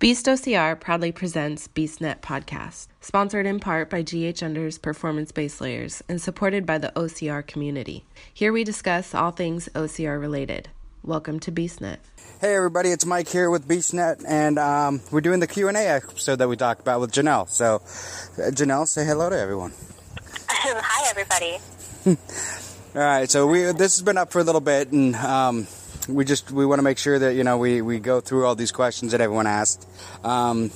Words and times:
Beast 0.00 0.24
OCR 0.24 0.80
proudly 0.80 1.12
presents 1.12 1.68
BeastNet 1.68 2.22
podcast, 2.22 2.86
sponsored 3.02 3.44
in 3.44 3.60
part 3.60 3.90
by 3.90 4.00
GH 4.00 4.42
Under's 4.42 4.78
Performance 4.78 5.30
Base 5.30 5.60
Layers 5.60 6.02
and 6.08 6.18
supported 6.18 6.64
by 6.64 6.78
the 6.78 6.90
OCR 6.96 7.46
community. 7.46 8.06
Here 8.32 8.50
we 8.50 8.64
discuss 8.64 9.14
all 9.14 9.30
things 9.30 9.68
OCR 9.74 10.18
related. 10.18 10.70
Welcome 11.04 11.38
to 11.40 11.52
BeastNet. 11.52 11.98
Hey 12.40 12.54
everybody, 12.54 12.92
it's 12.92 13.04
Mike 13.04 13.28
here 13.28 13.50
with 13.50 13.68
BeastNet, 13.68 14.24
and 14.26 14.58
um, 14.58 15.02
we're 15.10 15.20
doing 15.20 15.40
the 15.40 15.46
Q 15.46 15.68
and 15.68 15.76
A 15.76 15.86
episode 15.86 16.36
that 16.36 16.48
we 16.48 16.56
talked 16.56 16.80
about 16.80 17.02
with 17.02 17.12
Janelle. 17.12 17.46
So, 17.50 17.74
uh, 17.74 18.50
Janelle, 18.52 18.88
say 18.88 19.04
hello 19.04 19.28
to 19.28 19.38
everyone. 19.38 19.74
Hi 20.48 21.10
everybody. 21.10 21.58
All 22.94 23.02
right, 23.02 23.30
so 23.30 23.46
we 23.46 23.64
this 23.64 23.98
has 23.98 24.02
been 24.02 24.16
up 24.16 24.32
for 24.32 24.38
a 24.38 24.44
little 24.44 24.62
bit, 24.62 24.92
and 24.92 25.14
um, 25.16 25.66
we 26.14 26.24
just 26.24 26.50
we 26.50 26.64
want 26.66 26.78
to 26.78 26.82
make 26.82 26.98
sure 26.98 27.18
that 27.18 27.34
you 27.34 27.44
know 27.44 27.58
we 27.58 27.82
we 27.82 27.98
go 27.98 28.20
through 28.20 28.46
all 28.46 28.54
these 28.54 28.72
questions 28.72 29.12
that 29.12 29.20
everyone 29.20 29.46
asked. 29.46 29.86
Um, 30.24 30.70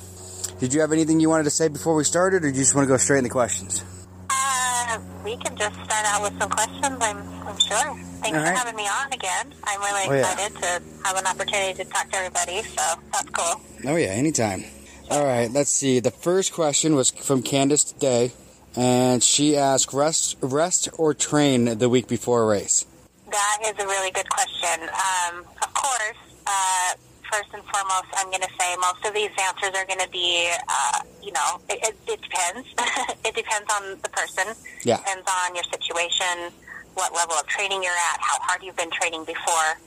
did 0.61 0.73
you 0.75 0.80
have 0.80 0.92
anything 0.92 1.20
you 1.20 1.29
wanted 1.29 1.45
to 1.45 1.51
say 1.51 1.69
before 1.69 1.95
we 1.95 2.05
started, 2.05 2.38
or 2.38 2.41
do 2.41 2.56
you 2.56 2.62
just 2.62 2.75
want 2.75 2.87
to 2.87 2.88
go 2.88 2.97
straight 2.97 3.19
into 3.19 3.29
the 3.29 3.33
questions? 3.33 3.84
Uh, 4.30 4.98
we 5.25 5.37
can 5.37 5.56
just 5.56 5.75
start 5.84 6.06
out 6.06 6.23
with 6.23 6.39
some 6.41 6.51
questions. 6.51 6.97
I'm, 7.01 7.19
I'm 7.47 7.59
sure. 7.59 7.98
Thanks 8.23 8.39
All 8.39 8.45
for 8.45 8.52
having 8.52 8.77
me 8.77 8.84
on 8.89 9.12
again. 9.12 9.52
I'm 9.65 9.80
really 9.80 10.09
Oh, 10.09 10.12
yeah. 10.15 10.30
excited 10.33 10.56
to 10.62 10.83
have 11.05 11.16
an 11.16 11.27
opportunity 11.27 11.75
to 11.83 11.84
talk 11.91 12.11
to 12.11 12.16
everybody. 12.16 12.62
So 12.62 12.83
that's 13.12 13.30
cool. 13.30 13.61
Oh 13.87 13.97
yeah, 13.97 14.09
anytime. 14.09 14.64
All 15.11 15.25
right, 15.25 15.51
let's 15.51 15.70
see. 15.70 16.01
The 16.01 16.11
first 16.11 16.53
question 16.53 16.95
was 16.95 17.11
from 17.11 17.42
Candace 17.42 17.84
today, 17.84 18.33
and 18.77 19.23
she 19.23 19.56
asked, 19.56 19.92
"Rest, 19.92 20.37
rest 20.41 20.89
or 20.97 21.12
train 21.14 21.78
the 21.78 21.89
week 21.89 22.09
before 22.09 22.42
a 22.42 22.47
race?" 22.47 22.87
That 23.34 23.59
is 23.66 23.74
a 23.83 23.87
really 23.88 24.12
good 24.12 24.30
question. 24.30 24.87
Um, 24.87 25.42
of 25.59 25.75
course, 25.75 26.23
uh, 26.47 26.95
first 27.27 27.51
and 27.51 27.65
foremost, 27.66 28.06
I'm 28.15 28.30
going 28.30 28.47
to 28.47 28.55
say 28.55 28.77
most 28.79 29.02
of 29.02 29.11
these 29.12 29.34
answers 29.42 29.75
are 29.75 29.84
going 29.91 29.98
to 29.98 30.09
be, 30.15 30.55
uh, 30.69 31.01
you 31.20 31.33
know, 31.33 31.59
it, 31.69 31.83
it, 31.83 31.95
it 32.06 32.23
depends. 32.23 32.62
it 33.27 33.34
depends 33.34 33.67
on 33.75 33.98
the 34.06 34.08
person. 34.14 34.55
Yeah. 34.84 34.98
Depends 34.98 35.27
on 35.27 35.56
your 35.56 35.64
situation, 35.64 36.55
what 36.95 37.12
level 37.12 37.34
of 37.34 37.48
training 37.48 37.83
you're 37.83 37.98
at, 38.14 38.23
how 38.23 38.39
hard 38.39 38.62
you've 38.62 38.77
been 38.77 38.92
training 38.95 39.25
before. 39.25 39.83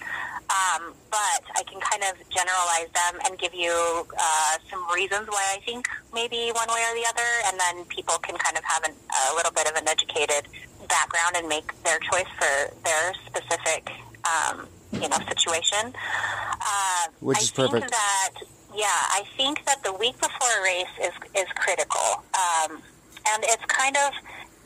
Um, 0.52 0.91
but 1.08 1.43
I 1.55 1.64
can 1.64 1.80
kind 1.80 2.03
of 2.03 2.19
generalize 2.27 2.91
them 2.91 3.16
and 3.23 3.39
give 3.39 3.55
you 3.55 3.71
uh, 4.11 4.59
some 4.69 4.83
reasons 4.91 5.27
why 5.31 5.55
I 5.55 5.64
think 5.64 5.88
maybe 6.14 6.52
one 6.52 6.67
way 6.67 6.83
or 6.83 6.95
the 6.99 7.08
other, 7.08 7.31
and 7.47 7.55
then 7.55 7.86
people 7.86 8.19
can 8.19 8.36
kind 8.36 8.58
of 8.58 8.64
have 8.66 8.83
an, 8.83 8.91
a 8.91 9.36
little 9.36 9.55
bit 9.55 9.71
of 9.71 9.75
an 9.80 9.88
educated 9.88 10.52
background 10.88 11.35
and 11.35 11.47
make 11.47 11.71
their 11.83 11.99
choice 11.99 12.27
for 12.39 12.73
their 12.83 13.13
specific, 13.25 13.91
um, 14.25 14.67
you 14.93 15.07
know, 15.07 15.17
situation. 15.27 15.93
Uh, 15.93 17.03
Which 17.19 17.38
I 17.38 17.41
is 17.41 17.52
think 17.52 17.71
perfect. 17.71 17.91
that 17.91 18.31
yeah, 18.77 18.85
I 19.09 19.23
think 19.35 19.65
that 19.65 19.83
the 19.83 19.93
week 19.93 20.15
before 20.19 20.49
a 20.59 20.63
race 20.63 20.95
is 21.02 21.13
is 21.33 21.47
critical, 21.55 22.21
um, 22.38 22.81
and 23.25 23.43
it's 23.43 23.65
kind 23.65 23.97
of 23.97 24.13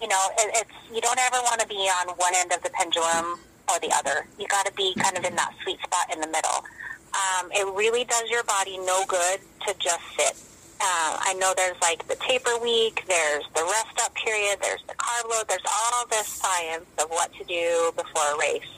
you 0.01 0.07
know 0.07 0.21
it, 0.37 0.67
it's 0.67 0.93
you 0.93 0.99
don't 1.01 1.19
ever 1.19 1.37
want 1.43 1.61
to 1.61 1.67
be 1.67 1.87
on 1.87 2.09
one 2.17 2.33
end 2.35 2.51
of 2.51 2.61
the 2.61 2.69
pendulum 2.71 3.39
or 3.71 3.79
the 3.79 3.91
other. 3.95 4.27
You 4.37 4.47
got 4.47 4.65
to 4.65 4.73
be 4.73 4.93
kind 4.95 5.17
of 5.17 5.23
in 5.23 5.35
that 5.35 5.53
sweet 5.63 5.79
spot 5.81 6.11
in 6.13 6.19
the 6.19 6.27
middle. 6.27 6.65
Um, 7.13 7.51
it 7.51 7.65
really 7.75 8.03
does 8.03 8.29
your 8.29 8.43
body 8.43 8.77
no 8.79 9.03
good 9.07 9.39
to 9.67 9.75
just 9.79 10.03
sit. 10.17 10.35
Uh, 10.83 11.17
I 11.21 11.35
know 11.37 11.53
there's 11.55 11.79
like 11.79 12.07
the 12.07 12.15
taper 12.15 12.57
week, 12.57 13.03
there's 13.07 13.43
the 13.53 13.61
rest 13.61 14.01
up 14.03 14.15
period, 14.15 14.57
there's 14.63 14.81
the 14.87 14.95
carb 14.95 15.29
load, 15.29 15.47
there's 15.47 15.61
all 15.65 16.07
this 16.07 16.27
science 16.27 16.85
of 16.97 17.07
what 17.09 17.31
to 17.35 17.43
do 17.43 17.91
before 17.95 18.33
a 18.33 18.39
race. 18.39 18.71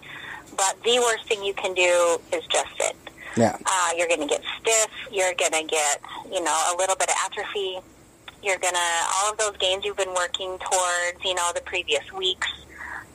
But 0.57 0.75
the 0.83 0.99
worst 0.99 1.25
thing 1.27 1.45
you 1.45 1.53
can 1.53 1.73
do 1.73 2.19
is 2.33 2.45
just 2.47 2.67
sit. 2.77 2.97
Yeah. 3.37 3.57
Uh, 3.65 3.91
you're 3.97 4.09
going 4.09 4.19
to 4.19 4.27
get 4.27 4.43
stiff. 4.59 4.91
You're 5.11 5.33
going 5.35 5.53
to 5.53 5.63
get, 5.63 6.01
you 6.31 6.43
know, 6.43 6.73
a 6.73 6.75
little 6.77 6.95
bit 6.95 7.09
of 7.09 7.15
atrophy. 7.25 7.79
You're 8.43 8.59
going 8.59 8.73
to 8.75 8.91
all 9.15 9.31
of 9.31 9.37
those 9.37 9.55
gains 9.57 9.85
you've 9.85 9.97
been 9.97 10.13
working 10.13 10.57
towards, 10.59 11.23
you 11.23 11.33
know, 11.33 11.51
the 11.55 11.61
previous 11.61 12.03
weeks. 12.11 12.49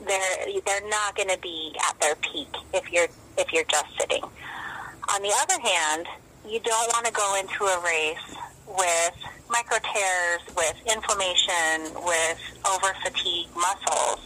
They're 0.07 0.61
they're 0.65 0.89
not 0.89 1.15
going 1.15 1.29
to 1.29 1.39
be 1.43 1.75
at 1.89 2.01
their 2.01 2.15
peak 2.17 2.49
if 2.73 2.91
you're 2.91 3.09
if 3.37 3.53
you're 3.53 3.65
just 3.65 3.99
sitting. 4.01 4.23
On 4.23 5.23
the 5.23 5.33
other 5.43 5.61
hand, 5.61 6.07
you 6.49 6.59
don't 6.61 6.89
want 6.95 7.05
to 7.07 7.13
go 7.13 7.37
into 7.39 7.65
a 7.65 7.85
race 7.85 8.37
with 8.77 9.15
micro 9.49 9.79
tears, 9.81 10.41
with 10.57 10.77
inflammation, 10.87 11.95
with 12.05 12.41
over 12.69 12.95
fatigued 13.03 13.55
muscles, 13.57 14.21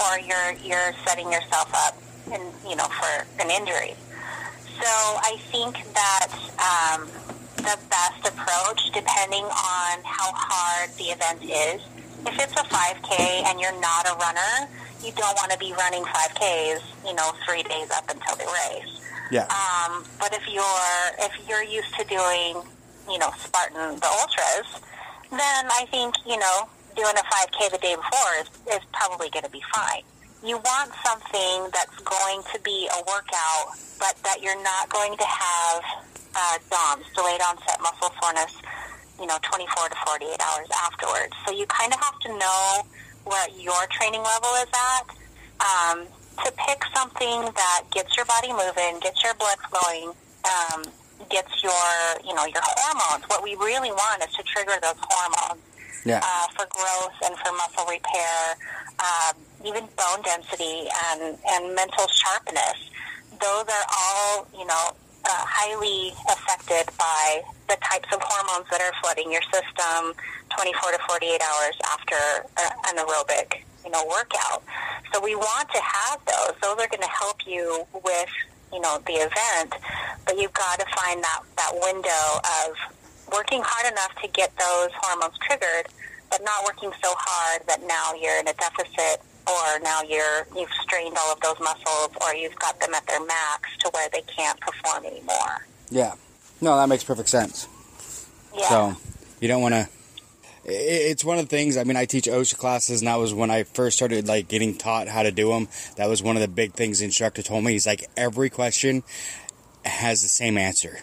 or 0.00 0.18
you're 0.18 0.52
you're 0.62 0.92
setting 1.04 1.30
yourself 1.30 1.70
up, 1.74 1.96
and 2.32 2.42
you 2.68 2.76
know, 2.76 2.86
for 2.86 3.26
an 3.42 3.50
injury. 3.50 3.94
So 4.80 4.88
I 4.88 5.36
think 5.50 5.78
that 5.94 6.32
um, 6.58 7.06
the 7.56 7.78
best 7.88 8.26
approach, 8.26 8.90
depending 8.92 9.44
on 9.44 10.02
how 10.02 10.32
hard 10.34 10.90
the 10.96 11.14
event 11.14 11.42
is, 11.44 11.82
if 12.26 12.38
it's 12.38 12.52
a 12.52 12.64
5K 12.64 13.46
and 13.46 13.60
you're 13.60 13.78
not 13.80 14.06
a 14.06 14.14
runner, 14.16 14.68
you 15.04 15.12
don't 15.12 15.34
want 15.36 15.50
to 15.52 15.58
be 15.58 15.72
running 15.72 16.02
5Ks, 16.04 16.82
you 17.06 17.14
know, 17.14 17.32
three 17.46 17.62
days 17.62 17.90
up 17.90 18.08
until 18.10 18.36
the 18.36 18.46
race. 18.46 19.00
Yeah. 19.30 19.46
Um, 19.50 20.04
but 20.18 20.34
if 20.34 20.46
you're 20.48 21.04
if 21.18 21.32
you're 21.48 21.64
used 21.64 21.94
to 21.98 22.04
doing, 22.04 22.62
you 23.10 23.18
know, 23.18 23.30
Spartan 23.38 23.98
the 24.00 24.06
ultras, 24.06 24.80
then 25.30 25.66
I 25.70 25.86
think 25.90 26.14
you 26.26 26.38
know 26.38 26.68
doing 26.94 27.14
a 27.16 27.24
5K 27.24 27.70
the 27.72 27.78
day 27.78 27.96
before 27.96 28.32
is, 28.40 28.48
is 28.76 28.84
probably 28.92 29.30
going 29.30 29.44
to 29.44 29.50
be 29.50 29.62
fine. 29.72 30.02
You 30.44 30.58
want 30.58 30.92
something 31.04 31.70
that's 31.72 31.96
going 32.04 32.42
to 32.52 32.60
be 32.60 32.88
a 32.92 32.98
workout, 33.06 33.78
but 33.98 34.14
that 34.24 34.42
you're 34.42 34.60
not 34.62 34.90
going 34.90 35.16
to 35.16 35.24
have 35.24 35.82
uh, 36.34 36.58
DOMS, 36.68 37.06
delayed 37.14 37.40
onset 37.40 37.80
muscle 37.80 38.12
soreness, 38.20 38.52
you 39.20 39.26
know, 39.26 39.38
24 39.42 39.88
to 39.88 39.96
48 40.06 40.36
hours 40.40 40.68
afterwards. 40.84 41.32
So 41.46 41.52
you 41.54 41.66
kind 41.66 41.92
of 41.92 42.00
have 42.00 42.18
to 42.20 42.28
know 42.36 42.82
what 43.24 43.54
your 43.60 43.86
training 43.90 44.22
level 44.22 44.50
is 44.60 44.70
at 44.74 45.06
um, 45.62 46.06
to 46.44 46.52
pick 46.52 46.82
something 46.94 47.42
that 47.54 47.82
gets 47.92 48.16
your 48.16 48.26
body 48.26 48.52
moving, 48.52 48.98
gets 49.00 49.22
your 49.22 49.34
blood 49.34 49.58
flowing, 49.70 50.12
um, 50.44 50.82
gets 51.32 51.62
your, 51.64 51.82
you 52.24 52.34
know, 52.36 52.44
your 52.44 52.60
hormones. 52.62 53.24
What 53.28 53.42
we 53.42 53.56
really 53.56 53.90
want 53.90 54.22
is 54.22 54.32
to 54.36 54.42
trigger 54.44 54.76
those 54.82 55.00
hormones 55.00 55.62
Yeah. 56.04 56.20
uh, 56.22 56.46
for 56.54 56.66
growth 56.68 57.16
and 57.24 57.34
for 57.40 57.50
muscle 57.56 57.86
repair, 57.88 58.56
um, 59.00 59.34
even 59.64 59.88
bone 59.96 60.20
density 60.22 60.86
and, 61.10 61.38
and 61.48 61.74
mental 61.74 62.06
sharpness. 62.08 62.78
Those 63.40 63.64
are 63.66 63.86
all, 63.88 64.46
you 64.52 64.66
know, 64.66 64.92
uh, 65.24 65.44
highly 65.46 66.12
affected 66.28 66.86
by 66.98 67.42
the 67.68 67.76
types 67.80 68.08
of 68.12 68.20
hormones 68.22 68.68
that 68.70 68.80
are 68.82 68.92
flooding 69.00 69.30
your 69.32 69.42
system 69.54 70.12
24 70.50 70.92
to 70.92 70.98
48 71.08 71.40
hours 71.40 71.76
after 71.90 72.20
uh, 72.58 72.70
an 72.90 72.96
aerobic, 72.98 73.62
you 73.84 73.90
know, 73.90 74.04
workout. 74.06 74.62
So 75.14 75.22
we 75.22 75.34
want 75.34 75.68
to 75.70 75.80
have 75.80 76.18
those. 76.26 76.54
Those 76.60 76.78
are 76.84 76.88
going 76.88 77.02
to 77.02 77.08
help 77.08 77.46
you 77.46 77.86
with, 78.04 78.28
you 78.72 78.80
know, 78.80 78.98
the 79.06 79.14
event, 79.14 79.74
but 80.26 80.38
you've 80.38 80.52
got 80.52 80.78
to 80.80 80.86
find 80.96 81.22
that, 81.22 81.40
that 81.56 81.72
window 81.74 82.40
of 82.64 82.76
working 83.32 83.62
hard 83.64 83.92
enough 83.92 84.14
to 84.22 84.28
get 84.28 84.50
those 84.56 84.90
hormones 84.94 85.36
triggered, 85.38 85.86
but 86.30 86.42
not 86.44 86.64
working 86.64 86.90
so 87.02 87.14
hard 87.16 87.62
that 87.66 87.80
now 87.86 88.14
you're 88.14 88.38
in 88.40 88.48
a 88.48 88.54
deficit 88.54 89.20
or 89.46 89.80
now 89.82 90.02
you're 90.02 90.46
you've 90.56 90.70
strained 90.82 91.16
all 91.18 91.32
of 91.32 91.40
those 91.40 91.58
muscles 91.60 92.10
or 92.20 92.34
you've 92.34 92.54
got 92.58 92.78
them 92.80 92.94
at 92.94 93.04
their 93.06 93.24
max 93.24 93.76
to 93.80 93.90
where 93.92 94.08
they 94.12 94.22
can't 94.22 94.58
perform 94.60 95.04
anymore. 95.04 95.66
Yeah. 95.90 96.14
No, 96.60 96.76
that 96.76 96.88
makes 96.88 97.04
perfect 97.04 97.28
sense. 97.28 97.68
Yeah. 98.56 98.68
So 98.68 98.96
you 99.40 99.48
don't 99.48 99.62
want 99.62 99.74
to. 99.74 99.88
It's 100.64 101.24
one 101.24 101.38
of 101.38 101.48
the 101.48 101.56
things. 101.56 101.76
I 101.76 101.84
mean, 101.84 101.96
I 101.96 102.04
teach 102.04 102.26
OSHA 102.26 102.56
classes, 102.56 103.00
and 103.00 103.08
that 103.08 103.16
was 103.16 103.34
when 103.34 103.50
I 103.50 103.64
first 103.64 103.96
started 103.96 104.28
like 104.28 104.46
getting 104.48 104.76
taught 104.76 105.08
how 105.08 105.22
to 105.24 105.32
do 105.32 105.48
them. 105.50 105.68
That 105.96 106.08
was 106.08 106.22
one 106.22 106.36
of 106.36 106.42
the 106.42 106.48
big 106.48 106.74
things 106.74 107.00
the 107.00 107.04
instructor 107.06 107.42
told 107.42 107.64
me. 107.64 107.72
He's 107.72 107.86
like, 107.86 108.08
every 108.16 108.48
question 108.48 109.02
has 109.84 110.22
the 110.22 110.28
same 110.28 110.56
answer. 110.56 110.98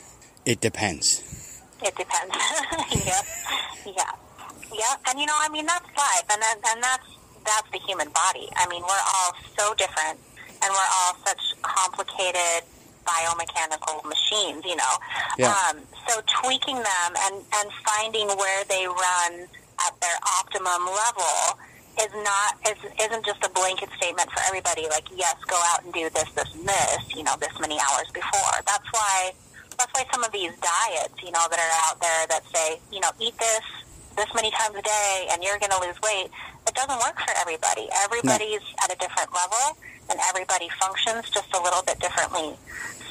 It 0.45 0.61
depends. 0.61 1.21
It 1.83 1.95
depends. 1.95 2.35
yeah, 3.06 3.21
yeah, 3.85 4.11
yeah. 4.73 4.95
And 5.07 5.19
you 5.19 5.25
know, 5.25 5.35
I 5.38 5.50
mean, 5.50 5.65
that's 5.65 5.85
life, 5.97 6.23
and 6.31 6.41
then, 6.41 6.57
and 6.71 6.83
that's 6.83 7.05
that's 7.45 7.69
the 7.71 7.79
human 7.79 8.07
body. 8.09 8.47
I 8.55 8.67
mean, 8.69 8.81
we're 8.81 9.05
all 9.15 9.33
so 9.57 9.73
different, 9.75 10.19
and 10.63 10.71
we're 10.71 10.91
all 11.03 11.15
such 11.25 11.41
complicated 11.62 12.63
biomechanical 13.05 14.05
machines. 14.05 14.63
You 14.65 14.75
know, 14.77 14.94
Yeah. 15.38 15.53
um, 15.69 15.77
so 16.09 16.21
tweaking 16.41 16.75
them 16.75 17.11
and 17.29 17.35
and 17.61 17.67
finding 17.85 18.27
where 18.33 18.63
they 18.65 18.88
run 18.88 19.45
at 19.85 19.94
their 20.01 20.17
optimum 20.41 20.89
level 20.89 21.59
is 22.01 22.11
not 22.25 22.57
is, 22.65 22.79
isn't 23.00 23.25
just 23.25 23.44
a 23.45 23.50
blanket 23.50 23.89
statement 23.97 24.29
for 24.31 24.41
everybody. 24.47 24.88
Like, 24.89 25.06
yes, 25.13 25.35
go 25.45 25.59
out 25.69 25.83
and 25.83 25.94
do 25.94 26.09
this, 26.09 26.29
this, 26.31 26.50
and 26.56 26.67
this. 26.67 27.15
You 27.15 27.23
know, 27.23 27.35
this 27.39 27.53
many 27.59 27.77
hours 27.77 28.09
before. 28.13 28.57
That's 28.65 28.89
why 28.91 29.31
that's 29.77 29.91
why 29.94 30.06
some 30.11 30.23
of 30.23 30.31
these 30.31 30.51
diets, 30.57 31.21
you 31.23 31.31
know, 31.31 31.45
that 31.50 31.59
are 31.59 31.75
out 31.88 32.01
there 32.01 32.27
that 32.27 32.44
say, 32.53 32.79
you 32.91 33.00
know, 33.00 33.12
eat 33.19 33.38
this 33.38 33.63
this 34.17 34.33
many 34.33 34.51
times 34.51 34.75
a 34.75 34.81
day 34.81 35.27
and 35.31 35.44
you're 35.44 35.59
going 35.59 35.71
to 35.71 35.79
lose 35.79 35.95
weight. 36.01 36.27
It 36.67 36.75
doesn't 36.75 37.00
work 37.00 37.15
for 37.19 37.31
everybody. 37.39 37.88
Everybody's 38.03 38.65
at 38.83 38.91
a 38.91 38.97
different 38.97 39.31
level 39.31 39.77
and 40.09 40.19
everybody 40.27 40.67
functions 40.81 41.29
just 41.29 41.47
a 41.55 41.62
little 41.62 41.83
bit 41.83 42.00
differently. 42.00 42.57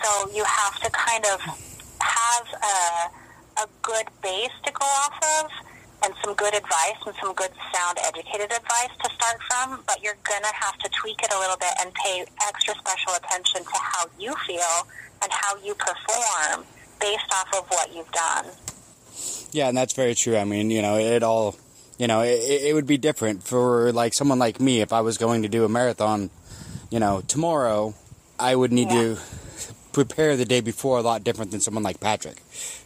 So 0.03 0.31
you 0.35 0.45
have 0.45 0.79
to 0.81 0.91
kind 0.91 1.25
of 1.33 1.68
have 2.01 2.47
a, 2.63 3.63
a 3.63 3.67
good 3.83 4.07
base 4.23 4.55
to 4.65 4.73
go 4.73 4.85
off 4.85 5.19
of 5.43 5.51
and 6.05 6.15
some 6.25 6.35
good 6.35 6.55
advice 6.55 7.01
and 7.07 7.15
some 7.21 7.35
good 7.35 7.51
sound 7.75 7.99
educated 8.07 8.53
advice 8.53 8.91
to 9.03 9.11
start 9.11 9.37
from, 9.51 9.83
but 9.87 10.03
you're 10.03 10.17
going 10.29 10.43
to 10.43 10.55
have 10.55 10.79
to 10.79 10.89
tweak 10.91 11.21
it 11.23 11.33
a 11.33 11.39
little 11.39 11.57
bit 11.57 11.73
and 11.81 11.93
pay 11.95 12.25
extra 12.47 12.75
special 12.77 13.13
attention 13.15 13.63
to 13.65 13.75
how 13.75 14.07
you 14.19 14.35
feel 14.47 14.87
and 15.23 15.33
how 15.33 15.57
you 15.65 15.75
perform 15.75 16.65
based 17.01 17.33
off 17.33 17.49
of 17.55 17.69
what 17.69 17.95
you've 17.95 18.11
done. 18.13 18.47
Yeah, 19.51 19.69
and 19.69 19.77
that's 19.77 19.95
very 19.95 20.15
true. 20.15 20.37
I 20.37 20.45
mean, 20.45 20.71
you 20.71 20.83
know, 20.83 20.99
it 20.99 21.23
all, 21.23 21.57
you 21.99 22.07
know, 22.07 22.21
it, 22.21 22.39
it 22.43 22.75
would 22.75 22.87
be 22.87 22.99
different 22.99 23.43
for 23.43 23.93
like 23.93 24.15
someone 24.15 24.39
like 24.39 24.61
me 24.61 24.81
if 24.81 24.93
I 24.93 25.01
was 25.01 25.19
going 25.19 25.43
to 25.43 25.49
do 25.49 25.65
a 25.65 25.69
marathon, 25.69 26.31
you 26.91 27.01
know, 27.01 27.23
tomorrow. 27.27 27.95
I 28.39 28.55
would 28.55 28.73
need 28.73 28.91
yeah. 28.91 29.03
to 29.03 29.19
prepare 30.05 30.37
the 30.37 30.45
day 30.45 30.61
before 30.61 30.99
a 30.99 31.03
lot 31.03 31.25
different 31.25 31.51
than 31.51 31.61
someone 31.61 31.83
like 31.83 31.99
Patrick, 31.99 32.41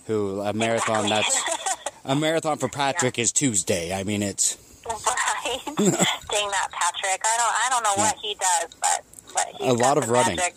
who 0.06 0.40
a 0.40 0.54
marathon 0.54 1.04
exactly. 1.04 1.40
that's 1.44 1.92
a 2.06 2.16
marathon 2.16 2.56
for 2.56 2.68
Patrick 2.68 3.18
yeah. 3.18 3.22
is 3.22 3.32
Tuesday. 3.32 3.92
I 3.92 4.02
mean, 4.02 4.22
it's 4.22 4.56
right. 4.86 5.60
Dang 5.76 5.84
that 5.86 6.68
Patrick! 6.72 7.20
I 7.22 7.36
don't 7.36 7.54
I 7.54 7.66
don't 7.68 7.82
know 7.82 7.94
yeah. 7.98 8.02
what 8.02 8.16
he 8.16 8.34
does, 8.34 8.74
but 8.80 9.04
but 9.34 9.60
a 9.60 9.74
lot 9.74 9.98
of 9.98 10.08
running. 10.08 10.36
Magic. 10.36 10.54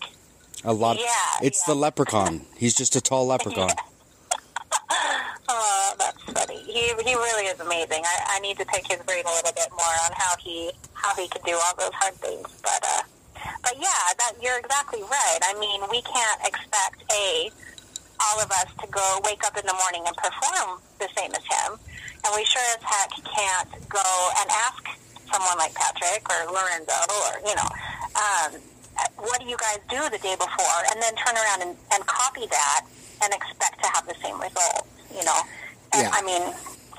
A 0.63 0.71
lot. 0.71 0.97
Yeah, 0.97 1.05
it's 1.43 1.61
yeah. 1.67 1.73
the 1.73 1.79
leprechaun. 1.79 2.45
He's 2.55 2.73
just 2.73 2.95
a 2.95 3.01
tall 3.01 3.27
leprechaun. 3.27 3.69
oh, 5.49 5.93
that's 5.99 6.23
funny. 6.23 6.63
He 6.63 6.93
he 7.03 7.15
really 7.15 7.47
is 7.47 7.59
amazing. 7.59 8.01
I, 8.05 8.37
I 8.37 8.39
need 8.39 8.57
to 8.59 8.65
pick 8.65 8.87
his 8.87 9.01
brain 9.03 9.25
a 9.25 9.35
little 9.35 9.51
bit 9.53 9.67
more 9.71 9.95
on 10.05 10.11
how 10.13 10.37
he 10.39 10.71
how 10.93 11.13
he 11.15 11.27
can 11.27 11.41
do 11.45 11.51
all 11.51 11.75
those 11.77 11.93
hard 11.93 12.13
things. 12.15 12.47
But 12.63 12.79
uh, 12.81 13.01
but 13.63 13.75
yeah, 13.77 14.13
that 14.17 14.33
you're 14.41 14.59
exactly 14.59 15.01
right. 15.01 15.39
I 15.43 15.57
mean, 15.59 15.81
we 15.91 16.01
can't 16.01 16.41
expect 16.45 17.03
a 17.11 17.51
all 18.19 18.39
of 18.39 18.49
us 18.51 18.69
to 18.79 18.87
go 18.87 19.19
wake 19.25 19.43
up 19.43 19.57
in 19.57 19.65
the 19.65 19.75
morning 19.75 20.03
and 20.07 20.15
perform 20.15 20.79
the 20.99 21.09
same 21.15 21.31
as 21.35 21.43
him. 21.43 21.77
And 22.23 22.31
we 22.35 22.45
sure 22.45 22.63
as 22.73 22.81
heck 22.81 23.11
can't 23.27 23.71
go 23.89 24.07
and 24.39 24.47
ask 24.49 24.83
someone 25.31 25.57
like 25.57 25.73
Patrick 25.75 26.23
or 26.29 26.47
Lorenzo 26.47 26.95
or, 27.27 27.43
you 27.43 27.55
know, 27.55 27.69
um, 28.15 28.49
what 29.17 29.39
do 29.41 29.45
you 29.45 29.57
guys 29.57 29.79
do 29.89 29.99
the 30.09 30.21
day 30.23 30.35
before? 30.35 30.79
And 30.91 31.01
then 31.01 31.13
turn 31.15 31.35
around 31.35 31.61
and, 31.67 31.75
and 31.91 32.05
copy 32.05 32.47
that 32.47 32.85
and 33.23 33.33
expect 33.33 33.83
to 33.83 33.89
have 33.91 34.07
the 34.07 34.15
same 34.23 34.39
results, 34.39 34.87
you 35.11 35.23
know. 35.25 35.39
And, 35.93 36.07
yeah. 36.07 36.15
I 36.15 36.21
mean, 36.23 36.43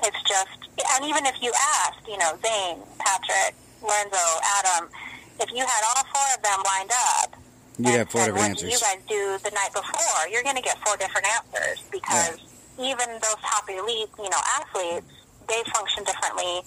it's 0.03 0.21
just, 0.23 0.69
and 0.95 1.05
even 1.05 1.25
if 1.25 1.41
you 1.41 1.51
asked, 1.81 2.05
you 2.07 2.17
know, 2.17 2.37
Zane, 2.45 2.79
Patrick, 2.99 3.55
Lorenzo, 3.81 4.25
Adam, 4.61 4.89
if 5.39 5.49
you 5.51 5.63
had 5.65 5.81
all 5.85 6.03
four 6.09 6.27
of 6.35 6.41
them 6.43 6.59
lined 6.65 6.91
up, 6.91 7.35
you 7.77 7.91
have 7.91 8.09
four 8.09 8.25
different 8.25 8.57
answers. 8.57 8.71
You 8.73 8.79
guys 8.79 9.01
do 9.07 9.37
the 9.43 9.51
night 9.53 9.69
before, 9.73 10.27
you're 10.31 10.43
going 10.43 10.55
to 10.55 10.61
get 10.61 10.77
four 10.85 10.97
different 10.97 11.27
answers 11.29 11.83
because 11.91 12.41
yeah. 12.77 12.91
even 12.91 13.07
those 13.21 13.37
top 13.45 13.69
elite, 13.69 14.09
you 14.17 14.29
know, 14.29 14.41
athletes, 14.57 15.13
they 15.47 15.61
function 15.73 16.03
differently. 16.03 16.65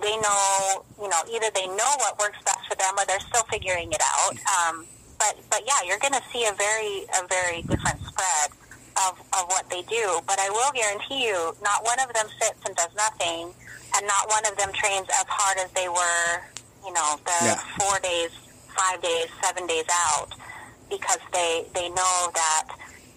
They 0.00 0.16
know, 0.20 0.84
you 1.00 1.08
know, 1.08 1.20
either 1.32 1.48
they 1.54 1.66
know 1.68 1.92
what 2.04 2.18
works 2.18 2.38
best 2.44 2.68
for 2.68 2.76
them 2.76 2.94
or 2.98 3.04
they're 3.06 3.20
still 3.20 3.44
figuring 3.50 3.92
it 3.92 4.02
out. 4.02 4.36
Um, 4.44 4.86
but 5.18 5.36
but 5.50 5.62
yeah, 5.66 5.86
you're 5.86 5.98
going 5.98 6.14
to 6.14 6.22
see 6.32 6.44
a 6.46 6.52
very 6.52 7.06
a 7.16 7.26
very 7.28 7.62
different 7.62 8.00
spread 8.04 8.50
of 9.08 9.20
of 9.32 9.48
what 9.48 9.68
they 9.70 9.82
do. 9.82 10.20
But 10.26 10.38
I 10.40 10.50
will 10.50 10.72
guarantee 10.72 11.24
you, 11.26 11.56
not 11.62 11.84
one 11.84 12.00
of 12.00 12.12
them 12.12 12.26
sits 12.40 12.60
and 12.66 12.74
does 12.76 12.92
nothing, 12.96 13.54
and 13.96 14.06
not 14.06 14.28
one 14.28 14.44
of 14.46 14.56
them 14.56 14.72
trains 14.72 15.08
as 15.08 15.24
hard 15.28 15.58
as 15.58 15.70
they 15.72 15.88
were, 15.88 16.42
you 16.84 16.92
know, 16.92 17.16
the 17.24 17.38
yeah. 17.42 17.60
four 17.78 17.98
days 18.00 18.30
five 18.76 19.00
days, 19.02 19.28
seven 19.42 19.66
days 19.66 19.84
out 19.90 20.28
because 20.90 21.20
they 21.32 21.64
they 21.74 21.88
know 21.90 22.30
that 22.34 22.68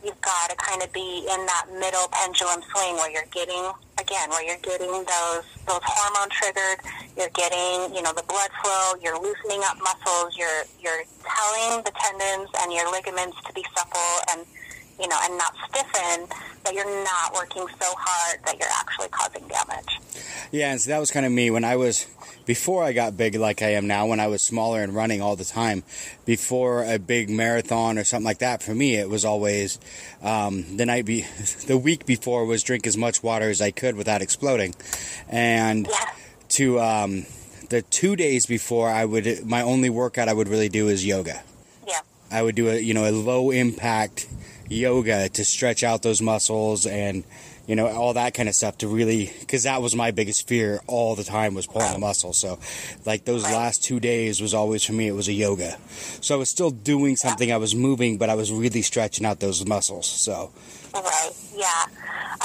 you've 0.03 0.19
got 0.21 0.49
to 0.49 0.55
kind 0.55 0.81
of 0.81 0.91
be 0.93 1.25
in 1.27 1.45
that 1.45 1.65
middle 1.79 2.07
pendulum 2.11 2.61
swing 2.71 2.95
where 2.95 3.11
you're 3.11 3.27
getting 3.33 3.71
again 3.99 4.29
where 4.29 4.45
you're 4.45 4.61
getting 4.61 4.91
those 4.91 5.45
those 5.67 5.81
hormone 5.83 6.29
triggered 6.29 6.79
you're 7.17 7.33
getting 7.33 7.93
you 7.95 8.01
know 8.01 8.13
the 8.13 8.23
blood 8.29 8.51
flow 8.63 8.93
you're 9.01 9.19
loosening 9.19 9.59
up 9.65 9.75
muscles 9.81 10.37
you're 10.37 10.63
you're 10.79 11.03
telling 11.25 11.83
the 11.83 11.91
tendons 11.99 12.49
and 12.61 12.71
your 12.71 12.89
ligaments 12.91 13.35
to 13.47 13.51
be 13.53 13.65
supple 13.75 14.15
and 14.31 14.45
you 14.99 15.07
know 15.07 15.17
and 15.23 15.37
not 15.37 15.53
stiffen 15.67 16.27
that 16.63 16.73
you're 16.73 17.03
not 17.03 17.33
working 17.33 17.65
so 17.81 17.89
hard 17.97 18.39
that 18.45 18.57
you're 18.59 18.71
actually 18.79 19.09
causing 19.09 19.45
damage 19.47 19.99
yeah 20.51 20.71
and 20.71 20.79
so 20.79 20.91
that 20.91 20.99
was 20.99 21.09
kind 21.09 21.25
of 21.25 21.31
me 21.31 21.49
when 21.49 21.63
i 21.63 21.75
was 21.75 22.05
before 22.45 22.83
I 22.83 22.93
got 22.93 23.17
big 23.17 23.35
like 23.35 23.61
I 23.61 23.73
am 23.73 23.87
now, 23.87 24.05
when 24.05 24.19
I 24.19 24.27
was 24.27 24.41
smaller 24.41 24.81
and 24.81 24.93
running 24.93 25.21
all 25.21 25.35
the 25.35 25.45
time, 25.45 25.83
before 26.25 26.83
a 26.83 26.99
big 26.99 27.29
marathon 27.29 27.97
or 27.97 28.03
something 28.03 28.25
like 28.25 28.39
that, 28.39 28.61
for 28.61 28.73
me, 28.73 28.95
it 28.95 29.09
was 29.09 29.25
always 29.25 29.79
um, 30.21 30.77
the 30.77 30.85
night 30.85 31.05
be 31.05 31.21
the 31.67 31.77
week 31.77 32.05
before 32.05 32.45
was 32.45 32.63
drink 32.63 32.85
as 32.87 32.97
much 32.97 33.23
water 33.23 33.49
as 33.49 33.61
I 33.61 33.71
could 33.71 33.95
without 33.95 34.21
exploding, 34.21 34.75
and 35.29 35.87
yeah. 35.87 36.11
to 36.49 36.79
um, 36.79 37.25
the 37.69 37.81
two 37.81 38.15
days 38.15 38.45
before, 38.45 38.89
I 38.89 39.05
would 39.05 39.45
my 39.45 39.61
only 39.61 39.89
workout 39.89 40.29
I 40.29 40.33
would 40.33 40.47
really 40.47 40.69
do 40.69 40.87
is 40.87 41.05
yoga. 41.05 41.41
Yeah, 41.87 42.01
I 42.31 42.41
would 42.41 42.55
do 42.55 42.69
a 42.69 42.79
you 42.79 42.93
know 42.93 43.09
a 43.09 43.11
low 43.11 43.51
impact 43.51 44.27
yoga 44.69 45.29
to 45.29 45.45
stretch 45.45 45.83
out 45.83 46.01
those 46.01 46.21
muscles 46.21 46.85
and 46.85 47.23
you 47.67 47.75
know, 47.75 47.87
all 47.87 48.13
that 48.13 48.33
kind 48.33 48.47
of 48.47 48.55
stuff 48.55 48.77
to 48.79 48.87
really, 48.87 49.31
because 49.39 49.63
that 49.63 49.81
was 49.81 49.95
my 49.95 50.11
biggest 50.11 50.47
fear 50.47 50.81
all 50.87 51.15
the 51.15 51.23
time 51.23 51.55
was 51.55 51.65
pulling 51.65 51.95
a 51.95 51.97
muscle. 51.97 52.33
So, 52.33 52.59
like 53.05 53.25
those 53.25 53.43
last 53.43 53.83
two 53.83 53.99
days 53.99 54.41
was 54.41 54.53
always 54.53 54.83
for 54.83 54.93
me, 54.93 55.07
it 55.07 55.13
was 55.13 55.27
a 55.27 55.33
yoga. 55.33 55.77
So 56.21 56.35
I 56.35 56.37
was 56.37 56.49
still 56.49 56.71
doing 56.71 57.15
something, 57.15 57.51
I 57.51 57.57
was 57.57 57.73
moving, 57.73 58.17
but 58.17 58.29
I 58.29 58.35
was 58.35 58.51
really 58.51 58.81
stretching 58.81 59.25
out 59.25 59.39
those 59.39 59.65
muscles. 59.65 60.07
So, 60.07 60.51
right, 60.93 61.31
yeah. 61.55 61.85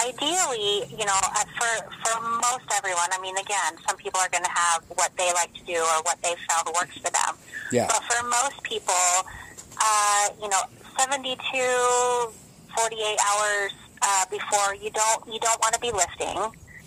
Ideally, 0.07 0.87
you 0.89 1.05
know, 1.05 1.21
uh, 1.23 1.45
for 1.59 1.91
for 2.03 2.21
most 2.23 2.65
everyone, 2.77 3.09
I 3.13 3.21
mean, 3.21 3.37
again, 3.37 3.77
some 3.87 3.97
people 3.97 4.21
are 4.21 4.29
going 4.31 4.45
to 4.45 4.51
have 4.51 4.83
what 4.89 5.11
they 5.19 5.31
like 5.35 5.53
to 5.55 5.65
do 5.65 5.77
or 5.77 6.03
what 6.05 6.23
they 6.23 6.35
found 6.49 6.69
works 6.75 6.97
for 6.97 7.11
them. 7.11 7.37
Yeah. 7.73 7.89
But 7.89 8.03
for 8.05 8.27
most 8.27 8.63
people, 8.63 8.95
uh, 9.79 10.29
you 10.41 10.49
know, 10.49 10.63
72, 10.99 11.37
48 12.77 13.19
hours 13.27 13.73
uh, 14.03 14.25
before 14.31 14.75
you 14.75 14.91
don't 14.91 15.27
you 15.27 15.39
don't 15.41 15.61
want 15.61 15.75
to 15.75 15.81
be 15.81 15.93
lifting 15.93 16.39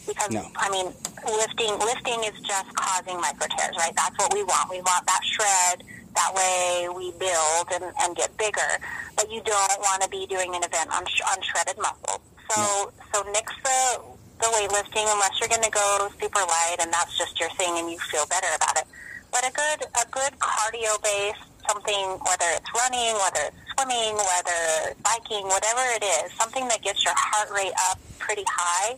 because 0.07 0.31
no. 0.31 0.45
I 0.55 0.69
mean 0.69 0.87
lifting 1.25 1.71
lifting 1.79 2.23
is 2.25 2.39
just 2.41 2.73
causing 2.75 3.19
micro 3.21 3.47
tears, 3.47 3.75
right? 3.77 3.95
That's 3.95 4.17
what 4.17 4.33
we 4.33 4.43
want. 4.43 4.69
We 4.69 4.81
want 4.81 5.05
that 5.07 5.21
shred. 5.23 5.83
That 6.15 6.31
way 6.35 6.89
we 6.93 7.09
build 7.17 7.73
and, 7.73 7.89
and 8.01 8.15
get 8.15 8.37
bigger. 8.37 8.77
But 9.15 9.31
you 9.31 9.41
don't 9.41 9.79
want 9.81 10.03
to 10.03 10.09
be 10.09 10.27
doing 10.27 10.53
an 10.53 10.61
event 10.63 10.93
on, 10.93 11.05
sh- 11.07 11.25
on 11.25 11.41
shredded 11.41 11.77
muscle. 11.81 12.21
So 12.51 12.61
no. 12.61 12.91
so 13.13 13.31
nix 13.31 13.53
the 13.63 14.01
the 14.39 14.47
weightlifting 14.53 15.07
unless 15.07 15.39
you're 15.39 15.49
going 15.49 15.63
to 15.63 15.71
go 15.71 16.09
super 16.19 16.41
light 16.41 16.77
and 16.79 16.91
that's 16.91 17.17
just 17.17 17.39
your 17.39 17.49
thing 17.51 17.79
and 17.79 17.89
you 17.89 17.97
feel 18.11 18.25
better 18.27 18.49
about 18.55 18.77
it. 18.77 18.85
But 19.31 19.47
a 19.47 19.51
good 19.53 19.87
a 19.89 20.05
good 20.11 20.37
cardio 20.39 21.01
base 21.01 21.41
something 21.67 22.19
whether 22.27 22.49
it's 22.59 22.69
running, 22.75 23.15
whether 23.15 23.47
it's 23.47 23.62
swimming, 23.73 24.15
whether 24.15 24.95
biking, 25.03 25.45
whatever 25.47 25.81
it 25.95 26.03
is, 26.03 26.31
something 26.33 26.67
that 26.67 26.81
gets 26.81 27.03
your 27.03 27.13
heart 27.17 27.49
rate 27.51 27.73
up 27.89 27.99
pretty 28.19 28.45
high 28.47 28.95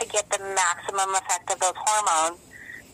to 0.00 0.06
get 0.08 0.28
the 0.30 0.38
maximum 0.54 1.14
effect 1.14 1.50
of 1.50 1.58
those 1.60 1.76
hormones, 1.76 2.40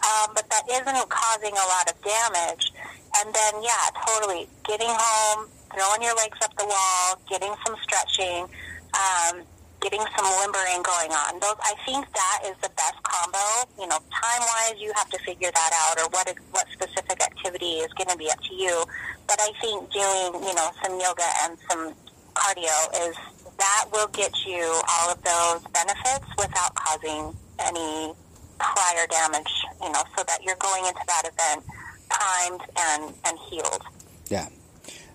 um, 0.03 0.31
but 0.35 0.49
that 0.51 0.63
isn't 0.71 1.09
causing 1.09 1.53
a 1.53 1.67
lot 1.67 1.91
of 1.91 1.97
damage. 2.03 2.73
And 3.19 3.35
then, 3.35 3.63
yeah, 3.63 3.91
totally 4.07 4.49
getting 4.65 4.89
home, 4.89 5.49
throwing 5.75 6.03
your 6.03 6.15
legs 6.17 6.39
up 6.43 6.57
the 6.57 6.65
wall, 6.65 7.21
getting 7.29 7.55
some 7.67 7.77
stretching, 7.83 8.49
um, 8.95 9.43
getting 9.83 10.01
some 10.17 10.27
limbering 10.41 10.81
going 10.87 11.11
on. 11.11 11.43
Those, 11.43 11.59
I 11.61 11.75
think 11.85 12.07
that 12.15 12.39
is 12.47 12.57
the 12.63 12.71
best 12.79 13.03
combo. 13.03 13.67
You 13.79 13.89
know, 13.91 13.99
time 14.15 14.43
wise, 14.47 14.79
you 14.79 14.93
have 14.95 15.11
to 15.11 15.19
figure 15.19 15.51
that 15.51 15.73
out, 15.75 15.99
or 15.99 16.09
what 16.11 16.29
is, 16.31 16.37
what 16.53 16.67
specific 16.73 17.21
activity 17.21 17.83
is 17.83 17.93
going 17.95 18.09
to 18.09 18.17
be 18.17 18.31
up 18.31 18.41
to 18.41 18.55
you. 18.55 18.85
But 19.27 19.43
I 19.43 19.51
think 19.61 19.91
doing, 19.91 20.47
you 20.47 20.55
know, 20.55 20.71
some 20.83 20.99
yoga 20.99 21.27
and 21.43 21.59
some 21.69 21.95
cardio 22.35 23.11
is 23.11 23.17
that 23.59 23.85
will 23.93 24.09
get 24.09 24.33
you 24.47 24.63
all 24.63 25.11
of 25.11 25.23
those 25.23 25.63
benefits 25.75 26.27
without 26.39 26.75
causing 26.75 27.37
any 27.59 28.15
prior 28.59 29.07
damage. 29.11 29.53
You 29.83 29.91
know, 29.91 30.03
so 30.17 30.23
that 30.25 30.43
you're 30.43 30.57
going 30.57 30.87
into 30.87 31.03
that 31.07 31.27
event 31.27 31.67
primed 32.09 32.63
and 32.79 33.15
and 33.27 33.39
healed. 33.51 33.83
Yeah, 34.31 34.49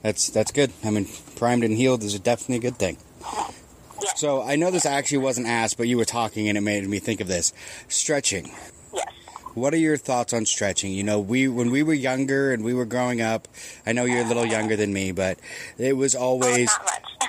that's 0.04 0.28
that's 0.30 0.52
good. 0.52 0.72
I 0.84 0.90
mean, 0.90 1.08
primed 1.36 1.64
and 1.64 1.76
healed 1.76 2.04
is 2.04 2.20
definitely 2.20 2.68
a 2.68 2.72
good 2.72 2.78
thing. 2.78 2.98
Yes. 4.02 4.20
So 4.20 4.42
I 4.42 4.56
know 4.56 4.72
this 4.72 4.86
actually 4.86 5.20
wasn't 5.20 5.48
asked, 5.48 5.78
but 5.78 5.88
you 5.88 5.98
were 5.98 6.06
talking 6.06 6.48
and 6.50 6.58
it 6.58 6.62
made 6.62 6.88
me 6.88 7.00
think 7.00 7.22
of 7.22 7.28
this. 7.28 7.54
Stretching. 7.88 8.52
Yes. 8.94 9.08
What 9.54 9.74
are 9.74 9.78
your 9.78 9.98
thoughts 9.98 10.34
on 10.34 10.46
stretching? 10.46 10.92
You 10.92 11.04
know, 11.04 11.20
we 11.20 11.48
when 11.48 11.72
we 11.72 11.82
were 11.82 11.94
younger 11.94 12.54
and 12.54 12.64
we 12.64 12.74
were 12.74 12.86
growing 12.86 13.22
up, 13.22 13.48
I 13.86 13.94
know 13.94 14.06
you're 14.06 14.24
a 14.24 14.28
little 14.28 14.46
younger 14.46 14.76
than 14.76 14.94
me, 14.94 15.12
but 15.12 15.40
it 15.78 15.98
was 15.98 16.16
oh, 16.16 16.20
always 16.20 16.70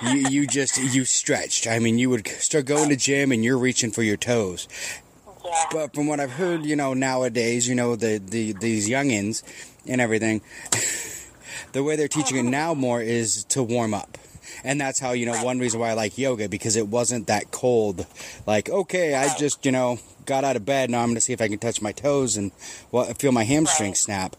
oh, 0.03 0.11
you, 0.13 0.29
you 0.29 0.47
just 0.47 0.77
you 0.77 1.05
stretched. 1.05 1.67
I 1.67 1.79
mean, 1.79 1.99
you 1.99 2.11
would 2.11 2.27
start 2.27 2.67
going 2.67 2.91
to 2.91 2.97
gym 2.97 3.33
and 3.33 3.43
you're 3.43 3.59
reaching 3.59 3.91
for 3.91 4.03
your 4.03 4.19
toes. 4.19 4.69
Yeah. 5.45 5.65
But 5.73 5.95
from 5.95 6.07
what 6.07 6.21
I've 6.21 6.33
heard, 6.33 6.67
you 6.67 6.77
know, 6.77 6.93
nowadays, 6.93 7.67
you 7.67 7.75
know, 7.75 7.97
the, 7.97 8.19
the 8.19 8.53
these 8.53 8.91
youngins 8.91 9.43
and 9.87 9.99
everything, 9.99 10.43
the 11.73 11.83
way 11.83 11.97
they're 11.97 12.09
teaching 12.09 12.37
it 12.37 12.43
mm-hmm. 12.43 12.51
now 12.51 12.75
more 12.75 13.01
is 13.01 13.45
to 13.45 13.63
warm 13.63 13.95
up 13.95 14.19
And 14.65 14.81
that's 14.81 14.99
how, 14.99 15.13
you 15.13 15.27
know, 15.27 15.43
one 15.45 15.59
reason 15.59 15.81
why 15.81 15.91
I 15.91 15.95
like 15.95 16.19
yoga 16.19 16.49
because 16.49 16.77
it 16.77 16.89
wasn't 16.89 17.27
that 17.27 17.51
cold. 17.51 18.07
Like, 18.47 18.69
okay, 18.69 19.15
I 19.15 19.37
just, 19.37 19.65
you 19.65 19.73
know, 19.73 19.99
got 20.27 20.45
out 20.45 20.57
of 20.57 20.65
bed. 20.65 20.91
Now 20.91 21.01
I'm 21.01 21.09
going 21.09 21.17
to 21.17 21.21
see 21.21 21.33
if 21.33 21.41
I 21.41 21.49
can 21.49 21.59
touch 21.59 21.81
my 21.83 21.93
toes 21.93 22.37
and 22.37 22.53
well, 22.93 23.07
feel 23.15 23.33
my 23.33 23.45
hamstring 23.45 23.95
snap. 23.95 24.37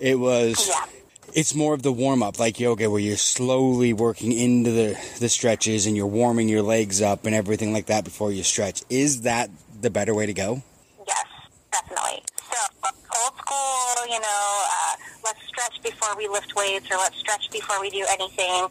It 0.00 0.18
was. 0.18 0.68
Yeah. 0.68 0.84
It's 1.32 1.54
more 1.54 1.74
of 1.74 1.82
the 1.82 1.92
warm 1.92 2.24
up, 2.24 2.40
like 2.40 2.58
yoga, 2.58 2.90
where 2.90 2.98
you're 2.98 3.16
slowly 3.16 3.92
working 3.92 4.32
into 4.32 4.72
the, 4.72 4.98
the 5.20 5.28
stretches 5.28 5.86
and 5.86 5.96
you're 5.96 6.08
warming 6.08 6.48
your 6.48 6.62
legs 6.62 7.00
up 7.00 7.24
and 7.24 7.36
everything 7.36 7.72
like 7.72 7.86
that 7.86 8.02
before 8.02 8.32
you 8.32 8.42
stretch. 8.42 8.82
Is 8.90 9.20
that 9.20 9.48
the 9.80 9.90
better 9.90 10.12
way 10.12 10.26
to 10.26 10.32
go? 10.34 10.60
Yes, 11.06 11.26
definitely. 11.70 12.24
So 12.52 12.90
old 13.22 13.38
school, 13.38 14.06
you 14.06 14.20
know, 14.20 14.64
uh, 14.66 14.96
let's 15.24 15.42
stretch 15.46 15.80
before 15.82 16.16
we 16.16 16.28
lift 16.28 16.54
weights 16.56 16.90
or 16.90 16.96
let's 16.96 17.16
stretch 17.16 17.50
before 17.50 17.80
we 17.80 17.90
do 17.90 18.04
anything. 18.10 18.66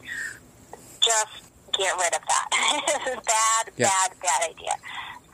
Just 1.00 1.44
get 1.76 1.92
rid 1.96 2.14
of 2.14 2.22
that. 2.28 2.48
This 2.86 3.06
is 3.14 3.20
bad, 3.26 3.62
Yeah. 3.76 3.88
bad, 3.88 4.10
bad 4.22 4.50
idea. 4.50 4.74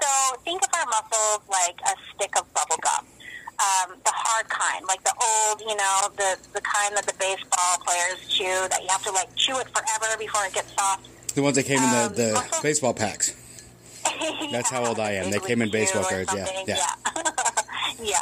So 0.01 0.37
think 0.45 0.63
of 0.63 0.71
our 0.79 0.87
muscles 0.87 1.41
like 1.49 1.79
a 1.87 1.95
stick 2.15 2.37
of 2.39 2.45
bubble 2.55 2.77
gum. 2.83 3.07
Um, 3.57 3.97
the 4.05 4.13
hard 4.13 4.47
kind, 4.51 4.85
like 4.87 5.03
the 5.03 5.15
old, 5.17 5.61
you 5.63 5.75
know, 5.77 6.09
the 6.17 6.37
the 6.53 6.61
kind 6.61 6.95
that 6.95 7.07
the 7.07 7.15
baseball 7.19 7.79
players 7.87 8.21
chew, 8.29 8.45
that 8.69 8.83
you 8.83 8.89
have 8.91 9.03
to 9.05 9.11
like 9.13 9.35
chew 9.35 9.59
it 9.59 9.67
forever 9.71 10.15
before 10.19 10.45
it 10.45 10.53
gets 10.53 10.73
soft. 10.75 11.09
The 11.35 11.43
ones 11.43 11.57
that 11.57 11.65
came 11.65 11.79
in 11.79 11.85
Um, 11.89 12.13
the, 12.15 12.23
the 12.23 12.33
muscle- 12.35 12.63
baseball 12.63 12.93
packs. 12.95 13.33
That's 14.53 14.71
how 14.71 14.85
old 14.85 15.01
I 15.01 15.13
am. 15.13 15.31
They 15.31 15.39
came 15.41 15.63
in 15.63 15.71
baseball 15.71 16.05
cards, 16.05 16.33
yeah, 16.35 16.47
yeah. 16.67 16.77
Yeah. 16.77 17.23
Yeah. 17.99 18.21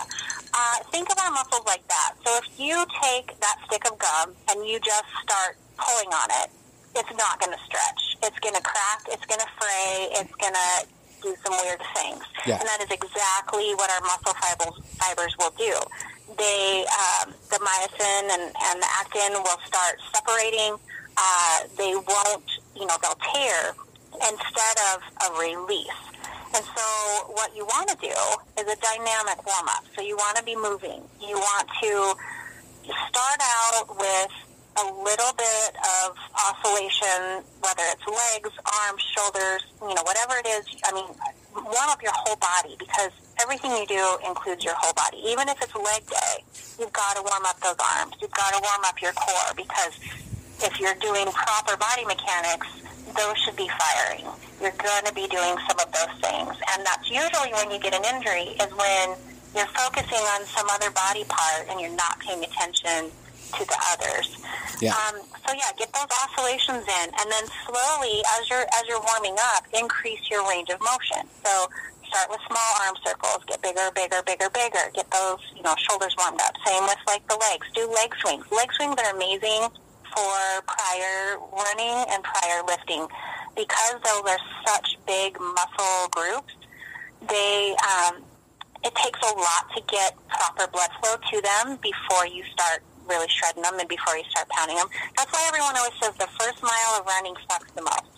Uh, 0.55 0.77
think 0.93 1.11
of 1.11 1.19
our 1.19 1.33
muscles 1.33 1.63
like 1.67 1.87
that. 1.89 2.13
So 2.25 2.37
if 2.39 2.61
you 2.61 2.87
take 3.03 3.39
that 3.41 3.57
stick 3.67 3.91
of 3.91 3.99
gum 3.99 4.33
and 4.49 4.65
you 4.65 4.79
just 4.79 5.03
start 5.23 5.57
pulling 5.77 6.09
on 6.15 6.29
it, 6.45 6.51
it's 6.97 7.15
not 7.17 7.41
going 7.41 7.53
to 7.53 7.63
stretch. 7.65 8.17
It's 8.23 8.39
going 8.39 8.55
to 8.55 8.63
crack. 8.63 9.03
It's 9.09 9.27
going 9.27 9.41
to 9.41 9.51
fray. 9.59 10.09
It's 10.13 10.35
going 10.37 10.55
to 10.55 10.87
do 11.23 11.35
some 11.45 11.55
weird 11.63 11.81
things. 11.97 12.23
Yeah. 12.47 12.61
And 12.61 12.69
that 12.69 12.81
is 12.81 12.91
exactly 12.91 13.75
what 13.75 13.91
our 13.91 14.01
muscle 14.03 14.35
fibers, 14.35 14.77
fibers 15.01 15.35
will 15.39 15.55
do. 15.57 15.75
They, 16.37 16.85
um, 16.89 17.35
the 17.51 17.59
myosin 17.59 18.23
and, 18.31 18.43
and 18.43 18.77
the 18.83 18.89
actin 19.01 19.33
will 19.43 19.61
start 19.67 19.97
separating. 20.15 20.77
Uh, 21.17 21.59
they 21.77 21.95
won't, 21.95 22.49
you 22.77 22.87
know, 22.87 22.97
they'll 23.01 23.21
tear 23.33 23.75
instead 24.15 24.77
of 24.95 25.03
a 25.31 25.41
release. 25.41 26.03
And 26.55 26.65
so 26.65 27.33
what 27.35 27.55
you 27.57 27.65
want 27.65 27.89
to 27.89 27.97
do 27.97 28.15
is 28.61 28.67
a 28.71 28.77
dynamic 28.81 29.45
warm-up. 29.45 29.85
So 29.97 30.03
you 30.03 30.17
want 30.17 30.37
to 30.37 30.45
be 30.45 30.55
moving. 30.55 31.03
You 31.21 31.37
want 31.37 31.69
to 31.83 32.15
start 33.09 33.41
out 33.41 33.97
with 33.99 34.31
a 34.77 34.87
little 35.03 35.33
bit 35.39 35.71
of 36.03 36.17
oscillation, 36.35 37.47
whether 37.63 37.85
it's 37.95 38.07
legs, 38.07 38.51
arms, 38.67 39.03
shoulders, 39.15 39.63
you 39.83 39.95
know, 39.95 40.03
whatever 40.03 40.35
it 40.43 40.47
is. 40.47 40.65
I 40.85 40.93
mean, 40.93 41.07
warm 41.55 41.89
up 41.91 42.03
your 42.03 42.13
whole 42.15 42.37
body 42.37 42.75
because 42.79 43.11
everything 43.41 43.71
you 43.71 43.87
do 43.87 44.05
includes 44.27 44.65
your 44.65 44.75
whole 44.77 44.93
body. 44.95 45.23
Even 45.31 45.49
if 45.49 45.61
it's 45.63 45.75
leg 45.75 46.03
day, 46.07 46.43
you've 46.79 46.93
got 46.93 47.15
to 47.17 47.23
warm 47.23 47.47
up 47.47 47.59
those 47.61 47.79
arms. 47.79 48.19
You've 48.21 48.35
got 48.35 48.51
to 48.55 48.61
warm 48.63 48.83
up 48.85 49.01
your 49.01 49.13
core 49.13 49.55
because 49.57 49.95
if 50.63 50.81
you're 50.81 50.99
doing 50.99 51.27
proper 51.31 51.77
body 51.77 52.05
mechanics, 52.05 52.67
those 53.15 53.39
should 53.39 53.57
be 53.57 53.71
firing. 53.71 54.27
You're 54.61 54.75
going 54.75 55.05
to 55.07 55.15
be 55.15 55.27
doing 55.31 55.55
some 55.71 55.79
of 55.79 55.89
those 55.95 56.15
things. 56.19 56.55
And 56.75 56.83
that's 56.83 57.07
usually 57.11 57.55
when 57.55 57.71
you 57.71 57.79
get 57.79 57.95
an 57.95 58.03
injury 58.03 58.59
is 58.59 58.71
when 58.75 59.15
you're 59.55 59.71
focusing 59.71 60.25
on 60.35 60.43
some 60.51 60.67
other 60.71 60.91
body 60.91 61.23
part 61.29 61.71
and 61.71 61.81
you're 61.81 61.95
not 61.95 62.19
paying 62.19 62.43
attention 62.43 63.15
to 63.59 63.65
the 63.65 63.79
others. 63.93 64.39
Yeah. 64.81 64.95
Um, 64.95 65.21
so 65.47 65.55
yeah, 65.55 65.71
get 65.79 65.93
those 65.93 66.11
oscillations 66.25 66.85
in, 66.85 67.07
and 67.15 67.27
then 67.31 67.45
slowly, 67.67 68.23
as 68.39 68.51
you're 68.51 68.67
as 68.67 68.85
you're 68.89 69.03
warming 69.03 69.37
up, 69.55 69.65
increase 69.73 70.21
your 70.31 70.47
range 70.49 70.71
of 70.71 70.81
motion. 70.81 71.29
So 71.45 71.69
start 72.09 72.31
with 72.31 72.41
small 72.47 72.73
arm 72.87 72.95
circles, 73.05 73.45
get 73.47 73.63
bigger, 73.63 73.91
bigger, 73.95 74.23
bigger, 74.27 74.51
bigger. 74.51 74.91
Get 74.95 75.11
those 75.11 75.41
you 75.55 75.63
know 75.63 75.75
shoulders 75.79 76.15
warmed 76.19 76.41
up. 76.41 76.55
Same 76.67 76.83
with 76.85 76.99
like 77.07 77.27
the 77.29 77.37
legs. 77.51 77.67
Do 77.75 77.91
leg 77.91 78.15
swings. 78.21 78.45
Leg 78.51 78.73
swings 78.73 78.97
are 78.99 79.15
amazing 79.15 79.69
for 80.15 80.63
prior 80.67 81.39
running 81.53 82.07
and 82.11 82.23
prior 82.23 82.63
lifting 82.67 83.07
because 83.57 83.97
those 84.05 84.23
are 84.27 84.39
such 84.67 84.99
big 85.07 85.39
muscle 85.41 86.09
groups. 86.11 86.55
They 87.29 87.75
um, 87.83 88.23
it 88.85 88.95
takes 88.95 89.21
a 89.23 89.35
lot 89.35 89.71
to 89.75 89.83
get 89.89 90.15
proper 90.29 90.71
blood 90.71 90.91
flow 91.01 91.17
to 91.17 91.41
them 91.41 91.79
before 91.83 92.27
you 92.27 92.45
start 92.53 92.83
really 93.09 93.29
shredding 93.29 93.63
them 93.63 93.79
and 93.79 93.89
before 93.89 94.17
you 94.17 94.25
start 94.31 94.49
pounding 94.51 94.77
them. 94.77 94.89
That's 95.17 95.31
why 95.33 95.45
everyone 95.49 95.77
always 95.77 95.95
says 96.01 96.15
the 96.19 96.31
first 96.41 96.63
mile 96.63 96.93
of 97.01 97.07
running 97.07 97.35
sucks 97.49 97.71
the 97.73 97.83
most. 97.83 98.13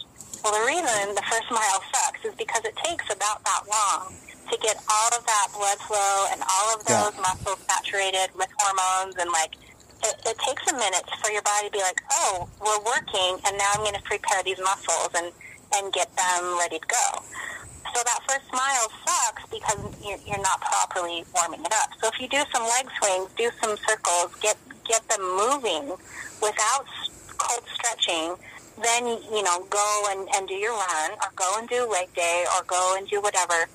Well, 0.45 0.55
the 0.55 0.67
reason 0.67 1.15
the 1.15 1.27
first 1.27 1.51
mile 1.51 1.81
sucks 1.93 2.23
is 2.25 2.35
because 2.39 2.63
it 2.65 2.77
takes 2.85 3.07
about 3.13 3.43
that 3.45 3.63
long 3.67 4.15
to 4.51 4.57
get 4.63 4.79
all 4.87 5.11
of 5.19 5.27
that 5.27 5.49
blood 5.55 5.79
flow 5.91 6.27
and 6.31 6.39
all 6.47 6.75
of 6.75 6.83
Yeah. 6.87 7.03
those 7.11 7.17
muscles 7.19 7.59
saturated 7.67 8.31
with 8.39 8.49
hormones 8.59 9.17
and 9.19 9.31
like 9.33 9.55
it, 10.05 10.15
it 10.27 10.39
takes 10.39 10.63
a 10.71 10.75
minute 10.77 11.03
for 11.25 11.31
your 11.33 11.43
body 11.43 11.67
to 11.67 11.73
be 11.73 11.81
like, 11.81 11.99
oh, 12.13 12.47
we're 12.61 12.79
working, 12.85 13.41
and 13.49 13.57
now 13.59 13.71
I'm 13.75 13.81
going 13.81 13.97
to 13.97 14.03
prepare 14.03 14.43
these 14.45 14.59
muscles 14.61 15.09
and 15.17 15.33
and 15.75 15.93
get 15.93 16.15
them 16.15 16.59
ready 16.59 16.79
to 16.79 16.87
go. 16.87 17.07
So 17.95 18.03
that 18.05 18.21
first 18.29 18.47
mile 18.53 18.87
sucks 19.05 19.43
because 19.51 19.79
you're, 20.05 20.19
you're 20.27 20.43
not 20.43 20.61
properly 20.61 21.25
warming 21.35 21.65
it 21.65 21.73
up. 21.83 21.91
So 22.01 22.09
if 22.09 22.21
you 22.21 22.29
do 22.29 22.43
some 22.55 22.63
leg 22.63 22.87
swings, 23.01 23.31
do 23.37 23.51
some 23.61 23.75
circles, 23.89 24.35
get 24.41 24.57
get 24.89 25.07
them 25.09 25.23
moving 25.23 25.97
without 26.43 26.87
cold 27.39 27.65
stretching, 27.73 28.35
then 28.83 29.07
you 29.07 29.43
know 29.43 29.67
go 29.71 30.05
and, 30.11 30.29
and 30.37 30.49
do 30.49 30.55
your 30.55 30.73
run 30.73 31.11
or 31.13 31.31
go 31.35 31.55
and 31.59 31.69
do 31.69 31.89
leg 31.91 32.13
day 32.15 32.45
or 32.57 32.65
go 32.65 32.95
and 32.99 33.09
do 33.09 33.21
whatever. 33.21 33.69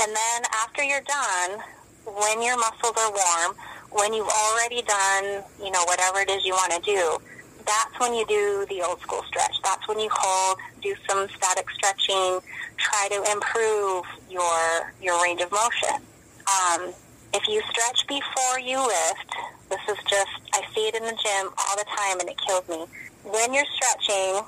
And 0.00 0.16
then 0.16 0.42
after 0.62 0.82
you're 0.82 1.02
done, 1.02 1.60
when 2.06 2.42
your 2.42 2.56
muscles 2.56 2.96
are 2.96 3.12
warm, 3.12 3.56
when 3.90 4.14
you've 4.14 4.28
already 4.28 4.82
done, 4.82 5.42
you 5.62 5.70
know, 5.70 5.84
whatever 5.84 6.20
it 6.20 6.30
is 6.30 6.44
you 6.44 6.52
want 6.52 6.72
to 6.72 6.80
do, 6.80 7.18
that's 7.66 7.98
when 8.00 8.14
you 8.14 8.26
do 8.26 8.66
the 8.68 8.82
old 8.82 9.00
school 9.00 9.22
stretch. 9.28 9.60
That's 9.62 9.86
when 9.86 9.98
you 10.00 10.08
hold, 10.10 10.58
do 10.82 10.94
some 11.08 11.28
static 11.36 11.70
stretching, 11.70 12.40
try 12.76 13.08
to 13.10 13.32
improve 13.32 14.04
your 14.30 14.92
your 15.00 15.22
range 15.22 15.40
of 15.42 15.52
motion. 15.52 16.02
Um, 16.46 16.92
if 17.34 17.46
you 17.48 17.62
stretch 17.70 18.06
before 18.08 18.58
you 18.60 18.78
lift, 18.78 19.30
this 19.72 19.96
is 19.96 20.04
just 20.04 20.36
I 20.52 20.60
see 20.74 20.88
it 20.88 20.94
in 20.94 21.02
the 21.02 21.16
gym 21.16 21.48
all 21.56 21.76
the 21.80 21.88
time, 21.88 22.20
and 22.20 22.28
it 22.28 22.36
kills 22.36 22.68
me. 22.68 22.84
When 23.24 23.54
you're 23.54 23.68
stretching, 23.72 24.44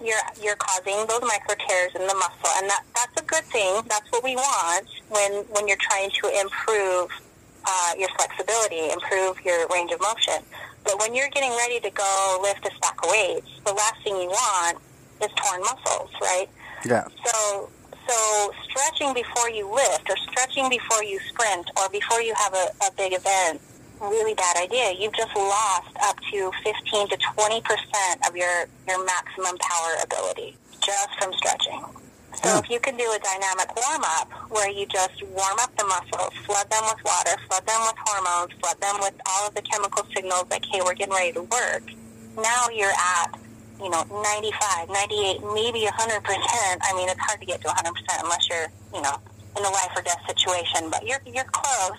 you're 0.00 0.22
you're 0.40 0.56
causing 0.56 1.06
those 1.10 1.22
micro 1.22 1.58
tears 1.66 1.92
in 1.98 2.06
the 2.06 2.14
muscle, 2.14 2.54
and 2.62 2.70
that 2.70 2.82
that's 2.94 3.20
a 3.20 3.24
good 3.24 3.44
thing. 3.50 3.82
That's 3.88 4.06
what 4.12 4.22
we 4.22 4.36
want 4.36 4.86
when 5.10 5.42
when 5.50 5.66
you're 5.66 5.82
trying 5.82 6.10
to 6.22 6.40
improve 6.40 7.10
uh, 7.66 7.92
your 7.98 8.08
flexibility, 8.16 8.92
improve 8.92 9.42
your 9.44 9.66
range 9.68 9.90
of 9.90 10.00
motion. 10.00 10.38
But 10.84 11.00
when 11.00 11.14
you're 11.14 11.30
getting 11.30 11.50
ready 11.50 11.80
to 11.80 11.90
go 11.90 12.38
lift 12.42 12.66
a 12.66 12.70
stack 12.76 13.02
of 13.02 13.10
weights, 13.10 13.48
the 13.64 13.72
last 13.72 14.02
thing 14.04 14.16
you 14.20 14.28
want 14.28 14.78
is 15.22 15.30
torn 15.34 15.60
muscles, 15.62 16.10
right? 16.20 16.46
Yeah. 16.84 17.08
So, 17.24 17.70
so 18.06 18.52
stretching 18.68 19.14
before 19.14 19.48
you 19.48 19.72
lift, 19.72 20.10
or 20.10 20.16
stretching 20.16 20.68
before 20.68 21.02
you 21.02 21.18
sprint, 21.28 21.70
or 21.80 21.88
before 21.88 22.20
you 22.20 22.34
have 22.36 22.52
a, 22.52 22.68
a 22.86 22.90
big 22.96 23.14
event, 23.14 23.62
really 24.00 24.34
bad 24.34 24.56
idea. 24.56 24.92
You've 24.92 25.14
just 25.14 25.34
lost 25.36 25.94
up 26.02 26.16
to 26.32 26.50
15 26.62 27.08
to 27.08 27.16
20 27.16 27.60
percent 27.62 28.16
of 28.28 28.36
your 28.36 28.66
your 28.88 29.04
maximum 29.04 29.56
power 29.58 29.92
ability 30.02 30.56
just 30.80 31.08
from 31.18 31.32
stretching. 31.34 31.84
So 32.42 32.50
Oh. 32.50 32.58
if 32.58 32.68
you 32.68 32.80
can 32.80 32.96
do 32.96 33.04
a 33.04 33.18
dynamic 33.20 33.70
warm 33.76 34.02
up 34.18 34.28
where 34.50 34.68
you 34.68 34.86
just 34.86 35.22
warm 35.22 35.56
up 35.60 35.70
the 35.78 35.84
muscles, 35.84 36.34
flood 36.44 36.68
them 36.68 36.82
with 36.90 37.02
water, 37.04 37.36
flood 37.48 37.64
them 37.66 37.80
with 37.86 37.94
hormones, 38.04 38.52
flood 38.60 38.80
them 38.80 38.96
with 39.00 39.14
all 39.30 39.46
of 39.48 39.54
the 39.54 39.62
chemical 39.62 40.04
signals 40.14 40.44
like, 40.50 40.64
hey, 40.66 40.80
we're 40.84 40.94
getting 40.94 41.14
ready 41.14 41.32
to 41.32 41.42
work. 41.42 41.84
Now 42.36 42.66
you're 42.74 42.90
at, 42.90 43.38
you 43.80 43.88
know, 43.88 44.02
95, 44.10 44.88
98, 44.90 45.40
maybe 45.54 45.86
100%. 45.86 45.90
I 46.82 46.92
mean, 46.96 47.08
it's 47.08 47.20
hard 47.20 47.38
to 47.38 47.46
get 47.46 47.60
to 47.62 47.68
100% 47.68 47.94
unless 48.24 48.48
you're, 48.50 48.66
you 48.92 49.00
know, 49.00 49.16
in 49.56 49.64
a 49.64 49.70
life 49.70 49.92
or 49.94 50.02
death 50.02 50.20
situation, 50.26 50.90
but 50.90 51.06
you're, 51.06 51.20
you're 51.32 51.44
close 51.44 51.98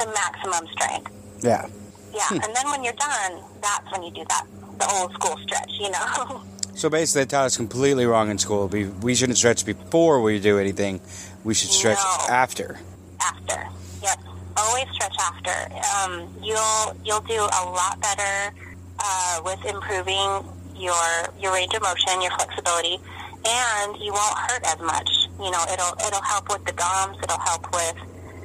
to 0.00 0.06
maximum 0.14 0.66
strength. 0.72 1.12
Yeah. 1.44 1.66
Yeah, 2.14 2.28
and 2.30 2.54
then 2.56 2.66
when 2.70 2.84
you're 2.84 2.92
done, 2.94 3.40
that's 3.60 3.90
when 3.92 4.02
you 4.04 4.10
do 4.12 4.24
that, 4.28 4.46
the 4.78 4.88
old 4.98 5.12
school 5.14 5.36
stretch, 5.42 5.72
you 5.80 5.90
know? 5.90 6.42
So 6.76 6.90
basically, 6.90 7.22
they 7.22 7.26
taught 7.28 7.44
us 7.46 7.56
completely 7.56 8.04
wrong 8.04 8.30
in 8.30 8.36
school. 8.38 8.66
We, 8.66 8.86
we 8.86 9.14
shouldn't 9.14 9.38
stretch 9.38 9.64
before 9.64 10.20
we 10.20 10.40
do 10.40 10.58
anything. 10.58 11.00
We 11.44 11.54
should 11.54 11.70
stretch 11.70 11.98
No. 12.02 12.34
after. 12.34 12.80
after. 13.24 13.68
Yep, 14.02 14.18
always 14.56 14.88
stretch 14.90 15.14
after. 15.20 15.54
Um, 15.94 16.28
you'll 16.42 16.96
you'll 17.04 17.20
do 17.20 17.38
a 17.38 17.62
lot 17.70 18.00
better 18.00 18.52
uh, 18.98 19.40
with 19.44 19.64
improving 19.64 20.42
your 20.74 21.04
your 21.38 21.52
range 21.54 21.72
of 21.74 21.82
motion, 21.82 22.20
your 22.20 22.32
flexibility, 22.32 22.98
and 23.46 23.96
you 24.02 24.12
won't 24.12 24.36
hurt 24.50 24.64
as 24.66 24.80
much. 24.80 25.08
You 25.38 25.52
know, 25.52 25.62
it'll 25.72 25.94
it'll 26.04 26.22
help 26.22 26.48
with 26.50 26.64
the 26.64 26.72
DOMS. 26.72 27.18
It'll 27.22 27.38
help 27.38 27.70
with 27.72 27.94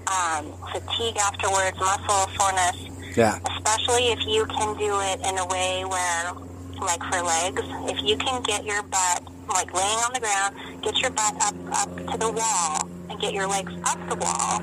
um, 0.05 0.53
fatigue 0.71 1.17
afterwards, 1.17 1.79
muscle 1.79 2.29
soreness 2.37 2.77
Yeah. 3.15 3.39
especially 3.57 4.11
if 4.11 4.25
you 4.27 4.45
can 4.45 4.77
do 4.77 4.99
it 5.01 5.19
in 5.27 5.37
a 5.37 5.45
way 5.47 5.83
where 5.85 6.33
like 6.81 7.03
for 7.03 7.21
legs, 7.21 7.61
if 7.91 8.01
you 8.03 8.15
can 8.17 8.41
get 8.43 8.63
your 8.65 8.81
butt 8.83 9.23
like 9.49 9.73
laying 9.73 9.99
on 10.05 10.13
the 10.13 10.19
ground, 10.19 10.55
get 10.81 10.97
your 11.01 11.11
butt 11.11 11.35
up 11.41 11.55
up 11.73 11.97
to 12.11 12.17
the 12.17 12.31
wall 12.31 12.87
and 13.09 13.19
get 13.19 13.33
your 13.33 13.47
legs 13.47 13.73
up 13.85 13.97
the 14.09 14.15
wall, 14.15 14.61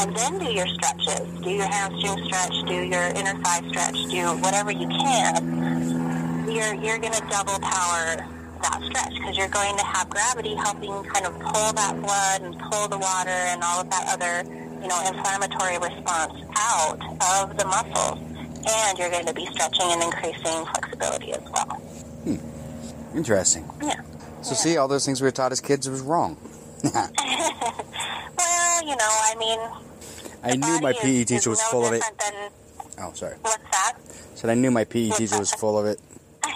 and 0.00 0.16
then 0.16 0.38
do 0.38 0.50
your 0.52 0.66
stretches. 0.68 1.28
Do 1.42 1.50
your 1.50 1.66
hamstring 1.66 2.24
stretch, 2.26 2.54
do 2.66 2.74
your 2.74 3.02
inner 3.18 3.34
thigh 3.42 3.62
stretch, 3.68 3.96
do 4.10 4.22
whatever 4.40 4.70
you 4.70 4.88
can. 4.88 6.46
You're 6.48 6.74
you're 6.74 6.98
going 6.98 7.12
to 7.12 7.26
double 7.28 7.58
power 7.60 8.24
that 8.62 8.80
stretch 8.86 9.14
because 9.14 9.36
you're 9.36 9.48
going 9.48 9.76
to 9.76 9.84
have 9.84 10.08
gravity 10.08 10.54
helping 10.54 11.02
kind 11.04 11.26
of 11.26 11.38
pull 11.38 11.72
that 11.72 12.00
blood 12.00 12.42
and 12.42 12.58
pull 12.70 12.88
the 12.88 12.98
water 12.98 13.30
and 13.30 13.62
all 13.62 13.80
of 13.80 13.90
that 13.90 14.08
other 14.08 14.57
you 14.82 14.88
know 14.88 15.00
inflammatory 15.06 15.78
response 15.78 16.34
out 16.56 16.98
of 17.40 17.56
the 17.58 17.64
muscles 17.64 18.18
and 18.66 18.98
you're 18.98 19.10
going 19.10 19.26
to 19.26 19.32
be 19.34 19.46
stretching 19.46 19.86
and 19.86 20.02
increasing 20.02 20.64
flexibility 20.66 21.32
as 21.32 21.42
well. 21.42 21.76
Hmm. 22.24 23.16
Interesting. 23.16 23.68
Yeah. 23.82 24.00
So 24.42 24.54
see, 24.54 24.76
all 24.76 24.88
those 24.88 25.04
things 25.06 25.20
we 25.20 25.26
were 25.26 25.32
taught 25.32 25.52
as 25.52 25.60
kids 25.60 25.88
was 25.88 26.00
wrong. 26.02 26.36
Well, 28.38 28.82
you 28.86 28.96
know, 28.96 29.10
I 29.10 29.34
mean, 29.38 29.58
I 30.44 30.54
knew 30.56 30.80
my 30.80 30.92
PE 30.92 31.24
teacher 31.24 31.34
is 31.36 31.46
was 31.48 31.58
no 31.60 31.68
full 31.70 31.86
of 31.86 31.92
it. 31.94 32.02
Than, 32.20 32.50
Oh, 33.00 33.12
sorry. 33.12 33.34
what's 33.42 33.56
that? 33.72 33.94
Said 34.34 34.50
I 34.50 34.54
knew 34.54 34.70
my 34.70 34.84
PE 34.84 35.10
teacher 35.10 35.38
was 35.38 35.52
full 35.52 35.78
of 35.78 35.86
it. 35.86 35.98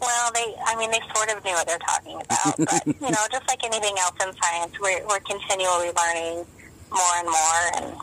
Well, 0.00 0.30
they, 0.32 0.54
I 0.64 0.76
mean, 0.76 0.90
they 0.92 1.00
sort 1.14 1.28
of 1.36 1.44
knew 1.44 1.52
what 1.52 1.66
they're 1.66 1.78
talking 1.78 2.14
about, 2.14 2.56
but, 2.56 2.86
you 2.86 3.10
know, 3.10 3.18
just 3.32 3.46
like 3.48 3.62
anything 3.64 3.94
else 3.98 4.14
in 4.24 4.32
science, 4.42 4.72
we're, 4.80 5.04
we're 5.08 5.18
continually 5.20 5.90
learning 5.90 6.46
more 6.90 7.16
and 7.16 7.26
more, 7.26 7.70
and 7.76 7.96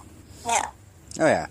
yeah. 0.45 0.65
Oh 1.19 1.25
yeah. 1.27 1.47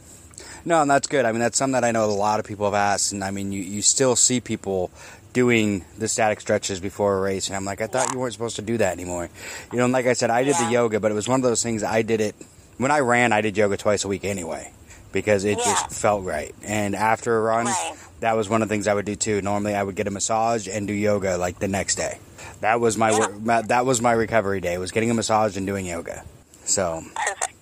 No, 0.67 0.81
and 0.83 0.91
that's 0.91 1.07
good. 1.09 1.25
I 1.27 1.33
mean, 1.33 1.41
that's 1.41 1.59
something 1.59 1.73
that 1.75 1.85
I 1.85 1.91
know 1.91 2.05
a 2.05 2.07
lot 2.07 2.41
of 2.41 2.47
people 2.47 2.65
have 2.67 2.75
asked, 2.75 3.13
and 3.13 3.23
I 3.23 3.31
mean, 3.31 3.53
you, 3.53 3.63
you 3.63 3.83
still 3.83 4.17
see 4.17 4.41
people 4.41 4.91
doing 5.35 5.85
the 5.99 6.09
static 6.09 6.41
stretches 6.41 6.81
before 6.81 7.19
a 7.19 7.21
race, 7.21 7.49
and 7.49 7.57
I'm 7.57 7.65
like, 7.67 7.81
I 7.83 7.87
thought 7.87 8.13
you 8.13 8.19
weren't 8.19 8.33
supposed 8.33 8.57
to 8.57 8.63
do 8.63 8.79
that 8.79 8.93
anymore. 8.93 9.29
You 9.73 9.79
know, 9.79 9.85
and 9.85 9.93
like 9.93 10.07
I 10.07 10.15
said, 10.15 10.31
I 10.31 10.43
did 10.45 10.55
the 10.57 10.71
yoga, 10.71 11.01
but 11.01 11.11
it 11.11 11.15
was 11.15 11.29
one 11.29 11.39
of 11.41 11.43
those 11.45 11.63
things. 11.63 11.83
I 11.83 12.01
did 12.03 12.21
it 12.23 12.35
when 12.79 12.91
I 12.91 13.01
ran. 13.01 13.33
I 13.33 13.41
did 13.43 13.57
yoga 13.59 13.77
twice 13.77 14.05
a 14.05 14.09
week 14.09 14.25
anyway 14.25 14.73
because 15.13 15.45
it 15.45 15.59
Yeah. 15.59 15.65
just 15.65 15.91
felt 16.01 16.25
right. 16.25 16.55
And 16.65 16.95
after 16.97 17.37
a 17.37 17.43
run, 17.43 17.67
Right. 17.67 17.93
that 18.21 18.37
was 18.37 18.49
one 18.49 18.63
of 18.63 18.69
the 18.69 18.73
things 18.75 18.89
I 18.89 18.95
would 18.95 19.05
do 19.05 19.17
too. 19.17 19.43
Normally, 19.43 19.75
I 19.75 19.83
would 19.83 19.97
get 19.97 20.07
a 20.07 20.11
massage 20.11 20.67
and 20.67 20.87
do 20.87 20.95
yoga 20.95 21.37
like 21.37 21.59
the 21.59 21.69
next 21.69 21.97
day. 21.97 22.19
That 22.61 22.81
was 22.81 22.97
my, 22.97 23.11
Yeah. 23.11 23.27
my 23.43 23.63
that 23.63 23.85
was 23.85 24.01
my 24.01 24.13
recovery 24.13 24.61
day. 24.61 24.79
Was 24.79 24.93
getting 24.93 25.11
a 25.11 25.15
massage 25.15 25.57
and 25.59 25.67
doing 25.67 25.85
yoga. 25.85 26.25
So, 26.65 27.03
Perfect. 27.15 27.55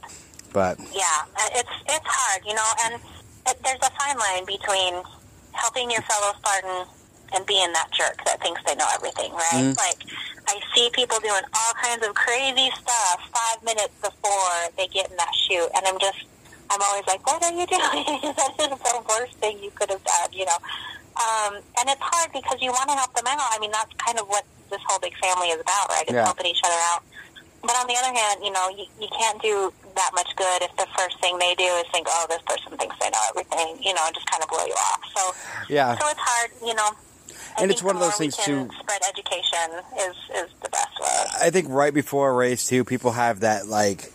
but 0.52 0.78
Yeah, 0.92 1.22
it's 1.58 1.70
it's 1.86 2.06
hard, 2.06 2.42
you 2.46 2.54
know, 2.54 2.70
and 2.84 2.94
it, 3.46 3.56
there's 3.64 3.80
a 3.82 3.90
fine 3.98 4.18
line 4.18 4.44
between 4.46 5.02
helping 5.52 5.90
your 5.90 6.02
fellow 6.02 6.32
Spartan 6.38 6.86
and 7.34 7.44
being 7.46 7.72
that 7.72 7.90
jerk 7.92 8.22
that 8.24 8.40
thinks 8.42 8.60
they 8.66 8.74
know 8.76 8.86
everything, 8.94 9.32
right? 9.32 9.72
Mhm. 9.72 9.76
Like, 9.78 9.98
I 10.48 10.60
see 10.74 10.90
people 10.92 11.18
doing 11.20 11.42
all 11.54 11.72
kinds 11.82 12.06
of 12.06 12.14
crazy 12.14 12.70
stuff 12.78 13.20
five 13.34 13.62
minutes 13.64 13.94
before 14.02 14.54
they 14.76 14.86
get 14.88 15.10
in 15.10 15.16
that 15.16 15.32
shoot, 15.48 15.68
and 15.74 15.86
I'm 15.86 15.98
just, 15.98 16.18
I'm 16.70 16.80
always 16.82 17.04
like, 17.06 17.26
what 17.26 17.42
are 17.42 17.52
you 17.52 17.66
doing? 17.66 18.04
that 18.36 18.52
is 18.60 18.78
the 18.78 19.02
worst 19.08 19.34
thing 19.40 19.58
you 19.62 19.70
could 19.72 19.90
have 19.90 20.04
done, 20.04 20.28
you 20.32 20.44
know. 20.44 20.58
Um, 21.16 21.54
and 21.80 21.88
it's 21.88 22.00
hard 22.00 22.32
because 22.32 22.60
you 22.60 22.70
want 22.70 22.88
to 22.88 22.96
help 22.96 23.12
them 23.14 23.26
out. 23.26 23.40
I 23.52 23.58
mean, 23.60 23.70
that's 23.72 23.92
kind 23.98 24.18
of 24.18 24.26
what 24.28 24.44
this 24.70 24.80
whole 24.88 24.98
big 25.00 25.16
family 25.18 25.48
is 25.48 25.60
about, 25.60 25.88
right? 25.90 26.02
It's 26.04 26.12
Yeah. 26.12 26.24
helping 26.24 26.46
each 26.46 26.60
other 26.64 26.78
out. 26.92 27.02
But 27.62 27.76
on 27.76 27.86
the 27.86 27.94
other 27.96 28.12
hand, 28.12 28.40
you 28.42 28.50
know, 28.50 28.68
you, 28.70 28.84
you 29.00 29.08
can't 29.16 29.40
do 29.40 29.72
that 29.94 30.10
much 30.14 30.34
good 30.36 30.62
if 30.62 30.74
the 30.76 30.86
first 30.98 31.20
thing 31.20 31.38
they 31.38 31.54
do 31.54 31.64
is 31.64 31.86
think, 31.92 32.06
oh, 32.10 32.26
this 32.28 32.42
person 32.42 32.76
thinks 32.76 32.96
they 32.98 33.08
know 33.10 33.22
everything, 33.30 33.82
you 33.82 33.94
know, 33.94 34.02
and 34.04 34.14
just 34.14 34.28
kind 34.30 34.42
of 34.42 34.48
blow 34.48 34.64
you 34.64 34.72
off. 34.72 35.00
So, 35.14 35.64
yeah. 35.72 35.96
so 35.96 36.08
it's 36.08 36.20
hard, 36.20 36.50
you 36.60 36.74
know. 36.74 36.90
I 37.56 37.62
And 37.62 37.70
it's 37.70 37.82
one 37.82 37.96
of 37.96 38.02
those 38.02 38.16
things, 38.16 38.36
too- 38.36 38.68
Spread 38.80 39.02
education 39.08 39.82
is 39.98 40.16
is 40.34 40.50
the 40.62 40.68
best 40.70 40.98
way. 41.00 41.24
I 41.40 41.50
think 41.50 41.68
right 41.68 41.92
before 41.92 42.30
a 42.30 42.32
race 42.32 42.66
too, 42.66 42.84
people 42.84 43.12
have 43.12 43.40
that 43.40 43.66
like 43.66 44.10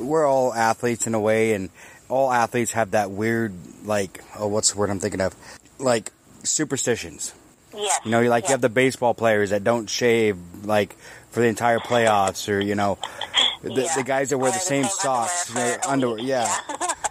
we're 0.00 0.26
all 0.26 0.52
athletes 0.52 1.06
in 1.06 1.14
a 1.14 1.20
way, 1.20 1.52
and 1.54 1.70
all 2.08 2.32
athletes 2.32 2.72
have 2.72 2.92
that 2.92 3.10
weird 3.10 3.52
like 3.84 4.22
oh, 4.38 4.46
what's 4.46 4.72
the 4.72 4.78
word 4.78 4.90
I'm 4.90 4.98
thinking 5.00 5.20
of? 5.20 5.34
Like 5.78 6.10
superstitions. 6.42 7.34
Yes. 7.74 8.00
You 8.04 8.10
know, 8.10 8.20
you 8.20 8.28
like 8.28 8.44
you 8.44 8.50
have 8.50 8.60
the 8.60 8.68
baseball 8.68 9.14
players 9.14 9.50
that 9.50 9.64
don't 9.64 9.88
shave 9.88 10.36
like 10.64 10.96
for 11.30 11.40
the 11.40 11.46
entire 11.46 11.78
playoffs, 11.78 12.48
or 12.48 12.60
you 12.60 12.74
know, 12.74 12.98
the, 13.62 13.72
Yeah. 13.72 13.94
the 13.96 14.02
guys 14.04 14.30
that 14.30 14.38
wear 14.38 14.50
the 14.50 14.56
the 14.58 14.60
same 14.60 14.84
same 14.84 14.90
socks, 14.92 15.50
underwear 15.50 15.66
you 15.66 15.76
know, 15.76 15.78
for 15.82 15.88
a 15.88 15.92
underwear, 15.92 16.16
week. 16.16 16.26
yeah, 16.26 16.58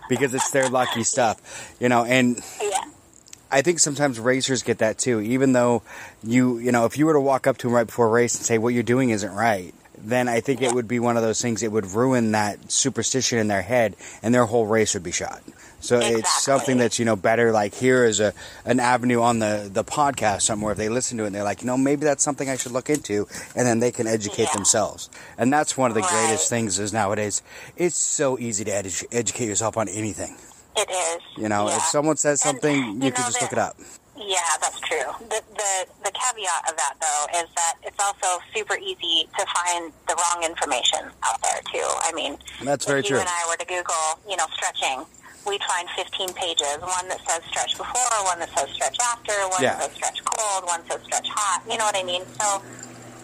because 0.10 0.34
it's 0.34 0.52
their 0.52 0.70
lucky 0.70 1.04
stuff, 1.04 1.76
you 1.80 1.90
know, 1.90 2.04
and. 2.06 2.40
yeah. 2.62 2.78
I 3.54 3.62
think 3.64 3.80
sometimes 3.80 4.18
racers 4.18 4.64
get 4.64 4.78
that 4.78 4.98
too. 4.98 5.20
Even 5.20 5.52
though 5.52 5.82
you, 6.24 6.58
you 6.60 6.72
know, 6.72 6.86
if 6.86 6.98
you 6.98 7.06
were 7.06 7.12
to 7.12 7.20
walk 7.20 7.48
up 7.48 7.58
to 7.58 7.68
them 7.68 7.74
right 7.76 7.86
before 7.86 8.06
a 8.08 8.10
race 8.10 8.34
and 8.36 8.46
say 8.46 8.58
what 8.58 8.74
you're 8.74 8.82
doing 8.82 9.10
isn't 9.10 9.34
right, 9.34 9.74
then 9.98 10.30
I 10.30 10.40
think 10.40 10.62
it 10.62 10.72
would 10.74 10.88
be 10.88 11.00
one 11.00 11.18
of 11.18 11.22
those 11.24 11.42
things. 11.42 11.62
It 11.62 11.70
would 11.70 11.86
ruin 11.88 12.32
that 12.32 12.72
superstition 12.72 13.40
in 13.40 13.50
their 13.50 13.62
head, 13.62 13.98
and 14.24 14.34
their 14.34 14.46
whole 14.46 14.66
race 14.68 14.94
would 14.94 15.04
be 15.04 15.12
shot. 15.12 15.42
So 15.82 16.00
it's 16.00 16.44
something 16.44 16.78
that's 16.78 17.00
you 17.00 17.06
know 17.06 17.16
better. 17.16 17.52
Like 17.52 17.74
here 17.76 18.06
is 18.06 18.20
a 18.20 18.34
an 18.66 18.80
avenue 18.80 19.22
on 19.22 19.40
the 19.40 19.70
the 19.72 19.84
podcast 19.84 20.44
somewhere. 20.44 20.72
If 20.72 20.78
they 20.78 20.90
listen 20.90 21.18
to 21.18 21.24
it, 21.24 21.28
and 21.28 21.36
they're 21.36 21.44
like, 21.44 21.62
you 21.62 21.68
know, 21.68 21.78
maybe 21.78 22.04
that's 22.06 22.24
something 22.24 22.50
I 22.50 22.56
should 22.58 22.72
look 22.72 22.90
into, 22.90 23.28
and 23.56 23.68
then 23.68 23.80
they 23.80 23.92
can 23.92 24.08
educate 24.08 24.44
Yeah. 24.50 24.54
themselves. 24.54 25.10
And 25.38 25.52
that's 25.52 25.76
one 25.78 25.92
of 25.92 25.96
the 25.96 26.02
Right. 26.02 26.10
greatest 26.28 26.50
things 26.50 26.80
is 26.80 26.94
nowadays. 26.94 27.42
It's 27.78 27.98
so 27.98 28.38
easy 28.40 28.64
to 28.66 28.72
edu- 28.72 29.06
educate 29.12 29.46
yourself 29.46 29.76
on 29.78 29.88
anything. 29.90 30.38
It 30.78 30.90
is. 30.90 31.22
You 31.38 31.50
know, 31.50 31.68
yeah. 31.68 31.78
if 31.78 31.84
someone 31.84 32.16
says 32.18 32.42
And, 32.46 32.56
something, 32.56 32.78
you 33.02 33.06
you, 33.08 33.12
can 33.12 33.26
just 33.26 33.42
look 33.42 33.52
it 33.52 33.58
up. 33.58 33.76
Yeah, 34.16 34.38
that's 34.62 34.80
true. 34.82 35.10
The, 35.30 35.42
the 35.56 35.86
the 36.06 36.12
caveat 36.12 36.70
of 36.70 36.78
that 36.78 36.94
though 37.02 37.40
is 37.42 37.48
that 37.56 37.74
it's 37.84 37.98
also 38.00 38.40
super 38.54 38.78
easy 38.78 39.28
to 39.38 39.46
find 39.56 39.92
the 40.08 40.16
wrong 40.16 40.44
information 40.44 41.10
out 41.24 41.42
there 41.42 41.60
too. 41.74 41.88
I 42.02 42.12
mean, 42.14 42.38
That's 42.64 42.86
very 42.86 43.00
you 43.02 43.08
true. 43.10 43.20
and 43.20 43.28
I 43.28 43.48
were 43.50 43.58
to 43.58 43.66
Google, 43.66 44.20
you 44.30 44.38
know, 44.38 44.46
stretching, 44.54 45.06
we'd 45.48 45.64
find 45.64 45.88
15 45.96 46.34
pages. 46.34 46.78
One 46.80 47.08
that 47.10 47.20
says 47.28 47.42
stretch 47.50 47.78
before, 47.78 48.12
one 48.26 48.40
that 48.40 48.50
says 48.58 48.70
stretch 48.74 48.98
after, 49.02 49.34
one 49.50 49.62
Yeah. 49.62 49.76
that 49.76 49.90
says 49.90 49.96
stretch 49.96 50.26
cold, 50.26 50.66
one 50.66 50.82
says 50.90 51.02
stretch 51.04 51.28
hot. 51.30 51.62
You 51.70 51.78
know 51.78 51.86
what 51.86 51.98
I 51.98 52.04
mean? 52.04 52.24
So 52.40 52.62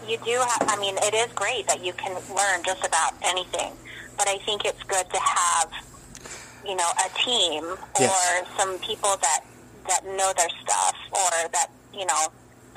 you 0.08 0.18
do 0.26 0.40
have. 0.40 0.64
I 0.68 0.76
mean, 0.78 0.98
it 1.04 1.14
is 1.14 1.32
great 1.34 1.68
that 1.68 1.84
you 1.84 1.94
can 1.94 2.14
learn 2.34 2.64
just 2.64 2.86
about 2.86 3.14
anything, 3.22 3.74
but 4.18 4.28
I 4.28 4.38
think 4.40 4.66
it's 4.66 4.82
good 4.84 5.08
to 5.10 5.20
have, 5.20 5.70
you 6.66 6.76
know, 6.76 6.90
a 7.06 7.10
team 7.24 7.64
or 7.66 7.78
Yes. 8.02 8.46
some 8.58 8.78
people 8.80 9.16
that 9.18 9.42
that 9.88 10.04
know 10.06 10.34
their 10.36 10.50
stuff 10.62 10.96
or 11.12 11.48
that 11.50 11.70
you 11.94 12.06
know 12.06 12.28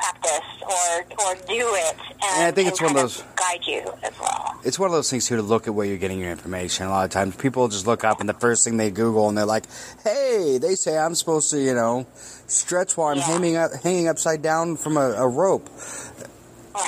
practice 0.01 0.47
or 0.63 1.27
or 1.27 1.35
do 1.47 1.75
it 1.75 1.97
and, 2.23 2.39
And 2.39 2.45
I 2.47 2.51
think 2.53 2.69
it's 2.69 2.81
one 2.81 2.91
of 2.93 2.97
those- 2.97 3.23
guide 3.37 3.61
you 3.67 3.83
as 4.03 4.13
well. 4.21 4.55
it's 4.65 4.79
one 4.79 4.89
of 4.89 4.93
those 4.95 5.11
things 5.11 5.27
too 5.27 5.37
to 5.37 5.43
look 5.43 5.67
at 5.67 5.75
where 5.75 5.87
you're 5.87 5.99
getting 5.99 6.19
your 6.21 6.31
information. 6.31 6.87
A 6.87 6.91
lot 6.91 7.05
of 7.05 7.11
times 7.11 7.37
people 7.37 7.69
just 7.69 7.87
look 7.87 8.05
up 8.05 8.21
and 8.21 8.29
the 8.29 8.35
first 8.35 8.65
thing 8.65 8.77
they 8.77 8.91
Google 8.91 9.29
and 9.29 9.37
they're 9.37 9.45
like, 9.47 9.65
"Hey, 10.05 10.59
they 10.59 10.75
say 10.75 10.97
I'm 10.99 11.15
supposed 11.15 11.51
to, 11.51 11.59
you 11.61 11.75
know, 11.75 12.07
stretch 12.47 12.97
while 12.97 13.09
I'm 13.09 13.19
Yeah. 13.19 13.25
hanging 13.25 13.57
up, 13.57 13.71
hanging 13.83 14.09
upside 14.09 14.43
down 14.43 14.77
from 14.77 14.97
a, 14.97 15.13
a 15.13 15.29
rope, 15.29 15.69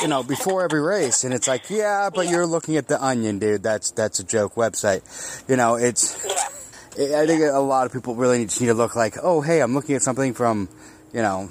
you 0.01 0.09
know, 0.09 0.23
before 0.23 0.63
every 0.65 0.81
race." 0.81 1.25
And 1.25 1.35
it's 1.35 1.49
like, 1.49 1.69
"Yeah, 1.71 2.11
but 2.15 2.25
Yeah. 2.27 2.33
you're 2.33 2.47
looking 2.47 2.77
at 2.77 2.89
the 2.89 3.03
Onion, 3.03 3.39
dude. 3.39 3.63
That's 3.63 3.91
that's 3.91 4.21
a 4.21 4.25
joke 4.25 4.55
website." 4.55 5.03
You 5.49 5.57
know, 5.57 5.75
it's. 5.77 6.17
Yeah. 6.27 6.39
I 7.23 7.27
think 7.27 7.41
a 7.43 7.59
lot 7.59 7.87
of 7.87 7.93
people 7.93 8.15
really 8.17 8.45
just 8.45 8.61
need 8.61 8.67
to 8.69 8.75
look 8.75 8.95
like, 8.95 9.17
"Oh, 9.23 9.41
hey, 9.41 9.61
I'm 9.61 9.75
looking 9.75 9.97
at 9.97 10.03
something 10.03 10.35
from, 10.35 10.69
you 11.15 11.23
know, 11.23 11.49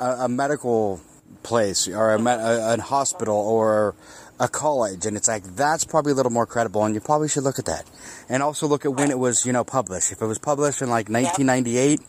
a, 0.00 0.10
a 0.24 0.28
medical 0.28 1.00
place 1.42 1.88
or 1.88 2.14
a, 2.14 2.20
a, 2.20 2.74
a 2.74 2.80
hospital 2.80 3.36
or." 3.36 3.94
a 4.40 4.48
college 4.48 5.06
and 5.06 5.16
it's 5.16 5.28
like 5.28 5.44
that's 5.54 5.84
probably 5.84 6.10
a 6.10 6.14
little 6.16 6.32
more 6.32 6.44
credible 6.44 6.82
and 6.84 6.92
you 6.92 7.00
probably 7.00 7.28
should 7.28 7.44
look 7.44 7.60
at 7.60 7.66
that 7.66 7.88
and 8.28 8.42
also 8.42 8.66
look 8.66 8.84
at 8.84 8.92
when 8.92 9.08
it 9.08 9.16
was 9.16 9.46
you 9.46 9.52
know 9.52 9.62
published 9.62 10.10
if 10.10 10.20
it 10.20 10.26
was 10.26 10.40
published 10.40 10.82
in 10.82 10.90
like 10.90 11.08
1998 11.08 12.00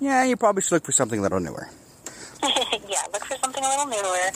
yeah 0.00 0.24
you 0.24 0.36
probably 0.36 0.60
should 0.60 0.72
look 0.72 0.84
for 0.84 0.90
something 0.90 1.20
a 1.20 1.22
little 1.22 1.38
newer 1.38 1.68
yeah, 2.42 2.98
look 3.12 3.24
for 3.24 3.36
something 3.38 3.62
a 3.62 3.68
little 3.68 3.86
newer 3.86 4.26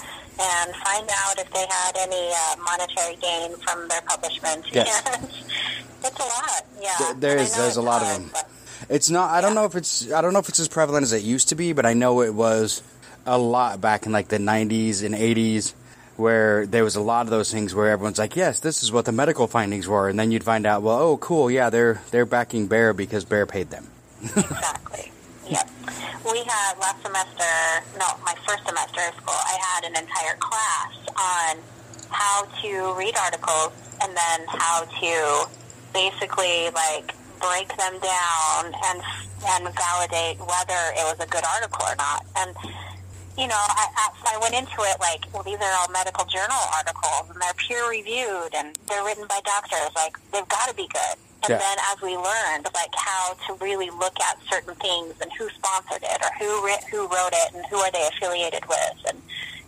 and 0.40 0.72
find 0.86 1.10
out 1.12 1.36
if 1.36 1.50
they 1.52 1.66
had 1.68 1.96
any 1.98 2.30
uh, 2.32 2.56
monetary 2.62 3.16
gain 3.16 3.56
from 3.58 3.88
their 3.88 4.00
publishment. 4.02 4.64
Yes. 4.72 5.02
it's 6.04 6.18
a 6.20 6.22
lot. 6.22 6.64
Yeah, 6.80 6.96
There- 7.00 7.14
there 7.14 7.30
And 7.32 7.40
I 7.40 7.42
is- 7.42 7.56
there's 7.56 7.76
a 7.76 7.82
lot 7.82 8.02
of 8.02 8.08
them. 8.08 8.30
it's 8.88 9.10
not 9.10 9.30
i 9.30 9.40
don't 9.40 9.56
know 9.56 9.64
if 9.64 9.74
it's 9.74 10.12
i 10.12 10.20
don't 10.20 10.32
know 10.32 10.38
if 10.38 10.48
it's 10.48 10.60
as 10.60 10.68
prevalent 10.68 11.02
as 11.02 11.12
it 11.12 11.24
used 11.24 11.48
to 11.48 11.56
be 11.56 11.72
but 11.72 11.84
i 11.86 11.92
know 11.92 12.22
it 12.22 12.34
was 12.34 12.82
a 13.26 13.38
lot 13.38 13.80
back 13.80 14.06
in 14.06 14.12
like 14.12 14.28
the 14.28 14.38
90s 14.38 15.04
and 15.04 15.14
80s 15.14 15.74
where 16.16 16.66
there 16.66 16.84
was 16.84 16.96
a 16.96 17.00
lot 17.00 17.26
of 17.26 17.30
those 17.30 17.50
things 17.50 17.74
where 17.74 17.88
everyone's 17.90 18.18
like 18.18 18.36
yes 18.36 18.60
this 18.60 18.82
is 18.82 18.92
what 18.92 19.04
the 19.04 19.12
medical 19.12 19.46
findings 19.46 19.88
were 19.88 20.08
and 20.08 20.18
then 20.18 20.30
you'd 20.30 20.44
find 20.44 20.66
out 20.66 20.82
well 20.82 20.98
oh 20.98 21.16
cool 21.16 21.50
yeah 21.50 21.70
they're 21.70 22.02
they're 22.10 22.26
backing 22.26 22.66
Bayer 22.66 22.92
because 22.92 23.24
Bayer 23.24 23.46
paid 23.46 23.70
them 23.70 23.88
Exactly. 24.22 25.10
Yep. 25.50 25.68
We 26.30 26.38
had 26.44 26.78
last 26.78 27.02
semester, 27.02 27.52
no, 27.98 28.06
my 28.24 28.34
first 28.46 28.64
semester 28.64 29.00
of 29.08 29.14
school, 29.16 29.34
I 29.34 29.58
had 29.60 29.84
an 29.84 29.96
entire 29.96 30.36
class 30.38 30.92
on 31.18 31.58
how 32.08 32.44
to 32.62 32.94
read 32.96 33.16
articles 33.18 33.72
and 34.00 34.16
then 34.16 34.46
how 34.46 34.84
to 34.84 35.50
basically 35.92 36.70
like 36.70 37.14
break 37.40 37.68
them 37.76 37.98
down 37.98 38.72
and 38.86 39.02
and 39.44 39.74
validate 39.74 40.38
whether 40.38 40.80
it 40.94 41.04
was 41.10 41.18
a 41.18 41.26
good 41.26 41.42
article 41.44 41.84
or 41.84 41.96
not. 41.96 42.24
And 42.36 42.54
you 43.38 43.46
know, 43.48 43.56
I, 43.56 43.86
I, 43.96 44.36
I 44.36 44.38
went 44.38 44.54
into 44.54 44.76
it 44.82 45.00
like, 45.00 45.24
well, 45.32 45.42
these 45.42 45.56
are 45.60 45.72
all 45.80 45.88
medical 45.90 46.24
journal 46.26 46.60
articles, 46.76 47.30
and 47.32 47.40
they're 47.40 47.54
peer 47.56 47.88
reviewed, 47.88 48.52
and 48.54 48.76
they're 48.88 49.04
written 49.04 49.26
by 49.26 49.40
doctors. 49.44 49.88
Like, 49.96 50.16
they've 50.32 50.48
got 50.48 50.68
to 50.68 50.74
be 50.74 50.86
good. 50.92 51.16
And 51.44 51.50
Yeah. 51.50 51.58
then 51.58 51.76
as 51.90 52.00
we 52.00 52.14
learned, 52.16 52.68
like 52.74 52.94
how 52.94 53.34
to 53.48 53.54
really 53.64 53.90
look 53.90 54.14
at 54.20 54.38
certain 54.48 54.74
things 54.76 55.14
and 55.20 55.32
who 55.32 55.48
sponsored 55.50 56.02
it 56.04 56.18
or 56.22 56.30
who 56.38 56.64
writ- 56.64 56.84
who 56.84 57.08
wrote 57.08 57.32
it 57.32 57.52
and 57.54 57.66
who 57.66 57.78
are 57.78 57.90
they 57.90 58.06
affiliated 58.06 58.64
with, 58.68 58.98
and 59.08 59.20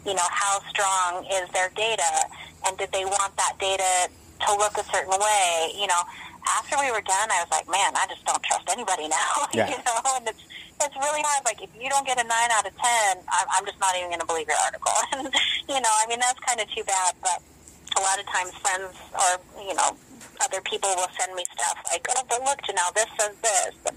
you 0.07 0.15
know 0.15 0.29
how 0.31 0.61
strong 0.71 1.25
is 1.27 1.49
their 1.51 1.71
data, 1.75 2.29
and 2.67 2.79
did 2.79 2.93
they 2.93 3.05
want 3.05 3.35
that 3.37 3.55
data 3.59 4.09
to 4.47 4.55
look 4.57 4.79
a 4.79 4.85
certain 4.85 5.19
way? 5.19 5.73
You 5.75 5.89
know, 5.89 5.99
after 6.47 6.77
we 6.79 6.93
were 6.93 7.01
done, 7.01 7.29
I 7.33 7.43
was 7.43 7.51
like, 7.51 7.67
man, 7.69 7.91
I 7.97 8.07
just 8.09 8.25
don't 8.25 8.43
trust 8.45 8.69
anybody 8.71 9.09
now. 9.09 9.49
Yeah. 9.55 9.71
you 9.71 9.77
know, 9.83 9.99
and 10.15 10.29
it's 10.29 10.43
it's 10.85 10.97
really 10.97 11.23
hard. 11.25 11.45
Like 11.45 11.61
if 11.63 11.71
you 11.79 11.89
don't 11.89 12.07
get 12.07 12.21
a 12.21 12.27
nine 12.27 12.51
out 12.53 12.67
of 12.67 12.75
ten, 12.77 13.19
I'm, 13.33 13.47
I'm 13.59 13.65
just 13.67 13.81
not 13.81 13.97
even 13.97 14.09
going 14.09 14.21
to 14.21 14.27
believe 14.29 14.47
your 14.49 14.61
article. 14.65 14.93
And 15.15 15.29
you 15.69 15.81
know, 15.81 15.95
I 16.03 16.07
mean 16.09 16.21
that's 16.21 16.39
kind 16.41 16.61
of 16.61 16.69
too 16.71 16.85
bad. 16.85 17.15
But 17.23 17.41
a 17.97 18.01
lot 18.01 18.19
of 18.21 18.27
times, 18.27 18.53
friends 18.61 18.93
or 19.15 19.31
you 19.65 19.75
know 19.75 19.97
other 20.45 20.61
people 20.63 20.91
will 20.97 21.09
send 21.19 21.35
me 21.35 21.45
stuff 21.55 21.79
like, 21.93 22.05
oh, 22.11 22.23
but 22.29 22.43
look, 22.45 22.59
Janelle, 22.67 22.93
this 22.95 23.07
says 23.17 23.35
this, 23.41 23.75
and, 23.87 23.97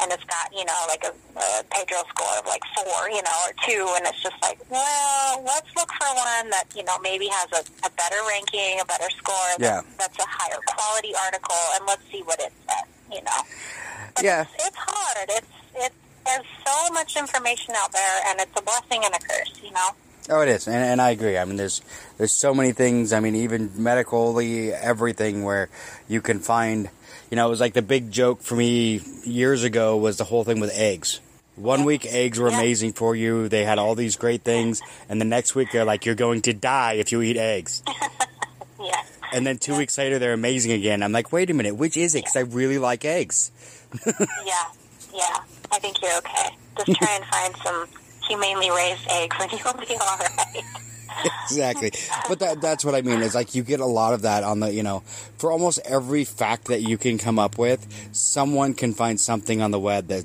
and 0.00 0.12
it's 0.12 0.24
got 0.24 0.52
you 0.54 0.64
know 0.64 0.80
like 0.88 1.02
a, 1.04 1.12
a 1.40 1.64
PEDro 1.72 2.04
score 2.12 2.36
of 2.38 2.46
like 2.46 2.62
four, 2.76 3.08
you 3.10 3.22
know, 3.22 3.38
or 3.48 3.52
two, 3.66 3.82
and 3.96 4.06
it's 4.06 4.22
just 4.22 4.36
like, 4.42 4.58
well, 4.70 5.42
let's 5.44 5.68
look 5.76 5.90
for 5.98 6.08
one 6.14 6.50
that 6.50 6.64
you 6.76 6.84
know 6.84 6.98
maybe 7.02 7.26
has 7.26 7.48
a, 7.52 7.62
a 7.86 7.90
better 7.96 8.20
ranking, 8.28 8.78
a 8.80 8.84
better 8.84 9.10
score, 9.10 9.50
Yeah. 9.58 9.80
that's 9.98 10.18
a 10.18 10.26
higher 10.28 10.60
quality 10.66 11.12
article, 11.24 11.58
and 11.74 11.86
let's 11.86 12.02
see 12.12 12.22
what 12.22 12.38
it 12.40 12.52
says, 12.68 12.86
you 13.10 13.22
know. 13.22 13.40
But 14.14 14.24
Yeah. 14.24 14.42
it's, 14.42 14.66
it's 14.68 14.76
hard. 14.76 15.28
It's 15.30 15.46
it's 15.74 15.94
there's 16.24 16.46
so 16.66 16.92
much 16.92 17.16
information 17.16 17.74
out 17.76 17.92
there, 17.92 18.20
and 18.28 18.40
it's 18.40 18.58
a 18.58 18.62
blessing 18.62 19.04
and 19.04 19.14
a 19.14 19.18
curse, 19.18 19.60
you 19.62 19.72
know. 19.72 19.90
Oh, 20.28 20.42
it 20.42 20.48
is, 20.48 20.66
and, 20.68 20.76
and 20.76 21.00
I 21.00 21.10
agree. 21.10 21.36
I 21.38 21.44
mean, 21.44 21.56
there's 21.56 21.82
there's 22.18 22.32
so 22.32 22.54
many 22.54 22.72
things. 22.72 23.12
I 23.12 23.20
mean, 23.20 23.34
even 23.34 23.70
medically, 23.76 24.72
everything 24.72 25.42
where 25.42 25.68
you 26.08 26.20
can 26.20 26.40
find. 26.40 26.88
You 27.30 27.36
know, 27.36 27.46
it 27.46 27.50
was 27.50 27.60
like 27.60 27.74
the 27.74 27.82
big 27.82 28.10
joke 28.10 28.42
for 28.42 28.56
me 28.56 29.00
years 29.24 29.62
ago 29.62 29.96
was 29.96 30.18
the 30.18 30.24
whole 30.24 30.42
thing 30.44 30.58
with 30.58 30.72
eggs. 30.74 31.20
One 31.54 31.84
week 31.84 32.04
eggs 32.06 32.38
were 32.38 32.48
amazing 32.48 32.92
for 32.92 33.14
you; 33.14 33.48
they 33.48 33.64
had 33.64 33.78
all 33.78 33.94
these 33.94 34.16
great 34.16 34.42
things, 34.42 34.82
and 35.08 35.20
the 35.20 35.24
next 35.24 35.54
week 35.54 35.68
they're 35.72 35.84
like 35.84 36.06
you're 36.06 36.14
going 36.14 36.42
to 36.42 36.52
die 36.52 36.94
if 36.94 37.12
you 37.12 37.22
eat 37.22 37.36
eggs. 37.36 37.82
Yeah. 38.82 39.02
And 39.32 39.46
then 39.46 39.58
two 39.58 39.76
weeks 39.76 39.98
later 39.98 40.18
they're 40.18 40.32
amazing 40.32 40.72
again. 40.72 41.02
I'm 41.02 41.12
like, 41.12 41.32
wait 41.32 41.50
a 41.50 41.54
minute, 41.54 41.76
which 41.76 41.96
is 41.96 42.14
it? 42.14 42.24
Because 42.24 42.36
I 42.36 42.40
really 42.40 42.78
like 42.78 43.04
eggs. 43.04 43.52
Yeah, 44.06 44.64
yeah. 45.14 45.38
I 45.72 45.78
think 45.78 46.00
you're 46.02 46.16
okay. 46.18 46.48
Just 46.78 46.98
try 46.98 47.12
and 47.16 47.24
find 47.26 47.54
some 47.64 47.86
humanely 48.28 48.70
raised 48.70 49.06
eggs, 49.10 49.36
and 49.40 49.52
you'll 49.64 49.72
be 49.74 49.94
all 50.00 50.18
right. 50.18 50.62
exactly. 51.44 51.92
But 52.28 52.38
that 52.40 52.60
that's 52.60 52.84
what 52.84 52.94
I 52.94 53.02
mean. 53.02 53.22
Is 53.22 53.34
like 53.34 53.54
you 53.54 53.62
get 53.64 53.80
a 53.80 53.86
lot 53.86 54.14
of 54.14 54.22
that 54.22 54.44
on 54.44 54.60
the 54.60 54.72
you 54.72 54.82
know 54.84 55.00
for 55.38 55.50
almost 55.50 55.80
every 55.84 56.24
fact 56.24 56.66
that 56.66 56.82
you 56.82 56.96
can 56.96 57.18
come 57.18 57.38
up 57.38 57.58
with, 57.58 57.86
someone 58.12 58.74
can 58.74 58.94
find 58.94 59.18
something 59.20 59.60
on 59.60 59.70
the 59.72 59.80
web 59.80 60.06
that 60.08 60.24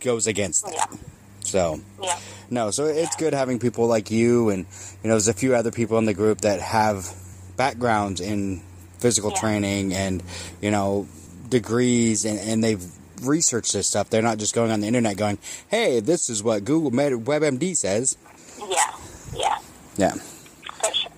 goes 0.00 0.26
against 0.26 0.64
that. 0.66 0.74
Yeah, 0.74 0.98
So 1.40 1.80
yeah, 2.02 2.18
no, 2.50 2.70
so 2.72 2.84
it's 2.86 3.14
good 3.16 3.32
having 3.32 3.58
people 3.60 3.86
like 3.86 4.10
you 4.10 4.50
and 4.50 4.66
you 5.02 5.08
know 5.08 5.14
there's 5.14 5.28
a 5.28 5.34
few 5.34 5.54
other 5.54 5.70
people 5.70 5.98
in 5.98 6.04
the 6.04 6.14
group 6.14 6.40
that 6.42 6.60
have 6.60 7.12
backgrounds 7.56 8.20
in 8.20 8.60
physical 8.98 9.30
Yeah. 9.30 9.40
training 9.40 9.94
and 9.94 10.22
you 10.60 10.70
know 10.72 11.06
degrees 11.48 12.24
and, 12.24 12.38
and 12.40 12.64
they've 12.64 12.84
researched 13.22 13.72
this 13.72 13.86
stuff. 13.86 14.10
They're 14.10 14.22
not 14.22 14.38
just 14.38 14.54
going 14.54 14.70
on 14.70 14.80
the 14.80 14.86
internet 14.86 15.16
going, 15.16 15.38
"Hey, 15.68 16.00
this 16.00 16.28
is 16.30 16.42
what 16.42 16.64
Google 16.64 16.90
WebMD 16.90 17.76
says." 17.76 18.16
yeah, 18.68 18.92
yeah. 19.34 19.58
Yeah. 19.96 20.12
For 20.12 20.92
sure. 20.94 21.10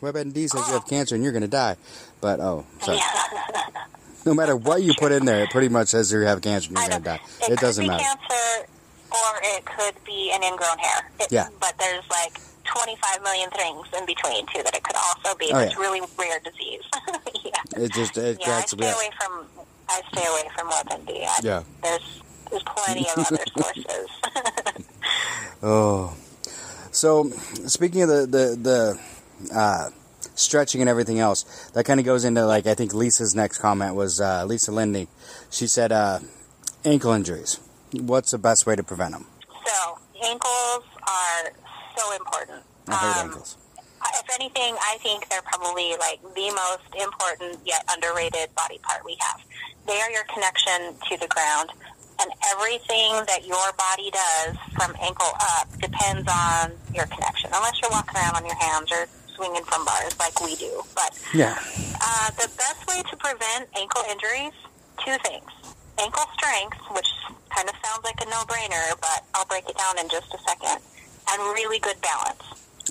WebMD 0.00 0.48
says 0.50 0.66
you 0.68 0.74
have 0.74 0.86
cancer 0.86 1.14
and 1.14 1.24
you're 1.24 1.32
going 1.32 1.42
to 1.42 1.48
die. 1.48 1.76
But, 2.20 2.40
oh, 2.40 2.64
sorry. 2.82 2.98
Yeah. 2.98 3.64
No 4.26 4.34
matter 4.34 4.54
what 4.56 4.82
you 4.82 4.92
put 4.98 5.10
in 5.12 5.24
there, 5.24 5.44
it 5.44 5.50
pretty 5.50 5.70
much 5.70 5.88
says 5.88 6.12
you 6.12 6.18
have 6.20 6.42
cancer 6.42 6.68
and 6.68 6.76
you're 6.76 6.88
going 6.88 7.00
to 7.02 7.08
die. 7.08 7.20
It, 7.46 7.52
It 7.52 7.58
doesn't 7.60 7.86
matter. 7.86 8.02
cancer, 8.02 8.68
or 9.10 9.40
it 9.42 9.64
could 9.64 9.94
be 10.04 10.30
an 10.34 10.42
ingrown 10.42 10.76
hair. 10.76 11.08
It, 11.20 11.28
Yeah. 11.32 11.48
But 11.60 11.78
there's 11.78 12.04
like 12.10 12.36
25 12.64 13.22
million 13.22 13.48
things 13.50 13.86
in 13.96 14.04
between 14.04 14.44
too 14.52 14.62
that 14.64 14.74
it 14.76 14.82
could 14.82 14.96
also 14.96 15.34
be 15.38 15.50
Oh, 15.54 15.60
yeah. 15.60 15.72
really 15.78 16.02
rare 16.18 16.40
disease. 16.40 16.82
yeah. 17.44 17.82
It 17.84 17.92
just, 17.94 18.18
it 18.18 18.38
Yeah, 18.40 18.56
I 18.58 18.60
stay 18.66 18.90
away 18.90 19.10
from 19.18 19.46
I 19.88 20.02
stay 20.12 20.26
away 20.26 20.48
from 20.56 20.68
WebMD. 20.70 21.24
I, 21.26 21.40
Yeah. 21.42 21.62
There's 21.82 22.22
there's 22.50 22.62
plenty 22.62 23.06
of 23.10 23.18
other 23.18 23.44
sources. 23.56 24.08
Oh. 25.62 26.16
So, 26.92 27.30
speaking 27.66 28.02
of 28.02 28.08
the, 28.08 28.26
the, 28.26 28.56
the 29.50 29.54
uh, 29.56 29.90
stretching 30.34 30.80
and 30.80 30.88
everything 30.88 31.18
else, 31.18 31.44
that 31.74 31.84
kind 31.84 31.98
of 32.00 32.06
goes 32.06 32.24
into, 32.24 32.44
like, 32.46 32.66
I 32.66 32.74
think 32.74 32.94
Lisa's 32.94 33.34
next 33.34 33.58
comment 33.58 33.94
was 33.94 34.20
uh, 34.20 34.44
Lisa 34.44 34.72
Lindy. 34.72 35.08
She 35.50 35.66
said, 35.66 35.92
uh, 35.92 36.20
ankle 36.84 37.12
injuries. 37.12 37.60
What's 37.92 38.30
the 38.30 38.38
best 38.38 38.66
way 38.66 38.76
to 38.76 38.82
prevent 38.82 39.12
them? 39.12 39.26
so 39.66 39.98
ankles 40.24 40.84
are 41.06 41.52
so 41.96 42.16
important. 42.16 42.62
I 42.88 42.94
hate 42.94 43.20
Um, 43.20 43.26
ankles. 43.30 43.56
If 44.14 44.26
anything, 44.34 44.76
I 44.80 44.98
think 45.02 45.28
they're 45.28 45.42
probably 45.42 45.96
like 45.98 46.22
the 46.34 46.50
most 46.54 46.88
important 46.96 47.60
yet 47.66 47.84
underrated 47.92 48.54
body 48.54 48.78
part 48.82 49.04
we 49.04 49.16
have. 49.20 49.40
They 49.86 50.00
are 50.00 50.10
your 50.10 50.24
connection 50.32 50.94
to 51.08 51.16
the 51.18 51.28
ground, 51.28 51.70
and 52.20 52.30
everything 52.52 53.24
that 53.26 53.46
your 53.46 53.72
body 53.78 54.10
does 54.10 54.56
from 54.74 54.94
ankle 55.00 55.32
up 55.56 55.68
depends 55.80 56.28
on 56.28 56.72
your 56.94 57.06
connection. 57.06 57.50
Unless 57.54 57.80
you're 57.80 57.90
walking 57.90 58.16
around 58.16 58.36
on 58.36 58.44
your 58.44 58.56
hands 58.56 58.90
or 58.92 59.06
swinging 59.34 59.64
from 59.64 59.84
bars 59.84 60.18
like 60.18 60.40
we 60.42 60.56
do. 60.56 60.82
But 60.94 61.14
Yeah. 61.32 61.56
uh, 62.00 62.30
the 62.32 62.50
best 62.58 62.86
way 62.88 63.02
to 63.08 63.16
prevent 63.16 63.68
ankle 63.76 64.02
injuries, 64.10 64.52
two 65.04 65.16
things. 65.24 65.50
Ankle 65.98 66.26
strength, 66.34 66.78
which 66.90 67.08
kind 67.54 67.68
of 67.68 67.74
sounds 67.84 68.04
like 68.04 68.20
a 68.20 68.28
no-brainer, 68.28 68.98
but 69.00 69.24
I'll 69.34 69.46
break 69.46 69.68
it 69.68 69.76
down 69.78 69.98
in 69.98 70.08
just 70.08 70.32
a 70.34 70.38
second, 70.46 70.78
and 71.30 71.42
really 71.54 71.78
good 71.78 72.00
balance. 72.00 72.42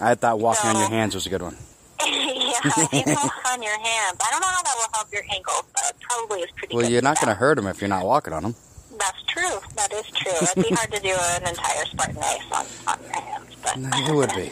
I 0.02 0.16
thought 0.16 0.40
walking 0.40 0.70
on 0.70 0.76
your 0.78 0.90
hands 0.90 1.16
was 1.16 1.26
a 1.26 1.30
good 1.30 1.42
one. 1.42 1.56
yeah, 2.06 2.54
if 2.64 2.78
you 2.94 3.04
can 3.04 3.16
walk 3.16 3.34
on 3.52 3.64
your 3.64 3.78
hands. 3.80 4.18
I 4.22 4.30
don't 4.32 4.42
know 4.42 4.48
how 4.48 4.62
that 4.64 4.76
will 4.78 4.94
help 4.94 5.12
your 5.12 5.24
ankles, 5.34 5.64
but 5.74 5.94
probably 6.02 6.42
is 6.42 6.52
pretty 6.52 6.76
Well, 6.76 6.90
you're 6.90 7.02
not 7.02 7.20
going 7.20 7.30
to 7.30 7.34
hurt 7.34 7.56
them 7.56 7.68
if 7.68 7.82
you're 7.82 7.90
not 7.90 8.06
walking 8.06 8.34
on 8.34 8.44
them. 8.44 8.56
That's 9.00 9.24
true. 9.24 9.60
That 9.76 9.92
is 9.94 10.06
true. 10.12 10.32
It'd 10.42 10.64
be 10.64 10.76
hard 10.76 10.92
to 10.92 11.00
do 11.02 11.14
an 11.14 11.48
entire 11.48 11.86
Spartan 11.86 12.16
race 12.18 12.52
on, 12.52 12.66
on 12.88 13.04
your 13.04 13.22
hands, 13.22 13.56
but 13.64 13.78
It 13.78 14.14
would 14.16 14.34
be. 14.36 14.52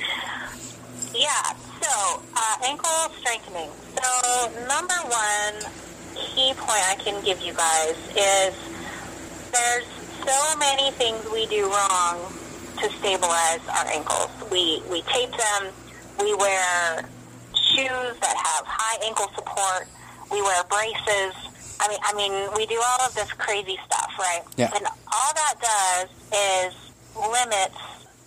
Yeah, 1.18 1.54
so 1.82 2.22
uh, 2.36 2.58
ankle 2.66 2.90
strengthening. 3.20 3.70
So, 4.02 4.52
number 4.68 4.96
one 5.06 5.72
key 6.16 6.54
point 6.58 6.84
I 6.90 6.96
can 7.00 7.24
give 7.24 7.42
you 7.42 7.54
guys 7.54 7.96
is 8.18 8.56
there's 9.52 9.86
so 10.26 10.58
many 10.58 10.92
things 10.92 11.24
we 11.32 11.46
do 11.48 11.70
wrong 11.70 12.34
to 12.78 12.90
stabilize 13.00 13.62
our 13.70 13.86
ankles. 13.88 14.30
We, 14.52 14.82
we 14.90 15.02
tape 15.04 15.32
them, 15.32 15.72
we 16.20 16.34
wear 16.36 17.10
shoes 17.54 18.16
that 18.22 18.36
have 18.36 18.66
high 18.66 19.06
ankle 19.06 19.28
support, 19.36 19.88
we 20.32 20.42
wear 20.42 20.64
braces. 20.70 21.36
I 21.80 21.90
mean, 21.90 22.00
I 22.04 22.14
mean, 22.16 22.50
we 22.56 22.66
do 22.66 22.82
all 22.82 23.08
of 23.08 23.14
this 23.16 23.32
crazy 23.34 23.78
stuff, 23.86 24.12
right? 24.18 24.42
Yeah. 24.58 24.72
And 24.76 24.86
all 24.86 25.32
that 25.36 25.56
does 25.60 26.10
is 26.32 26.74
limits 27.16 27.78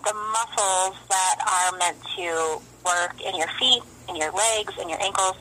the 0.04 0.14
muscles 0.14 0.96
that 1.08 1.36
are 1.44 1.78
meant 1.78 1.98
to 2.16 2.60
work 2.84 3.20
in 3.20 3.36
your 3.36 3.48
feet, 3.58 3.82
in 4.08 4.16
your 4.16 4.32
legs, 4.32 4.74
in 4.80 4.88
your 4.88 5.00
ankles 5.02 5.36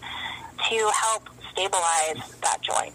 to 0.70 0.92
help 0.94 1.30
stabilize 1.52 2.36
that 2.42 2.60
joint. 2.62 2.94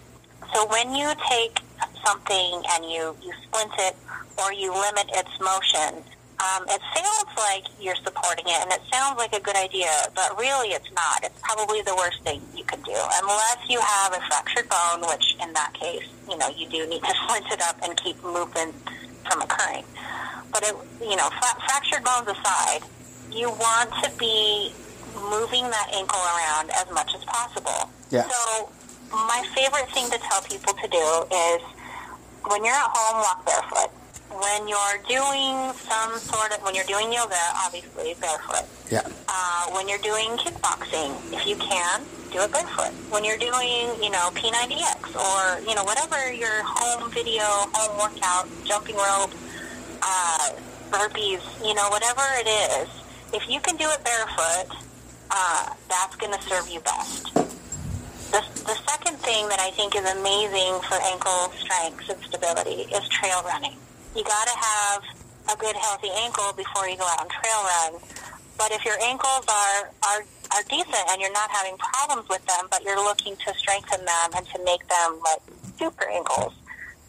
So 0.54 0.66
when 0.66 0.94
you 0.94 1.12
take 1.30 1.60
something 2.04 2.62
and 2.70 2.84
you, 2.84 3.16
you 3.22 3.32
splint 3.44 3.72
it 3.78 3.96
or 4.38 4.52
you 4.52 4.72
limit 4.72 5.10
its 5.14 5.30
motion, 5.40 6.02
um, 6.42 6.64
it 6.68 6.80
sounds 6.94 7.30
like 7.36 7.64
you're 7.80 7.98
supporting 8.02 8.46
it 8.46 8.58
and 8.62 8.72
it 8.72 8.80
sounds 8.92 9.18
like 9.18 9.32
a 9.32 9.40
good 9.40 9.54
idea, 9.56 9.90
but 10.14 10.36
really 10.38 10.68
it's 10.68 10.90
not. 10.92 11.22
It's 11.22 11.38
probably 11.42 11.82
the 11.82 11.94
worst 11.94 12.22
thing 12.24 12.42
you 12.56 12.64
can 12.64 12.80
do 12.82 12.96
unless 13.22 13.58
you 13.68 13.80
have 13.80 14.12
a 14.12 14.20
fractured 14.26 14.68
bone, 14.68 15.06
which 15.08 15.36
in 15.40 15.52
that 15.52 15.72
case, 15.74 16.08
you 16.28 16.36
know, 16.38 16.48
you 16.48 16.68
do 16.68 16.86
need 16.88 17.02
to 17.02 17.14
splint 17.24 17.46
it 17.50 17.62
up 17.62 17.78
and 17.82 17.96
keep 17.96 18.22
movement 18.24 18.74
from 19.30 19.42
occurring. 19.42 19.84
But 20.50 20.64
it, 20.64 20.74
you 21.00 21.16
know, 21.16 21.30
fra- 21.30 21.60
fractured 21.66 22.04
bones 22.04 22.28
aside, 22.28 22.82
you 23.30 23.48
want 23.50 23.90
to 24.02 24.10
be 24.18 24.72
moving 25.14 25.64
that 25.70 25.90
ankle 25.94 26.20
around 26.20 26.70
as 26.70 26.90
much 26.92 27.14
as 27.14 27.24
possible. 27.24 27.88
Yeah. 28.10 28.28
So 28.28 28.68
my 29.12 29.46
favorite 29.54 29.88
thing 29.92 30.10
to 30.10 30.18
tell 30.18 30.42
people 30.42 30.74
to 30.74 30.88
do 30.88 31.06
is 31.30 31.62
when 32.50 32.64
you're 32.64 32.74
at 32.74 32.90
home, 32.92 33.22
walk 33.22 33.46
barefoot. 33.46 33.90
When 34.32 34.66
you're 34.66 34.98
doing 35.08 35.72
some 35.76 36.18
sort 36.18 36.52
of, 36.52 36.62
when 36.62 36.74
you're 36.74 36.88
doing 36.88 37.12
yoga, 37.12 37.36
obviously 37.54 38.16
barefoot. 38.20 38.64
Yeah. 38.90 39.02
Uh, 39.28 39.70
when 39.72 39.88
you're 39.88 39.98
doing 40.00 40.30
kickboxing, 40.38 41.12
if 41.32 41.46
you 41.46 41.56
can, 41.56 42.02
do 42.32 42.40
it 42.40 42.50
barefoot. 42.50 42.92
When 43.12 43.24
you're 43.24 43.36
doing, 43.36 43.92
you 44.02 44.10
know, 44.10 44.30
P90X 44.32 45.14
or, 45.16 45.60
you 45.68 45.74
know, 45.74 45.84
whatever 45.84 46.32
your 46.32 46.62
home 46.64 47.10
video, 47.10 47.44
home 47.44 47.98
workout, 47.98 48.48
jumping 48.64 48.96
rope, 48.96 49.32
uh, 50.00 50.50
burpees, 50.90 51.42
you 51.66 51.74
know, 51.74 51.88
whatever 51.90 52.22
it 52.40 52.48
is, 52.48 52.88
if 53.34 53.48
you 53.48 53.60
can 53.60 53.76
do 53.76 53.88
it 53.88 54.02
barefoot, 54.02 54.76
uh, 55.30 55.74
that's 55.88 56.16
going 56.16 56.32
to 56.32 56.42
serve 56.48 56.68
you 56.68 56.80
best. 56.80 57.34
The, 58.32 58.40
the 58.64 58.76
second 58.88 59.18
thing 59.18 59.48
that 59.48 59.60
I 59.60 59.70
think 59.72 59.94
is 59.94 60.04
amazing 60.10 60.80
for 60.88 60.94
ankle 61.04 61.52
strength 61.58 62.08
and 62.08 62.22
stability 62.24 62.88
is 62.92 63.06
trail 63.08 63.42
running. 63.44 63.76
You 64.14 64.24
got 64.24 64.44
to 64.46 64.56
have 64.56 65.02
a 65.52 65.56
good 65.56 65.76
healthy 65.76 66.10
ankle 66.12 66.52
before 66.52 66.88
you 66.88 66.96
go 66.96 67.06
out 67.08 67.22
and 67.22 67.30
trail 67.30 67.60
run. 67.64 68.00
But 68.58 68.70
if 68.70 68.84
your 68.84 69.00
ankles 69.00 69.44
are, 69.48 69.90
are 70.04 70.22
are 70.52 70.62
decent 70.68 71.04
and 71.08 71.20
you're 71.20 71.32
not 71.32 71.50
having 71.50 71.76
problems 71.78 72.28
with 72.28 72.44
them, 72.44 72.68
but 72.70 72.84
you're 72.84 73.02
looking 73.02 73.36
to 73.36 73.54
strengthen 73.56 74.04
them 74.04 74.28
and 74.36 74.44
to 74.52 74.62
make 74.64 74.86
them 74.88 75.18
like 75.24 75.40
super 75.78 76.04
ankles, 76.12 76.52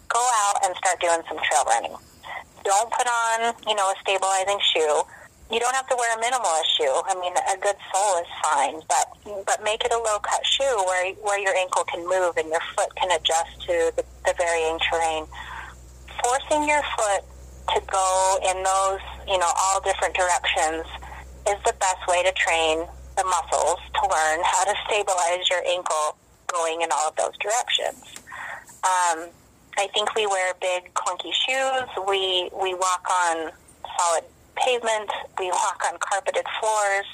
go 0.07 0.23
out 0.47 0.63
and 0.63 0.75
start 0.77 0.99
doing 1.01 1.19
some 1.27 1.37
trail 1.43 1.63
running. 1.67 1.95
Don't 2.63 2.89
put 2.91 3.05
on, 3.05 3.53
you 3.67 3.75
know, 3.75 3.91
a 3.91 3.95
stabilizing 3.99 4.59
shoe. 4.71 5.03
You 5.51 5.59
don't 5.59 5.75
have 5.75 5.87
to 5.89 5.95
wear 5.99 6.07
a 6.15 6.21
minimalist 6.23 6.71
shoe. 6.79 6.95
I 7.03 7.19
mean, 7.19 7.33
a 7.35 7.57
good 7.59 7.75
sole 7.91 8.17
is 8.23 8.31
fine, 8.41 8.79
but 8.87 9.11
but 9.45 9.61
make 9.61 9.83
it 9.83 9.91
a 9.91 9.97
low 9.99 10.19
cut 10.23 10.45
shoe 10.45 10.75
where 10.87 11.11
where 11.19 11.37
your 11.37 11.53
ankle 11.53 11.83
can 11.83 12.07
move 12.07 12.37
and 12.37 12.47
your 12.47 12.63
foot 12.75 12.95
can 12.95 13.11
adjust 13.11 13.59
to 13.67 13.91
the, 13.99 14.05
the 14.25 14.33
varying 14.39 14.79
terrain. 14.89 15.27
Forcing 16.21 16.67
your 16.67 16.81
foot 16.97 17.23
to 17.73 17.81
go 17.89 18.39
in 18.43 18.63
those, 18.63 19.01
you 19.27 19.37
know, 19.37 19.51
all 19.57 19.81
different 19.81 20.15
directions 20.15 20.85
is 21.47 21.57
the 21.65 21.73
best 21.79 22.07
way 22.07 22.23
to 22.23 22.31
train 22.33 22.85
the 23.17 23.23
muscles 23.23 23.79
to 23.93 24.01
learn 24.09 24.39
how 24.43 24.63
to 24.65 24.73
stabilize 24.85 25.49
your 25.49 25.61
ankle 25.67 26.17
going 26.51 26.81
in 26.81 26.89
all 26.91 27.09
of 27.09 27.15
those 27.15 27.37
directions. 27.37 28.03
Um, 28.83 29.29
I 29.77 29.87
think 29.93 30.13
we 30.15 30.27
wear 30.27 30.53
big 30.61 30.93
clunky 30.93 31.33
shoes. 31.33 31.89
We 32.07 32.49
we 32.53 32.73
walk 32.73 33.07
on 33.09 33.51
solid 33.97 34.23
pavement. 34.55 35.09
We 35.39 35.49
walk 35.49 35.81
on 35.91 35.97
carpeted 35.99 36.45
floors 36.59 37.05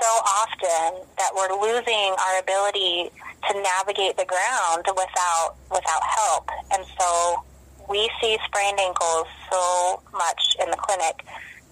so 0.00 0.06
often 0.06 1.06
that 1.16 1.30
we're 1.34 1.54
losing 1.60 2.14
our 2.18 2.40
ability 2.40 3.10
to 3.48 3.62
navigate 3.62 4.16
the 4.16 4.24
ground 4.26 4.84
without 4.88 5.54
without 5.70 6.02
help. 6.02 6.50
And 6.72 6.84
so 6.98 7.42
we 7.88 8.10
see 8.20 8.38
sprained 8.44 8.78
ankles 8.80 9.26
so 9.50 10.02
much 10.12 10.56
in 10.62 10.70
the 10.70 10.76
clinic 10.76 11.24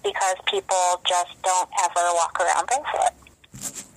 because 0.03 0.35
people 0.45 1.01
just 1.07 1.41
don't 1.43 1.69
ever 1.83 2.13
walk 2.13 2.39
around 2.39 2.67
barefoot. 2.67 3.25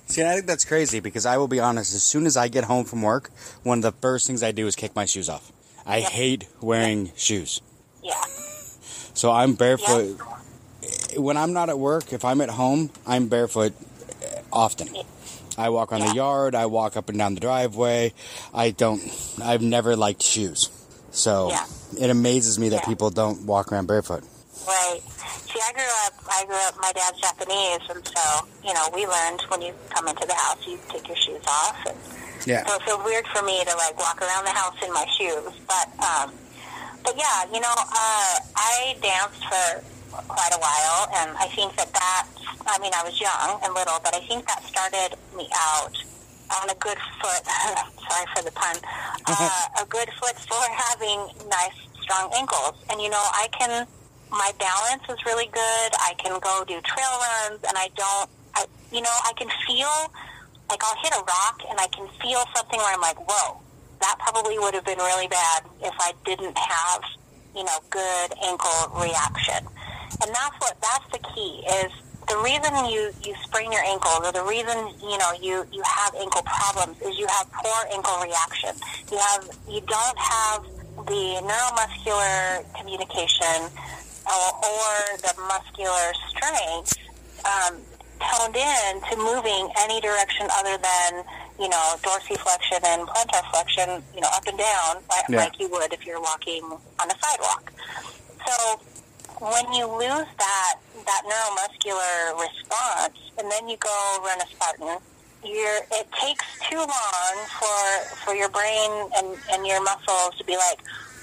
See, 0.07 0.23
I 0.23 0.33
think 0.33 0.47
that's 0.47 0.65
crazy 0.65 0.99
because 0.99 1.25
I 1.25 1.37
will 1.37 1.47
be 1.47 1.59
honest. 1.59 1.93
As 1.93 2.03
soon 2.03 2.25
as 2.25 2.35
I 2.35 2.47
get 2.47 2.63
home 2.63 2.85
from 2.85 3.03
work, 3.03 3.29
one 3.63 3.79
of 3.79 3.83
the 3.83 3.91
first 3.91 4.25
things 4.25 4.41
I 4.41 4.51
do 4.51 4.65
is 4.65 4.75
kick 4.75 4.95
my 4.95 5.05
shoes 5.05 5.29
off. 5.29 5.51
I 5.85 5.97
yep. 5.97 6.11
hate 6.11 6.47
wearing 6.61 7.07
yep. 7.07 7.17
shoes. 7.17 7.61
Yeah. 8.03 8.21
So 9.13 9.31
I'm 9.31 9.53
barefoot. 9.53 10.17
Yep. 10.81 11.19
When 11.19 11.37
I'm 11.37 11.53
not 11.53 11.69
at 11.69 11.77
work, 11.77 12.11
if 12.11 12.25
I'm 12.25 12.41
at 12.41 12.49
home, 12.49 12.89
I'm 13.05 13.27
barefoot 13.27 13.73
often. 14.51 14.89
I 15.57 15.69
walk 15.69 15.91
on 15.91 15.99
yeah. 15.99 16.09
the 16.09 16.15
yard. 16.15 16.55
I 16.55 16.65
walk 16.65 16.97
up 16.97 17.09
and 17.09 17.17
down 17.17 17.35
the 17.35 17.41
driveway. 17.41 18.13
I 18.53 18.71
don't. 18.71 19.01
I've 19.43 19.61
never 19.61 19.95
liked 19.95 20.23
shoes. 20.23 20.69
So 21.11 21.49
yeah. 21.49 21.65
it 21.99 22.09
amazes 22.09 22.59
me 22.59 22.69
that 22.69 22.81
yeah. 22.83 22.87
people 22.87 23.09
don't 23.09 23.45
walk 23.45 23.71
around 23.71 23.87
barefoot. 23.87 24.23
Right. 24.67 25.01
See, 25.49 25.59
I 25.59 25.71
grew 25.73 25.91
up. 26.05 26.13
I 26.29 26.45
grew 26.45 26.61
up. 26.67 26.75
My 26.81 26.91
dad's 26.93 27.19
Japanese, 27.19 27.81
and 27.89 28.05
so 28.05 28.47
you 28.63 28.73
know, 28.73 28.89
we 28.93 29.07
learned 29.07 29.41
when 29.49 29.61
you 29.61 29.73
come 29.89 30.07
into 30.07 30.25
the 30.25 30.35
house, 30.35 30.65
you 30.67 30.77
take 30.89 31.07
your 31.07 31.17
shoes 31.17 31.41
off. 31.47 31.77
And 31.87 31.97
yeah. 32.45 32.65
So 32.65 32.75
it 32.75 32.83
feels 32.83 33.03
weird 33.03 33.27
for 33.27 33.43
me 33.43 33.63
to 33.65 33.75
like 33.75 33.97
walk 33.97 34.21
around 34.21 34.45
the 34.45 34.51
house 34.51 34.75
in 34.85 34.93
my 34.93 35.05
shoes, 35.17 35.53
but 35.67 35.87
um, 36.03 36.33
but 37.03 37.17
yeah, 37.17 37.45
you 37.51 37.59
know, 37.59 37.73
uh, 37.73 38.35
I 38.55 38.95
danced 39.01 39.43
for 39.45 39.83
quite 40.27 40.53
a 40.53 40.59
while, 40.59 41.07
and 41.15 41.37
I 41.37 41.47
think 41.55 41.75
that 41.75 41.91
that. 41.93 42.27
I 42.67 42.77
mean, 42.79 42.91
I 42.93 43.03
was 43.03 43.19
young 43.19 43.59
and 43.63 43.73
little, 43.73 43.99
but 44.03 44.13
I 44.13 44.19
think 44.27 44.45
that 44.45 44.63
started 44.63 45.17
me 45.35 45.49
out 45.55 45.97
on 46.61 46.69
a 46.69 46.75
good 46.75 46.97
foot. 47.21 47.43
sorry 48.09 48.25
for 48.35 48.43
the 48.43 48.51
pun. 48.51 48.75
Uh, 49.31 49.83
a 49.83 49.85
good 49.85 50.09
foot 50.19 50.35
for 50.49 50.57
having 50.73 51.19
nice, 51.49 51.77
strong 52.01 52.31
ankles, 52.33 52.73
and 52.89 52.99
you 52.99 53.09
know, 53.09 53.21
I 53.21 53.47
can 53.51 53.85
my 54.31 54.51
balance 54.59 55.03
is 55.09 55.25
really 55.25 55.47
good. 55.47 55.89
I 56.01 56.13
can 56.17 56.39
go 56.39 56.63
do 56.67 56.79
trail 56.81 57.13
runs, 57.19 57.61
and 57.67 57.77
I 57.77 57.89
don't, 57.95 58.29
I, 58.55 58.65
you 58.91 59.01
know, 59.01 59.15
I 59.25 59.33
can 59.33 59.49
feel 59.65 59.89
like 60.69 60.81
I'll 60.83 60.97
hit 61.01 61.13
a 61.13 61.23
rock, 61.25 61.61
and 61.69 61.79
I 61.79 61.87
can 61.87 62.07
feel 62.21 62.41
something 62.55 62.79
where 62.79 62.93
I'm 62.93 63.01
like, 63.01 63.17
whoa, 63.27 63.61
that 64.01 64.17
probably 64.19 64.57
would 64.59 64.73
have 64.73 64.85
been 64.85 64.99
really 64.99 65.27
bad 65.27 65.63
if 65.81 65.93
I 65.99 66.13
didn't 66.25 66.57
have, 66.57 67.01
you 67.55 67.63
know, 67.63 67.77
good 67.89 68.33
ankle 68.43 69.01
reaction. 69.01 69.65
And 70.21 70.33
that's 70.33 70.55
what 70.59 70.77
that's 70.81 71.05
the 71.11 71.19
key 71.33 71.63
is 71.83 71.91
the 72.29 72.37
reason 72.45 72.71
you 72.85 73.11
you 73.25 73.33
sprain 73.43 73.71
your 73.71 73.83
ankle 73.83 74.21
or 74.23 74.31
the 74.31 74.43
reason 74.45 74.77
you 75.01 75.17
know 75.17 75.31
you 75.41 75.65
you 75.73 75.81
have 75.83 76.13
ankle 76.15 76.43
problems 76.43 77.01
is 77.01 77.17
you 77.17 77.25
have 77.27 77.51
poor 77.51 77.79
ankle 77.91 78.21
reaction. 78.21 78.73
You 79.11 79.17
have 79.17 79.49
you 79.67 79.81
don't 79.81 80.17
have 80.17 80.63
the 81.09 81.41
neuromuscular 81.41 82.63
communication 82.77 83.69
or, 84.29 84.47
or 84.61 85.17
the 85.25 85.33
muscular 85.49 86.13
strength 86.29 86.93
um, 87.45 87.81
toned 88.21 88.55
in 88.55 89.01
to 89.09 89.15
moving 89.17 89.71
any 89.79 89.99
direction 90.01 90.47
other 90.53 90.77
than 90.77 91.23
you 91.59 91.69
know 91.69 91.95
dorsiflexion 92.03 92.83
and 92.85 93.07
plantar 93.07 93.43
flexion, 93.49 94.03
you 94.13 94.21
know, 94.21 94.29
up 94.33 94.45
and 94.47 94.57
down 94.57 95.01
like, 95.09 95.25
yeah. 95.29 95.37
like 95.37 95.59
you 95.59 95.67
would 95.69 95.91
if 95.93 96.05
you're 96.05 96.21
walking 96.21 96.61
on 96.63 97.09
a 97.09 97.15
sidewalk. 97.19 97.73
So 98.45 98.79
when 99.39 99.73
you 99.73 99.87
lose 99.87 100.27
that 100.37 100.75
that 101.05 101.21
neuromuscular 101.23 102.39
response, 102.39 103.17
and 103.37 103.49
then 103.51 103.67
you 103.67 103.77
go 103.77 104.19
run 104.23 104.39
a 104.41 104.47
Spartan, 104.47 104.99
you're, 105.43 105.81
it 105.91 106.07
takes 106.11 106.45
too 106.69 106.77
long 106.77 107.33
for 107.47 108.15
for 108.25 108.35
your 108.35 108.49
brain 108.49 108.91
and, 109.17 109.37
and 109.51 109.65
your 109.65 109.81
muscles 109.83 110.35
to 110.37 110.43
be 110.43 110.57
like, 110.57 110.79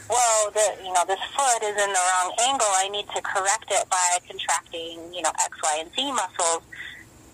whoa, 0.08 0.50
the, 0.50 0.84
you 0.84 0.92
know, 0.92 1.04
this 1.06 1.20
foot 1.36 1.62
is 1.62 1.76
in 1.76 1.92
the 1.92 2.04
wrong 2.16 2.32
angle. 2.48 2.72
I 2.72 2.88
need 2.88 3.06
to 3.14 3.20
correct 3.20 3.68
it 3.70 3.88
by 3.90 4.18
contracting, 4.26 5.12
you 5.12 5.22
know, 5.22 5.32
X, 5.44 5.58
Y, 5.62 5.76
and 5.80 5.92
Z 5.92 6.12
muscles. 6.12 6.62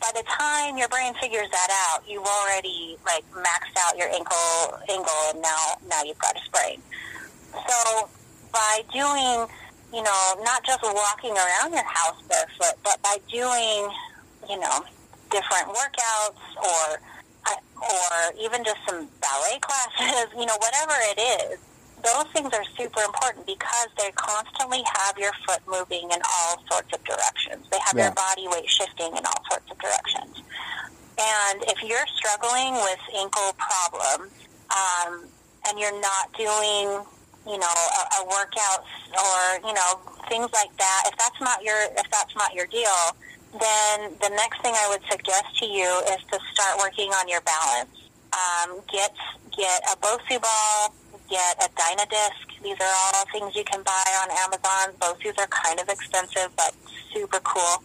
By 0.01 0.11
the 0.15 0.25
time 0.27 0.77
your 0.77 0.89
brain 0.89 1.15
figures 1.15 1.49
that 1.53 1.71
out, 1.87 2.03
you've 2.09 2.27
already 2.27 2.99
like 3.07 3.25
maxed 3.31 3.79
out 3.79 3.97
your 3.97 4.09
ankle 4.09 4.83
angle, 4.91 5.23
and 5.31 5.41
now 5.41 5.79
now 5.89 6.03
you've 6.03 6.19
got 6.19 6.35
a 6.37 6.43
sprain. 6.45 6.83
So 7.55 8.09
by 8.53 8.83
doing, 8.93 9.47
you 9.93 10.03
know, 10.03 10.21
not 10.43 10.65
just 10.65 10.83
walking 10.83 11.33
around 11.33 11.73
your 11.73 11.85
house 11.85 12.21
barefoot, 12.29 12.77
but 12.83 13.01
by 13.03 13.17
doing, 13.31 13.89
you 14.49 14.59
know, 14.59 14.85
different 15.31 15.69
workouts 15.69 16.41
or 16.57 16.99
or 17.83 18.33
even 18.41 18.63
just 18.65 18.79
some 18.89 19.09
ballet 19.21 19.59
classes, 19.61 20.31
you 20.39 20.47
know, 20.47 20.57
whatever 20.59 20.95
it 21.11 21.19
is, 21.19 21.59
those 22.05 22.27
things 22.33 22.53
are 22.53 22.65
super 22.77 23.01
important 23.03 23.47
because 23.47 23.89
they 23.99 24.11
constantly 24.13 24.83
have 24.99 25.17
your 25.19 25.33
foot 25.47 25.61
moving 25.67 26.11
in 26.11 26.21
all 26.23 26.63
sorts 26.71 26.93
of 26.93 27.03
directions. 27.05 27.67
They 27.71 27.79
have 27.79 27.97
yeah. 27.97 28.07
your 28.07 28.15
body 28.15 28.49
weight 28.49 28.69
shifting 28.69 29.17
in 29.17 29.25
all 29.25 29.43
sorts 29.51 29.71
of 29.71 29.79
directions. 29.79 30.43
And 31.19 31.63
if 31.69 31.83
you're 31.83 32.07
struggling 32.17 32.75
with 32.75 32.99
ankle 33.17 33.55
problems 33.59 34.33
um, 34.71 35.27
and 35.69 35.79
you're 35.79 36.01
not 36.01 36.33
doing, 36.35 37.07
you 37.47 37.59
know, 37.59 37.75
a, 37.75 38.23
a 38.23 38.27
workout 38.27 38.85
or 39.15 39.67
you 39.67 39.75
know 39.75 40.01
things 40.29 40.49
like 40.53 40.75
that, 40.79 41.03
if 41.07 41.19
that's 41.19 41.41
not 41.41 41.63
your 41.63 41.79
if 41.97 42.09
that's 42.11 42.35
not 42.37 42.55
your 42.55 42.67
deal, 42.67 43.17
then 43.59 44.13
the 44.21 44.31
next 44.31 44.63
thing 44.63 44.75
I 44.75 44.89
would 44.89 45.03
suggest 45.11 45.59
to 45.59 45.67
you 45.67 45.89
is 46.11 46.21
to 46.31 46.39
start 46.53 46.79
working 46.79 47.11
on 47.13 47.29
your 47.29 47.41
balance. 47.43 47.91
Um, 48.33 48.81
get 48.91 49.15
get 49.57 49.83
a 49.93 49.97
Bosu 49.97 50.41
ball 50.41 50.95
get 51.33 51.57
a 51.65 51.69
Dynadisc. 51.73 52.61
These 52.63 52.77
are 52.79 52.93
all 52.93 53.25
things 53.33 53.57
you 53.57 53.65
can 53.65 53.83
buy 53.83 54.05
on 54.21 54.29
Amazon. 54.45 55.17
These 55.25 55.33
are 55.39 55.47
kind 55.49 55.81
of 55.81 55.89
expensive, 55.89 56.53
but 56.57 56.75
super 57.13 57.41
cool. 57.41 57.83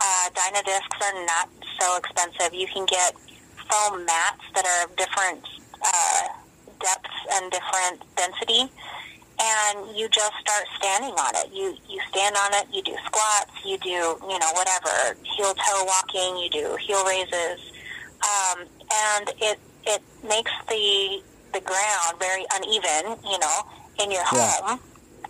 Uh, 0.00 0.30
Dynadiscs 0.32 0.96
are 1.04 1.26
not 1.26 1.48
so 1.78 1.96
expensive. 1.98 2.54
You 2.54 2.66
can 2.66 2.86
get 2.86 3.14
foam 3.68 4.06
mats 4.06 4.42
that 4.54 4.64
are 4.64 4.88
different 4.96 5.44
uh, 5.84 6.28
depths 6.80 7.18
and 7.34 7.50
different 7.50 8.02
density, 8.16 8.70
and 9.40 9.96
you 9.96 10.08
just 10.08 10.32
start 10.40 10.64
standing 10.78 11.12
on 11.12 11.34
it. 11.36 11.52
You 11.52 11.76
you 11.88 12.00
stand 12.10 12.36
on 12.36 12.54
it. 12.54 12.66
You 12.72 12.82
do 12.82 12.96
squats. 13.04 13.52
You 13.64 13.78
do 13.78 13.90
you 13.90 14.38
know 14.38 14.52
whatever 14.54 15.16
heel 15.22 15.54
toe 15.54 15.84
walking. 15.84 16.38
You 16.38 16.50
do 16.50 16.76
heel 16.80 17.04
raises, 17.06 17.60
um, 18.22 18.66
and 18.92 19.30
it 19.40 19.58
it 19.86 20.02
makes 20.22 20.52
the 20.68 21.22
the 21.52 21.60
ground 21.60 22.18
very 22.18 22.44
uneven, 22.54 23.16
you 23.24 23.38
know, 23.38 23.58
in 24.02 24.10
your 24.10 24.24
home. 24.24 24.78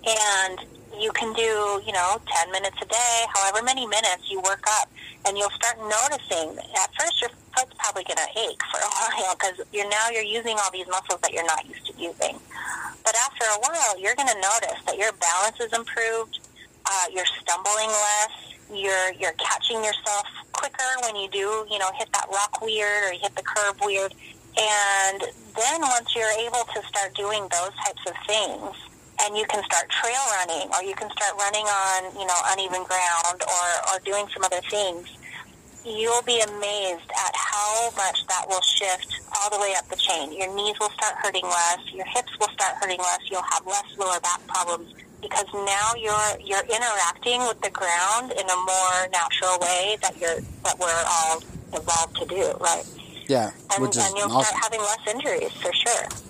Yeah. 0.05 0.15
And 0.49 0.59
you 1.01 1.13
can 1.13 1.33
do, 1.35 1.83
you 1.87 1.93
know, 1.93 2.21
10 2.27 2.53
minutes 2.53 2.77
a 2.83 2.87
day, 2.87 3.25
however 3.35 3.63
many 3.63 3.87
minutes 3.87 4.31
you 4.31 4.41
work 4.41 4.65
up, 4.81 4.91
and 5.29 5.37
you'll 5.37 5.53
start 5.53 5.77
noticing. 5.77 6.57
At 6.57 6.88
first, 6.97 7.21
your 7.21 7.31
foot's 7.53 7.77
probably 7.77 8.05
going 8.05 8.17
to 8.17 8.33
ache 8.49 8.62
for 8.73 8.81
a 8.81 8.88
while 9.12 9.37
because 9.37 9.61
you're 9.73 9.88
now 9.88 10.09
you're 10.11 10.25
using 10.25 10.57
all 10.57 10.73
these 10.73 10.88
muscles 10.88 11.21
that 11.21 11.33
you're 11.33 11.47
not 11.47 11.69
used 11.69 11.85
to 11.87 11.93
using. 12.01 12.41
But 13.05 13.14
after 13.29 13.45
a 13.45 13.61
while, 13.61 14.01
you're 14.01 14.17
going 14.17 14.33
to 14.33 14.41
notice 14.41 14.81
that 14.88 14.97
your 14.97 15.12
balance 15.21 15.61
is 15.61 15.73
improved. 15.77 16.41
Uh, 16.88 17.07
you're 17.12 17.29
stumbling 17.45 17.93
less. 17.93 18.57
You're 18.73 19.12
you're 19.21 19.37
catching 19.37 19.85
yourself 19.85 20.27
quicker 20.53 20.91
when 21.03 21.17
you 21.17 21.29
do, 21.29 21.67
you 21.71 21.79
know, 21.79 21.91
hit 21.97 22.09
that 22.12 22.27
rock 22.33 22.61
weird 22.61 23.05
or 23.05 23.12
you 23.12 23.21
hit 23.21 23.35
the 23.37 23.43
curb 23.43 23.77
weird. 23.85 24.14
And 24.57 25.23
then 25.57 25.81
once 25.81 26.17
you're 26.17 26.33
able 26.41 26.64
to 26.75 26.83
start 26.88 27.14
doing 27.14 27.43
those 27.53 27.73
types 27.85 28.03
of 28.07 28.14
things, 28.27 28.77
and 29.25 29.37
you 29.37 29.45
can 29.47 29.63
start 29.65 29.89
trail 29.89 30.25
running, 30.39 30.69
or 30.75 30.83
you 30.83 30.95
can 30.95 31.11
start 31.11 31.35
running 31.39 31.67
on, 31.67 32.13
you 32.19 32.27
know, 32.27 32.39
uneven 32.53 32.85
ground, 32.85 33.43
or 33.43 33.67
or 33.93 34.01
doing 34.05 34.27
some 34.35 34.45
other 34.45 34.61
things, 34.71 35.09
you'll 35.85 36.23
be 36.23 36.41
amazed 36.41 37.11
at 37.11 37.33
how 37.35 37.91
much 37.97 38.27
that 38.27 38.45
will 38.49 38.63
shift 38.63 39.21
all 39.41 39.51
the 39.51 39.59
way 39.59 39.75
up 39.77 39.89
the 39.89 39.97
chain. 39.97 40.33
Your 40.33 40.53
knees 40.55 40.79
will 40.81 40.91
start 40.91 41.15
hurting 41.23 41.45
less, 41.45 41.81
your 41.93 42.07
hips 42.07 42.33
will 42.39 42.51
start 42.51 42.77
hurting 42.77 42.99
less, 42.99 43.21
you'll 43.31 43.43
have 43.43 43.67
less 43.67 43.87
lower 43.99 44.21
back 44.21 44.45
problems 44.47 44.95
because 45.21 45.47
now 45.53 45.93
you're 45.99 46.39
you're 46.41 46.65
interacting 46.67 47.41
with 47.43 47.61
the 47.61 47.71
ground 47.71 48.33
in 48.33 48.49
a 48.49 48.57
more 48.57 49.09
natural 49.13 49.59
way 49.61 49.97
that 50.03 50.17
you're 50.21 50.41
that 50.65 50.79
we're 50.79 51.05
all 51.09 51.43
evolved 51.73 52.17
to 52.17 52.27
do, 52.27 52.53
right? 52.61 52.85
Yeah, 53.29 53.51
and, 53.75 53.83
which 53.83 53.97
is 53.97 54.07
and 54.07 54.17
you'll 54.17 54.31
awesome. 54.31 54.57
start 54.57 54.63
having 54.63 54.81
less 54.81 55.15
injuries 55.15 55.53
for 55.53 55.73
sure. 55.73 56.28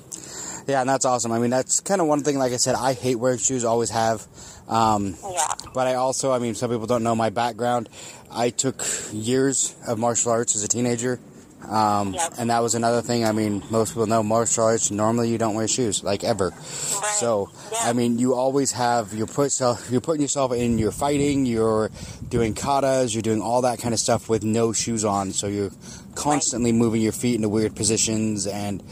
Yeah, 0.68 0.82
and 0.82 0.88
that's 0.90 1.06
awesome. 1.06 1.32
I 1.32 1.38
mean, 1.38 1.48
that's 1.48 1.80
kind 1.80 1.98
of 2.02 2.06
one 2.06 2.22
thing. 2.22 2.38
Like 2.38 2.52
I 2.52 2.56
said, 2.56 2.74
I 2.74 2.92
hate 2.92 3.14
wearing 3.14 3.38
shoes. 3.38 3.64
Always 3.64 3.88
have. 3.88 4.26
Um, 4.68 5.16
Yeah. 5.22 5.46
But 5.72 5.86
I 5.86 5.94
also, 5.94 6.30
I 6.30 6.38
mean, 6.38 6.54
some 6.54 6.70
people 6.70 6.86
don't 6.86 7.02
know 7.02 7.14
my 7.16 7.30
background. 7.30 7.88
I 8.30 8.50
took 8.50 8.84
years 9.10 9.74
of 9.86 9.98
martial 9.98 10.30
arts 10.30 10.54
as 10.56 10.62
a 10.62 10.68
teenager. 10.68 11.20
Um, 11.66 12.12
Yep. 12.12 12.34
And 12.38 12.50
that 12.50 12.62
was 12.62 12.74
another 12.74 13.00
thing. 13.00 13.24
I 13.24 13.32
mean, 13.32 13.62
most 13.70 13.90
people 13.94 14.06
know 14.06 14.22
martial 14.22 14.64
arts, 14.64 14.90
normally 14.90 15.30
you 15.30 15.38
don't 15.38 15.54
wear 15.54 15.66
shoes, 15.68 16.04
like 16.04 16.22
ever. 16.22 16.50
Right. 16.50 17.16
So, 17.18 17.50
Yeah. 17.72 17.78
I 17.84 17.92
mean, 17.94 18.18
you 18.18 18.34
always 18.34 18.72
have, 18.72 19.14
you're, 19.14 19.26
put 19.26 19.50
self, 19.52 19.90
you're 19.90 20.02
putting 20.02 20.20
yourself 20.20 20.52
in, 20.52 20.78
you're 20.78 20.92
fighting, 20.92 21.46
you're 21.46 21.90
doing 22.28 22.52
katas, 22.54 23.14
you're 23.14 23.22
doing 23.22 23.40
all 23.40 23.62
that 23.62 23.78
kind 23.80 23.94
of 23.94 24.00
stuff 24.00 24.28
with 24.28 24.44
no 24.44 24.74
shoes 24.74 25.02
on. 25.04 25.32
So 25.32 25.46
you're 25.46 25.70
constantly 26.14 26.72
moving 26.72 27.00
your 27.00 27.12
feet 27.12 27.36
into 27.36 27.48
weird 27.48 27.74
positions. 27.74 28.46
And 28.46 28.82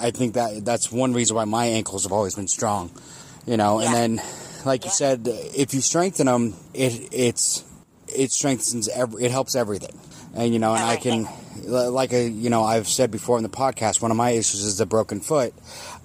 I 0.00 0.10
think 0.10 0.34
that 0.34 0.64
that's 0.64 0.90
one 0.92 1.12
reason 1.12 1.36
why 1.36 1.44
my 1.44 1.66
ankles 1.66 2.04
have 2.04 2.12
always 2.12 2.34
been 2.34 2.48
strong. 2.48 2.90
You 3.46 3.56
know, 3.56 3.78
and 3.80 3.94
then, 3.94 4.22
like 4.66 4.84
you 4.84 4.90
said, 4.90 5.22
if 5.26 5.72
you 5.72 5.80
strengthen 5.80 6.26
them, 6.26 6.54
it 6.74 7.08
it's 7.12 7.64
it 8.08 8.30
strengthens 8.30 8.88
every, 8.88 9.24
it 9.24 9.30
helps 9.30 9.54
everything. 9.54 9.98
And 10.34 10.52
you 10.52 10.58
know, 10.58 10.74
and 10.74 10.84
I 10.84 10.96
can, 10.96 11.26
like 11.64 12.12
a, 12.12 12.28
you 12.28 12.50
know, 12.50 12.62
I've 12.62 12.86
said 12.88 13.10
before 13.10 13.38
in 13.38 13.42
the 13.42 13.48
podcast, 13.48 14.02
one 14.02 14.10
of 14.10 14.16
my 14.16 14.30
issues 14.30 14.62
is 14.62 14.76
the 14.78 14.86
broken 14.86 15.20
foot. 15.20 15.54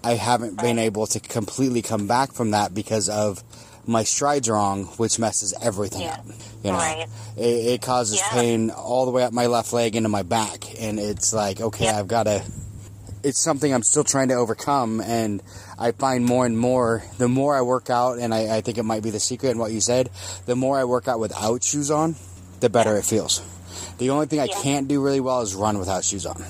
I 0.03 0.13
haven't 0.13 0.59
been 0.61 0.79
able 0.79 1.05
to 1.07 1.19
completely 1.19 1.81
come 1.81 2.07
back 2.07 2.31
from 2.33 2.51
that 2.51 2.73
because 2.73 3.09
of 3.09 3.43
my 3.85 4.03
strides 4.05 4.49
wrong, 4.49 4.85
which 4.97 5.19
messes 5.19 5.53
everything 5.61 6.01
Yeah. 6.01 6.13
up. 6.13 6.25
You 6.63 6.71
know, 6.71 6.77
Right. 6.77 7.05
it, 7.35 7.41
it 7.43 7.81
causes 7.81 8.17
Yeah. 8.19 8.29
pain 8.29 8.69
all 8.71 9.03
the 9.05 9.11
way 9.11 9.23
up 9.23 9.33
my 9.33 9.47
left 9.47 9.73
leg 9.73 9.97
into 9.97 10.07
my 10.09 10.23
back, 10.23 10.63
and 10.81 10.97
it's 10.99 11.33
like, 11.33 11.59
okay. 11.59 11.89
I've 11.89 12.07
got 12.07 12.23
to. 12.23 12.41
It's 13.23 13.41
something 13.41 13.73
I'm 13.73 13.83
still 13.83 14.03
trying 14.03 14.27
to 14.29 14.33
overcome, 14.35 14.99
and 15.01 15.41
I 15.79 15.91
find 15.93 16.25
more 16.25 16.45
and 16.45 16.57
more. 16.57 17.03
The 17.17 17.29
more 17.29 17.55
I 17.55 17.61
work 17.61 17.89
out, 17.89 18.19
and 18.19 18.33
I, 18.33 18.57
I 18.57 18.61
think 18.61 18.77
it 18.77 18.83
might 18.83 19.01
be 19.01 19.11
the 19.11 19.19
secret 19.19 19.51
in 19.51 19.57
what 19.57 19.71
you 19.71 19.79
said. 19.79 20.09
The 20.45 20.55
more 20.57 20.77
I 20.77 20.83
work 20.83 21.07
out 21.07 21.19
without 21.19 21.63
shoes 21.63 21.89
on, 21.89 22.15
the 22.59 22.69
better 22.69 22.97
it 22.97 23.05
feels. 23.05 23.41
The 23.97 24.09
only 24.09 24.25
thing 24.25 24.39
I 24.41 24.45
Yeah. 24.45 24.61
can't 24.61 24.87
do 24.87 25.01
really 25.01 25.21
well 25.21 25.39
is 25.41 25.55
run 25.55 25.79
without 25.79 26.03
shoes 26.03 26.25
on. 26.25 26.43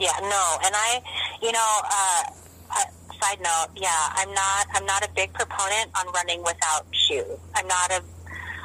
Yeah, 0.00 0.12
no, 0.20 0.58
and 0.64 0.74
I, 0.74 1.02
you 1.42 1.50
know, 1.50 1.80
uh, 1.84 2.22
uh, 2.70 2.84
side 3.20 3.40
note, 3.42 3.68
yeah, 3.74 3.90
I'm 4.14 4.32
not, 4.32 4.66
I'm 4.74 4.86
not 4.86 5.04
a 5.04 5.10
big 5.16 5.32
proponent 5.32 5.90
on 5.98 6.12
running 6.14 6.40
without 6.44 6.86
shoes. 6.92 7.38
I'm 7.56 7.66
not 7.66 7.90
a, 7.90 8.02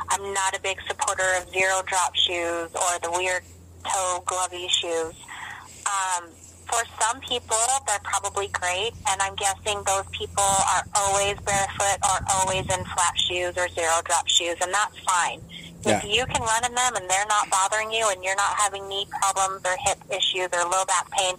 I'm 0.10 0.34
not 0.34 0.56
a 0.56 0.62
big 0.62 0.78
supporter 0.88 1.26
of 1.42 1.50
zero 1.50 1.82
drop 1.88 2.14
shoes 2.16 2.70
or 2.76 3.00
the 3.02 3.12
weird 3.12 3.42
toe 3.84 4.24
glovey 4.26 4.70
shoes. 4.70 5.14
Um, 5.88 6.30
for 6.68 6.82
some 7.00 7.20
people, 7.22 7.58
they're 7.88 8.04
probably 8.04 8.48
great, 8.50 8.94
and 9.10 9.22
I'm 9.22 9.36
guessing 9.36 9.82
those 9.86 10.06
people 10.12 10.44
are 10.44 10.84
always 10.96 11.38
barefoot 11.42 11.98
or 12.04 12.18
always 12.34 12.64
in 12.66 12.84
flat 12.86 13.18
shoes 13.18 13.54
or 13.58 13.68
zero 13.70 14.02
drop 14.04 14.28
shoes, 14.28 14.56
and 14.62 14.74
that's 14.74 14.98
fine. 15.00 15.42
Yeah. 15.84 15.98
If 15.98 16.06
you 16.06 16.26
can 16.26 16.42
run 16.42 16.66
in 16.66 16.74
them 16.74 16.96
and 16.96 17.10
they're 17.10 17.30
not 17.30 17.50
bothering 17.50 17.92
you 17.92 18.10
and 18.10 18.24
you're 18.24 18.36
not 18.36 18.56
having 18.58 18.88
knee 18.90 19.06
problems 19.22 19.62
or 19.66 19.78
hip 19.86 20.00
issues 20.10 20.50
or 20.52 20.66
low 20.66 20.84
back 20.86 21.10
pain, 21.12 21.36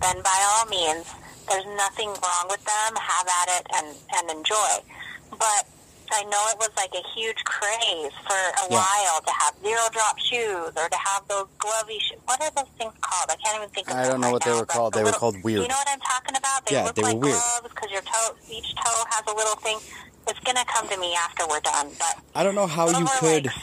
then 0.00 0.20
by 0.22 0.38
all 0.50 0.66
means, 0.66 1.06
there's 1.48 1.66
nothing 1.76 2.08
wrong 2.08 2.46
with 2.50 2.64
them. 2.64 2.96
Have 2.96 3.28
at 3.28 3.60
it 3.60 3.66
and, 3.76 3.96
and 4.16 4.38
enjoy. 4.38 4.82
But 5.30 5.66
I 6.12 6.22
know 6.24 6.42
it 6.50 6.58
was 6.58 6.70
like 6.76 6.92
a 6.94 7.02
huge 7.14 7.42
craze 7.44 8.12
for 8.26 8.34
a 8.36 8.66
Yeah. 8.70 8.78
while 8.78 9.20
to 9.22 9.32
have 9.32 9.54
zero 9.62 9.80
drop 9.92 10.18
shoes 10.18 10.72
or 10.76 10.88
to 10.88 10.96
have 10.96 11.26
those 11.28 11.46
glovey 11.58 12.00
shoes. 12.00 12.18
What 12.26 12.40
are 12.42 12.50
those 12.50 12.70
things 12.78 12.92
called? 13.00 13.30
I 13.30 13.36
can't 13.42 13.56
even 13.56 13.68
think 13.70 13.88
of 13.90 13.96
I 13.96 14.08
don't 14.08 14.20
know 14.20 14.28
right 14.28 14.32
what 14.34 14.44
they 14.44 14.52
were 14.52 14.66
called. 14.66 14.92
the 14.92 14.98
They 14.98 15.02
were 15.02 15.06
little- 15.06 15.20
called 15.20 15.42
weird. 15.44 15.62
You 15.62 15.68
know 15.68 15.74
what 15.74 15.88
I'm 15.90 16.00
talking 16.00 16.36
about? 16.36 16.66
They 16.66 16.74
Yeah, 16.76 16.84
look 16.84 16.94
they 16.94 17.02
were 17.02 17.08
like 17.08 17.16
weird. 17.22 17.34
gloves 17.34 17.74
because 17.74 17.90
your 17.90 18.02
toe, 18.02 18.34
each 18.50 18.74
toe 18.76 19.04
has 19.10 19.22
a 19.26 19.34
little 19.36 19.56
thing. 19.56 19.78
It's 20.26 20.40
gonna 20.40 20.64
come 20.64 20.88
to 20.88 20.96
me 20.98 21.14
after 21.16 21.46
we're 21.46 21.60
done, 21.60 21.90
but 21.98 22.16
I 22.34 22.42
don't 22.44 22.54
know 22.54 22.66
how 22.66 22.88
you 22.88 23.06
could. 23.20 23.46
like- 23.46 23.54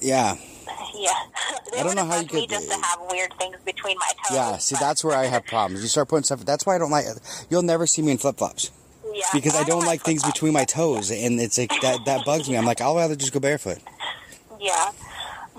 Yeah, 0.00 0.36
yeah, 0.94 1.14
they 1.72 1.80
I 1.80 1.82
don't 1.82 1.94
know 1.94 2.04
how 2.06 2.16
you 2.16 2.22
me 2.22 2.46
could- 2.46 2.50
just 2.50 2.68
to 2.70 2.74
uh, 2.76 2.82
have 2.82 3.00
weird 3.10 3.32
things 3.38 3.56
between 3.64 3.96
my 3.98 4.08
toes. 4.26 4.36
yeah. 4.36 4.56
See, 4.58 4.76
that's 4.78 5.02
where 5.04 5.16
I 5.16 5.26
have 5.26 5.44
problems. 5.46 5.82
You 5.82 5.88
start 5.88 6.08
putting 6.08 6.24
stuff. 6.24 6.40
That's 6.40 6.64
why 6.66 6.74
I 6.74 6.78
don't 6.78 6.90
like. 6.90 7.06
You'll 7.50 7.62
never 7.62 7.86
see 7.86 8.02
me 8.02 8.12
in 8.12 8.18
flip 8.18 8.38
flops 8.38 8.70
yeah, 9.12 9.26
because 9.32 9.56
I 9.56 9.64
don't 9.64 9.86
like 9.86 10.02
things 10.02 10.22
between 10.22 10.52
my 10.52 10.64
toes, 10.64 11.10
and 11.10 11.40
it's 11.40 11.58
like 11.58 11.72
that. 11.82 12.04
That 12.04 12.24
bugs 12.26 12.48
me. 12.48 12.56
I'm 12.56 12.64
like, 12.64 12.80
I'll 12.80 12.96
rather 12.96 13.16
just 13.16 13.32
go 13.32 13.40
barefoot. 13.40 13.78
Yeah, 14.60 14.92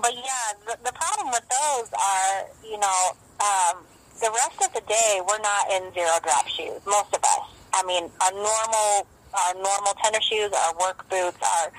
but 0.00 0.14
yeah, 0.14 0.52
the, 0.66 0.76
the 0.84 0.92
problem 0.92 1.28
with 1.30 1.46
those 1.48 1.88
are, 1.92 2.46
you 2.64 2.78
know, 2.78 3.16
um, 3.40 3.78
the 4.20 4.30
rest 4.30 4.62
of 4.64 4.72
the 4.74 4.82
day 4.86 5.20
we're 5.26 5.38
not 5.38 5.70
in 5.72 5.92
zero 5.94 6.18
drop 6.22 6.46
shoes. 6.48 6.80
Most 6.86 7.14
of 7.14 7.22
us. 7.22 7.46
I 7.74 7.82
mean, 7.84 8.10
our 8.20 8.32
normal, 8.32 9.06
our 9.32 9.54
normal 9.54 9.94
tennis 10.02 10.24
shoes, 10.24 10.52
our 10.52 10.74
work 10.78 11.08
boots, 11.08 11.38
our 11.42 11.72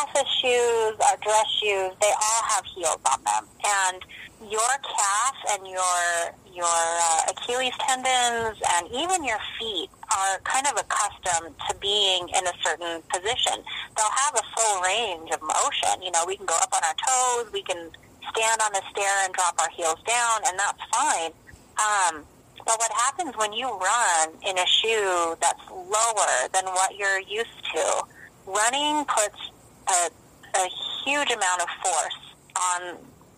office 0.00 0.28
shoes, 0.42 0.94
our 1.08 1.16
dress 1.22 1.48
shoes, 1.60 1.92
they 2.00 2.12
all 2.12 2.42
have 2.48 2.64
heels 2.64 3.00
on 3.12 3.22
them, 3.24 3.44
and 3.64 4.04
your 4.50 4.74
calf 4.82 5.36
and 5.52 5.66
your 5.66 6.00
your 6.54 6.64
uh, 6.64 7.30
Achilles 7.30 7.74
tendons 7.78 8.58
and 8.74 8.88
even 8.92 9.24
your 9.24 9.38
feet 9.58 9.90
are 10.10 10.38
kind 10.42 10.66
of 10.66 10.74
accustomed 10.74 11.54
to 11.68 11.76
being 11.80 12.28
in 12.28 12.46
a 12.46 12.52
certain 12.64 13.02
position. 13.12 13.62
They'll 13.96 14.16
have 14.26 14.34
a 14.34 14.42
full 14.56 14.82
range 14.82 15.30
of 15.30 15.40
motion. 15.42 16.02
You 16.02 16.10
know, 16.10 16.24
we 16.26 16.36
can 16.36 16.46
go 16.46 16.56
up 16.60 16.72
on 16.74 16.82
our 16.82 16.96
toes, 16.98 17.52
we 17.52 17.62
can 17.62 17.90
stand 18.30 18.60
on 18.60 18.74
a 18.74 18.82
stair 18.90 19.14
and 19.24 19.32
drop 19.34 19.54
our 19.60 19.70
heels 19.70 20.02
down, 20.06 20.40
and 20.46 20.58
that's 20.58 20.82
fine. 20.92 21.32
Um, 21.78 22.24
but 22.66 22.76
what 22.78 22.92
happens 22.92 23.36
when 23.36 23.52
you 23.52 23.66
run 23.66 24.28
in 24.46 24.58
a 24.58 24.66
shoe 24.66 25.36
that's 25.40 25.70
lower 25.70 26.48
than 26.52 26.64
what 26.66 26.96
you're 26.96 27.20
used 27.20 27.64
to? 27.74 28.02
Running 28.46 29.04
puts 29.04 29.50
a, 29.90 30.10
a 30.58 30.68
huge 31.04 31.30
amount 31.30 31.62
of 31.62 31.68
force 31.82 32.18
on 32.56 32.96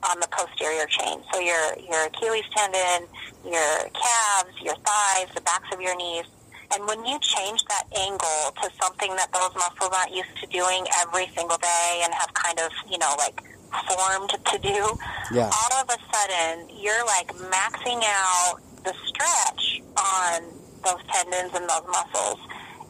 on 0.09 0.19
the 0.21 0.29
posterior 0.29 0.87
chain. 0.87 1.21
So 1.33 1.41
your 1.41 1.77
your 1.79 2.07
Achilles 2.07 2.45
tendon, 2.57 3.07
your 3.45 3.91
calves, 3.93 4.55
your 4.63 4.75
thighs, 4.77 5.29
the 5.35 5.43
backs 5.43 5.69
of 5.73 5.81
your 5.81 5.97
knees. 5.97 6.25
And 6.73 6.87
when 6.87 7.05
you 7.05 7.19
change 7.21 7.65
that 7.65 7.85
angle 7.99 8.55
to 8.63 8.71
something 8.81 9.15
that 9.17 9.33
those 9.33 9.53
muscles 9.57 9.91
aren't 9.93 10.15
used 10.15 10.37
to 10.41 10.47
doing 10.47 10.87
every 11.03 11.27
single 11.37 11.59
day 11.59 12.01
and 12.05 12.15
have 12.15 12.33
kind 12.33 12.59
of, 12.61 12.71
you 12.89 12.97
know, 12.97 13.13
like 13.19 13.43
formed 13.91 14.31
to 14.31 14.59
do, 14.59 14.97
Yeah. 15.35 15.51
all 15.51 15.81
of 15.83 15.91
a 15.91 15.99
sudden 16.15 16.71
you're 16.79 17.05
like 17.07 17.29
maxing 17.51 18.01
out 18.07 18.61
the 18.85 18.95
stretch 19.05 19.83
on 19.97 20.43
those 20.85 21.03
tendons 21.13 21.53
and 21.55 21.69
those 21.69 21.87
muscles. 21.91 22.39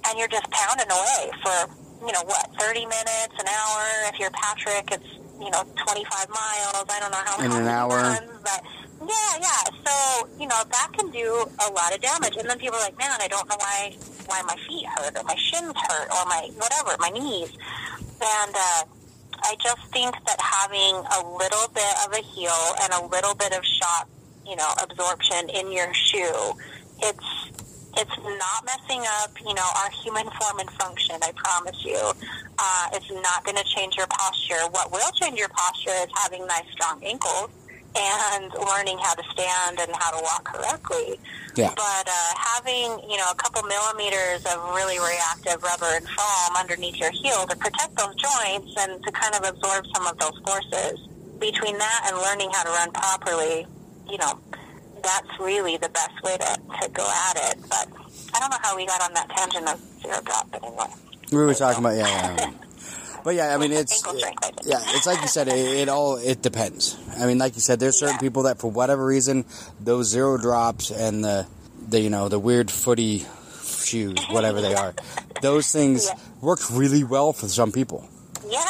And 0.07 0.19
you're 0.19 0.29
just 0.29 0.49
pounding 0.51 0.91
away 0.91 1.31
for, 1.43 1.71
you 2.01 2.13
know, 2.13 2.23
what, 2.25 2.49
30 2.59 2.87
minutes, 2.87 3.35
an 3.39 3.47
hour. 3.49 3.83
If 4.13 4.19
you're 4.19 4.31
Patrick, 4.31 4.91
it's, 4.93 5.11
you 5.41 5.51
know, 5.51 5.65
25 5.87 6.29
miles. 6.29 6.85
I 6.89 6.99
don't 7.01 7.11
know 7.11 7.25
how 7.25 7.45
In 7.45 7.51
how 7.51 7.59
an 7.61 7.67
hour. 7.69 7.97
runs, 7.97 8.31
but 8.43 8.63
yeah, 9.01 9.41
yeah. 9.41 9.65
So, 9.85 10.29
you 10.39 10.47
know, 10.47 10.63
that 10.71 10.91
can 10.97 11.11
do 11.11 11.47
a 11.67 11.73
lot 11.73 11.95
of 11.95 12.01
damage. 12.01 12.37
And 12.37 12.49
then 12.49 12.59
people 12.59 12.77
are 12.77 12.83
like, 12.85 12.99
man, 12.99 13.11
I 13.21 13.29
don't 13.29 13.49
know 13.49 13.57
why, 13.59 13.97
why 14.27 14.43
my 14.43 14.57
feet 14.69 14.87
hurt 14.97 15.17
or 15.17 15.25
my 15.25 15.37
shins 15.37 15.75
hurt 15.89 16.09
or 16.11 16.25
my, 16.27 16.51
whatever, 16.57 16.97
my 16.99 17.11
knees. 17.11 17.51
And, 18.21 18.55
uh, 18.55 18.85
I 19.43 19.57
just 19.63 19.81
think 19.93 20.15
that 20.27 20.39
having 20.39 20.97
a 20.97 21.37
little 21.37 21.69
bit 21.73 21.95
of 22.05 22.13
a 22.13 22.21
heel 22.21 22.53
and 22.83 22.93
a 22.93 23.07
little 23.07 23.35
bit 23.35 23.57
of 23.57 23.65
shock, 23.65 24.07
you 24.47 24.55
know, 24.55 24.69
absorption 24.83 25.49
in 25.49 25.73
your 25.73 25.93
shoe, 25.95 26.53
it's 27.03 27.60
it's 27.97 28.17
not 28.17 28.65
messing 28.65 29.03
up, 29.23 29.31
you 29.41 29.55
know, 29.55 29.69
our 29.77 29.91
human 30.03 30.29
form 30.31 30.59
and 30.61 30.71
function. 30.71 31.17
I 31.23 31.33
promise 31.33 31.85
you, 31.85 31.99
uh, 32.59 32.89
it's 32.93 33.11
not 33.11 33.45
going 33.45 33.57
to 33.57 33.65
change 33.65 33.97
your 33.97 34.07
posture. 34.07 34.61
What 34.71 34.93
will 34.93 35.11
change 35.13 35.39
your 35.39 35.49
posture 35.49 35.97
is 36.03 36.09
having 36.15 36.47
nice, 36.47 36.71
strong 36.73 37.03
ankles 37.05 37.51
and 37.97 38.53
learning 38.55 38.99
how 39.03 39.15
to 39.15 39.23
stand 39.33 39.81
and 39.81 39.91
how 39.97 40.17
to 40.17 40.23
walk 40.23 40.45
correctly. 40.45 41.19
Yeah. 41.57 41.75
But 41.75 42.07
uh, 42.07 42.33
having, 42.37 43.01
you 43.11 43.17
know, 43.17 43.29
a 43.31 43.35
couple 43.35 43.63
millimeters 43.65 44.47
of 44.47 44.63
really 44.75 44.99
reactive 44.99 45.63
rubber 45.63 45.91
and 45.97 46.07
foam 46.07 46.57
underneath 46.57 46.97
your 46.97 47.11
heel 47.11 47.47
to 47.47 47.57
protect 47.57 47.97
those 47.97 48.15
joints 48.15 48.75
and 48.79 49.03
to 49.03 49.11
kind 49.11 49.35
of 49.35 49.45
absorb 49.45 49.85
some 49.95 50.07
of 50.07 50.17
those 50.19 50.39
forces. 50.47 51.01
Between 51.41 51.79
that 51.79 52.05
and 52.07 52.17
learning 52.19 52.51
how 52.53 52.63
to 52.65 52.71
run 52.71 52.93
properly, 52.93 53.67
you 54.09 54.19
know, 54.19 54.39
that's 55.03 55.39
really 55.41 55.77
the 55.77 55.89
best 55.89 56.23
way 56.23 56.37
to, 56.37 56.61
to 56.83 56.89
go 56.91 57.09
at 57.31 57.37
it. 57.53 57.59
But 57.69 57.89
I 58.35 58.41
don't 58.41 58.51
know 58.51 58.59
how 58.63 58.77
we 58.77 58.87
got 58.87 59.03
on 59.03 59.13
that 59.15 59.29
tangent 59.31 59.69
of 59.69 59.81
zero 60.03 60.21
drop, 60.23 60.51
but 60.51 60.65
anyway. 60.65 60.87
We 61.33 61.39
were 61.39 61.55
talking 61.55 61.81
about 61.85 61.97
yeah, 61.97 62.37
yeah. 62.37 62.51
But 63.23 63.35
yeah, 63.35 63.55
I 63.55 63.59
mean 63.59 63.71
it's 63.73 64.05
Ankle 64.05 64.19
strength, 64.19 64.45
I 64.45 64.51
did. 64.51 64.67
yeah, 64.67 64.79
it's 64.97 65.07
like 65.07 65.21
you 65.21 65.29
said. 65.29 65.49
It, 65.49 65.55
it 65.59 65.89
all 65.89 66.17
it 66.17 66.41
depends. 66.43 66.97
I 67.19 67.27
mean, 67.27 67.39
like 67.39 67.55
you 67.55 67.61
said, 67.61 67.79
there's 67.79 67.99
certain 67.99 68.15
Yeah. 68.17 68.21
people 68.21 68.45
that 68.45 68.59
for 68.59 68.71
whatever 68.71 69.05
reason 69.05 69.45
those 69.79 70.09
zero 70.09 70.39
drops 70.39 70.91
and 70.91 71.23
the 71.23 71.47
the 71.89 72.01
you 72.01 72.11
know 72.11 72.29
the 72.29 72.39
weird 72.39 72.71
footy 72.71 73.27
shoes, 73.63 74.17
whatever 74.31 74.61
they 74.63 74.75
are, 74.75 74.95
those 75.43 75.71
things 75.71 76.07
Yeah. 76.07 76.19
work 76.41 76.61
really 76.71 77.05
well 77.05 77.33
for 77.33 77.47
some 77.49 77.73
people. 77.73 78.09
Yeah. 78.49 78.65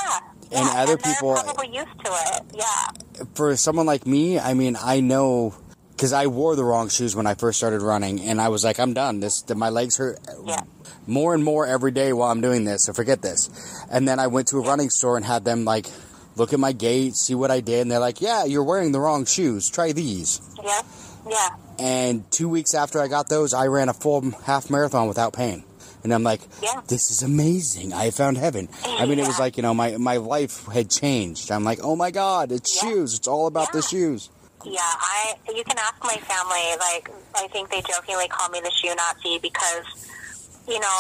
And 0.52 0.66
yeah, 0.66 0.82
other 0.82 0.92
and 0.94 1.02
people- 1.04 1.34
probably 1.34 1.68
used 1.68 2.04
to 2.04 2.10
it. 2.12 2.42
Yeah. 2.54 3.24
For 3.34 3.54
someone 3.56 3.86
like 3.86 4.04
me, 4.04 4.40
I 4.40 4.54
mean, 4.54 4.76
I 4.82 4.98
know 5.00 5.54
because 6.00 6.14
I 6.14 6.28
wore 6.28 6.56
the 6.56 6.64
wrong 6.64 6.88
shoes 6.88 7.14
when 7.14 7.26
I 7.26 7.34
first 7.34 7.58
started 7.58 7.82
running, 7.82 8.22
and 8.22 8.40
I 8.40 8.48
was 8.48 8.64
like, 8.64 8.80
I'm 8.80 8.94
done. 8.94 9.20
This 9.20 9.46
my 9.54 9.68
legs 9.68 9.98
hurt 9.98 10.18
Yeah. 10.46 10.62
more 11.06 11.34
and 11.34 11.44
more 11.44 11.66
every 11.66 11.90
day 11.90 12.14
while 12.14 12.30
I'm 12.30 12.40
doing 12.40 12.64
this. 12.64 12.84
So 12.86 12.94
forget 12.94 13.20
this. 13.20 13.50
And 13.90 14.08
then 14.08 14.18
I 14.18 14.28
went 14.28 14.48
to 14.48 14.56
a 14.56 14.62
running 14.62 14.88
store 14.88 15.18
and 15.18 15.26
had 15.26 15.44
them 15.44 15.66
like 15.66 15.86
look 16.36 16.54
at 16.54 16.58
my 16.58 16.72
gait, 16.72 17.16
see 17.16 17.34
what 17.34 17.50
I 17.50 17.60
did, 17.60 17.82
and 17.82 17.90
they're 17.92 17.98
like, 17.98 18.22
"Yeah, 18.22 18.44
you're 18.46 18.64
wearing 18.64 18.92
the 18.92 18.98
wrong 19.00 19.26
shoes. 19.26 19.68
Try 19.68 19.92
these." 19.92 20.40
Yeah. 20.64 20.80
Yeah. 21.28 21.48
And 21.78 22.30
two 22.30 22.48
weeks 22.48 22.72
after 22.72 22.98
I 22.98 23.06
got 23.08 23.28
those, 23.28 23.52
I 23.52 23.66
ran 23.66 23.90
a 23.90 23.92
full 23.92 24.22
half 24.44 24.70
marathon 24.70 25.06
without 25.06 25.34
pain. 25.34 25.64
And 26.02 26.14
I'm 26.14 26.22
like, 26.22 26.40
Yeah. 26.62 26.80
this 26.88 27.10
is 27.10 27.22
amazing. 27.22 27.92
I 27.92 28.10
found 28.10 28.38
heaven. 28.38 28.70
I 28.86 29.04
mean, 29.04 29.18
it 29.18 29.26
was 29.26 29.38
like, 29.38 29.58
you 29.58 29.62
know, 29.62 29.74
my, 29.74 29.98
my 29.98 30.16
life 30.16 30.64
had 30.72 30.88
changed. 30.88 31.52
I'm 31.52 31.62
like, 31.62 31.80
oh 31.82 31.94
my 31.94 32.10
God, 32.10 32.52
it's 32.52 32.74
Yeah. 32.82 32.88
shoes. 32.88 33.14
It's 33.16 33.28
all 33.28 33.46
about 33.46 33.72
the 33.72 33.80
Yeah. 33.80 33.88
shoes. 33.88 34.30
Yeah, 34.64 34.80
I. 34.82 35.34
You 35.48 35.64
can 35.64 35.78
ask 35.78 35.96
my 36.02 36.16
family. 36.28 36.76
Like, 36.78 37.10
I 37.34 37.48
think 37.48 37.70
they 37.70 37.80
jokingly 37.82 38.28
call 38.28 38.48
me 38.50 38.60
the 38.60 38.70
shoe 38.70 38.94
Nazi 38.94 39.38
because, 39.38 40.08
you 40.68 40.78
know, 40.78 40.98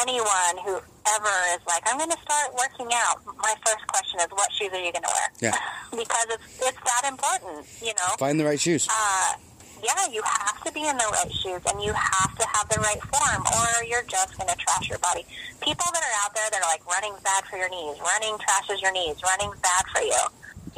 anyone 0.00 0.56
who 0.64 0.80
ever 1.16 1.34
is 1.54 1.60
like, 1.66 1.82
I'm 1.86 1.98
going 1.98 2.10
to 2.10 2.20
start 2.22 2.54
working 2.54 2.88
out. 2.94 3.20
My 3.36 3.54
first 3.64 3.86
question 3.88 4.20
is, 4.20 4.28
what 4.30 4.50
shoes 4.52 4.70
are 4.72 4.82
you 4.82 4.92
going 4.92 5.04
to 5.04 5.12
wear? 5.12 5.28
Yeah. 5.40 5.56
because 5.90 6.26
it's 6.30 6.60
it's 6.62 6.80
that 6.84 7.04
important. 7.08 7.66
You 7.80 7.94
know. 7.94 8.16
Find 8.18 8.40
the 8.40 8.44
right 8.44 8.60
shoes. 8.60 8.88
Uh, 8.90 9.34
yeah, 9.82 10.08
you 10.10 10.22
have 10.24 10.62
to 10.64 10.72
be 10.72 10.82
in 10.86 10.96
the 10.96 11.08
right 11.12 11.32
shoes 11.32 11.62
and 11.70 11.82
you 11.82 11.92
have 11.92 12.34
to 12.38 12.46
have 12.54 12.68
the 12.68 12.80
right 12.80 13.00
form 13.14 13.42
or 13.46 13.84
you're 13.84 14.02
just 14.04 14.36
going 14.36 14.48
to 14.48 14.56
trash 14.56 14.88
your 14.88 14.98
body. 14.98 15.24
People 15.60 15.86
that 15.92 16.02
are 16.02 16.16
out 16.24 16.34
there 16.34 16.48
that 16.50 16.62
are 16.62 16.70
like 16.70 16.84
running's 16.86 17.20
bad 17.22 17.44
for 17.44 17.56
your 17.56 17.70
knees, 17.70 17.96
running 18.02 18.34
trashes 18.38 18.82
your 18.82 18.92
knees, 18.92 19.16
running's 19.22 19.58
bad 19.60 19.84
for 19.94 20.02
you. 20.02 20.22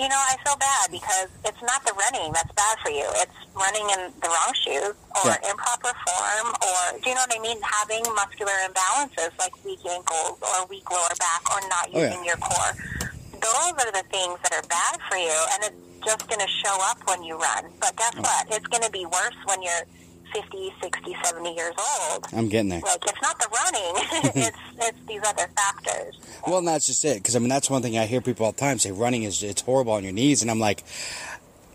You 0.01 0.09
know, 0.09 0.17
I 0.17 0.35
feel 0.41 0.57
bad 0.57 0.89
because 0.91 1.29
it's 1.45 1.61
not 1.61 1.85
the 1.85 1.93
running 1.93 2.33
that's 2.33 2.49
bad 2.57 2.79
for 2.81 2.89
you. 2.89 3.05
It's 3.21 3.37
running 3.53 3.85
in 3.93 4.09
the 4.25 4.29
wrong 4.33 4.53
shoes 4.57 4.97
or 5.21 5.29
Yeah. 5.29 5.51
improper 5.53 5.93
form 6.09 6.57
or, 6.65 6.99
do 6.99 7.05
you 7.11 7.15
know 7.15 7.21
what 7.29 7.37
I 7.37 7.39
mean? 7.39 7.61
Having 7.61 8.09
muscular 8.17 8.57
imbalances 8.65 9.29
like 9.39 9.53
weak 9.63 9.85
ankles 9.85 10.39
or 10.41 10.65
weak 10.73 10.89
lower 10.91 11.15
back 11.21 11.43
or 11.53 11.61
not 11.69 11.89
Oh, 11.93 11.99
yeah. 12.01 12.09
using 12.09 12.25
your 12.25 12.39
core 12.39 12.73
those 13.41 13.73
are 13.73 13.93
the 13.93 14.05
things 14.13 14.37
that 14.45 14.53
are 14.53 14.67
bad 14.69 15.01
for 15.09 15.17
you, 15.17 15.33
and 15.55 15.65
it's 15.65 16.05
just 16.05 16.29
going 16.29 16.41
to 16.41 16.47
show 16.63 16.77
up 16.83 16.99
when 17.09 17.23
you 17.23 17.39
run. 17.39 17.73
But 17.81 17.97
guess 17.97 18.13
Oh. 18.19 18.21
what? 18.21 18.45
It's 18.51 18.67
going 18.67 18.83
to 18.83 18.91
be 18.91 19.07
worse 19.07 19.35
when 19.47 19.63
you're 19.63 19.85
50, 20.33 20.73
60, 20.83 21.17
70 21.25 21.55
years 21.55 21.75
old. 21.79 22.27
I'm 22.33 22.49
getting 22.49 22.71
there. 22.71 22.81
Like, 22.81 23.03
it's 23.03 23.23
not 23.23 23.39
the 23.39 23.49
running, 23.53 24.33
it's, 24.47 24.59
it's 24.79 24.99
these 25.07 25.21
other 25.27 25.49
factors. 25.57 26.19
Well, 26.47 26.59
and 26.59 26.69
that's 26.69 26.87
just 26.87 27.05
it. 27.05 27.19
Because 27.19 27.37
I 27.37 27.39
mean, 27.39 27.49
that's 27.49 27.71
one 27.71 27.83
thing 27.83 27.99
I 27.99 28.07
hear 28.07 28.21
people 28.21 28.47
all 28.47 28.53
the 28.53 28.59
time 28.59 28.79
say: 28.79 28.91
running 28.91 29.23
is 29.25 29.43
it's 29.43 29.63
horrible 29.63 29.93
on 29.93 30.05
your 30.05 30.13
knees. 30.13 30.43
And 30.43 30.51
I'm 30.51 30.61
like, 30.61 30.85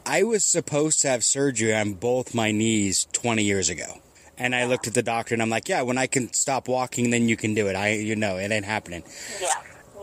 I 0.06 0.24
was 0.24 0.46
supposed 0.46 1.02
to 1.02 1.08
have 1.10 1.24
surgery 1.24 1.76
on 1.76 1.94
both 1.94 2.36
my 2.36 2.52
knees 2.52 3.08
20 3.14 3.44
years 3.44 3.70
ago. 3.70 4.02
And 4.38 4.54
I 4.54 4.66
looked 4.66 4.86
at 4.86 4.94
the 4.94 5.02
doctor 5.02 5.34
and 5.34 5.42
I'm 5.42 5.50
like, 5.50 5.70
yeah, 5.70 5.82
when 5.82 5.98
I 5.98 6.08
can 6.08 6.32
stop 6.34 6.68
walking, 6.68 7.10
then 7.10 7.30
you 7.30 7.38
can 7.38 7.54
do 7.54 7.68
it. 7.68 7.76
I, 7.76 7.94
you 7.94 8.16
know, 8.16 8.38
it 8.38 8.52
ain't 8.52 8.66
happening. 8.66 9.04
Yeah, 9.42 9.48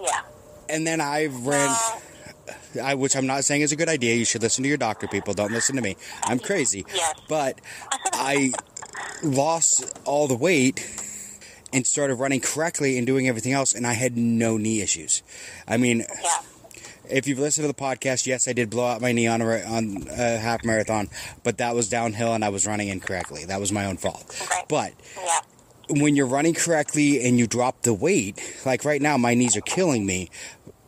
yeah. 0.01 0.23
And 0.69 0.87
then 0.87 1.01
I 1.01 1.27
ran, 1.27 1.69
Well, 1.69 2.03
I, 2.83 2.95
which 2.95 3.17
I'm 3.17 3.27
not 3.27 3.45
saying 3.45 3.63
is 3.63 3.73
a 3.73 3.77
good 3.77 3.89
idea. 3.89 4.15
You 4.15 4.25
should 4.25 4.43
listen 4.43 4.63
to 4.63 4.69
your 4.69 4.79
doctor, 4.79 5.09
people. 5.09 5.35
Don't 5.35 5.53
listen 5.53 5.77
to 5.77 5.83
me. 5.83 5.97
I'm 6.25 6.39
crazy. 6.39 6.85
Yes. 6.95 7.21
But 7.29 7.61
I 8.13 8.53
lost 9.23 9.99
all 10.05 10.27
the 10.27 10.37
weight 10.37 10.81
and 11.73 11.87
started 11.87 12.17
running 12.17 12.41
correctly 12.41 12.99
and 12.99 13.07
doing 13.07 13.29
everything 13.29 13.53
else, 13.53 13.73
and 13.73 13.87
I 13.87 13.95
had 13.95 14.17
no 14.17 14.57
knee 14.57 14.83
issues. 14.83 15.23
I 15.67 15.79
mean, 15.79 16.05
yeah, 16.23 16.41
if 17.09 17.27
you've 17.27 17.39
listened 17.39 17.65
to 17.65 17.69
the 17.69 17.75
podcast, 17.75 18.27
yes, 18.27 18.49
I 18.49 18.53
did 18.53 18.71
blow 18.71 18.87
out 18.87 19.01
my 19.01 19.13
knee 19.13 19.27
on 19.27 19.41
a, 19.41 19.63
on 19.63 20.07
a 20.11 20.39
half 20.39 20.65
marathon, 20.65 21.09
but 21.43 21.59
that 21.59 21.75
was 21.75 21.89
downhill 21.89 22.35
and 22.35 22.45
I 22.45 22.49
was 22.49 22.67
running 22.67 22.89
incorrectly. 22.89 23.45
That 23.45 23.61
was 23.61 23.73
my 23.73 23.87
own 23.87 23.97
fault. 23.97 24.25
Right. 24.51 24.65
But 24.69 24.93
yeah, 25.17 25.41
when 25.89 26.17
you're 26.17 26.27
running 26.27 26.55
correctly 26.55 27.25
and 27.27 27.39
you 27.39 27.47
drop 27.47 27.83
the 27.83 27.95
weight, 27.95 28.41
like 28.65 28.85
right 28.85 29.01
now, 29.03 29.17
my 29.17 29.35
knees 29.35 29.57
are 29.57 29.63
killing 29.63 30.07
me, 30.07 30.31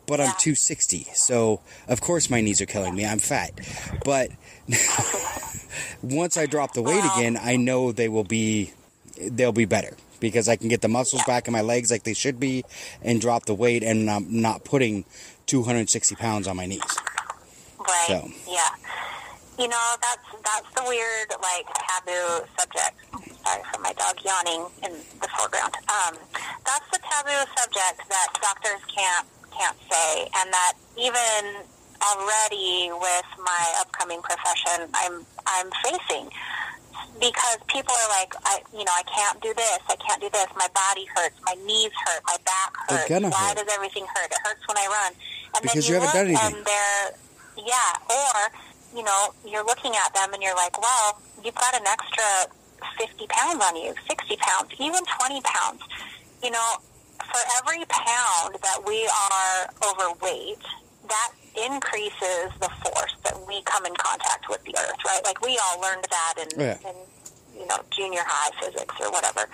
but 0.07 0.19
I'm 0.19 0.33
260. 0.37 1.07
So, 1.13 1.61
of 1.87 2.01
course, 2.01 2.29
my 2.29 2.41
knees 2.41 2.61
are 2.61 2.65
killing 2.65 2.95
me. 2.95 3.05
I'm 3.05 3.19
fat. 3.19 3.51
But 4.03 4.31
once 6.01 6.37
I 6.37 6.45
drop 6.45 6.73
the 6.73 6.81
weight 6.81 7.03
again, 7.15 7.37
I 7.41 7.55
know 7.55 7.91
they 7.91 8.09
will 8.09 8.23
be, 8.23 8.73
they'll 9.19 9.51
be 9.51 9.65
better 9.65 9.95
because 10.19 10.47
I 10.47 10.55
can 10.55 10.69
get 10.69 10.81
the 10.81 10.87
muscles 10.87 11.23
back 11.25 11.47
in 11.47 11.53
my 11.53 11.61
legs 11.61 11.91
like 11.91 12.03
they 12.03 12.13
should 12.13 12.39
be 12.39 12.63
and 13.01 13.19
drop 13.19 13.45
the 13.45 13.53
weight 13.53 13.83
and 13.83 14.09
I'm 14.09 14.41
not 14.41 14.63
putting 14.63 15.05
260 15.45 16.15
pounds 16.15 16.47
on 16.47 16.55
my 16.55 16.65
knees. 16.65 16.81
right. 17.79 18.05
So. 18.07 18.29
Yeah. 18.47 18.69
You 19.57 19.69
know, 19.69 19.95
that's 20.01 20.43
that's 20.43 20.73
the 20.75 20.83
weird, 20.85 21.29
like, 21.41 21.65
taboo 21.87 22.45
subject. 22.59 22.95
Sorry 23.45 23.63
for 23.71 23.79
my 23.79 23.93
dog 23.93 24.17
yawning 24.25 24.65
in 24.83 24.91
the 25.21 25.29
foreground. 25.37 25.73
Um, 25.87 26.17
that's 26.65 26.85
the 26.91 26.99
taboo 26.99 27.51
subject 27.55 28.09
that 28.09 28.27
doctors 28.41 28.81
can't 28.93 29.25
can't 29.57 29.77
say, 29.89 30.27
and 30.35 30.51
that 30.51 30.73
even 30.97 31.63
already 32.03 32.91
with 32.91 33.29
my 33.39 33.65
upcoming 33.79 34.21
profession, 34.21 34.89
I'm 34.93 35.25
I'm 35.45 35.69
facing 35.83 36.29
because 37.19 37.57
people 37.67 37.95
are 37.95 38.09
like, 38.19 38.35
I 38.43 38.59
you 38.73 38.83
know, 38.83 38.95
I 38.95 39.03
can't 39.03 39.41
do 39.41 39.53
this, 39.53 39.79
I 39.87 39.95
can't 39.95 40.21
do 40.21 40.29
this. 40.29 40.47
My 40.55 40.67
body 40.73 41.07
hurts, 41.15 41.35
my 41.45 41.55
knees 41.65 41.91
hurt, 42.05 42.21
my 42.27 42.37
back 42.45 42.75
hurts. 42.89 43.09
Why 43.09 43.55
hurt. 43.55 43.57
does 43.57 43.69
everything 43.73 44.05
hurt? 44.13 44.31
It 44.31 44.37
hurts 44.43 44.67
when 44.67 44.77
I 44.77 44.87
run. 44.87 45.11
And 45.55 45.61
Because 45.63 45.87
then 45.87 45.95
you 45.95 46.01
haven't 46.01 46.13
done 46.13 46.27
anything. 46.27 46.55
And 46.57 46.65
they're 46.65 47.07
yeah, 47.57 48.11
or 48.11 48.51
you 48.95 49.03
know, 49.03 49.33
you're 49.45 49.65
looking 49.65 49.91
at 49.95 50.13
them 50.13 50.33
and 50.33 50.41
you're 50.41 50.55
like, 50.55 50.79
well, 50.81 51.19
you've 51.43 51.55
got 51.55 51.75
an 51.75 51.85
extra 51.87 52.51
50 52.97 53.27
pounds 53.27 53.63
on 53.63 53.75
you, 53.75 53.93
60 54.07 54.37
pounds, 54.37 54.71
even 54.79 55.03
20 55.03 55.41
pounds. 55.41 55.81
You 56.43 56.51
know, 56.51 56.77
for 57.31 57.41
every 57.61 57.85
pound 57.89 58.55
that 58.61 58.79
we 58.85 59.07
are 59.07 59.69
overweight, 59.83 60.61
that 61.09 61.31
increases 61.65 62.51
the 62.59 62.69
force 62.83 63.13
that 63.23 63.37
we 63.47 63.61
come 63.63 63.85
in 63.85 63.93
contact 63.95 64.49
with 64.49 64.63
the 64.65 64.75
earth, 64.77 64.99
right? 65.05 65.21
Like 65.23 65.41
we 65.41 65.57
all 65.63 65.81
learned 65.81 66.05
that 66.09 66.33
in, 66.37 66.59
Yeah. 66.59 66.77
in 66.89 66.95
you 67.59 67.65
know, 67.67 67.77
junior 67.91 68.23
high 68.25 68.51
physics 68.59 68.95
or 68.99 69.09
whatever. 69.11 69.47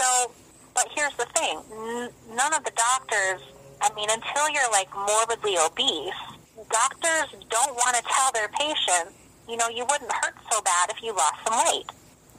So, 0.00 0.32
but 0.74 0.86
here's 0.94 1.14
the 1.16 1.26
thing. 1.36 1.62
N- 1.70 2.10
none 2.34 2.52
of 2.54 2.64
the 2.64 2.72
doctors, 2.72 3.40
I 3.80 3.92
mean, 3.94 4.08
until 4.10 4.48
you're 4.50 4.70
like 4.72 4.88
morbidly 4.94 5.56
obese, 5.58 6.18
doctors 6.70 7.30
don't 7.50 7.74
want 7.76 7.94
to 7.96 8.02
tell 8.02 8.32
their 8.32 8.48
patients, 8.48 9.14
you 9.48 9.56
know, 9.56 9.68
you 9.68 9.84
wouldn't 9.90 10.10
hurt 10.10 10.34
so 10.50 10.60
bad 10.62 10.90
if 10.90 11.02
you 11.02 11.12
lost 11.14 11.36
some 11.46 11.58
weight. 11.66 11.86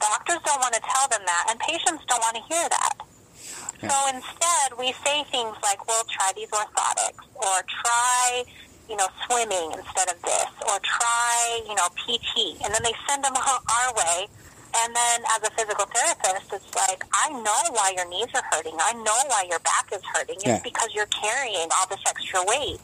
Doctors 0.00 0.38
don't 0.44 0.60
want 0.60 0.74
to 0.74 0.80
tell 0.80 1.08
them 1.08 1.22
that, 1.24 1.46
and 1.48 1.58
patients 1.60 2.04
don't 2.08 2.20
want 2.20 2.36
to 2.36 2.42
hear 2.52 2.68
that. 2.68 2.94
So 3.90 4.16
instead, 4.16 4.78
we 4.78 4.92
say 5.04 5.24
things 5.30 5.56
like, 5.62 5.86
well, 5.88 6.04
try 6.10 6.32
these 6.36 6.48
orthotics, 6.50 7.24
or 7.36 7.62
try, 7.68 8.44
you 8.88 8.96
know, 8.96 9.08
swimming 9.26 9.72
instead 9.72 10.08
of 10.10 10.20
this, 10.22 10.50
or 10.68 10.78
try, 10.82 11.60
you 11.68 11.74
know, 11.74 11.88
PT. 11.96 12.60
And 12.64 12.72
then 12.74 12.82
they 12.82 12.94
send 13.08 13.24
them 13.24 13.34
our 13.36 13.60
our 13.78 13.94
way. 13.94 14.28
And 14.76 14.94
then 14.94 15.20
as 15.36 15.42
a 15.46 15.50
physical 15.52 15.86
therapist, 15.86 16.52
it's 16.52 16.74
like, 16.74 17.04
I 17.14 17.30
know 17.30 17.60
why 17.70 17.94
your 17.96 18.08
knees 18.08 18.26
are 18.34 18.42
hurting. 18.50 18.74
I 18.80 18.92
know 18.94 19.14
why 19.28 19.46
your 19.48 19.60
back 19.60 19.86
is 19.92 20.02
hurting. 20.12 20.34
It's 20.36 20.46
Yeah. 20.46 20.60
because 20.64 20.88
you're 20.94 21.06
carrying 21.14 21.68
all 21.78 21.86
this 21.88 22.00
extra 22.08 22.42
weight. 22.44 22.80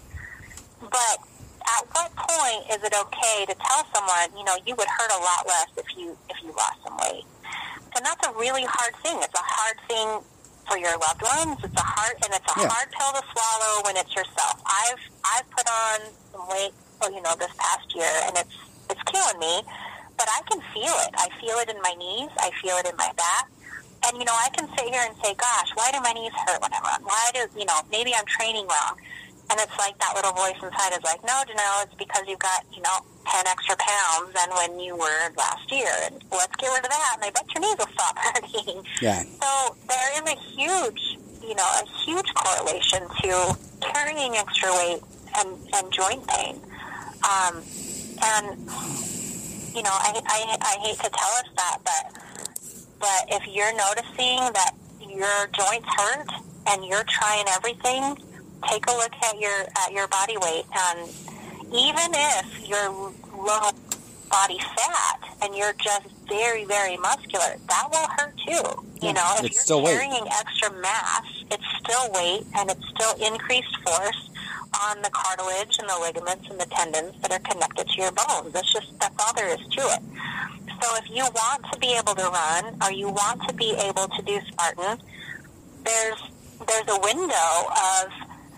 But 0.81 1.19
at 1.67 1.83
what 1.93 2.15
point 2.15 2.71
is 2.71 2.83
it 2.85 2.95
okay 2.95 3.45
to 3.47 3.55
tell 3.55 3.85
someone, 3.93 4.39
you 4.39 4.45
know, 4.45 4.57
you 4.67 4.77
would 4.77 4.87
hurt 4.87 5.11
a 5.11 5.19
lot 5.19 5.47
less 5.49 5.67
if 5.77 5.97
you 5.97 6.17
if 6.29 6.37
you 6.45 6.53
lost 6.57 6.79
some 6.85 6.97
weight? 6.99 7.25
And 7.97 8.07
that's 8.07 8.25
a 8.25 8.33
really 8.39 8.65
hard 8.65 8.95
thing. 9.03 9.19
It's 9.21 9.35
a 9.35 9.43
hard 9.43 9.77
thing 9.89 10.23
for 10.71 10.79
your 10.79 10.95
loved 11.03 11.23
ones. 11.23 11.59
It's 11.67 11.75
a 11.75 11.83
hard 11.83 12.15
and 12.23 12.31
it's 12.31 12.47
a 12.47 12.61
Yeah. 12.63 12.71
hard 12.71 12.89
pill 12.95 13.13
to 13.19 13.23
swallow 13.35 13.83
when 13.83 13.97
it's 13.99 14.15
yourself. 14.15 14.63
I've 14.65 15.03
I've 15.27 15.51
put 15.51 15.67
on 15.69 15.99
some 16.33 16.47
weight 16.49 16.73
well, 17.01 17.11
you 17.13 17.21
know, 17.23 17.35
this 17.35 17.51
past 17.59 17.91
year, 17.95 18.13
and 18.27 18.37
it's 18.39 18.55
it's 18.89 19.03
killing 19.11 19.39
me. 19.39 19.63
But 20.17 20.29
I 20.31 20.43
can 20.49 20.61
feel 20.73 20.95
it. 21.09 21.13
I 21.17 21.29
feel 21.41 21.59
it 21.59 21.69
in 21.71 21.81
my 21.83 21.95
knees. 21.99 22.31
I 22.39 22.51
feel 22.63 22.77
it 22.77 22.87
in 22.87 22.97
my 22.97 23.11
back. 23.17 23.49
And 24.07 24.17
you 24.19 24.25
know, 24.25 24.37
I 24.37 24.49
can 24.51 24.69
sit 24.77 24.87
here 24.89 25.03
and 25.03 25.17
say, 25.25 25.35
"Gosh, 25.35 25.71
why 25.75 25.91
do 25.91 26.01
my 26.01 26.13
knees 26.13 26.33
hurt 26.47 26.61
when 26.63 26.73
I 26.73 26.79
run? 26.81 27.03
Why 27.03 27.31
do 27.35 27.49
you 27.59 27.65
know? 27.65 27.81
Maybe 27.91 28.15
I'm 28.15 28.27
training 28.27 28.67
wrong." 28.69 28.95
And 29.51 29.59
it's 29.59 29.77
like 29.79 29.99
that 29.99 30.15
little 30.15 30.33
voice 30.33 30.55
inside 30.63 30.93
is 30.93 31.03
like, 31.03 31.23
"No, 31.25 31.43
Janelle, 31.43 31.85
it's 31.85 31.95
because 31.95 32.23
you've 32.29 32.39
got 32.39 32.65
you 32.73 32.83
know 32.83 33.03
ten 33.27 33.47
extra 33.47 33.77
pounds 33.77 34.33
than 34.33 34.49
when 34.51 34.79
you 34.79 34.97
were 34.97 35.31
last 35.37 35.71
year, 35.73 35.91
and 36.07 36.23
let's 36.31 36.55
get 36.57 36.69
rid 36.71 36.85
of 36.85 36.91
that, 36.91 37.17
and 37.17 37.25
I 37.25 37.31
bet 37.31 37.47
your 37.55 37.63
knees 37.63 37.77
will 37.79 37.93
stop 37.93 38.17
hurting." 38.19 38.85
Yeah. 39.03 39.23
So 39.43 39.77
there 39.89 40.11
is 40.23 40.25
a 40.31 40.39
huge, 40.55 41.19
you 41.43 41.55
know, 41.55 41.67
a 41.67 41.85
huge 42.07 42.33
correlation 42.35 43.03
to 43.23 43.57
carrying 43.81 44.37
extra 44.37 44.71
weight 44.71 45.03
and, 45.39 45.57
and 45.75 45.93
joint 45.93 46.27
pain. 46.29 46.61
Um, 47.27 47.63
and 48.23 48.47
you 49.75 49.83
know, 49.83 49.91
I, 49.93 50.21
I 50.27 50.57
I 50.61 50.79
hate 50.87 50.99
to 50.99 51.11
tell 51.11 51.33
us 51.43 51.49
that, 51.57 51.79
but 51.85 52.23
but 53.01 53.25
if 53.29 53.47
you're 53.49 53.75
noticing 53.75 54.39
that 54.53 54.73
your 55.01 55.49
joints 55.57 55.89
hurt 55.97 56.29
and 56.69 56.85
you're 56.85 57.05
trying 57.09 57.47
everything, 57.49 58.17
take 58.69 58.87
a 58.87 58.93
look 58.93 59.13
at 59.25 59.39
your 59.39 59.67
at 59.85 59.93
your 59.93 60.09
body 60.09 60.37
weight 60.41 60.65
and 60.75 61.09
even 61.73 62.11
if 62.15 62.69
you're 62.69 62.91
low 62.91 63.71
body 64.31 64.59
fat 64.77 65.21
and 65.43 65.55
you're 65.57 65.73
just 65.75 66.07
very 66.29 66.65
very 66.65 66.97
muscular, 66.99 67.57
that 67.69 67.89
will 67.91 68.09
hurt 68.19 68.35
too. 68.47 68.85
You 69.07 69.13
know, 69.15 69.25
if 69.39 69.45
It's 69.45 69.55
you're 69.55 69.63
still 69.63 69.83
weight. 69.83 69.99
carrying 69.99 70.27
extra 70.29 70.71
mass, 70.81 71.25
it's 71.51 71.65
still 71.79 72.11
weight 72.13 72.45
and 72.57 72.71
it's 72.71 72.87
still 72.89 73.15
increased 73.27 73.75
force 73.85 74.29
on 74.87 75.03
the 75.03 75.11
cartilage 75.11 75.79
and 75.79 75.89
the 75.89 75.99
ligaments 76.01 76.49
and 76.49 76.61
the 76.61 76.67
tendons 76.67 77.15
that 77.23 77.33
are 77.33 77.39
connected 77.41 77.89
to 77.89 77.97
your 78.01 78.13
bones. 78.13 78.53
That's 78.53 78.73
just 78.73 78.99
that's 79.01 79.15
all 79.25 79.35
there 79.35 79.49
is 79.49 79.61
to 79.67 79.81
it. 79.81 80.03
So 80.83 80.97
if 80.97 81.11
you 81.11 81.23
want 81.25 81.65
to 81.73 81.79
be 81.79 81.95
able 81.97 82.15
to 82.15 82.23
run 82.29 82.77
or 82.83 82.93
you 82.93 83.09
want 83.09 83.43
to 83.49 83.55
be 83.55 83.71
able 83.79 84.07
to 84.09 84.23
do 84.23 84.39
Spartan, 84.49 84.99
there's 85.85 86.21
there's 86.69 86.89
a 86.89 87.01
window 87.01 87.51
of 87.69 88.13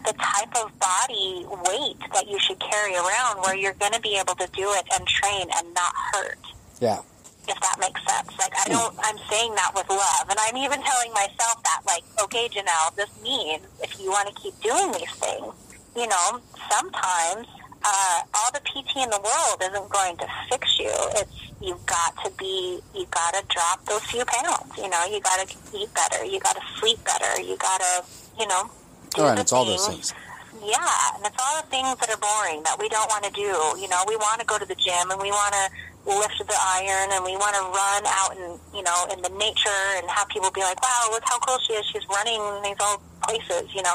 the 0.04 0.12
type 0.14 0.54
of 0.62 0.72
body 0.78 1.46
weight 1.68 1.98
that 2.12 2.28
you 2.28 2.38
should 2.38 2.58
carry 2.60 2.94
around 2.94 3.40
where 3.42 3.54
you're 3.54 3.74
going 3.74 3.92
to 3.92 4.00
be 4.00 4.16
able 4.16 4.34
to 4.34 4.48
do 4.52 4.72
it 4.72 4.84
and 4.94 5.06
train 5.06 5.46
and 5.56 5.74
not 5.74 5.92
hurt. 6.12 6.38
Yeah. 6.80 7.00
If 7.48 7.58
that 7.60 7.76
makes 7.80 8.00
sense. 8.06 8.38
Like 8.38 8.52
I 8.54 8.68
don't 8.68 8.94
I'm 9.02 9.18
saying 9.30 9.54
that 9.54 9.72
with 9.74 9.88
love 9.88 10.26
and 10.30 10.38
I'm 10.38 10.56
even 10.56 10.80
telling 10.82 11.12
myself 11.12 11.62
that 11.64 11.82
like, 11.86 12.04
okay, 12.22 12.48
Janelle, 12.48 12.94
this 12.96 13.10
means 13.22 13.62
if 13.82 13.98
you 14.00 14.10
want 14.10 14.28
to 14.28 14.34
keep 14.40 14.58
doing 14.60 14.92
these 14.92 15.10
things, 15.18 15.54
you 15.96 16.06
know, 16.06 16.40
sometimes 16.70 17.46
uh, 17.84 18.22
all 18.34 18.50
the 18.52 18.60
PT 18.60 18.96
in 18.96 19.10
the 19.10 19.20
world 19.20 19.58
isn't 19.60 19.90
going 19.90 20.16
to 20.18 20.26
fix 20.48 20.78
you. 20.78 20.92
It's 21.18 21.52
you've 21.60 21.84
got 21.86 22.16
to 22.24 22.30
be, 22.38 22.80
you 22.94 23.06
got 23.10 23.34
to 23.34 23.44
drop 23.48 23.84
those 23.86 24.02
few 24.04 24.24
pounds. 24.24 24.76
You 24.76 24.88
know, 24.88 25.04
you 25.06 25.20
got 25.20 25.46
to 25.46 25.56
eat 25.76 25.88
better. 25.94 26.24
You 26.24 26.40
got 26.40 26.56
to 26.56 26.62
sleep 26.78 26.98
better. 27.04 27.40
You 27.40 27.56
got 27.56 27.80
to, 27.80 28.04
you 28.38 28.46
know, 28.46 28.70
All 29.18 29.26
right, 29.26 29.38
it's 29.38 29.52
all 29.52 29.64
those 29.64 29.86
things. 29.88 30.14
Yeah, 30.62 31.16
and 31.16 31.26
it's 31.26 31.36
all 31.42 31.60
the 31.60 31.68
things 31.68 31.98
that 31.98 32.08
are 32.08 32.22
boring 32.22 32.62
that 32.64 32.78
we 32.78 32.88
don't 32.88 33.08
want 33.10 33.24
to 33.24 33.32
do. 33.32 33.50
You 33.80 33.88
know, 33.88 34.02
we 34.06 34.16
want 34.16 34.40
to 34.40 34.46
go 34.46 34.58
to 34.58 34.64
the 34.64 34.76
gym 34.76 35.10
and 35.10 35.20
we 35.20 35.30
want 35.30 35.54
to 35.54 35.64
lift 36.06 36.38
the 36.38 36.58
iron 36.78 37.10
and 37.12 37.24
we 37.24 37.34
want 37.36 37.54
to 37.58 37.62
run 37.66 38.02
out 38.06 38.36
in, 38.36 38.58
you 38.76 38.82
know, 38.82 39.06
in 39.10 39.22
the 39.22 39.30
nature 39.38 39.82
and 39.98 40.08
have 40.10 40.28
people 40.28 40.50
be 40.50 40.62
like, 40.62 40.80
wow, 40.82 41.08
look 41.10 41.22
how 41.26 41.38
cool 41.40 41.58
she 41.66 41.74
is. 41.74 41.86
She's 41.86 42.06
running 42.08 42.40
these 42.62 42.78
old 42.80 43.00
places, 43.22 43.74
you 43.74 43.82
know 43.82 43.94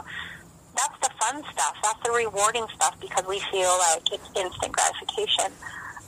that's 0.77 0.99
the 1.01 1.09
fun 1.19 1.43
stuff. 1.51 1.75
That's 1.83 2.01
the 2.05 2.11
rewarding 2.11 2.65
stuff 2.75 2.95
because 3.01 3.25
we 3.27 3.39
feel 3.51 3.73
like 3.89 4.05
it's 4.13 4.29
instant 4.37 4.71
gratification. 4.71 5.51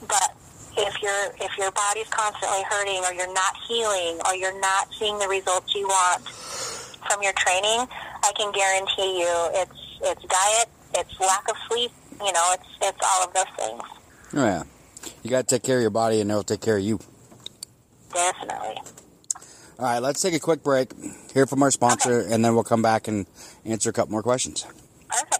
But 0.07 0.35
if 0.77 1.01
your 1.01 1.33
if 1.41 1.57
your 1.57 1.71
body's 1.71 2.07
constantly 2.09 2.63
hurting, 2.69 3.01
or 3.03 3.13
you're 3.13 3.33
not 3.33 3.53
healing, 3.67 4.19
or 4.25 4.35
you're 4.35 4.59
not 4.61 4.93
seeing 4.93 5.17
the 5.17 5.27
results 5.27 5.73
you 5.75 5.87
want 5.87 6.21
from 7.07 7.21
your 7.21 7.33
training, 7.33 7.87
I 8.23 8.31
can 8.35 8.51
guarantee 8.51 9.19
you 9.19 9.33
it's 9.53 9.99
it's 10.01 10.23
diet, 10.23 10.69
it's 10.95 11.19
lack 11.19 11.49
of 11.49 11.55
sleep. 11.69 11.91
You 12.19 12.31
know, 12.33 12.53
it's 12.53 12.67
it's 12.81 12.99
all 13.03 13.27
of 13.27 13.33
those 13.33 13.55
things. 13.57 13.83
Oh 14.33 14.45
yeah. 14.45 14.63
You 15.23 15.29
got 15.29 15.47
to 15.47 15.55
take 15.55 15.63
care 15.63 15.77
of 15.77 15.81
your 15.81 15.91
body, 15.91 16.21
and 16.21 16.29
it'll 16.29 16.43
take 16.43 16.61
care 16.61 16.77
of 16.77 16.83
you. 16.83 16.99
Definitely. 18.13 18.75
All 19.79 19.85
right, 19.85 19.99
let's 19.99 20.21
take 20.21 20.33
a 20.33 20.39
quick 20.39 20.61
break, 20.61 20.91
hear 21.33 21.45
from 21.45 21.63
our 21.63 21.71
sponsor, 21.71 22.19
and 22.19 22.43
then 22.43 22.53
we'll 22.53 22.65
come 22.65 22.81
back 22.81 23.07
and 23.07 23.25
answer 23.63 23.89
a 23.89 23.93
couple 23.93 24.11
more 24.11 24.23
questions. 24.23 24.65
Perfect. 25.07 25.39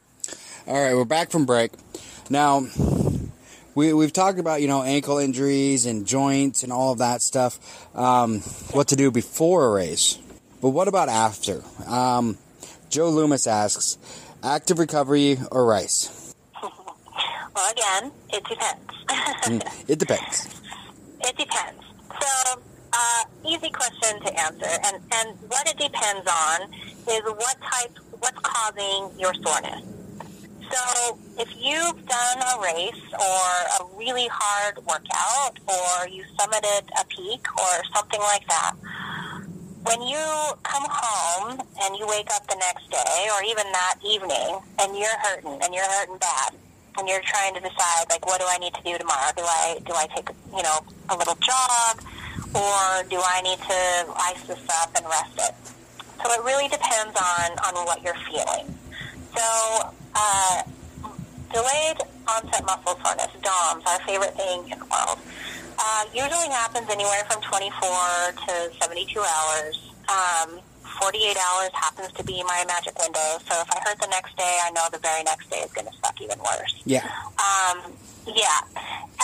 All 0.67 0.79
right, 0.79 0.93
we're 0.93 1.05
back 1.05 1.31
from 1.31 1.47
break. 1.47 1.71
Now, 2.29 2.67
we, 3.73 3.93
we've 3.93 4.13
talked 4.13 4.37
about, 4.37 4.61
you 4.61 4.67
know, 4.67 4.83
ankle 4.83 5.17
injuries 5.17 5.87
and 5.87 6.05
joints 6.05 6.61
and 6.61 6.71
all 6.71 6.91
of 6.91 6.99
that 6.99 7.23
stuff, 7.23 7.87
um, 7.95 8.41
what 8.71 8.89
to 8.89 8.95
do 8.95 9.09
before 9.09 9.65
a 9.65 9.71
race. 9.71 10.19
But 10.61 10.69
what 10.69 10.87
about 10.87 11.09
after? 11.09 11.63
Um, 11.87 12.37
Joe 12.89 13.09
Loomis 13.09 13.47
asks, 13.47 13.97
active 14.43 14.77
recovery 14.77 15.39
or 15.51 15.65
race? 15.65 16.35
Well, 17.53 17.69
again, 17.69 18.11
it 18.29 18.43
depends. 18.45 19.89
It 19.89 19.99
depends. 19.99 20.61
It 21.23 21.37
depends. 21.37 21.83
So, 22.21 22.61
uh, 22.93 23.23
easy 23.45 23.69
question 23.69 24.19
to 24.21 24.39
answer, 24.39 24.65
and 24.85 25.03
and 25.13 25.37
what 25.49 25.69
it 25.69 25.77
depends 25.77 26.27
on 26.27 26.73
is 27.07 27.21
what 27.23 27.57
type, 27.61 27.91
what's 28.19 28.39
causing 28.39 29.19
your 29.19 29.33
soreness. 29.35 29.83
So, 30.71 31.17
if 31.37 31.49
you've 31.59 32.05
done 32.07 32.39
a 32.39 32.61
race 32.61 33.03
or 33.11 33.47
a 33.79 33.97
really 33.97 34.27
hard 34.31 34.77
workout, 34.85 35.59
or 35.67 36.07
you 36.07 36.23
summited 36.39 36.87
a 36.99 37.05
peak 37.07 37.45
or 37.59 37.83
something 37.93 38.21
like 38.21 38.47
that, 38.47 38.73
when 39.83 40.01
you 40.01 40.23
come 40.63 40.85
home 40.87 41.59
and 41.83 41.97
you 41.97 42.07
wake 42.07 42.29
up 42.33 42.47
the 42.47 42.55
next 42.55 42.89
day, 42.89 43.27
or 43.35 43.43
even 43.43 43.65
that 43.71 43.95
evening, 44.05 44.59
and 44.79 44.97
you're 44.97 45.17
hurting 45.23 45.59
and 45.61 45.73
you're 45.73 45.89
hurting 45.99 46.17
bad, 46.19 46.55
and 46.97 47.07
you're 47.07 47.23
trying 47.25 47.53
to 47.55 47.59
decide 47.59 48.05
like, 48.09 48.25
what 48.25 48.39
do 48.39 48.45
I 48.47 48.57
need 48.57 48.73
to 48.75 48.83
do 48.83 48.97
tomorrow? 48.97 49.31
Do 49.35 49.43
I 49.43 49.79
do 49.85 49.93
I 49.93 50.07
take 50.15 50.29
you 50.55 50.63
know 50.63 50.79
a 51.09 51.17
little 51.17 51.35
jog, 51.35 51.99
or 52.55 53.03
do 53.09 53.19
I 53.19 53.41
need 53.43 53.59
to 53.59 54.13
ice 54.23 54.47
this 54.47 54.63
up 54.81 54.95
and 54.95 55.05
rest 55.05 55.35
it? 55.35 55.55
So 56.23 56.31
it 56.31 56.43
really 56.45 56.69
depends 56.69 57.17
on 57.17 57.59
on 57.59 57.85
what 57.85 58.01
you're 58.03 58.21
feeling. 58.29 58.77
So 59.35 59.91
uh, 60.15 60.63
delayed 61.53 61.97
onset 62.27 62.65
muscle 62.65 62.99
soreness, 63.03 63.31
DOMS, 63.41 63.83
our 63.85 63.99
favorite 64.07 64.35
thing 64.35 64.63
in 64.71 64.79
the 64.79 64.85
world, 64.85 65.19
uh, 65.79 66.05
usually 66.13 66.49
happens 66.49 66.89
anywhere 66.89 67.23
from 67.29 67.41
24 67.41 67.71
to 68.47 68.71
72 68.79 69.19
hours. 69.19 69.93
Um, 70.09 70.59
48 70.99 71.37
hours 71.37 71.69
happens 71.73 72.11
to 72.13 72.23
be 72.23 72.43
my 72.43 72.63
magic 72.67 72.97
window. 72.99 73.39
So 73.49 73.61
if 73.61 73.71
I 73.71 73.79
hurt 73.83 73.99
the 73.99 74.07
next 74.07 74.35
day, 74.37 74.59
I 74.63 74.71
know 74.71 74.85
the 74.91 74.99
very 74.99 75.23
next 75.23 75.49
day 75.49 75.59
is 75.59 75.71
going 75.73 75.87
to 75.87 75.93
suck 76.03 76.19
even 76.21 76.37
worse. 76.39 76.81
Yeah. 76.85 77.07
Um, 77.39 77.93
yeah. 78.27 78.61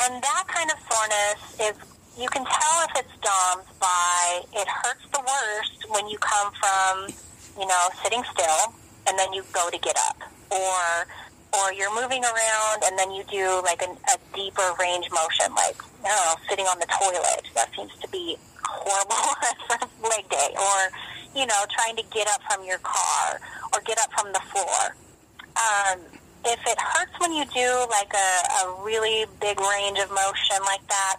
And 0.02 0.24
that 0.24 0.44
kind 0.48 0.72
of 0.72 0.78
soreness 0.90 1.40
is, 1.60 1.76
you 2.18 2.28
can 2.30 2.46
tell 2.46 2.76
if 2.90 3.06
it's 3.06 3.14
DOMS 3.22 3.68
by 3.80 4.42
it 4.54 4.68
hurts 4.68 5.06
the 5.14 5.20
worst 5.20 5.90
when 5.90 6.08
you 6.08 6.18
come 6.18 6.52
from, 6.54 7.14
you 7.60 7.68
know, 7.68 7.90
sitting 8.02 8.24
still 8.34 8.74
and 9.08 9.18
then 9.18 9.34
you 9.34 9.44
go 9.54 9.70
to 9.70 9.78
get 9.80 9.96
up. 10.10 10.18
Or, 10.52 11.08
or 11.54 11.74
you're 11.74 11.94
moving 11.94 12.24
around 12.24 12.84
and 12.86 12.98
then 12.98 13.12
you 13.12 13.24
do 13.30 13.62
like 13.64 13.82
an, 13.82 13.96
a 14.14 14.18
deeper 14.36 14.74
range 14.80 15.10
motion, 15.12 15.54
like, 15.56 15.82
I 16.04 16.08
don't 16.08 16.26
know, 16.26 16.36
sitting 16.50 16.66
on 16.66 16.80
the 16.80 16.88
toilet. 16.88 17.48
That 17.56 17.70
seems 17.76 17.96
to 18.02 18.08
be 18.10 18.38
horrible 18.64 19.16
for 19.68 20.10
leg 20.10 20.30
day. 20.30 20.56
Or, 20.56 20.78
you 21.36 21.46
know, 21.46 21.66
trying 21.70 21.96
to 21.96 22.04
get 22.14 22.28
up 22.28 22.42
from 22.50 22.66
your 22.66 22.80
car 22.80 23.40
or 23.74 23.82
get 23.82 23.98
up 24.00 24.12
from 24.14 24.32
the 24.34 24.42
floor. 24.52 24.96
Um, 25.58 26.00
if 26.46 26.60
it 26.66 26.80
hurts 26.80 27.12
when 27.20 27.34
you 27.34 27.46
do 27.46 27.86
like 27.90 28.14
a, 28.14 28.64
a 28.64 28.84
really 28.84 29.26
big 29.42 29.60
range 29.60 30.00
of 30.00 30.10
motion 30.10 30.58
like 30.66 30.86
that, 30.88 31.18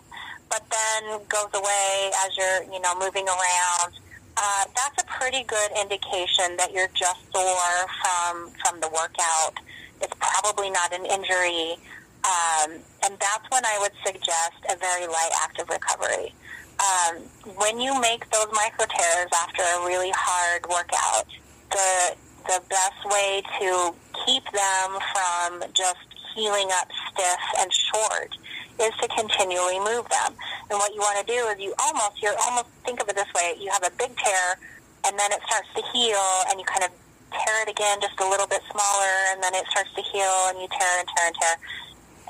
but 0.48 0.62
then 0.70 1.20
goes 1.28 1.52
away 1.54 2.10
as 2.24 2.36
you're, 2.36 2.72
you 2.72 2.80
know, 2.80 2.98
moving 2.98 3.26
around, 3.28 3.92
uh, 4.38 4.64
that's 4.74 5.02
a 5.02 5.06
pretty 5.18 5.42
good 5.42 5.70
indication 5.80 6.56
that 6.56 6.70
you're 6.72 6.90
just 6.94 7.20
sore 7.32 7.86
from 8.02 8.50
from 8.62 8.80
the 8.80 8.88
workout. 8.88 9.58
It's 10.00 10.14
probably 10.20 10.70
not 10.70 10.94
an 10.94 11.04
injury. 11.04 11.76
Um, 12.22 12.78
and 13.04 13.18
that's 13.18 13.46
when 13.50 13.64
I 13.64 13.78
would 13.80 13.92
suggest 14.04 14.58
a 14.70 14.76
very 14.76 15.06
light 15.06 15.30
active 15.42 15.68
recovery. 15.68 16.34
Um, 16.78 17.22
when 17.56 17.80
you 17.80 17.98
make 18.00 18.28
those 18.30 18.46
micro 18.52 18.86
tears 18.86 19.30
after 19.34 19.62
a 19.62 19.86
really 19.86 20.12
hard 20.14 20.66
workout, 20.70 21.26
the 21.70 22.14
the 22.46 22.62
best 22.70 23.04
way 23.06 23.42
to 23.60 23.94
keep 24.24 24.44
them 24.44 24.98
from 25.12 25.62
just 25.74 26.06
healing 26.34 26.68
up 26.72 26.88
stiff 27.10 27.40
and 27.58 27.72
short 27.72 28.36
is 28.80 28.94
to 29.02 29.08
continually 29.08 29.78
move 29.80 30.08
them. 30.08 30.34
And 30.70 30.78
what 30.78 30.94
you 30.94 31.00
want 31.00 31.18
to 31.20 31.26
do 31.26 31.38
is 31.50 31.58
you 31.58 31.74
almost 31.78 32.22
you're 32.22 32.38
almost 32.46 32.68
think 32.84 33.00
of 33.00 33.08
it 33.08 33.16
this 33.16 33.30
way: 33.34 33.54
you 33.58 33.70
have 33.70 33.84
a 33.84 33.92
big 33.98 34.14
tear, 34.16 34.58
and 35.06 35.18
then 35.18 35.32
it 35.32 35.40
starts 35.46 35.68
to 35.74 35.82
heal, 35.92 36.26
and 36.50 36.58
you 36.58 36.66
kind 36.66 36.84
of 36.84 36.92
tear 37.32 37.62
it 37.62 37.68
again 37.68 38.00
just 38.00 38.18
a 38.20 38.28
little 38.28 38.46
bit 38.46 38.62
smaller, 38.70 39.14
and 39.32 39.42
then 39.42 39.54
it 39.54 39.66
starts 39.70 39.92
to 39.94 40.02
heal, 40.02 40.48
and 40.48 40.60
you 40.60 40.68
tear 40.68 40.94
and 41.00 41.08
tear 41.16 41.26
and 41.26 41.36
tear. 41.36 41.56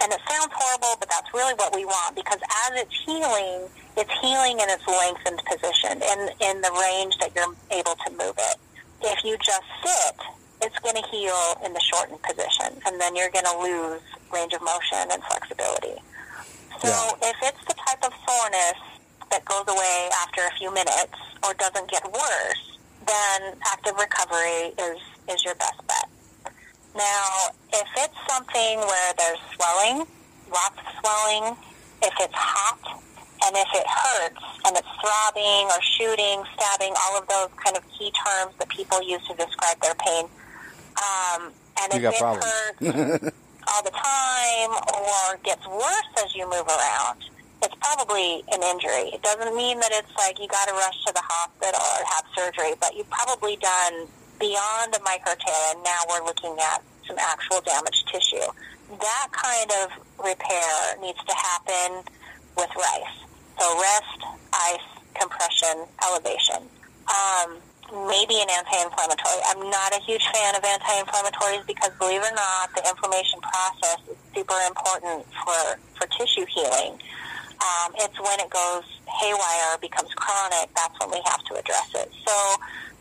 And 0.00 0.12
it 0.12 0.20
sounds 0.30 0.52
horrible, 0.54 0.94
but 1.00 1.10
that's 1.10 1.26
really 1.34 1.54
what 1.54 1.74
we 1.74 1.84
want 1.84 2.14
because 2.14 2.38
as 2.38 2.70
it's 2.78 2.94
healing, 3.02 3.66
it's 3.96 4.14
healing 4.22 4.60
in 4.60 4.70
its 4.70 4.86
lengthened 4.86 5.42
position 5.42 5.98
in, 5.98 6.18
in 6.38 6.62
the 6.62 6.70
range 6.70 7.18
that 7.18 7.34
you're 7.34 7.50
able 7.74 7.98
to 8.06 8.10
move 8.12 8.38
it. 8.38 8.56
If 9.02 9.24
you 9.24 9.36
just 9.38 9.66
sit, 9.82 10.16
it's 10.62 10.78
going 10.78 10.94
to 10.94 11.06
heal 11.10 11.58
in 11.64 11.72
the 11.72 11.80
shortened 11.80 12.22
position, 12.22 12.78
and 12.86 13.00
then 13.00 13.16
you're 13.16 13.30
going 13.30 13.46
to 13.46 13.58
lose 13.58 14.02
range 14.32 14.52
of 14.52 14.62
motion 14.62 15.10
and 15.10 15.22
flexibility. 15.24 15.98
So 16.82 16.88
Yeah. 16.88 17.30
if 17.30 17.36
it's 17.42 17.64
the 17.66 17.74
type 17.74 18.04
of 18.04 18.12
soreness 18.26 18.78
that 19.30 19.44
goes 19.44 19.64
away 19.68 20.08
after 20.22 20.42
a 20.46 20.50
few 20.58 20.72
minutes 20.72 21.14
or 21.44 21.54
doesn't 21.54 21.90
get 21.90 22.04
worse, 22.12 22.78
then 23.06 23.56
active 23.66 23.96
recovery 23.96 24.74
is, 24.78 24.98
is 25.28 25.44
your 25.44 25.54
best 25.56 25.80
bet. 25.86 26.08
Now, 26.94 27.48
if 27.72 27.86
it's 27.96 28.16
something 28.28 28.78
where 28.78 29.12
there's 29.18 29.38
swelling, 29.54 30.06
lots 30.52 30.76
of 30.78 30.86
swelling, 31.00 31.56
if 32.02 32.14
it's 32.20 32.34
hot, 32.34 33.02
and 33.46 33.56
if 33.56 33.68
it 33.74 33.86
hurts 33.86 34.42
and 34.66 34.76
it's 34.76 34.88
throbbing 35.00 35.66
or 35.70 35.80
shooting, 35.82 36.42
stabbing, 36.56 36.92
all 37.06 37.18
of 37.18 37.28
those 37.28 37.48
kind 37.64 37.76
of 37.76 37.82
key 37.96 38.10
terms 38.26 38.52
that 38.58 38.68
people 38.68 39.00
use 39.02 39.20
to 39.28 39.34
describe 39.34 39.80
their 39.80 39.94
pain, 39.94 40.24
um, 40.98 41.52
and 41.82 41.92
You 41.94 41.98
if 41.98 42.02
got 42.02 42.14
it 42.14 42.18
problems. 42.18 42.44
hurts 42.44 43.36
all 43.70 43.82
the 43.82 43.90
time 43.90 44.70
or 44.96 45.36
gets 45.44 45.66
worse 45.66 46.10
as 46.24 46.34
you 46.34 46.44
move 46.46 46.66
around, 46.66 47.20
it's 47.62 47.74
probably 47.80 48.44
an 48.52 48.62
injury. 48.62 49.10
It 49.12 49.22
doesn't 49.22 49.54
mean 49.56 49.80
that 49.80 49.90
it's 49.92 50.14
like 50.16 50.38
you 50.38 50.48
got 50.48 50.68
to 50.68 50.74
rush 50.74 51.04
to 51.06 51.12
the 51.12 51.22
hospital 51.24 51.80
or 51.80 52.00
have 52.06 52.24
surgery, 52.36 52.74
but 52.80 52.94
you've 52.96 53.10
probably 53.10 53.56
done 53.56 54.06
beyond 54.38 54.94
a 54.94 55.02
micro 55.02 55.34
tear, 55.34 55.74
and 55.74 55.82
now 55.82 55.98
we're 56.08 56.24
looking 56.24 56.56
at 56.60 56.82
some 57.06 57.16
actual 57.18 57.60
damaged 57.62 58.08
tissue. 58.12 58.46
That 59.00 59.28
kind 59.32 59.70
of 59.82 59.90
repair 60.22 60.96
needs 61.00 61.18
to 61.24 61.34
happen 61.34 62.04
with 62.56 62.70
rice. 62.76 63.18
So 63.58 63.80
rest, 63.80 64.20
ice, 64.52 64.88
compression, 65.14 65.84
elevation. 66.06 66.62
Um, 67.10 67.58
maybe 67.92 68.36
an 68.40 68.50
anti-inflammatory. 68.50 69.40
I'm 69.48 69.70
not 69.70 69.96
a 69.96 70.00
huge 70.04 70.24
fan 70.32 70.54
of 70.56 70.64
anti-inflammatories 70.64 71.66
because, 71.66 71.90
believe 71.98 72.20
it 72.20 72.32
or 72.32 72.36
not, 72.36 72.74
the 72.74 72.84
inflammation 72.88 73.40
process 73.40 73.98
is 74.10 74.16
super 74.34 74.58
important 74.66 75.24
for, 75.44 75.80
for 75.96 76.06
tissue 76.16 76.44
healing. 76.46 77.00
Um, 77.58 77.90
it's 77.98 78.18
when 78.20 78.38
it 78.40 78.50
goes 78.50 78.84
haywire 79.08 79.78
becomes 79.80 80.12
chronic, 80.14 80.70
that's 80.76 80.94
when 81.00 81.10
we 81.10 81.20
have 81.26 81.42
to 81.44 81.54
address 81.56 81.90
it. 81.94 82.12
So 82.26 82.34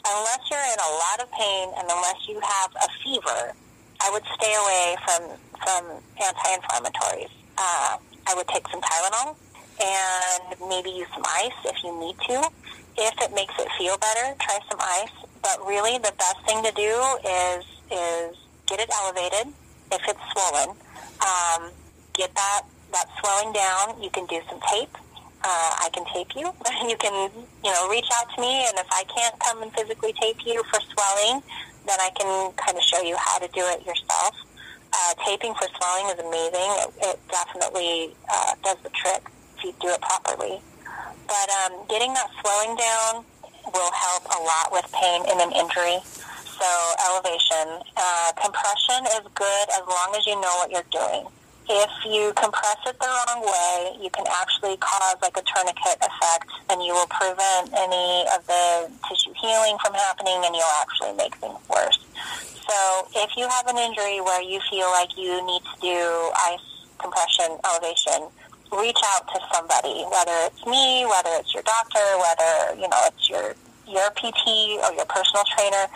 unless 0.08 0.42
you're 0.50 0.68
in 0.74 0.80
a 0.80 0.92
lot 0.98 1.18
of 1.22 1.32
pain 1.32 1.70
and 1.78 1.86
unless 1.86 2.28
you 2.28 2.40
have 2.40 2.72
a 2.82 2.90
fever, 3.04 3.54
I 4.02 4.10
would 4.12 4.24
stay 4.40 4.54
away 4.56 4.96
from, 5.06 5.22
from 5.62 5.84
anti-inflammatories. 6.18 7.30
Uh, 7.58 7.98
I 8.28 8.34
would 8.36 8.48
take 8.48 8.68
some 8.70 8.82
Tylenol 8.82 9.36
and 9.78 10.70
maybe 10.70 10.90
use 10.90 11.08
some 11.14 11.24
ice 11.26 11.54
if 11.66 11.84
you 11.84 12.00
need 12.00 12.18
to. 12.28 12.50
If 12.98 13.14
it 13.22 13.34
makes 13.34 13.54
it 13.60 13.68
feel 13.78 13.98
better, 13.98 14.36
try 14.41 14.60
some 14.70 14.80
ice. 14.82 15.14
But 15.41 15.66
really, 15.66 15.98
the 15.98 16.14
best 16.18 16.41
thing 16.45 16.64
to 16.64 16.72
do 16.72 16.93
is 17.24 17.66
is 17.91 18.38
get 18.66 18.80
it 18.80 18.89
elevated. 19.02 19.54
If 19.91 20.02
it's 20.08 20.20
swollen, 20.34 20.76
um, 21.22 21.72
get 22.14 22.34
that 22.36 22.64
that 22.91 23.08
swelling 23.20 23.54
down. 23.54 24.02
You 24.02 24.10
can 24.10 24.26
do 24.26 24.41
some 24.50 24.60
tape. 24.72 24.93
Uh, 25.43 25.72
I 25.80 25.89
can 25.93 26.04
tape 26.14 26.36
you. 26.36 26.52
you 26.89 26.98
can 26.98 27.30
you 27.64 27.72
know 27.72 27.88
reach 27.89 28.10
out 28.18 28.34
to 28.36 28.41
me, 28.41 28.66
and 28.68 28.78
if 28.78 28.88
I 28.91 29.04
can't 29.06 29.39
come 29.39 29.62
and 29.62 29.72
physically 29.74 30.14
tape 30.14 30.45
you 30.45 30.64
for 30.64 30.80
swelling, 30.82 31.41
then 31.86 32.00
I 32.02 32.10
can 32.18 32.52
kind 32.54 32.78
of 32.78 32.84
show 32.84 33.02
you 33.02 33.16
how 33.18 33.38
to 33.39 33.48
do 33.54 33.62
it 33.62 33.86
yourself. 33.86 34.36
Uh, 34.91 35.14
taping 35.26 35.54
for 35.54 35.68
swelling 35.78 36.08
is 36.12 36.20
amazing. 36.20 36.70
It, 36.82 36.93
it 37.14 37.20
definitely 37.30 38.16
uh, 38.32 38.56
does 38.64 38.78
the 38.84 38.89
trick 38.89 39.22
if 39.58 39.64
you 39.64 39.74
do 39.80 39.89
it 39.89 40.02
properly. 40.02 40.62
But 41.28 41.48
um, 41.62 41.86
getting 41.92 42.14
that 42.16 42.32
swelling 42.40 42.76
down 42.80 43.24
will 43.68 43.92
help 43.92 44.24
a 44.32 44.40
lot 44.42 44.72
with 44.72 44.88
pain 44.96 45.28
in 45.28 45.38
an 45.44 45.52
injury. 45.52 46.00
So 46.58 46.70
elevation, 47.12 47.84
uh, 47.96 48.32
compression 48.40 49.06
is 49.20 49.28
good 49.36 49.66
as 49.76 49.84
long 49.86 50.16
as 50.16 50.26
you 50.26 50.40
know 50.40 50.56
what 50.58 50.72
you're 50.72 50.90
doing. 50.90 51.28
If 51.70 51.92
you 52.08 52.32
compress 52.34 52.80
it 52.88 52.98
the 52.98 53.12
wrong 53.12 53.44
way, 53.44 54.00
you 54.02 54.10
can 54.10 54.26
actually 54.32 54.78
cause 54.78 55.20
like 55.22 55.36
a 55.36 55.44
tourniquet 55.44 56.00
effect, 56.00 56.48
and 56.72 56.82
you 56.82 56.94
will 56.94 57.12
prevent 57.12 57.76
any 57.76 58.26
of 58.34 58.48
the 58.48 58.90
tissue 59.04 59.36
healing 59.36 59.78
from 59.84 59.94
happening, 59.94 60.40
and 60.48 60.56
you'll 60.56 60.80
actually 60.80 61.14
make 61.14 61.36
things 61.36 61.60
worse. 61.68 62.00
So 62.68 63.08
if 63.16 63.36
you 63.36 63.48
have 63.48 63.68
an 63.68 63.78
injury 63.78 64.22
where 64.22 64.42
you 64.42 64.62
feel 64.72 64.88
like 64.92 65.18
you 65.18 65.46
need 65.46 65.62
to 65.62 65.76
do 65.82 66.32
ice 66.48 66.64
compression 67.00 67.60
elevation, 67.68 68.32
reach 68.72 68.97
out 69.15 69.28
to 69.34 69.39
somebody, 69.53 70.03
whether 70.11 70.36
it's 70.47 70.65
me, 70.65 71.05
whether 71.05 71.30
it's 71.39 71.53
your 71.53 71.63
doctor, 71.63 72.03
whether 72.20 72.76
you 72.80 72.88
know 72.88 73.01
it's 73.07 73.30
your 73.30 73.55
your 73.88 74.09
PT 74.11 74.80
or 74.84 74.91
your 74.93 75.05
personal 75.05 75.43
trainer, 75.55 75.88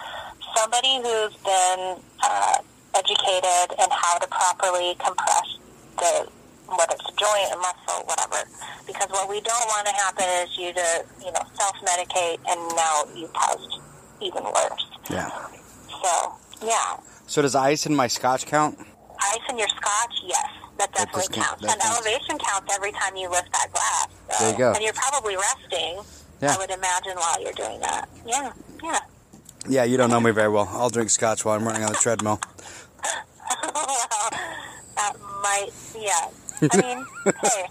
somebody 0.55 0.95
who's 1.03 1.35
been 1.43 1.99
uh, 2.23 2.57
educated 2.95 3.75
in 3.79 3.89
how 3.91 4.17
to 4.17 4.27
properly 4.27 4.95
compress 4.99 5.57
the 5.97 6.27
whether 6.71 6.95
it's 6.95 7.03
a 7.03 7.15
joint, 7.19 7.51
a 7.51 7.57
muscle, 7.57 8.05
whatever. 8.07 8.47
Because 8.87 9.09
what 9.09 9.27
we 9.27 9.41
don't 9.41 9.67
want 9.67 9.85
to 9.87 9.93
happen 9.93 10.23
is 10.43 10.57
you 10.57 10.71
to 10.73 11.05
you 11.19 11.31
know 11.31 11.43
self 11.53 11.75
medicate 11.83 12.39
and 12.47 12.59
now 12.75 13.03
you've 13.15 13.33
caused 13.33 13.79
even 14.21 14.43
worse. 14.43 14.85
Yeah. 15.09 15.29
So 16.01 16.33
yeah, 16.63 16.97
So 17.27 17.41
does 17.41 17.55
ice 17.55 17.85
in 17.85 17.95
my 17.95 18.07
scotch 18.07 18.45
count? 18.45 18.77
Ice 19.23 19.39
in 19.49 19.57
your 19.57 19.67
scotch, 19.69 20.15
yes, 20.25 20.47
that 20.77 20.91
That 20.93 21.05
definitely 21.11 21.33
count. 21.35 21.47
counts. 21.47 21.61
That 21.63 21.71
and 21.73 21.81
counts. 21.81 21.97
elevation 22.07 22.37
counts 22.39 22.73
every 22.73 22.91
time 22.91 23.15
you 23.15 23.29
lift 23.29 23.51
that 23.53 23.71
glass. 23.71 24.07
So. 24.31 24.43
There 24.43 24.51
you 24.51 24.57
go. 24.57 24.71
And 24.73 24.83
you're 24.83 24.93
probably 24.93 25.35
resting. 25.37 25.99
Yeah. 26.41 26.53
I 26.55 26.57
would 26.57 26.71
imagine 26.71 27.15
while 27.17 27.41
you're 27.41 27.53
doing 27.53 27.79
that. 27.81 28.09
Yeah, 28.25 28.51
yeah. 28.83 28.99
Yeah, 29.69 29.83
you 29.83 29.95
don't 29.97 30.09
know 30.09 30.19
me 30.19 30.31
very 30.31 30.49
well. 30.49 30.67
I'll 30.71 30.89
drink 30.89 31.09
scotch 31.11 31.45
while 31.45 31.55
I'm 31.55 31.63
running 31.65 31.83
on 31.83 31.91
the 31.91 31.97
treadmill. 31.99 32.39
well, 33.63 34.29
that 34.95 35.13
might, 35.43 35.69
yeah. 35.95 36.29
I 36.71 36.77
mean, 36.81 37.05
hey, 37.43 37.67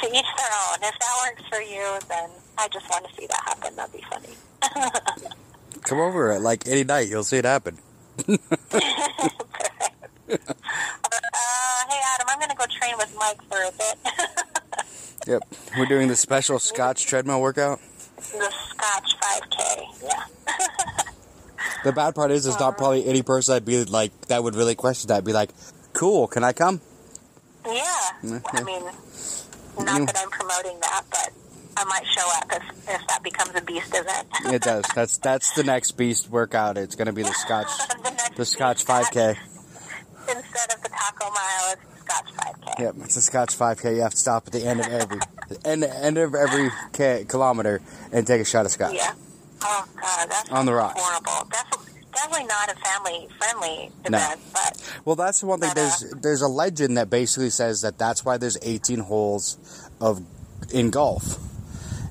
to 0.00 0.06
each 0.06 0.30
their 0.36 0.52
own. 0.68 0.78
If 0.82 0.98
that 1.00 1.14
works 1.24 1.42
for 1.50 1.60
you, 1.60 1.98
then 2.08 2.30
I 2.58 2.68
just 2.68 2.88
want 2.90 3.06
to 3.08 3.14
see 3.16 3.26
that 3.26 3.42
happen. 3.44 3.74
That'd 3.74 3.92
be 3.92 4.04
funny. 4.08 4.36
Come 5.82 5.98
over 5.98 6.30
at 6.30 6.42
like 6.42 6.68
any 6.68 6.84
night, 6.84 7.08
you'll 7.08 7.24
see 7.24 7.38
it 7.38 7.44
happen. 7.44 7.78
Uh, 10.32 11.86
hey, 11.88 12.00
Adam, 12.14 12.26
I'm 12.28 12.38
going 12.38 12.50
to 12.50 12.56
go 12.56 12.64
train 12.70 12.94
with 12.96 13.14
Mike 13.18 13.40
for 13.48 13.58
a 13.58 13.72
bit. 13.72 13.98
Yep. 15.24 15.42
We're 15.78 15.86
doing 15.86 16.08
the 16.08 16.16
special 16.16 16.58
scotch 16.58 17.06
treadmill 17.06 17.40
workout. 17.40 17.78
the 18.16 18.50
Scotch 18.50 19.16
5K, 19.20 19.84
yeah. 20.02 20.24
The 21.84 21.92
bad 21.92 22.16
part 22.16 22.32
is, 22.32 22.42
there's 22.42 22.58
not 22.58 22.76
probably 22.76 23.06
any 23.06 23.22
person 23.22 23.54
I'd 23.54 23.64
be 23.64 23.84
like 23.84 24.10
that 24.26 24.42
would 24.42 24.56
really 24.56 24.74
question 24.74 25.08
that. 25.08 25.18
I'd 25.18 25.24
be 25.24 25.32
like, 25.32 25.50
"Cool, 25.92 26.26
can 26.26 26.42
I 26.42 26.52
come?" 26.52 26.80
Yeah, 27.64 27.82
I 28.24 28.62
mean, 28.64 28.82
not 28.84 30.06
that 30.06 30.18
I'm 30.18 30.30
promoting 30.30 30.78
that, 30.80 31.04
but 31.10 31.30
I 31.76 31.84
might 31.84 32.04
show 32.06 32.28
up 32.36 32.52
if, 32.52 32.88
if 32.88 33.06
that 33.08 33.22
becomes 33.22 33.50
a 33.54 33.60
beast 33.62 33.94
event. 33.94 34.26
It 34.46 34.62
does. 34.62 34.84
That's 34.94 35.18
that's 35.18 35.52
the 35.52 35.62
next 35.64 35.92
beast 35.92 36.28
workout. 36.30 36.78
It's 36.78 36.96
gonna 36.96 37.12
be 37.12 37.22
the 37.22 37.32
scotch, 37.32 37.68
The 38.02 38.30
the 38.38 38.44
scotch 38.44 38.84
5K. 38.84 39.36
Instead 40.36 40.74
of 40.74 40.82
the 40.82 40.88
taco 40.88 41.30
mile, 41.30 41.72
it's 41.74 42.00
Scotch 42.00 42.32
5K. 42.34 42.78
Yep, 42.80 42.94
it's 43.04 43.16
a 43.16 43.22
scotch 43.22 43.56
5K. 43.58 43.96
You 43.96 44.02
have 44.02 44.12
to 44.12 44.16
stop 44.16 44.46
at 44.46 44.52
the 44.52 44.64
end 44.64 44.80
of 44.80 44.86
every 44.88 45.18
end 45.64 45.84
end 45.84 46.18
of 46.18 46.34
every 46.34 46.70
K, 46.92 47.24
kilometer 47.28 47.80
and 48.12 48.26
take 48.26 48.40
a 48.40 48.44
shot 48.44 48.66
of 48.66 48.72
scotch. 48.72 48.94
Yeah. 48.94 49.12
Oh 49.62 49.84
God, 50.00 50.30
that's 50.30 50.50
On 50.50 50.66
the 50.66 50.74
rocks. 50.74 51.00
horrible. 51.00 51.48
Definitely, 51.50 51.92
definitely 52.14 52.46
not 52.46 52.72
a 52.72 52.74
family 52.80 53.28
friendly 53.38 53.90
No. 54.08 54.18
event, 54.18 54.40
but 54.52 54.82
Well, 55.04 55.16
that's 55.16 55.40
the 55.40 55.46
one 55.46 55.60
thing. 55.60 55.70
But, 55.74 55.78
uh, 55.78 55.82
There's 56.00 56.14
there's 56.22 56.42
a 56.42 56.48
legend 56.48 56.96
that 56.96 57.08
basically 57.10 57.50
says 57.50 57.82
that 57.82 57.98
that's 57.98 58.24
why 58.24 58.36
there's 58.38 58.58
18 58.62 59.00
holes 59.00 59.58
of 60.00 60.22
in 60.72 60.90
golf. 60.90 61.38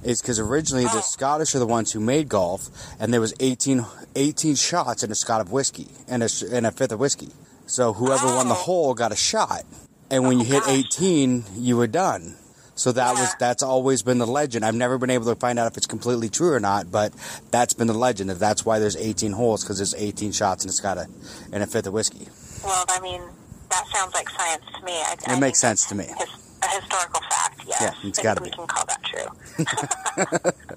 Is 0.04 0.20
because 0.22 0.40
originally 0.40 0.86
the 0.86 0.98
Oh. 0.98 1.02
Scottish 1.02 1.54
are 1.54 1.60
the 1.60 1.68
ones 1.68 1.92
who 1.92 2.00
made 2.00 2.28
golf, 2.28 2.70
and 3.00 3.14
there 3.14 3.22
was 3.22 3.36
18, 3.40 3.86
18 4.16 4.56
shots 4.56 5.04
in 5.04 5.12
a 5.12 5.16
Scot 5.16 5.42
of 5.42 5.52
whiskey 5.52 5.90
and 6.08 6.24
a, 6.24 6.30
and 6.52 6.66
a 6.66 6.72
fifth 6.72 6.92
of 6.92 7.00
whiskey. 7.00 7.30
So 7.72 7.94
whoever 7.94 8.28
won 8.28 8.50
the 8.50 8.54
Oh. 8.54 8.58
hole 8.58 8.94
got 8.94 9.14
a 9.14 9.16
shot, 9.16 9.64
and 10.10 10.24
when 10.28 10.36
Oh, 10.36 10.40
you 10.42 10.46
hit 10.46 10.64
oh, 10.64 10.66
gosh. 10.66 10.76
18, 10.76 11.46
you 11.56 11.78
were 11.78 11.88
done. 11.88 12.36
So 12.76 12.92
that 12.92 13.14
was 13.16 13.34
that's 13.40 13.64
always 13.64 14.02
been 14.02 14.18
the 14.18 14.28
legend. 14.28 14.66
I've 14.66 14.76
never 14.76 14.98
been 14.98 15.10
able 15.10 15.28
to 15.34 15.36
find 15.40 15.58
out 15.58 15.72
if 15.72 15.78
it's 15.78 15.86
completely 15.88 16.28
true 16.28 16.52
or 16.52 16.60
not, 16.60 16.92
but 16.92 17.14
that's 17.50 17.74
been 17.74 17.88
the 17.88 17.94
legend. 17.94 18.30
That 18.30 18.40
that's 18.40 18.66
why 18.66 18.80
there's 18.80 18.98
18 18.98 19.32
holes 19.32 19.64
because 19.64 19.78
there's 19.78 19.96
18 19.96 20.34
shots 20.34 20.66
and 20.66 20.70
it's 20.70 20.82
got 20.82 20.98
a 20.98 21.08
and 21.54 21.64
a 21.64 21.66
fifth 21.68 21.88
of 21.88 21.94
whiskey. 21.94 22.28
Well, 22.62 22.84
I 22.90 23.00
mean, 23.00 23.22
that 23.70 23.88
sounds 23.88 24.14
like 24.16 24.30
science 24.30 24.64
to 24.78 24.84
me. 24.86 24.92
I, 24.92 25.16
I 25.28 25.38
It 25.38 25.40
makes 25.40 25.60
sense 25.60 25.86
to 25.88 25.96
me. 25.96 26.08
His, 26.18 26.58
a 26.64 26.68
historical 26.82 27.22
fact, 27.30 27.62
yes. 27.66 27.82
Yeah, 27.82 28.10
it's 28.10 28.20
I 28.20 28.24
gotta 28.24 28.42
be. 28.42 28.50
We 28.50 28.56
can 28.56 28.68
call 28.68 28.86
that 28.86 29.02
true. 29.04 30.52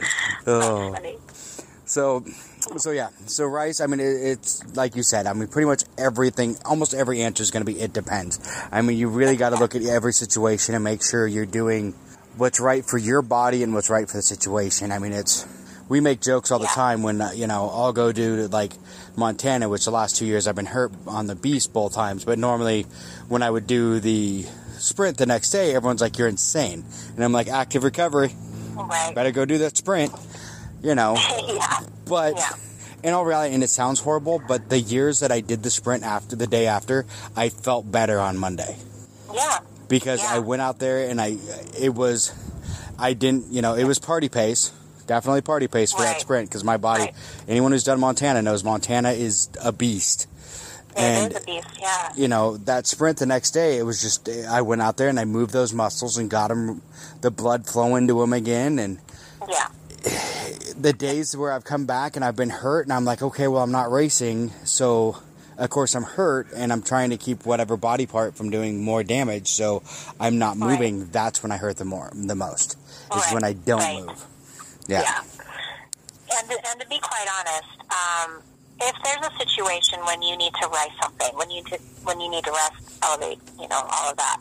Oh. 0.46 0.94
So, 1.84 2.24
so 2.76 2.90
yeah. 2.90 3.08
So 3.26 3.46
rice. 3.46 3.80
I 3.80 3.86
mean, 3.86 4.00
it, 4.00 4.04
it's 4.04 4.76
like 4.76 4.94
you 4.96 5.02
said. 5.02 5.26
I 5.26 5.32
mean, 5.32 5.48
pretty 5.48 5.66
much 5.66 5.84
everything. 5.96 6.56
Almost 6.64 6.94
every 6.94 7.22
answer 7.22 7.42
is 7.42 7.50
going 7.50 7.64
to 7.64 7.72
be. 7.72 7.80
It 7.80 7.92
depends. 7.92 8.38
I 8.70 8.82
mean, 8.82 8.98
you 8.98 9.08
really 9.08 9.36
got 9.36 9.50
to 9.50 9.56
look 9.56 9.74
at 9.74 9.82
every 9.82 10.12
situation 10.12 10.74
and 10.74 10.84
make 10.84 11.02
sure 11.02 11.26
you're 11.26 11.46
doing 11.46 11.92
what's 12.36 12.60
right 12.60 12.84
for 12.84 12.98
your 12.98 13.22
body 13.22 13.62
and 13.62 13.74
what's 13.74 13.90
right 13.90 14.08
for 14.08 14.16
the 14.18 14.22
situation. 14.22 14.92
I 14.92 14.98
mean, 14.98 15.12
it's. 15.12 15.46
We 15.88 16.00
make 16.00 16.20
jokes 16.20 16.50
all 16.50 16.58
the 16.58 16.66
Yeah. 16.66 16.70
time 16.74 17.02
when 17.02 17.18
uh, 17.22 17.30
you 17.34 17.46
know 17.46 17.70
I'll 17.72 17.94
go 17.94 18.12
do 18.12 18.46
like 18.48 18.74
Montana, 19.16 19.70
which 19.70 19.86
the 19.86 19.90
last 19.90 20.16
two 20.16 20.26
years 20.26 20.46
I've 20.46 20.54
been 20.54 20.66
hurt 20.66 20.92
on 21.06 21.26
the 21.26 21.34
beast 21.34 21.72
both 21.72 21.94
times. 21.94 22.26
But 22.26 22.38
normally, 22.38 22.82
when 23.28 23.42
I 23.42 23.50
would 23.50 23.66
do 23.66 23.98
the 23.98 24.44
sprint 24.76 25.16
the 25.16 25.24
next 25.24 25.48
day, 25.50 25.74
everyone's 25.74 26.02
like, 26.02 26.18
"You're 26.18 26.28
insane," 26.28 26.84
and 27.16 27.24
I'm 27.24 27.32
like, 27.32 27.48
"Active 27.48 27.84
recovery. 27.84 28.36
Right. 28.76 29.14
Better 29.14 29.30
go 29.32 29.46
do 29.46 29.56
that 29.58 29.78
sprint." 29.78 30.12
You 30.82 30.94
know. 30.94 31.16
yeah. 31.48 31.80
But 32.06 32.36
Yeah. 32.36 32.50
in 33.02 33.14
all 33.14 33.24
reality, 33.24 33.54
and 33.54 33.62
it 33.62 33.70
sounds 33.70 34.00
horrible, 34.00 34.40
but 34.46 34.68
the 34.68 34.78
years 34.80 35.20
that 35.20 35.32
I 35.32 35.40
did 35.40 35.62
the 35.62 35.70
sprint 35.70 36.04
after 36.04 36.36
the 36.36 36.46
day 36.46 36.66
after, 36.66 37.04
I 37.36 37.48
felt 37.48 37.90
better 37.90 38.18
on 38.20 38.36
Monday 38.38 38.76
Yeah. 39.34 39.58
because 39.88 40.20
Yeah. 40.20 40.34
I 40.34 40.38
went 40.40 40.62
out 40.62 40.78
there 40.78 41.08
and 41.08 41.20
I, 41.20 41.36
it 41.78 41.94
was, 41.94 42.32
I 42.98 43.12
didn't, 43.14 43.52
you 43.52 43.62
know, 43.62 43.74
it 43.74 43.84
was 43.84 43.98
party 43.98 44.28
pace. 44.28 44.72
Definitely 45.06 45.40
party 45.40 45.68
pace 45.68 45.92
for 45.92 46.02
that 46.02 46.20
sprint 46.20 46.50
because 46.50 46.64
my 46.64 46.76
body, 46.76 47.04
Right. 47.04 47.14
anyone 47.48 47.72
who's 47.72 47.84
done 47.84 47.98
Montana 47.98 48.42
knows 48.42 48.62
Montana 48.62 49.12
is 49.12 49.48
a 49.62 49.72
beast. 49.72 50.26
It 50.96 51.00
And- 51.02 51.32
is 51.32 51.38
a 51.38 51.44
beast, 51.44 51.66
yeah. 51.80 52.08
You 52.14 52.28
know, 52.28 52.56
that 52.58 52.86
sprint 52.86 53.18
the 53.18 53.26
next 53.26 53.52
day, 53.52 53.78
it 53.78 53.84
was 53.84 54.02
just, 54.02 54.28
I 54.28 54.60
went 54.62 54.82
out 54.82 54.96
there 54.98 55.08
and 55.08 55.18
I 55.18 55.24
moved 55.24 55.52
those 55.52 55.72
muscles 55.72 56.18
and 56.18 56.28
got 56.28 56.48
them, 56.48 56.82
the 57.22 57.30
blood 57.30 57.66
flowing 57.66 58.06
to 58.08 58.20
them 58.20 58.32
again. 58.34 58.78
And 58.78 58.98
Yeah. 59.48 59.68
The 60.80 60.92
days 60.92 61.36
where 61.36 61.52
I've 61.52 61.64
come 61.64 61.86
back 61.86 62.14
and 62.16 62.24
I've 62.24 62.36
been 62.36 62.50
hurt 62.50 62.86
and 62.86 62.92
I'm 62.92 63.04
like, 63.04 63.22
okay, 63.22 63.48
well, 63.48 63.62
I'm 63.62 63.72
not 63.72 63.90
racing. 63.90 64.50
So, 64.64 65.20
of 65.56 65.70
course, 65.70 65.94
I'm 65.96 66.04
hurt 66.04 66.48
and 66.54 66.72
I'm 66.72 66.82
trying 66.82 67.10
to 67.10 67.16
keep 67.16 67.44
whatever 67.44 67.76
body 67.76 68.06
part 68.06 68.36
from 68.36 68.50
doing 68.50 68.82
more 68.84 69.02
damage. 69.02 69.48
So 69.48 69.82
I'm 70.20 70.38
not 70.38 70.56
Right. 70.56 70.70
moving. 70.70 71.08
That's 71.10 71.42
when 71.42 71.50
I 71.52 71.56
hurt 71.56 71.78
the 71.78 71.84
more, 71.84 72.10
the 72.14 72.34
most 72.36 72.72
is 72.74 72.78
Right, 73.10 73.34
when 73.34 73.44
I 73.44 73.52
don't 73.54 73.80
right. 73.80 74.04
move. 74.06 74.24
Yeah. 74.86 75.02
Yeah. 75.02 75.22
And, 76.38 76.50
and 76.52 76.80
to 76.80 76.86
be 76.88 76.98
quite 77.00 77.26
honest, 77.40 77.68
um, 77.90 78.42
if 78.80 78.94
there's 79.02 79.26
a 79.26 79.36
situation 79.38 79.98
when 80.04 80.22
you 80.22 80.36
need 80.36 80.52
to 80.62 80.68
rice 80.68 80.92
something, 81.02 81.30
when 81.34 81.50
you 81.50 81.64
to, 81.64 81.78
when 82.04 82.20
you 82.20 82.30
need 82.30 82.44
to 82.44 82.52
rest, 82.52 82.74
elevate, 83.02 83.38
you 83.58 83.66
know, 83.68 83.82
all 83.90 84.10
of 84.10 84.16
that, 84.16 84.40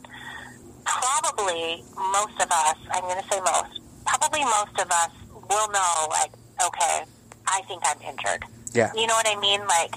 probably 0.86 1.84
most 1.96 2.40
of 2.40 2.52
us, 2.52 2.78
I'm 2.92 3.02
going 3.02 3.22
to 3.22 3.28
say 3.30 3.40
most, 3.40 3.82
probably 4.06 4.44
most 4.44 4.78
of 4.80 4.92
us 4.92 5.10
will 5.50 5.70
know, 5.72 6.08
like, 6.10 6.32
okay, 6.66 7.04
I 7.48 7.62
think 7.68 7.84
I'm 7.86 8.02
injured. 8.02 8.44
Yeah. 8.74 8.92
You 8.94 9.08
know 9.08 9.16
what 9.16 9.28
I 9.28 9.40
mean? 9.40 9.62
Like, 9.68 9.96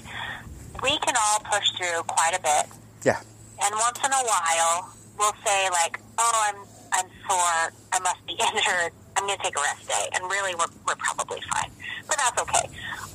we 0.83 0.97
can 0.99 1.15
all 1.15 1.39
push 1.51 1.67
through 1.77 2.03
quite 2.07 2.33
a 2.33 2.41
bit. 2.41 2.65
Yeah. 3.03 3.19
And 3.61 3.75
once 3.75 3.99
in 4.03 4.11
a 4.11 4.23
while, 4.25 4.89
we'll 5.19 5.37
say 5.45 5.69
like, 5.69 5.99
"Oh, 6.17 6.37
I'm 6.49 6.57
I'm 6.93 7.07
sore. 7.27 7.73
I 7.93 7.99
must 8.01 8.25
be 8.25 8.33
injured. 8.49 8.91
I'm 9.15 9.27
going 9.27 9.37
to 9.37 9.43
take 9.43 9.57
a 9.57 9.61
rest 9.61 9.87
day." 9.87 10.09
And 10.13 10.23
really, 10.25 10.55
we're 10.55 10.71
we're 10.87 10.97
probably 10.97 11.41
fine, 11.53 11.69
but 12.07 12.17
that's 12.17 12.41
okay. 12.41 12.65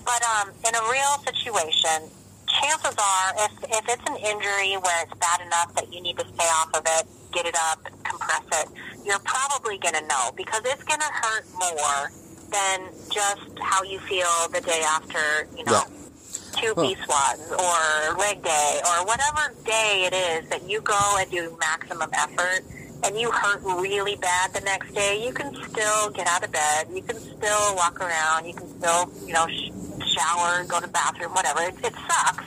But 0.04 0.22
um, 0.22 0.54
in 0.62 0.74
a 0.74 0.82
real 0.86 1.14
situation, 1.26 2.06
chances 2.46 2.94
are, 2.94 3.28
if 3.42 3.52
if 3.64 3.84
it's 3.88 4.06
an 4.06 4.16
injury 4.22 4.78
where 4.78 5.02
it's 5.02 5.14
bad 5.18 5.40
enough 5.42 5.74
that 5.74 5.92
you 5.92 6.00
need 6.00 6.16
to 6.18 6.26
stay 6.34 6.48
off 6.62 6.70
of 6.74 6.84
it, 6.86 7.06
get 7.32 7.46
it 7.46 7.56
up, 7.72 7.82
compress 8.04 8.46
it, 8.62 8.68
you're 9.04 9.22
probably 9.26 9.78
going 9.78 9.94
to 9.94 10.06
know 10.06 10.30
because 10.36 10.62
it's 10.64 10.84
going 10.84 11.00
to 11.00 11.10
hurt 11.10 11.44
more 11.58 12.10
than 12.50 12.80
just 13.10 13.58
how 13.60 13.82
you 13.82 13.98
feel 14.00 14.48
the 14.52 14.60
day 14.60 14.82
after. 14.82 15.48
You 15.56 15.64
know 15.64 15.72
Yeah. 15.72 16.60
two 16.60 16.74
Well- 16.74 16.86
B 16.86 16.96
squats 17.02 17.42
or 17.52 18.16
leg 18.18 18.42
day 18.42 18.80
or 18.84 19.04
whatever 19.04 19.54
day 19.64 20.04
it 20.06 20.14
is 20.14 20.48
that 20.50 20.62
you 20.68 20.80
go 20.80 20.98
and 21.18 21.30
do 21.30 21.56
maximum 21.60 22.10
effort 22.14 22.64
and 23.04 23.18
you 23.20 23.30
hurt 23.30 23.60
really 23.62 24.16
bad 24.16 24.52
the 24.54 24.60
next 24.62 24.92
day, 24.94 25.22
you 25.24 25.32
can 25.32 25.54
still 25.70 26.10
get 26.10 26.26
out 26.26 26.42
of 26.42 26.50
bed. 26.50 26.88
You 26.92 27.02
can 27.02 27.20
still 27.20 27.74
walk 27.76 28.00
around. 28.00 28.46
You 28.46 28.54
can 28.54 28.66
still, 28.80 29.10
you 29.26 29.34
know, 29.34 29.46
sh- 29.48 29.70
shower, 30.16 30.64
go 30.64 30.80
to 30.80 30.86
the 30.86 30.92
bathroom, 30.92 31.32
whatever. 31.34 31.60
It, 31.62 31.74
it 31.84 31.92
sucks, 32.08 32.44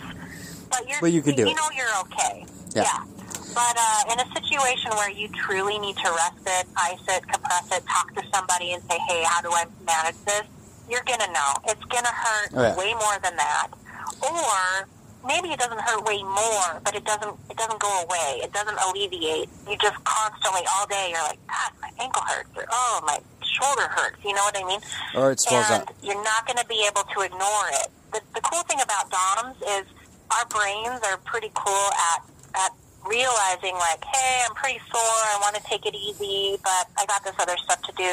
but 0.71 0.89
you're, 0.89 0.97
But 1.01 1.11
you 1.11 1.21
can 1.21 1.35
do 1.35 1.43
you 1.43 1.49
it. 1.49 1.55
know 1.55 1.69
you're 1.75 1.95
okay. 2.01 2.45
Yeah. 2.75 3.03
But 3.53 3.75
uh, 3.77 4.13
in 4.13 4.19
a 4.19 4.27
situation 4.33 4.91
where 4.91 5.09
you 5.11 5.27
truly 5.29 5.79
need 5.79 5.97
to 5.97 6.09
rest 6.11 6.43
it, 6.45 6.67
ice 6.77 6.99
it, 7.09 7.27
compress 7.27 7.67
it, 7.71 7.83
talk 7.87 8.13
to 8.15 8.23
somebody 8.33 8.71
and 8.73 8.83
say, 8.83 8.97
hey, 9.07 9.23
how 9.23 9.41
do 9.41 9.49
I 9.51 9.65
manage 9.85 10.15
this? 10.25 10.43
You're 10.89 11.03
going 11.05 11.19
to 11.19 11.31
know. 11.31 11.51
It's 11.67 11.83
going 11.85 12.03
to 12.05 12.11
hurt 12.13 12.49
Oh, 12.55 12.61
yeah. 12.61 12.75
way 12.77 12.93
more 12.93 13.17
than 13.23 13.35
that. 13.37 13.67
Or 14.23 14.87
maybe 15.27 15.49
it 15.49 15.59
doesn't 15.59 15.79
hurt 15.81 16.03
way 16.05 16.23
more, 16.23 16.81
but 16.83 16.95
it 16.95 17.05
doesn't 17.05 17.35
it 17.49 17.57
doesn't 17.57 17.79
go 17.79 18.03
away. 18.03 18.41
It 18.43 18.51
doesn't 18.53 18.77
alleviate. 18.87 19.49
You 19.69 19.77
just 19.77 20.01
constantly 20.03 20.61
all 20.73 20.87
day 20.87 21.09
you're 21.11 21.21
like, 21.23 21.39
God, 21.47 21.71
my 21.81 21.91
ankle 22.03 22.23
hurts 22.25 22.49
or 22.57 22.65
oh 22.71 23.01
my 23.05 23.19
shoulder 23.43 23.87
hurts. 23.89 24.17
You 24.25 24.33
know 24.33 24.41
what 24.43 24.57
I 24.57 24.63
mean? 24.65 24.79
Or 25.15 25.31
it 25.31 25.39
swells 25.39 25.69
and 25.69 25.83
up. 25.83 25.93
you're 26.01 26.21
not 26.23 26.45
going 26.47 26.57
to 26.57 26.65
be 26.65 26.83
able 26.87 27.03
to 27.03 27.21
ignore 27.21 27.67
it. 27.83 27.87
The, 28.13 28.21
the 28.33 28.41
cool 28.41 28.63
thing 28.63 28.79
about 28.81 29.09
DOMs 29.11 29.57
is 29.61 29.85
our 30.35 30.45
brains 30.49 30.99
are 31.05 31.17
pretty 31.23 31.51
cool 31.53 31.89
at 32.15 32.21
at 32.65 32.71
realizing 33.07 33.73
like, 33.75 34.03
hey, 34.03 34.43
I'm 34.47 34.55
pretty 34.55 34.79
sore. 34.91 35.23
I 35.31 35.37
want 35.41 35.55
to 35.55 35.63
take 35.63 35.85
it 35.85 35.95
easy, 35.95 36.57
but 36.63 36.87
I 36.97 37.05
got 37.07 37.23
this 37.23 37.35
other 37.39 37.55
stuff 37.63 37.81
to 37.83 37.93
do. 37.95 38.11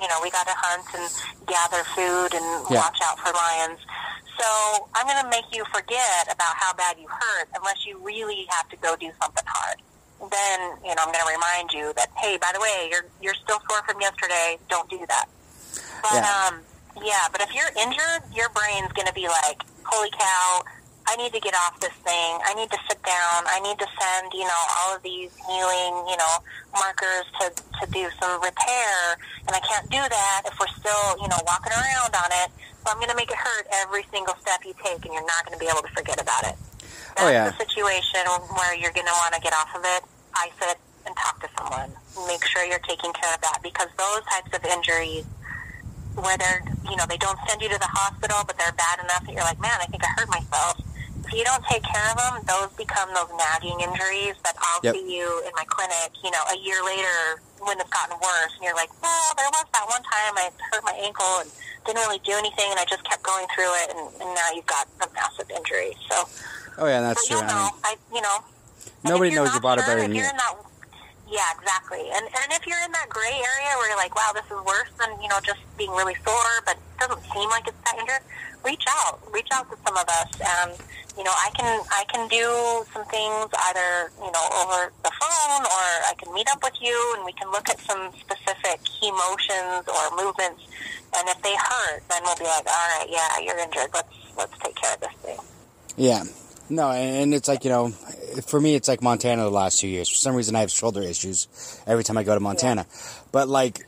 You 0.00 0.08
know, 0.08 0.18
we 0.22 0.30
got 0.30 0.46
to 0.46 0.54
hunt 0.56 0.86
and 0.94 1.06
gather 1.46 1.82
food 1.96 2.34
and 2.34 2.46
Yeah. 2.70 2.80
watch 2.84 2.98
out 3.02 3.18
for 3.20 3.32
lions. 3.32 3.78
So 4.38 4.88
I'm 4.94 5.06
going 5.06 5.22
to 5.22 5.30
make 5.30 5.48
you 5.56 5.64
forget 5.72 6.28
about 6.30 6.54
how 6.56 6.72
bad 6.74 6.98
you 6.98 7.08
hurt 7.08 7.48
unless 7.56 7.86
you 7.86 7.98
really 8.04 8.46
have 8.50 8.68
to 8.68 8.76
go 8.76 8.94
do 8.96 9.10
something 9.20 9.44
hard. 9.46 9.80
Then, 10.30 10.60
you 10.84 10.94
know, 10.94 11.02
I'm 11.04 11.12
going 11.12 11.24
to 11.24 11.32
remind 11.32 11.72
you 11.72 11.92
that, 11.96 12.08
hey, 12.16 12.36
by 12.36 12.50
the 12.52 12.60
way, 12.60 12.88
you're 12.90 13.04
you're 13.20 13.34
still 13.34 13.60
sore 13.68 13.82
from 13.88 14.00
yesterday. 14.00 14.58
Don't 14.68 14.88
do 14.88 15.00
that. 15.08 15.26
But 16.02 16.20
Yeah. 16.24 16.48
um, 16.48 16.64
yeah. 17.02 17.28
But 17.32 17.40
if 17.42 17.52
you're 17.54 17.68
injured, 17.76 18.22
your 18.32 18.48
brain's 18.50 18.92
going 18.92 19.06
to 19.08 19.12
be 19.12 19.28
like, 19.28 19.60
holy 19.84 20.10
cow. 20.10 20.62
I 21.08 21.14
need 21.16 21.32
to 21.32 21.40
get 21.40 21.54
off 21.54 21.78
this 21.80 21.94
thing. 22.02 22.30
I 22.44 22.52
need 22.54 22.70
to 22.70 22.78
sit 22.90 22.98
down. 23.06 23.46
I 23.46 23.60
need 23.62 23.78
to 23.78 23.86
send, 23.94 24.32
you 24.34 24.42
know, 24.44 24.62
all 24.82 24.96
of 24.96 25.02
these 25.02 25.30
healing, 25.46 25.94
you 26.10 26.18
know, 26.18 26.34
markers 26.74 27.26
to, 27.40 27.50
to 27.54 27.84
do 27.94 28.10
some 28.20 28.42
repair. 28.42 29.14
And 29.46 29.54
I 29.54 29.60
can't 29.62 29.86
do 29.90 30.02
that 30.02 30.42
if 30.46 30.58
we're 30.58 30.70
still, 30.82 31.16
you 31.22 31.28
know, 31.30 31.38
walking 31.46 31.72
around 31.72 32.10
on 32.10 32.30
it. 32.42 32.50
So 32.82 32.90
I'm 32.90 32.98
going 32.98 33.10
to 33.10 33.16
make 33.16 33.30
it 33.30 33.38
hurt 33.38 33.66
every 33.86 34.02
single 34.10 34.34
step 34.42 34.60
you 34.66 34.74
take, 34.82 35.04
and 35.06 35.14
you're 35.14 35.26
not 35.26 35.46
going 35.46 35.54
to 35.58 35.62
be 35.62 35.70
able 35.70 35.82
to 35.86 35.92
forget 35.94 36.20
about 36.20 36.42
it. 36.46 36.54
Oh, 36.58 37.22
That's 37.22 37.22
Oh, 37.22 37.30
yeah. 37.30 37.50
the 37.50 37.56
situation 37.56 38.22
where 38.58 38.74
you're 38.74 38.92
going 38.92 39.06
to 39.06 39.16
want 39.22 39.34
to 39.34 39.40
get 39.40 39.54
off 39.54 39.70
of 39.74 39.82
it, 39.86 40.02
ice 40.34 40.58
it, 40.74 40.78
and 41.06 41.14
talk 41.16 41.38
to 41.42 41.48
someone. 41.56 41.90
Make 42.26 42.44
sure 42.44 42.66
you're 42.66 42.82
taking 42.82 43.12
care 43.14 43.30
of 43.32 43.40
that 43.46 43.58
because 43.62 43.88
those 43.96 44.22
types 44.26 44.50
of 44.58 44.62
injuries 44.66 45.24
where 46.18 46.36
they're, 46.38 46.62
you 46.90 46.96
know, 46.96 47.04
they 47.08 47.16
don't 47.18 47.38
send 47.46 47.62
you 47.62 47.68
to 47.68 47.78
the 47.78 47.86
hospital, 47.90 48.38
but 48.46 48.56
they're 48.58 48.72
bad 48.74 48.98
enough 49.00 49.22
that 49.26 49.32
you're 49.32 49.44
like, 49.46 49.60
man, 49.60 49.78
I 49.80 49.86
think 49.86 50.02
I 50.02 50.08
hurt 50.18 50.28
myself. 50.28 50.80
If 51.26 51.34
you 51.34 51.42
don't 51.42 51.62
take 51.66 51.82
care 51.82 52.06
of 52.10 52.16
them, 52.16 52.34
those 52.46 52.70
become 52.78 53.10
those 53.10 53.26
nagging 53.34 53.80
injuries 53.82 54.38
that 54.46 54.54
I'll 54.62 54.80
Yep. 54.82 54.94
see 54.94 55.18
you 55.18 55.42
in 55.42 55.50
my 55.58 55.64
clinic, 55.66 56.14
you 56.22 56.30
know, 56.30 56.42
a 56.54 56.56
year 56.62 56.78
later 56.86 57.42
when 57.66 57.80
it's 57.80 57.90
gotten 57.90 58.14
worse. 58.22 58.52
And 58.54 58.62
you're 58.62 58.78
like, 58.78 58.90
well, 59.02 59.34
there 59.36 59.50
was 59.50 59.66
that 59.74 59.86
one 59.90 60.02
time 60.06 60.38
I 60.38 60.50
hurt 60.70 60.84
my 60.84 60.94
ankle 61.02 61.42
and 61.42 61.50
didn't 61.84 61.98
really 62.06 62.20
do 62.22 62.32
anything, 62.38 62.70
and 62.70 62.78
I 62.78 62.84
just 62.86 63.02
kept 63.04 63.22
going 63.24 63.46
through 63.54 63.74
it, 63.82 63.90
and, 63.90 64.22
and 64.22 64.34
now 64.38 64.48
you've 64.54 64.66
got 64.66 64.86
a 65.02 65.08
massive 65.14 65.50
injury. 65.50 65.96
So, 66.08 66.28
Oh 66.78 66.86
yeah, 66.86 67.00
that's 67.00 67.26
true. 67.26 67.38
you'll 67.38 67.46
I 67.46 67.54
mean, 67.54 67.72
I, 67.82 67.96
you 68.14 68.20
know, 68.22 68.38
Nobody 69.02 69.34
knows 69.34 69.50
your 69.52 69.60
body 69.60 69.82
better 69.82 70.02
than 70.02 70.14
you're 70.14 70.24
you. 70.24 70.30
In 70.30 70.36
that, 70.36 70.54
yeah, 71.28 71.50
exactly. 71.58 72.10
And 72.12 72.24
and 72.24 72.48
if 72.52 72.66
you're 72.66 72.82
in 72.84 72.92
that 72.92 73.08
gray 73.08 73.34
area 73.34 73.72
where 73.76 73.88
you're 73.88 73.98
like, 73.98 74.14
wow, 74.14 74.30
this 74.34 74.46
is 74.46 74.60
worse 74.64 74.90
than 74.98 75.10
you 75.20 75.28
know 75.28 75.40
just 75.42 75.60
being 75.76 75.90
really 75.90 76.14
sore, 76.24 76.62
but 76.64 76.76
it 76.76 76.98
doesn't 77.00 77.22
seem 77.32 77.48
like 77.50 77.66
it's 77.66 77.78
that 77.84 77.98
injured, 77.98 78.22
reach 78.64 78.84
out, 78.88 79.20
reach 79.32 79.48
out 79.52 79.68
to 79.70 79.76
some 79.84 79.96
of 79.96 80.06
us, 80.08 80.30
and 80.40 80.78
you 81.16 81.24
know, 81.24 81.32
I 81.32 81.50
can 81.56 81.82
I 81.90 82.04
can 82.12 82.28
do 82.28 82.84
some 82.92 83.04
things 83.06 83.48
either 83.72 84.12
you 84.20 84.30
know 84.30 84.46
over 84.62 84.92
the 85.02 85.10
phone 85.18 85.62
or 85.64 85.84
I 86.04 86.14
can 86.18 86.32
meet 86.34 86.46
up 86.50 86.62
with 86.62 86.76
you 86.80 87.14
and 87.16 87.24
we 87.24 87.32
can 87.32 87.50
look 87.50 87.68
at 87.70 87.80
some 87.80 88.12
specific 88.20 88.84
key 88.84 89.10
motions 89.10 89.88
or 89.88 90.16
movements. 90.16 90.62
And 91.16 91.28
if 91.28 91.40
they 91.40 91.56
hurt, 91.56 92.02
then 92.10 92.20
we'll 92.24 92.36
be 92.36 92.44
like, 92.44 92.66
all 92.66 92.88
right, 92.98 93.06
yeah, 93.08 93.40
you're 93.40 93.58
injured. 93.58 93.88
Let's 93.94 94.14
let's 94.36 94.58
take 94.58 94.76
care 94.76 94.92
of 94.92 95.00
this 95.00 95.12
thing. 95.22 95.38
Yeah. 95.96 96.24
No, 96.68 96.90
and 96.90 97.32
it's 97.32 97.46
like, 97.48 97.64
you 97.64 97.70
know, 97.70 97.90
for 98.46 98.60
me, 98.60 98.74
it's 98.74 98.88
like 98.88 99.00
Montana 99.02 99.42
the 99.44 99.50
last 99.50 99.78
two 99.80 99.86
years. 99.88 100.08
For 100.08 100.16
some 100.16 100.34
reason, 100.34 100.56
I 100.56 100.60
have 100.60 100.70
shoulder 100.70 101.00
issues 101.00 101.46
every 101.86 102.02
time 102.02 102.18
I 102.18 102.24
go 102.24 102.34
to 102.34 102.40
Montana. 102.40 102.86
But 103.30 103.48
like, 103.48 103.86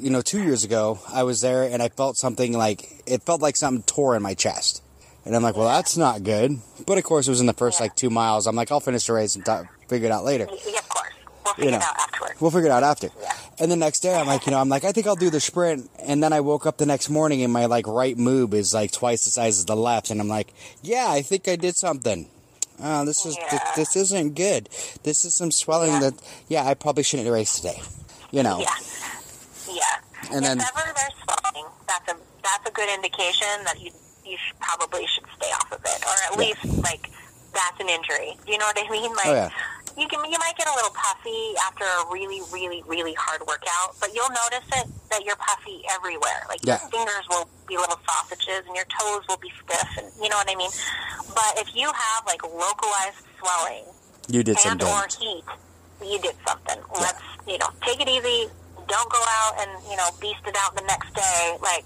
you 0.00 0.08
know, 0.10 0.22
two 0.22 0.42
years 0.42 0.64
ago, 0.64 0.98
I 1.12 1.24
was 1.24 1.40
there 1.42 1.64
and 1.64 1.82
I 1.82 1.88
felt 1.90 2.16
something 2.16 2.52
like 2.56 2.88
it 3.06 3.22
felt 3.24 3.42
like 3.42 3.56
something 3.56 3.82
tore 3.82 4.16
in 4.16 4.22
my 4.22 4.32
chest, 4.34 4.82
and 5.26 5.36
I'm 5.36 5.42
like, 5.42 5.56
well, 5.56 5.68
that's 5.68 5.96
not 5.98 6.22
good. 6.22 6.58
But 6.86 6.96
of 6.98 7.04
course, 7.04 7.26
it 7.26 7.30
was 7.30 7.40
in 7.40 7.46
the 7.46 7.52
first 7.52 7.78
Yeah. 7.78 7.84
like 7.84 7.96
two 7.96 8.10
miles. 8.10 8.46
I'm 8.46 8.56
like, 8.56 8.72
I'll 8.72 8.80
finish 8.80 9.06
the 9.06 9.12
race 9.12 9.34
and 9.36 9.44
t- 9.44 9.52
figure 9.88 10.06
it 10.08 10.12
out 10.12 10.24
later. 10.24 10.48
Yeah. 10.66 10.80
We'll 11.44 11.54
figure 11.54 11.70
know. 11.72 11.76
it 11.78 11.82
out 11.82 11.96
afterwards. 11.98 12.40
We'll 12.40 12.50
figure 12.50 12.68
it 12.68 12.72
out 12.72 12.82
after. 12.82 13.08
Yeah. 13.20 13.32
And 13.60 13.70
the 13.70 13.76
next 13.76 14.00
day, 14.00 14.14
I'm 14.14 14.26
like, 14.26 14.46
you 14.46 14.52
know, 14.52 14.58
I'm 14.60 14.68
like, 14.68 14.84
I 14.84 14.92
think 14.92 15.06
I'll 15.06 15.14
do 15.16 15.30
the 15.30 15.40
sprint. 15.40 15.90
And 16.00 16.22
then 16.22 16.32
I 16.32 16.40
woke 16.40 16.66
up 16.66 16.78
the 16.78 16.86
next 16.86 17.08
morning 17.10 17.42
and 17.42 17.52
my 17.52 17.66
like 17.66 17.86
right 17.86 18.16
moob 18.16 18.54
is 18.54 18.72
like 18.74 18.90
twice 18.92 19.24
the 19.24 19.30
size 19.30 19.58
as 19.58 19.64
the 19.66 19.76
left, 19.76 20.10
and 20.10 20.20
I'm 20.20 20.28
like, 20.28 20.52
yeah, 20.82 21.06
I 21.08 21.22
think 21.22 21.46
I 21.48 21.56
did 21.56 21.76
something. 21.76 22.28
Oh, 22.82 23.04
this 23.04 23.24
is 23.24 23.36
Yeah. 23.36 23.50
this, 23.76 23.92
this 23.92 23.96
isn't 23.96 24.34
good. 24.34 24.68
This 25.04 25.24
is 25.24 25.34
some 25.34 25.50
swelling 25.52 25.92
Yeah. 25.92 26.00
that, 26.00 26.14
yeah, 26.48 26.64
I 26.66 26.74
probably 26.74 27.02
shouldn't 27.04 27.30
race 27.30 27.54
today. 27.60 27.80
You 28.32 28.42
know. 28.42 28.58
Yeah. 28.58 28.74
Yeah. 29.70 30.34
And 30.36 30.44
then- 30.44 30.58
if 30.60 30.66
ever 30.76 30.92
there's 30.96 31.12
swelling, 31.22 31.70
that's 31.86 32.08
a 32.12 32.16
that's 32.42 32.66
a 32.68 32.72
good 32.72 32.88
indication 32.94 33.46
that 33.64 33.80
you 33.80 33.90
you 34.26 34.36
should, 34.38 34.58
probably 34.58 35.06
should 35.06 35.24
stay 35.36 35.50
off 35.52 35.70
of 35.70 35.80
it, 35.84 36.02
or 36.04 36.10
at 36.10 36.32
Yeah. 36.32 36.38
least 36.38 36.82
like 36.82 37.10
that's 37.52 37.78
an 37.78 37.88
injury. 37.88 38.36
Do 38.44 38.52
you 38.52 38.58
know 38.58 38.66
what 38.66 38.78
I 38.78 38.90
mean? 38.90 39.12
Like 39.14 39.26
Oh, 39.26 39.34
yeah. 39.34 39.50
You 39.96 40.08
can 40.08 40.18
you 40.30 40.38
might 40.38 40.56
get 40.58 40.66
a 40.66 40.74
little 40.74 40.90
puffy 40.90 41.54
after 41.66 41.84
a 41.84 42.12
really 42.12 42.40
really 42.52 42.82
really 42.86 43.14
hard 43.14 43.40
workout, 43.46 43.94
but 44.00 44.14
you'll 44.14 44.30
notice 44.30 44.66
it 44.76 44.86
that 45.10 45.24
you're 45.24 45.36
puffy 45.36 45.82
everywhere. 45.90 46.42
Like 46.48 46.60
Yeah. 46.64 46.80
your 46.80 46.90
fingers 46.90 47.24
will 47.30 47.48
be 47.68 47.76
little 47.76 47.98
sausages, 48.08 48.66
and 48.66 48.74
your 48.76 48.84
toes 48.98 49.22
will 49.28 49.38
be 49.38 49.50
stiff, 49.62 49.88
and 49.98 50.06
you 50.22 50.28
know 50.28 50.36
what 50.36 50.50
I 50.50 50.54
mean. 50.56 50.70
But 51.34 51.58
if 51.58 51.74
you 51.74 51.86
have 51.92 52.26
like 52.26 52.42
localized 52.42 53.22
swelling 53.38 53.84
You 54.28 54.42
did 54.42 54.56
and 54.64 54.80
something. 54.80 54.88
or 54.88 55.06
heat, 55.20 55.44
you 56.02 56.18
did 56.18 56.36
something. 56.46 56.80
Let's 57.00 57.22
you 57.46 57.58
know 57.58 57.70
take 57.82 58.00
it 58.00 58.08
easy. 58.08 58.50
Don't 58.88 59.10
go 59.10 59.22
out 59.28 59.54
and 59.60 59.70
you 59.90 59.96
know 59.96 60.08
beast 60.20 60.42
it 60.46 60.56
out 60.58 60.74
the 60.76 60.82
next 60.82 61.14
day. 61.14 61.56
Like 61.62 61.84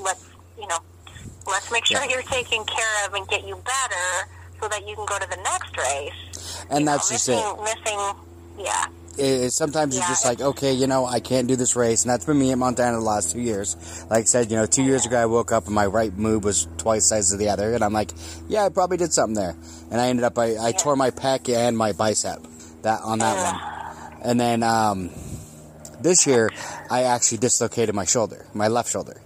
let's 0.00 0.24
you 0.58 0.66
know 0.68 0.78
let's 1.46 1.70
make 1.70 1.84
sure 1.86 2.00
Yeah. 2.04 2.10
you're 2.10 2.22
taken 2.22 2.64
care 2.64 3.06
of 3.06 3.14
and 3.14 3.26
get 3.28 3.44
you 3.44 3.56
better 3.56 4.28
so 4.60 4.68
that 4.68 4.86
you 4.88 4.94
can 4.96 5.06
go 5.06 5.18
to 5.18 5.28
the 5.28 5.36
next 5.36 5.76
race. 5.76 6.64
And 6.70 6.80
You 6.80 6.84
know, 6.86 6.92
that's 6.92 7.08
just 7.10 7.28
missing, 7.28 7.44
it. 7.44 7.62
Missing, 7.62 8.64
yeah, 8.64 8.86
it, 9.18 9.44
it- 9.46 9.52
sometimes 9.52 9.94
you're 9.96 10.06
just 10.06 10.24
like, 10.24 10.40
okay, 10.40 10.72
you 10.72 10.86
know, 10.86 11.06
I 11.06 11.20
can't 11.20 11.48
do 11.48 11.56
this 11.56 11.74
race, 11.76 12.02
and 12.02 12.10
that's 12.10 12.24
been 12.24 12.38
me 12.38 12.50
at 12.52 12.58
Montana 12.58 12.96
the 12.98 13.02
last 13.02 13.32
two 13.32 13.40
years. 13.40 13.76
Like 14.10 14.22
I 14.22 14.24
said, 14.24 14.50
you 14.50 14.56
know, 14.56 14.66
two 14.66 14.82
years 14.82 15.06
ago 15.06 15.16
I 15.20 15.26
woke 15.26 15.52
up 15.52 15.66
and 15.66 15.74
my 15.74 15.86
right 15.86 16.12
moob 16.16 16.42
was 16.42 16.66
twice 16.78 17.02
the 17.04 17.16
size 17.16 17.32
of 17.32 17.38
the 17.38 17.48
other, 17.48 17.74
and 17.74 17.82
I'm 17.84 17.92
like, 17.92 18.10
yeah, 18.48 18.64
I 18.64 18.68
probably 18.68 18.96
did 18.96 19.12
something 19.12 19.34
there, 19.34 19.56
and 19.90 20.00
I 20.00 20.08
ended 20.08 20.24
up 20.24 20.38
I, 20.38 20.56
I 20.68 20.72
tore 20.72 20.96
my 20.96 21.10
pec 21.10 21.48
and 21.54 21.76
my 21.76 21.92
bicep 21.92 22.42
that 22.82 23.00
on 23.02 23.18
that 23.20 23.36
one, 23.36 24.20
and 24.22 24.40
then 24.40 24.62
um, 24.62 25.10
this 26.00 26.26
year 26.26 26.50
I 26.90 27.04
actually 27.04 27.38
dislocated 27.38 27.94
my 27.94 28.04
shoulder, 28.04 28.46
my 28.54 28.68
left 28.68 28.90
shoulder. 28.90 29.20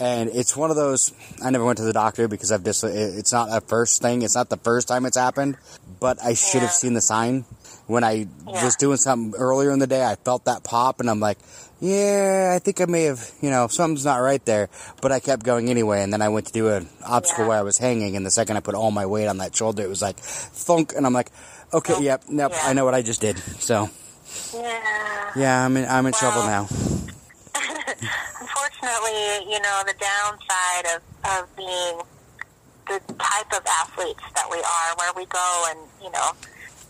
And 0.00 0.30
it's 0.32 0.56
one 0.56 0.70
of 0.70 0.76
those. 0.76 1.12
I 1.42 1.50
never 1.50 1.64
went 1.64 1.78
to 1.78 1.84
the 1.84 1.92
doctor 1.92 2.28
because 2.28 2.52
I've 2.52 2.64
just. 2.64 2.84
It's 2.84 3.32
not 3.32 3.48
a 3.50 3.60
first 3.60 4.00
thing. 4.00 4.22
It's 4.22 4.34
not 4.36 4.48
the 4.48 4.56
first 4.56 4.86
time 4.88 5.06
it's 5.06 5.16
happened. 5.16 5.56
But 6.00 6.22
I 6.22 6.34
should 6.34 6.60
have 6.62 6.70
Yeah. 6.70 6.82
seen 6.82 6.94
the 6.94 7.00
sign 7.00 7.44
when 7.88 8.04
I 8.04 8.28
Yeah. 8.46 8.64
was 8.64 8.76
doing 8.76 8.96
something 8.98 9.38
earlier 9.38 9.70
in 9.72 9.80
the 9.80 9.86
day. 9.88 10.04
I 10.04 10.14
felt 10.14 10.44
that 10.44 10.62
pop, 10.62 11.00
and 11.00 11.10
I'm 11.10 11.18
like, 11.18 11.38
yeah, 11.80 12.52
I 12.54 12.60
think 12.60 12.80
I 12.80 12.84
may 12.86 13.04
have. 13.04 13.28
You 13.40 13.50
know, 13.50 13.66
something's 13.66 14.04
not 14.04 14.18
right 14.18 14.44
there. 14.44 14.68
But 15.00 15.10
I 15.10 15.18
kept 15.18 15.42
going 15.42 15.68
anyway, 15.68 16.02
and 16.02 16.12
then 16.12 16.22
I 16.22 16.28
went 16.28 16.46
to 16.46 16.52
do 16.52 16.68
an 16.68 16.88
obstacle 17.04 17.44
Yeah. 17.44 17.48
where 17.48 17.58
I 17.58 17.62
was 17.62 17.78
hanging, 17.78 18.14
and 18.16 18.24
the 18.24 18.30
second 18.30 18.56
I 18.56 18.60
put 18.60 18.74
all 18.76 18.90
my 18.92 19.06
weight 19.06 19.26
on 19.26 19.38
that 19.38 19.56
shoulder, 19.56 19.82
it 19.82 19.88
was 19.88 20.02
like 20.02 20.18
thunk, 20.20 20.92
and 20.96 21.06
I'm 21.06 21.12
like, 21.14 21.30
okay, 21.72 21.94
Oh, 21.96 22.00
yep, 22.00 22.22
nope. 22.28 22.52
I 22.62 22.72
know 22.72 22.84
what 22.84 22.94
I 22.94 23.02
just 23.02 23.20
did. 23.20 23.42
So 23.58 23.90
yeah. 24.54 25.30
yeah, 25.34 25.64
I'm 25.64 25.76
in. 25.76 25.88
I'm 25.88 26.06
in 26.06 26.12
trouble 26.12 26.42
now. 26.44 26.68
Unfortunately, 28.40 29.50
you 29.52 29.60
know, 29.60 29.82
the 29.86 29.94
downside 29.98 30.86
of, 30.96 31.02
of 31.38 31.56
being 31.56 31.98
the 32.86 33.00
type 33.18 33.52
of 33.52 33.64
athletes 33.82 34.22
that 34.34 34.48
we 34.50 34.58
are, 34.58 34.96
where 34.96 35.12
we 35.16 35.26
go 35.26 35.64
and, 35.70 35.78
you 36.02 36.10
know, 36.10 36.30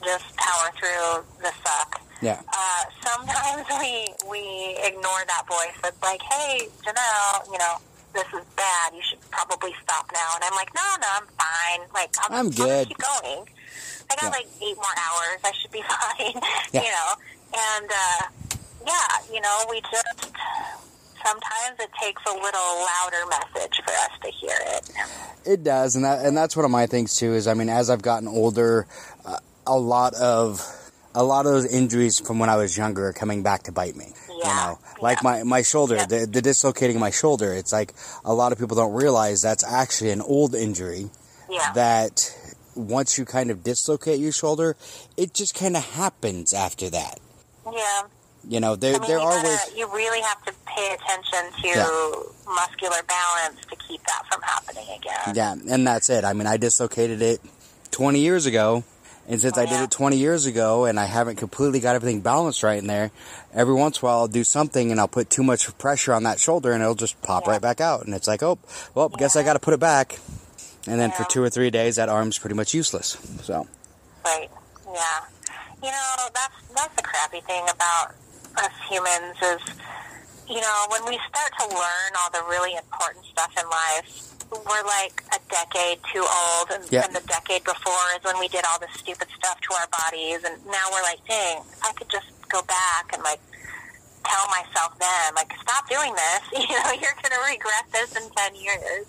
just 0.04 0.24
power 0.36 0.70
through 0.78 1.24
the 1.42 1.52
suck. 1.64 2.00
Yeah. 2.20 2.40
Uh, 2.52 2.84
sometimes 3.04 3.66
we 3.80 4.08
we 4.28 4.76
ignore 4.82 5.22
that 5.26 5.44
voice 5.48 5.74
that's 5.82 6.00
like, 6.02 6.20
hey, 6.22 6.68
Janelle, 6.84 7.46
you 7.52 7.58
know, 7.58 7.76
this 8.14 8.26
is 8.34 8.44
bad. 8.56 8.94
You 8.94 9.02
should 9.08 9.20
probably 9.30 9.74
stop 9.82 10.10
now. 10.12 10.28
And 10.36 10.44
I'm 10.44 10.54
like, 10.54 10.72
no, 10.74 10.82
no, 11.00 11.06
I'm 11.14 11.26
fine. 11.38 11.88
Like, 11.94 12.10
I'm, 12.24 12.32
I'm 12.32 12.46
I'll 12.46 12.52
good. 12.52 12.88
keep 12.88 12.98
going. 12.98 13.44
I 14.10 14.14
got 14.16 14.22
Yeah. 14.24 14.28
like 14.30 14.46
eight 14.62 14.76
more 14.76 14.96
hours. 14.96 15.40
I 15.44 15.52
should 15.60 15.70
be 15.72 15.82
fine. 15.88 16.42
Yeah. 16.72 16.82
You 16.82 16.90
know, 16.90 17.10
and 17.54 17.90
uh, 17.90 18.22
yeah, 18.88 19.34
you 19.34 19.40
know, 19.40 19.64
we 19.70 19.80
just 19.82 20.32
sometimes 21.24 21.78
it 21.80 21.90
takes 22.00 22.22
a 22.26 22.32
little 22.32 22.86
louder 22.86 23.26
message 23.30 23.80
for 23.84 23.92
us 23.92 24.10
to 24.22 24.30
hear 24.30 24.56
it. 24.76 24.90
It 25.44 25.64
does, 25.64 25.96
and 25.96 26.04
that 26.04 26.24
and 26.24 26.36
that's 26.36 26.56
one 26.56 26.64
of 26.64 26.70
my 26.70 26.86
things 26.86 27.16
too. 27.16 27.34
Is 27.34 27.46
I 27.46 27.54
mean, 27.54 27.68
as 27.68 27.90
I've 27.90 28.02
gotten 28.02 28.28
older, 28.28 28.86
uh, 29.24 29.38
a 29.66 29.78
lot 29.78 30.14
of 30.14 30.60
a 31.14 31.22
lot 31.22 31.46
of 31.46 31.52
those 31.52 31.66
injuries 31.72 32.20
from 32.20 32.38
when 32.38 32.48
I 32.48 32.56
was 32.56 32.76
younger 32.76 33.08
are 33.08 33.12
coming 33.12 33.42
back 33.42 33.64
to 33.64 33.72
bite 33.72 33.96
me. 33.96 34.12
You 34.28 34.40
Yeah, 34.44 34.54
know, 34.54 34.78
like 35.00 35.18
yeah. 35.18 35.30
my 35.30 35.42
my 35.44 35.62
shoulder, 35.62 35.96
Yeah. 35.96 36.06
the, 36.06 36.26
the 36.26 36.42
dislocating 36.42 36.98
my 37.00 37.10
shoulder. 37.10 37.52
It's 37.52 37.72
like 37.72 37.94
a 38.24 38.32
lot 38.32 38.52
of 38.52 38.58
people 38.58 38.76
don't 38.76 38.92
realize 38.94 39.42
that's 39.42 39.64
actually 39.64 40.10
an 40.10 40.20
old 40.20 40.54
injury. 40.54 41.10
Yeah. 41.50 41.72
That 41.74 42.34
once 42.76 43.18
you 43.18 43.24
kind 43.24 43.50
of 43.50 43.64
dislocate 43.64 44.20
your 44.20 44.32
shoulder, 44.32 44.76
it 45.16 45.34
just 45.34 45.54
kind 45.54 45.76
of 45.76 45.84
happens 45.84 46.52
after 46.52 46.88
that. 46.90 47.18
yeah. 47.72 48.02
You 48.48 48.60
know, 48.60 48.76
there 48.76 48.94
I 48.96 48.98
mean, 48.98 49.08
there 49.08 49.18
you, 49.18 49.24
are 49.24 49.36
gotta, 49.36 49.48
ways. 49.48 49.70
you 49.76 49.86
really 49.94 50.22
have 50.22 50.42
to 50.46 50.52
pay 50.66 50.94
attention 50.94 51.52
to 51.62 51.68
Yeah. 51.68 51.84
muscular 52.46 53.02
balance 53.06 53.60
to 53.68 53.76
keep 53.76 54.02
that 54.06 54.22
from 54.32 54.40
happening 54.42 54.86
again. 54.96 55.34
Yeah, 55.34 55.52
and 55.74 55.86
that's 55.86 56.08
it. 56.08 56.24
I 56.24 56.32
mean, 56.32 56.46
I 56.46 56.56
dislocated 56.56 57.20
it 57.20 57.40
20 57.90 58.20
years 58.20 58.46
ago, 58.46 58.84
and 59.28 59.38
since 59.38 59.58
I 59.58 59.66
did 59.66 59.82
it 59.82 59.90
20 59.90 60.16
years 60.16 60.46
ago 60.46 60.86
and 60.86 60.98
I 60.98 61.04
haven't 61.04 61.36
completely 61.36 61.80
got 61.80 61.94
everything 61.94 62.22
balanced 62.22 62.62
right 62.62 62.78
in 62.78 62.86
there, 62.86 63.10
every 63.52 63.74
once 63.74 63.98
in 63.98 64.06
a 64.06 64.08
while 64.08 64.18
I'll 64.20 64.28
do 64.28 64.44
something 64.44 64.90
and 64.90 64.98
I'll 64.98 65.08
put 65.08 65.28
too 65.28 65.42
much 65.42 65.76
pressure 65.76 66.14
on 66.14 66.22
that 66.22 66.40
shoulder 66.40 66.72
and 66.72 66.82
it'll 66.82 66.94
just 66.94 67.20
pop 67.20 67.44
Yeah. 67.44 67.52
right 67.52 67.60
back 67.60 67.82
out. 67.82 68.06
And 68.06 68.14
it's 68.14 68.26
like, 68.26 68.42
oh, 68.42 68.58
well, 68.94 69.10
guess 69.10 69.36
I 69.36 69.42
got 69.42 69.52
to 69.54 69.58
put 69.58 69.74
it 69.74 69.80
back. 69.80 70.18
And 70.86 70.98
then 70.98 71.10
for 71.10 71.24
two 71.24 71.42
or 71.42 71.50
three 71.50 71.68
days, 71.68 71.96
that 71.96 72.08
arm's 72.08 72.38
pretty 72.38 72.56
much 72.56 72.72
useless. 72.72 73.18
So, 73.42 73.66
Right. 74.24 74.48
Yeah. 74.86 75.00
You 75.82 75.90
know, 75.90 76.14
that's 76.34 76.54
that's 76.74 76.94
the 76.96 77.02
crappy 77.02 77.40
thing 77.42 77.62
about 77.68 78.14
us 78.58 78.72
humans 78.88 79.36
is, 79.42 79.62
you 80.48 80.60
know, 80.60 80.78
when 80.90 81.04
we 81.06 81.18
start 81.28 81.50
to 81.60 81.66
learn 81.68 82.10
all 82.22 82.30
the 82.32 82.42
really 82.48 82.74
important 82.74 83.24
stuff 83.26 83.52
in 83.58 83.66
life, 83.68 84.06
we're 84.50 84.84
like 84.86 85.22
a 85.36 85.38
decade 85.50 86.00
too 86.12 86.24
old, 86.24 86.70
and, 86.72 86.84
Yeah. 86.90 87.04
and 87.04 87.14
the 87.14 87.20
decade 87.28 87.64
before 87.64 88.06
is 88.16 88.24
when 88.24 88.38
we 88.40 88.48
did 88.48 88.64
all 88.70 88.78
this 88.80 88.92
stupid 88.96 89.28
stuff 89.36 89.60
to 89.60 89.74
our 89.74 89.86
bodies, 89.88 90.40
and 90.44 90.56
now 90.66 90.84
we're 90.92 91.02
like, 91.02 91.20
dang, 91.28 91.62
I 91.84 91.92
could 91.92 92.08
just 92.08 92.26
go 92.48 92.62
back 92.62 93.12
and 93.12 93.22
like 93.22 93.40
tell 94.24 94.48
myself 94.48 94.98
then, 94.98 95.34
like, 95.34 95.52
stop 95.60 95.88
doing 95.88 96.14
this. 96.14 96.42
You 96.68 96.76
know, 96.84 96.92
you're 96.92 97.16
gonna 97.22 97.42
regret 97.46 97.84
this 97.92 98.16
in 98.16 98.28
ten 98.36 98.54
years. 98.54 99.06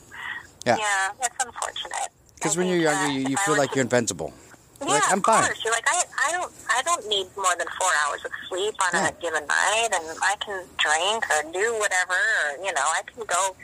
Yeah. 0.65 0.75
Yeah, 0.77 1.11
it's 1.23 1.35
unfortunate. 1.45 2.11
because 2.35 2.57
when 2.57 2.67
you're 2.67 2.77
younger, 2.77 3.05
uh, 3.05 3.09
you, 3.09 3.29
you 3.29 3.37
feel 3.37 3.57
like 3.57 3.71
to- 3.71 3.75
you're 3.77 3.83
invincible. 3.83 4.33
Yeah, 4.81 4.87
Like, 4.95 5.11
I'm 5.11 5.19
of 5.19 5.25
fine. 5.25 5.43
course. 5.45 5.63
You're 5.63 5.73
like 5.73 5.87
I, 5.87 6.03
I 6.27 6.31
don't, 6.31 6.51
I 6.69 6.81
don't 6.83 7.07
need 7.09 7.27
more 7.35 7.55
than 7.57 7.67
four 7.79 7.91
hours 8.05 8.23
of 8.25 8.31
sleep 8.47 8.75
on 8.81 8.89
Yeah. 8.93 9.09
a 9.09 9.11
given 9.21 9.45
night, 9.47 9.89
and 9.93 10.05
I 10.23 10.35
can 10.39 10.65
drink 10.77 11.25
or 11.29 11.51
do 11.51 11.75
whatever, 11.79 12.13
or 12.15 12.63
you 12.65 12.71
know, 12.73 12.85
I 12.85 13.01
can 13.11 13.23
go 13.25 13.55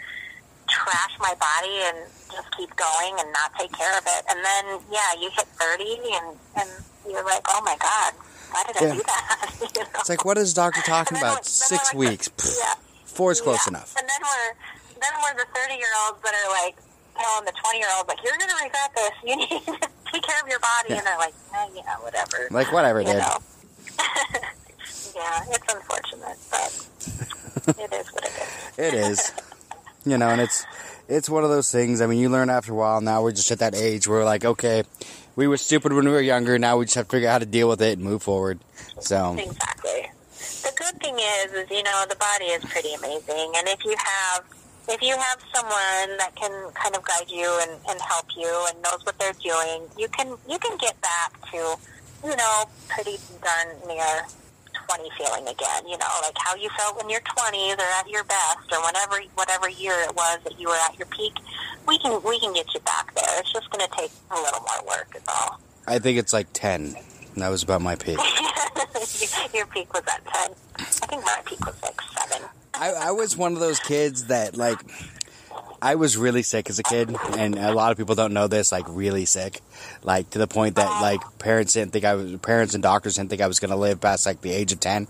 trash 0.67 1.13
my 1.19 1.33
body 1.35 1.77
and 1.85 1.97
just 2.31 2.49
keep 2.57 2.75
going 2.75 3.13
and 3.19 3.31
not 3.31 3.53
take 3.59 3.71
care 3.71 3.95
of 3.97 4.03
it. 4.07 4.25
And 4.29 4.43
then, 4.43 4.79
yeah, 4.91 5.13
you 5.19 5.29
hit 5.31 5.45
thirty, 5.55 5.97
and 6.13 6.35
and 6.57 6.69
you're 7.07 7.23
like, 7.23 7.45
oh 7.49 7.61
my 7.63 7.77
god, 7.79 8.13
why 8.51 8.63
did 8.67 8.75
Yeah. 8.81 8.91
I 8.91 8.95
do 8.95 9.03
that? 9.03 9.51
You 9.75 9.83
know? 9.83 9.89
It's 9.99 10.09
like, 10.09 10.25
what 10.25 10.37
is 10.37 10.53
doctor 10.53 10.81
talking 10.81 11.17
about? 11.17 11.21
we're- 11.21 11.69
then 11.69 11.77
we're 11.77 11.77
Six 11.79 11.93
like 11.93 11.97
weeks. 11.97 12.27
Pfft, 12.37 12.57
Yeah. 12.59 12.73
Four 13.05 13.31
is 13.31 13.39
close 13.41 13.65
enough. 13.67 13.95
And 13.97 14.07
then 14.09 14.19
we're 14.21 14.53
then 14.99 15.13
we're 15.23 15.37
the 15.39 15.47
thirty 15.55 15.75
year 15.75 15.93
olds 16.05 16.19
that 16.23 16.33
are 16.33 16.51
like 16.51 16.75
telling 17.17 17.45
the 17.45 17.53
twenty 17.63 17.79
year 17.79 17.87
olds 17.97 18.07
like 18.07 18.19
you're 18.23 18.37
gonna 18.37 18.53
regret 18.63 18.91
this. 18.95 19.11
You 19.23 19.35
need 19.37 19.49
to 19.49 19.89
take 20.11 20.23
care 20.23 20.41
of 20.41 20.47
your 20.47 20.59
body, 20.59 20.89
Yeah. 20.89 20.97
and 20.97 21.07
they're 21.07 21.17
like, 21.17 21.33
eh, 21.53 21.67
yeah, 21.75 21.95
whatever. 22.01 22.47
Like, 22.51 22.71
whatever, 22.71 23.01
you 23.01 23.07
dude. 23.07 23.15
yeah, 25.15 25.43
it's 25.49 25.73
unfortunate, 25.73 26.37
but 26.51 26.87
it 27.79 27.93
is 27.93 28.07
what 28.13 28.23
it 28.25 28.31
is. 28.31 28.77
It 28.77 28.93
is. 28.93 29.31
you 30.05 30.17
know, 30.17 30.29
and 30.29 30.41
it's 30.41 30.65
it's 31.07 31.29
one 31.29 31.43
of 31.43 31.49
those 31.49 31.71
things. 31.71 32.01
I 32.01 32.07
mean, 32.07 32.19
you 32.19 32.29
learn 32.29 32.49
after 32.49 32.71
a 32.71 32.75
while. 32.75 33.01
Now 33.01 33.21
we're 33.23 33.31
just 33.31 33.51
at 33.51 33.59
that 33.59 33.75
age 33.75 34.07
where 34.07 34.19
we're 34.19 34.25
like, 34.25 34.43
okay, 34.45 34.83
we 35.35 35.47
were 35.47 35.57
stupid 35.57 35.93
when 35.93 36.05
we 36.05 36.11
were 36.11 36.21
younger. 36.21 36.57
Now 36.59 36.77
we 36.77 36.85
just 36.85 36.95
have 36.95 37.07
to 37.07 37.11
figure 37.11 37.29
out 37.29 37.33
how 37.33 37.39
to 37.39 37.45
deal 37.45 37.69
with 37.69 37.81
it 37.81 37.97
and 37.97 38.01
move 38.03 38.23
forward. 38.23 38.59
So, 38.99 39.33
Exactly. 39.37 40.09
The 40.63 40.71
good 40.75 40.99
thing 41.01 41.15
is, 41.15 41.53
is 41.53 41.69
you 41.69 41.83
know, 41.83 42.05
the 42.09 42.15
body 42.15 42.45
is 42.45 42.65
pretty 42.65 42.93
amazing, 42.93 43.51
and 43.55 43.67
if 43.67 43.83
you 43.85 43.95
have 43.97 44.43
if 44.87 45.01
you 45.01 45.15
have 45.17 45.39
someone 45.53 46.17
that 46.17 46.31
can 46.35 46.51
kind 46.73 46.95
of 46.95 47.03
guide 47.03 47.29
you 47.29 47.47
and, 47.61 47.71
and 47.89 47.99
help 48.01 48.25
you 48.37 48.49
and 48.69 48.81
knows 48.81 49.05
what 49.05 49.17
they're 49.17 49.37
doing, 49.41 49.87
you 49.97 50.07
can 50.09 50.35
you 50.49 50.59
can 50.59 50.77
get 50.77 50.99
back 51.01 51.33
to, 51.51 51.77
you 52.23 52.35
know, 52.35 52.65
pretty 52.87 53.17
darn 53.41 53.75
near 53.87 54.25
20 54.87 55.09
feeling 55.17 55.47
again. 55.47 55.87
You 55.87 55.97
know, 55.97 56.13
like 56.21 56.37
how 56.37 56.55
you 56.55 56.69
felt 56.77 56.97
when 56.97 57.09
you're 57.09 57.21
20s 57.21 57.77
or 57.77 57.89
at 57.99 58.09
your 58.09 58.23
best 58.25 58.71
or 58.71 58.79
whenever 58.85 59.21
whatever 59.35 59.69
year 59.69 59.95
it 60.01 60.15
was 60.15 60.39
that 60.43 60.59
you 60.59 60.67
were 60.67 60.79
at 60.87 60.97
your 60.97 61.07
peak. 61.07 61.33
We 61.87 61.97
can 61.99 62.21
we 62.23 62.39
can 62.39 62.53
get 62.53 62.73
you 62.73 62.79
back 62.81 63.13
there. 63.15 63.39
It's 63.39 63.51
just 63.51 63.69
going 63.71 63.85
to 63.87 63.95
take 63.95 64.11
a 64.31 64.35
little 64.35 64.61
more 64.61 64.97
work, 64.97 65.15
is 65.15 65.23
all. 65.27 65.59
I 65.87 65.99
think 65.99 66.17
it's 66.17 66.33
like 66.33 66.47
10. 66.53 66.95
That 67.37 67.49
was 67.49 67.63
about 67.63 67.81
my 67.81 67.95
peak. 67.95 68.17
your 69.53 69.65
peak 69.67 69.93
was 69.93 70.03
at 70.07 70.25
10. 70.25 70.51
I 70.79 70.83
think 70.83 71.23
my 71.23 71.41
peak 71.45 71.63
was 71.65 71.81
like 71.83 71.99
7. 72.29 72.47
I, 72.79 72.93
I 73.07 73.11
was 73.11 73.35
one 73.37 73.53
of 73.53 73.59
those 73.59 73.79
kids 73.79 74.25
that 74.25 74.55
like 74.57 74.79
I 75.81 75.95
was 75.95 76.17
really 76.17 76.41
sick 76.41 76.69
as 76.69 76.79
a 76.79 76.83
kid, 76.83 77.15
and 77.37 77.55
a 77.57 77.73
lot 77.73 77.91
of 77.91 77.97
people 77.97 78.15
don't 78.15 78.33
know 78.33 78.47
this. 78.47 78.71
Like 78.71 78.85
really 78.87 79.25
sick, 79.25 79.61
like 80.03 80.29
to 80.31 80.39
the 80.39 80.47
point 80.47 80.75
that 80.75 81.01
like 81.01 81.21
parents 81.39 81.73
didn't 81.73 81.91
think 81.93 82.05
I 82.05 82.15
was 82.15 82.35
parents 82.37 82.73
and 82.73 82.81
doctors 82.83 83.15
didn't 83.15 83.29
think 83.29 83.41
I 83.41 83.47
was 83.47 83.59
going 83.59 83.71
to 83.71 83.75
live 83.77 84.01
past 84.01 84.25
like 84.25 84.41
the 84.41 84.51
age 84.51 84.71
of 84.71 84.79
ten. 84.79 85.07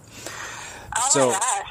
Oh 0.97 1.07
So- 1.11 1.29
my. 1.31 1.61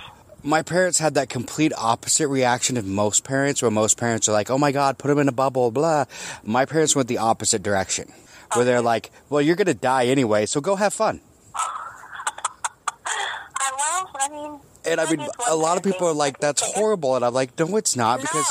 My 0.46 0.60
parents 0.60 0.98
had 0.98 1.14
that 1.14 1.30
complete 1.30 1.72
opposite 1.74 2.28
reaction 2.28 2.76
of 2.76 2.84
most 2.84 3.24
parents, 3.24 3.62
where 3.62 3.70
most 3.70 3.96
parents 3.96 4.28
are 4.28 4.32
like, 4.32 4.50
"Oh 4.50 4.58
my 4.58 4.72
God, 4.72 4.98
put 4.98 5.10
him 5.10 5.18
in 5.18 5.26
a 5.26 5.32
bubble," 5.32 5.70
blah. 5.70 6.04
My 6.42 6.66
parents 6.66 6.94
went 6.94 7.08
the 7.08 7.16
opposite 7.16 7.62
direction, 7.62 8.12
where 8.52 8.66
they're 8.66 8.82
like, 8.82 9.10
"Well, 9.30 9.40
you're 9.40 9.56
going 9.56 9.68
to 9.68 9.72
die 9.72 10.04
anyway, 10.04 10.44
so 10.44 10.60
go 10.60 10.76
have 10.76 10.92
fun." 10.92 11.22
Uh, 13.06 13.70
well, 13.78 14.10
I 14.16 14.28
mean, 14.28 14.60
And 14.86 15.00
I 15.00 15.10
mean, 15.10 15.26
a 15.48 15.56
lot 15.56 15.76
of 15.76 15.82
people 15.82 16.06
are 16.06 16.12
like, 16.14 16.38
"That's 16.40 16.62
horrible," 16.62 17.16
and 17.16 17.24
I'm 17.24 17.32
like, 17.34 17.58
"No, 17.58 17.76
it's 17.76 17.96
not," 17.96 18.20
because 18.20 18.46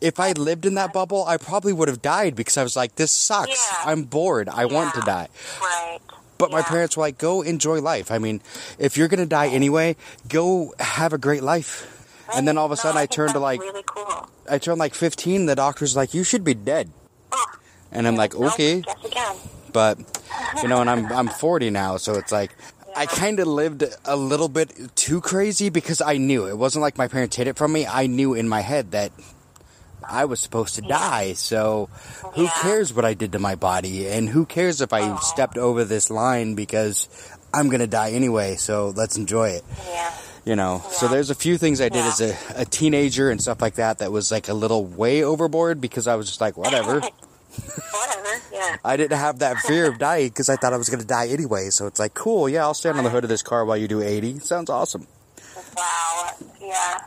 if 0.00 0.20
I 0.20 0.32
lived 0.32 0.64
in 0.66 0.74
that 0.74 0.92
bubble, 0.92 1.24
I 1.26 1.36
probably 1.36 1.72
would 1.72 1.88
have 1.88 2.02
died 2.02 2.36
because 2.36 2.56
I 2.56 2.62
was 2.62 2.76
like, 2.76 2.96
"This 2.96 3.10
sucks. 3.10 3.50
Yeah. 3.50 3.90
I'm 3.90 4.04
bored. 4.04 4.48
I 4.48 4.66
want 4.66 4.94
to 4.94 5.00
die." 5.00 5.28
Right. 5.60 5.98
But 6.38 6.50
my 6.50 6.62
parents 6.62 6.96
were 6.96 7.02
like, 7.02 7.18
"Go 7.18 7.42
enjoy 7.42 7.80
life." 7.80 8.10
I 8.10 8.18
mean, 8.18 8.42
if 8.78 8.96
you're 8.96 9.08
gonna 9.08 9.26
die 9.26 9.48
anyway, 9.48 9.96
go 10.28 10.74
have 10.78 11.12
a 11.12 11.18
great 11.18 11.42
life. 11.42 11.86
And 12.34 12.48
then 12.48 12.56
all 12.56 12.66
of 12.66 12.72
a 12.72 12.76
No, 12.76 12.82
sudden, 12.82 12.98
I 12.98 13.06
turned 13.06 13.32
to 13.34 13.38
like, 13.38 13.60
really 13.60 13.82
cool. 13.84 14.28
I 14.48 14.58
turned 14.58 14.78
like 14.78 14.94
15. 14.94 15.46
The 15.46 15.54
doctor's 15.54 15.94
like, 15.96 16.14
"You 16.14 16.24
should 16.24 16.44
be 16.44 16.54
dead," 16.54 16.90
Oh, 17.30 17.46
and 17.90 18.06
I'm 18.08 18.16
like, 18.16 18.34
"Okay." 18.34 18.82
But 19.72 19.98
you 20.62 20.68
know 20.68 20.80
and 20.80 20.90
i'm 20.90 21.10
i'm 21.12 21.28
40 21.28 21.70
now 21.70 21.96
so 21.96 22.14
it's 22.14 22.32
like 22.32 22.54
i 22.96 23.06
kind 23.06 23.40
of 23.40 23.46
lived 23.46 23.84
a 24.04 24.16
little 24.16 24.48
bit 24.48 24.94
too 24.96 25.20
crazy 25.20 25.68
because 25.70 26.00
i 26.00 26.16
knew. 26.16 26.46
It 26.46 26.56
wasn't 26.58 26.82
like 26.82 26.98
my 26.98 27.08
parents 27.08 27.36
hid 27.36 27.46
it 27.48 27.56
from 27.56 27.72
me. 27.72 27.86
I 27.86 28.06
knew 28.06 28.34
in 28.34 28.48
my 28.48 28.60
head 28.60 28.90
that 28.92 29.12
i 30.08 30.24
was 30.24 30.40
supposed 30.40 30.74
to 30.76 30.82
die. 30.82 31.32
So 31.34 31.88
who 32.34 32.44
Yeah. 32.44 32.50
cares 32.60 32.92
what 32.92 33.04
i 33.04 33.14
did 33.14 33.32
to 33.32 33.38
my 33.38 33.54
body? 33.54 34.08
And 34.08 34.28
who 34.28 34.44
cares 34.46 34.80
if 34.80 34.92
i 34.92 35.02
oh. 35.02 35.18
stepped 35.18 35.56
over 35.58 35.84
this 35.84 36.10
line 36.10 36.54
because 36.54 37.08
i'm 37.54 37.68
gonna 37.68 37.86
die 37.86 38.10
anyway 38.12 38.56
so 38.56 38.92
let's 38.96 39.16
enjoy 39.16 39.50
it. 39.50 39.64
Yeah. 39.88 40.12
you 40.44 40.56
know 40.56 40.82
so 40.90 41.06
there's 41.08 41.30
a 41.30 41.34
few 41.36 41.56
things 41.58 41.80
i 41.80 41.88
did 41.88 41.98
Yeah. 42.04 42.08
as 42.08 42.20
a, 42.20 42.36
a 42.62 42.64
teenager 42.64 43.30
and 43.30 43.40
stuff 43.40 43.60
like 43.62 43.74
that 43.76 43.98
that 43.98 44.10
was 44.10 44.32
like 44.32 44.48
a 44.48 44.54
little 44.54 44.84
way 44.84 45.22
overboard 45.22 45.80
because 45.80 46.06
i 46.08 46.16
was 46.16 46.26
just 46.26 46.40
like 46.40 46.56
whatever 46.56 47.00
Whatever. 47.92 48.42
Yeah. 48.52 48.76
I 48.84 48.96
didn't 48.96 49.18
have 49.18 49.38
that 49.40 49.58
fear 49.58 49.86
of 49.88 49.98
dying 49.98 50.28
because 50.28 50.48
I 50.48 50.56
thought 50.56 50.72
I 50.72 50.76
was 50.76 50.88
going 50.88 51.00
to 51.00 51.06
die 51.06 51.28
anyway. 51.28 51.70
So 51.70 51.86
it's 51.86 51.98
like, 52.00 52.14
cool, 52.14 52.48
yeah, 52.48 52.62
I'll 52.62 52.74
stand 52.74 52.98
on 52.98 53.04
the 53.04 53.10
hood 53.10 53.24
of 53.24 53.28
this 53.30 53.42
car 53.42 53.64
while 53.64 53.76
you 53.76 53.88
do 53.88 54.02
80. 54.02 54.38
Sounds 54.40 54.70
awesome. 54.70 55.06
Wow. 55.76 56.30
Yeah. 56.60 56.98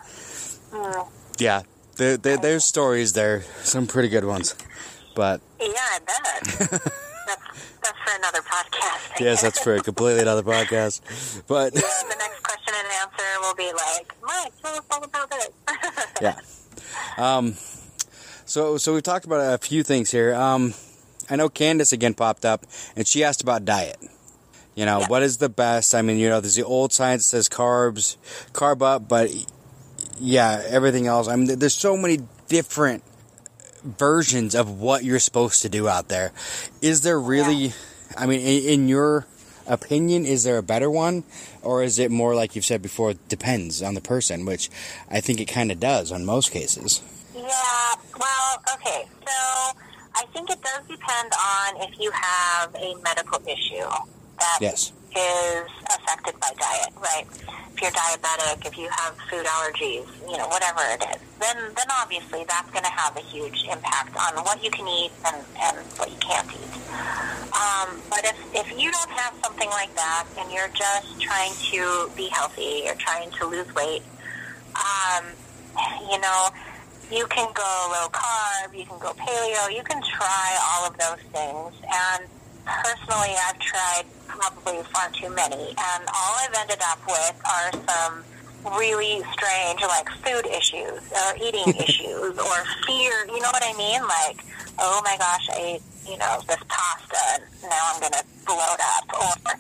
Mm. 0.71 1.07
Yeah, 1.37 1.61
there, 1.97 2.17
there, 2.17 2.37
there's 2.37 2.63
stories 2.63 3.13
there, 3.13 3.41
some 3.63 3.87
pretty 3.87 4.09
good 4.09 4.25
ones. 4.25 4.55
But 5.15 5.41
Yeah, 5.59 5.67
I 5.77 5.99
bet. 5.99 6.43
that's, 6.59 6.69
that's 6.69 7.99
for 8.03 8.15
another 8.17 8.41
podcast. 8.41 9.19
yes, 9.19 9.41
that's 9.41 9.59
for 9.61 9.75
a 9.75 9.79
completely 9.81 10.21
another 10.21 10.43
podcast. 10.53 11.01
But 11.47 11.73
the 11.73 11.79
next 11.81 12.43
question 12.43 12.73
and 12.77 12.87
answer 13.01 13.23
will 13.41 13.55
be 13.55 13.71
like, 13.73 14.13
Mike, 14.21 14.53
tell 14.61 14.75
us 14.75 14.85
all 14.91 15.03
about 15.03 15.29
this. 15.31 15.49
yeah. 16.21 16.35
Um, 17.17 17.55
so, 18.55 18.77
so 18.77 18.93
we've 18.93 19.03
talked 19.03 19.25
about 19.25 19.53
a 19.53 19.57
few 19.57 19.83
things 19.83 20.11
here. 20.11 20.33
Um, 20.33 20.73
I 21.29 21.35
know 21.35 21.49
Candace 21.49 21.91
again 21.91 22.13
popped 22.13 22.45
up 22.45 22.65
and 22.95 23.05
she 23.05 23.21
asked 23.21 23.41
about 23.41 23.65
diet. 23.65 23.97
You 24.75 24.85
know, 24.85 25.01
Yeah. 25.01 25.07
what 25.07 25.23
is 25.23 25.39
the 25.39 25.49
best? 25.49 25.93
I 25.93 26.01
mean, 26.01 26.17
you 26.17 26.29
know, 26.29 26.39
there's 26.39 26.55
the 26.55 26.63
old 26.63 26.93
science 26.93 27.23
that 27.23 27.35
says 27.35 27.49
carbs, 27.49 28.15
carb 28.53 28.81
up, 28.81 29.09
but 29.09 29.29
yeah, 30.21 30.63
everything 30.69 31.05
else. 31.05 31.27
I 31.27 31.35
mean, 31.35 31.59
there's 31.59 31.73
so 31.73 31.97
many 31.97 32.19
different 32.47 33.03
versions 33.83 34.55
of 34.55 34.79
what 34.79 35.03
you're 35.03 35.19
supposed 35.19 35.61
to 35.63 35.67
do 35.67 35.89
out 35.89 36.07
there. 36.07 36.31
Is 36.81 37.01
there 37.01 37.19
really, 37.19 37.73
I 38.17 38.25
mean, 38.25 38.39
in, 38.39 38.63
in 38.63 38.87
your 38.87 39.27
opinion, 39.67 40.25
is 40.25 40.45
there 40.45 40.57
a 40.57 40.63
better 40.63 40.89
one? 40.89 41.25
Or 41.61 41.83
is 41.83 41.99
it 41.99 42.09
more 42.09 42.33
like 42.33 42.55
you've 42.55 42.63
said 42.63 42.81
before, 42.81 43.15
depends 43.27 43.81
on 43.81 43.95
the 43.95 44.01
person, 44.01 44.45
which 44.45 44.69
I 45.11 45.19
think 45.19 45.41
it 45.41 45.45
kind 45.45 45.73
of 45.73 45.81
does 45.81 46.09
on 46.09 46.23
most 46.23 46.51
cases. 46.51 47.01
Yeah, 47.45 47.93
well, 48.17 48.57
okay. 48.73 49.05
So 49.21 49.77
I 50.15 50.25
think 50.33 50.49
it 50.49 50.61
does 50.63 50.81
depend 50.87 51.31
on 51.37 51.81
if 51.87 51.99
you 51.99 52.09
have 52.11 52.73
a 52.75 52.95
medical 53.03 53.39
issue 53.47 53.85
that 54.39 54.57
is 54.61 54.89
Yes. 55.15 55.69
affected 55.95 56.39
by 56.39 56.51
diet, 56.57 56.91
right? 56.99 57.27
If 57.73 57.81
you're 57.81 57.91
diabetic, 57.91 58.65
if 58.65 58.77
you 58.77 58.89
have 58.89 59.15
food 59.29 59.45
allergies, 59.45 60.07
you 60.27 60.37
know, 60.37 60.47
whatever 60.47 60.81
it 60.89 61.03
is, 61.13 61.21
then 61.39 61.57
then 61.75 61.87
obviously 62.01 62.45
that's 62.47 62.69
going 62.71 62.83
to 62.83 62.89
have 62.91 63.15
a 63.15 63.21
huge 63.21 63.63
impact 63.69 64.15
on 64.17 64.43
what 64.43 64.63
you 64.63 64.71
can 64.71 64.87
eat 64.87 65.11
and, 65.25 65.37
and 65.61 65.77
what 65.97 66.09
you 66.09 66.17
can't 66.17 66.49
eat. 66.51 66.73
Um, 67.53 68.01
but 68.09 68.25
if, 68.25 68.37
if 68.55 68.79
you 68.79 68.91
don't 68.91 69.11
have 69.11 69.33
something 69.43 69.69
like 69.69 69.93
that 69.95 70.25
and 70.39 70.51
you're 70.51 70.69
just 70.69 71.19
trying 71.21 71.53
to 71.71 72.09
be 72.15 72.27
healthy 72.27 72.83
or 72.87 72.95
trying 72.95 73.29
to 73.31 73.45
lose 73.45 73.73
weight, 73.75 74.03
um, 74.75 75.25
you 76.09 76.19
know, 76.19 76.49
you 77.11 77.25
can 77.27 77.51
go 77.53 77.89
low 77.91 78.07
carb, 78.09 78.77
you 78.77 78.85
can 78.85 78.99
go 78.99 79.13
paleo, 79.13 79.75
you 79.75 79.83
can 79.83 80.01
try 80.01 80.57
all 80.71 80.87
of 80.87 80.97
those 80.97 81.21
things. 81.31 81.73
And 81.83 82.25
personally, 82.65 83.35
I've 83.47 83.59
tried 83.59 84.05
probably 84.27 84.83
far 84.93 85.09
too 85.11 85.29
many. 85.29 85.69
And 85.69 86.03
all 86.07 86.35
I've 86.41 86.55
ended 86.59 86.79
up 86.81 86.99
with 87.05 87.41
are 87.45 87.71
some 87.87 88.23
really 88.77 89.21
strange, 89.31 89.81
like 89.81 90.09
food 90.23 90.45
issues 90.47 91.01
or 91.11 91.35
eating 91.41 91.73
issues 91.79 92.37
or 92.37 92.57
fear. 92.85 93.25
You 93.27 93.39
know 93.41 93.51
what 93.51 93.63
I 93.63 93.73
mean? 93.77 94.01
Like, 94.03 94.43
oh 94.79 95.01
my 95.03 95.15
gosh, 95.17 95.47
I 95.51 95.77
ate, 95.77 95.81
you 96.09 96.17
know, 96.17 96.41
this 96.47 96.61
pasta 96.67 97.41
and 97.41 97.43
now 97.63 97.91
I'm 97.93 97.99
going 97.99 98.13
to 98.13 98.23
bloat 98.45 98.79
up. 98.97 99.05
Or 99.13 99.51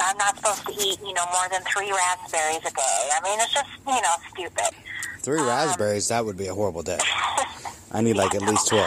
I'm 0.00 0.16
not 0.16 0.36
supposed 0.36 0.66
to 0.66 0.72
eat, 0.72 0.98
you 1.00 1.14
know, 1.14 1.24
more 1.32 1.48
than 1.50 1.62
three 1.62 1.90
raspberries 1.90 2.64
a 2.66 2.74
day. 2.74 3.00
I 3.14 3.20
mean, 3.24 3.38
it's 3.40 3.52
just, 3.52 3.70
you 3.86 4.00
know, 4.00 4.14
stupid. 4.30 4.74
Three 5.20 5.40
um, 5.40 5.46
raspberries, 5.46 6.08
that 6.08 6.24
would 6.24 6.36
be 6.36 6.46
a 6.46 6.54
horrible 6.54 6.82
day. 6.82 6.98
I 7.92 8.00
need 8.02 8.16
like 8.16 8.34
at 8.34 8.42
least 8.42 8.68
12. 8.68 8.86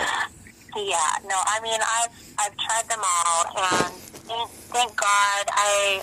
Yeah, 0.76 0.97
no, 1.28 1.36
I 1.36 1.59
mean, 1.61 1.80
I've 1.82 2.34
I've 2.39 2.55
tried 2.55 2.88
them 2.88 3.01
all, 3.03 3.45
and 3.57 3.93
thank, 4.24 4.49
thank 4.72 4.95
God 4.95 5.45
I 5.51 6.01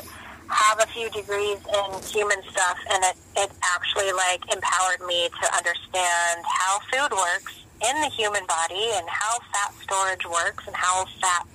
have 0.49 0.81
a 0.81 0.87
few 0.87 1.11
degrees 1.11 1.59
in 1.59 2.03
human 2.03 2.43
stuff, 2.51 2.79
and 2.91 3.05
it 3.05 3.17
it 3.37 3.51
actually 3.63 4.13
like 4.13 4.43
empowered 4.53 5.01
me 5.07 5.29
to 5.29 5.57
understand 5.57 6.45
how 6.45 6.81
food 6.91 7.13
works 7.17 7.55
in 7.89 8.01
the 8.03 8.09
human 8.09 8.45
body, 8.47 8.91
and 8.95 9.09
how 9.09 9.39
fat 9.53 9.73
storage 9.83 10.27
works, 10.27 10.67
and 10.67 10.75
how 10.75 11.05
fat, 11.21 11.47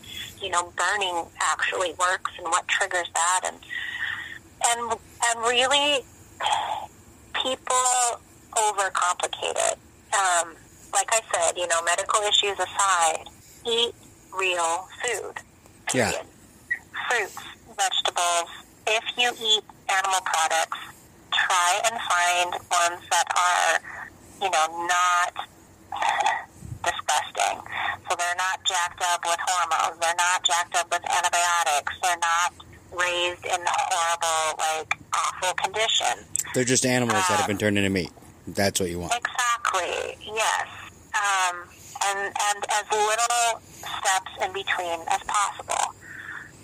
you 0.42 0.50
know, 0.50 0.72
burning 0.78 1.26
actually 1.42 1.94
works, 2.00 2.32
and 2.38 2.48
what 2.48 2.68
triggers 2.68 3.10
that, 3.14 3.42
and 3.46 3.58
and 4.68 5.00
and 5.28 5.40
really, 5.42 6.04
people 7.34 8.22
overcomplicate 8.54 9.58
it. 9.72 9.78
Um, 10.14 10.56
like 10.94 11.10
I 11.10 11.22
said, 11.34 11.58
you 11.58 11.68
know, 11.68 11.82
medical 11.84 12.22
issues 12.22 12.58
aside, 12.60 13.28
eat 13.68 13.94
real 14.38 14.88
food. 15.04 15.34
Yeah. 15.94 16.12
Fruits, 17.10 17.38
vegetables. 17.76 18.50
If 18.88 19.04
you 19.18 19.32
eat 19.32 19.64
animal 19.90 20.22
products, 20.26 20.80
try 21.32 21.82
and 21.86 21.96
find 22.02 22.52
ones 22.52 23.02
that 23.10 23.28
are, 23.36 23.80
you 24.42 24.50
know, 24.50 24.88
not 24.88 25.34
disgusting. 26.84 27.60
So 28.10 28.16
they're 28.16 28.36
not 28.38 28.64
jacked 28.66 29.02
up 29.02 29.24
with 29.26 29.40
hormones. 29.48 30.00
They're 30.00 30.16
not 30.18 30.44
jacked 30.44 30.76
up 30.76 30.92
with 30.92 31.02
antibiotics. 31.10 31.94
They're 32.02 32.18
not 32.20 32.54
raised 32.92 33.46
in 33.46 33.60
horrible, 33.66 34.60
like, 34.60 34.94
awful 35.16 35.54
conditions. 35.54 36.28
They're 36.54 36.64
just 36.64 36.86
animals 36.86 37.24
that 37.30 37.40
have 37.40 37.48
been 37.48 37.58
turned 37.58 37.78
into 37.78 37.90
meat. 37.90 38.12
That's 38.48 38.80
what 38.80 38.90
you 38.90 39.00
want. 39.00 39.14
Exactly. 39.14 40.18
Yes. 40.36 40.68
Um, 41.16 41.64
and 42.06 42.20
and 42.20 42.66
as 42.70 42.86
little 42.92 43.62
steps 43.80 44.32
in 44.42 44.52
between 44.54 45.00
as 45.08 45.22
possible. 45.24 45.96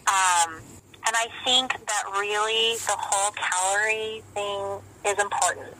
Um, 0.07 0.59
and 1.07 1.15
I 1.15 1.27
think 1.45 1.71
that 1.87 2.03
really 2.11 2.75
the 2.85 2.95
whole 2.97 3.31
calorie 3.33 4.23
thing 4.33 4.79
is 5.05 5.17
important. 5.19 5.75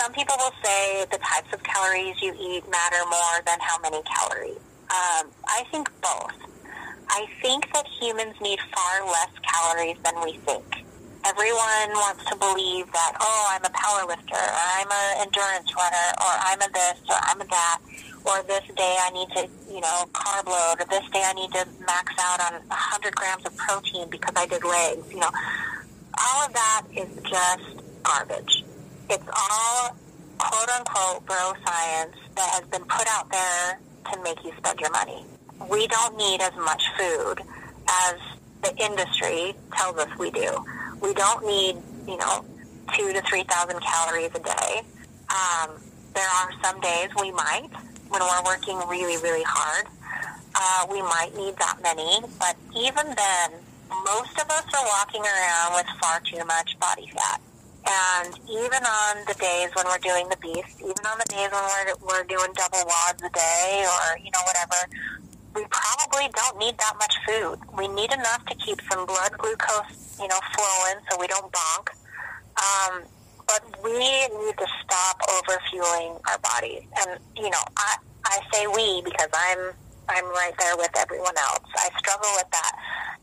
some 0.00 0.12
people 0.12 0.34
will 0.38 0.54
say 0.62 1.04
the 1.10 1.18
types 1.18 1.52
of 1.52 1.62
calories 1.62 2.20
you 2.22 2.32
eat 2.38 2.62
matter 2.70 3.02
more 3.10 3.36
than 3.46 3.58
how 3.60 3.78
many 3.80 4.00
calories. 4.02 4.58
Um, 4.90 5.26
I 5.46 5.64
think 5.70 5.90
both. 6.00 6.32
I 7.08 7.26
think 7.42 7.72
that 7.72 7.86
humans 8.00 8.34
need 8.40 8.58
far 8.74 9.06
less 9.06 9.32
calories 9.42 9.96
than 10.04 10.14
we 10.24 10.38
think. 10.46 10.64
Everyone 11.24 11.90
wants 11.98 12.24
to 12.26 12.36
believe 12.36 12.90
that, 12.92 13.12
oh, 13.20 13.46
I'm 13.50 13.64
a 13.64 13.70
power 13.74 14.06
lifter, 14.06 14.38
or 14.38 14.62
I'm 14.78 14.88
an 14.90 15.26
endurance 15.26 15.74
runner, 15.74 16.08
or 16.22 16.32
I'm 16.46 16.60
a 16.62 16.70
this, 16.72 17.00
or 17.08 17.16
I'm 17.20 17.40
a 17.40 17.44
that, 17.46 17.78
or 18.24 18.42
this 18.42 18.64
day 18.76 18.96
I 19.00 19.10
need 19.10 19.28
to, 19.30 19.48
you 19.72 19.80
know, 19.80 20.04
carb 20.12 20.46
load, 20.46 20.76
or 20.80 20.86
this 20.86 21.08
day 21.10 21.22
I 21.24 21.32
need 21.34 21.50
to 21.52 21.66
max 21.86 22.12
out 22.18 22.40
on 22.40 22.60
100 22.68 23.14
grams 23.14 23.44
of 23.46 23.56
protein 23.56 24.08
because 24.10 24.34
I 24.36 24.46
did 24.46 24.64
legs, 24.64 25.12
you 25.12 25.20
know. 25.20 25.30
All 26.20 26.46
of 26.46 26.52
that 26.52 26.82
is 26.96 27.08
just 27.22 27.82
garbage. 28.02 28.64
It's 29.10 29.28
all 29.28 29.96
quote 30.38 30.68
unquote 30.78 31.26
bro 31.26 31.52
science 31.64 32.16
that 32.36 32.50
has 32.54 32.64
been 32.70 32.84
put 32.84 33.06
out 33.08 33.30
there 33.30 33.78
to 34.12 34.22
make 34.22 34.42
you 34.44 34.52
spend 34.58 34.80
your 34.80 34.90
money. 34.90 35.24
We 35.70 35.86
don't 35.86 36.16
need 36.16 36.40
as 36.40 36.54
much 36.56 36.82
food 36.96 37.40
as 37.88 38.14
the 38.62 38.74
industry 38.84 39.54
tells 39.76 39.96
us 39.98 40.08
we 40.18 40.30
do. 40.30 40.64
We 41.00 41.14
don't 41.14 41.46
need, 41.46 41.76
you 42.06 42.16
know, 42.16 42.44
two 42.96 43.12
to 43.12 43.22
three 43.22 43.44
thousand 43.44 43.80
calories 43.80 44.30
a 44.34 44.40
day. 44.40 44.82
Um, 45.28 45.70
there 46.14 46.28
are 46.28 46.50
some 46.64 46.80
days 46.80 47.10
we 47.20 47.30
might, 47.32 47.68
when 48.08 48.20
we're 48.20 48.44
working 48.44 48.76
really, 48.88 49.16
really 49.22 49.44
hard, 49.46 49.86
uh, 50.54 50.86
we 50.90 51.02
might 51.02 51.32
need 51.36 51.56
that 51.56 51.78
many. 51.82 52.20
But 52.38 52.56
even 52.76 53.06
then, 53.14 53.48
most 54.04 54.34
of 54.40 54.48
us 54.50 54.66
are 54.74 54.86
walking 54.86 55.22
around 55.22 55.74
with 55.74 55.86
far 56.00 56.20
too 56.20 56.44
much 56.44 56.78
body 56.80 57.10
fat. 57.14 57.40
And 57.88 58.34
even 58.50 58.82
on 58.84 59.24
the 59.26 59.34
days 59.34 59.70
when 59.74 59.86
we're 59.86 60.02
doing 60.04 60.28
the 60.28 60.36
beast, 60.36 60.76
even 60.80 61.04
on 61.08 61.16
the 61.18 61.28
days 61.30 61.48
when 61.48 61.64
we're, 61.64 61.94
we're 62.04 62.24
doing 62.24 62.52
double 62.52 62.84
WODs 62.84 63.22
a 63.24 63.30
day 63.30 63.86
or, 63.86 64.18
you 64.18 64.30
know, 64.30 64.44
whatever, 64.44 64.76
we 65.54 65.64
probably 65.70 66.28
don't 66.34 66.58
need 66.58 66.76
that 66.78 66.94
much 66.98 67.16
food. 67.26 67.58
We 67.76 67.88
need 67.88 68.12
enough 68.12 68.44
to 68.46 68.54
keep 68.56 68.80
some 68.90 69.06
blood 69.06 69.32
glucose, 69.38 70.18
you 70.20 70.28
know, 70.28 70.40
flowing 70.54 71.00
so 71.10 71.18
we 71.18 71.26
don't 71.28 71.50
bonk. 71.50 71.88
Um, 72.58 73.02
but 73.48 73.64
we 73.82 73.98
need 73.98 74.56
to 74.56 74.66
stop 74.84 75.16
overfueling 75.26 76.20
our 76.28 76.38
bodies. 76.38 76.84
And, 77.00 77.18
you 77.36 77.50
know, 77.50 77.64
I, 77.76 77.96
I 78.24 78.38
say 78.52 78.66
we 78.68 79.02
because 79.02 79.28
I'm, 79.32 79.72
I'm 80.08 80.24
right 80.36 80.52
there 80.58 80.76
with 80.76 80.92
everyone 80.96 81.36
else. 81.36 81.64
I 81.76 81.88
struggle 81.98 82.30
with 82.36 82.50
that. 82.52 82.72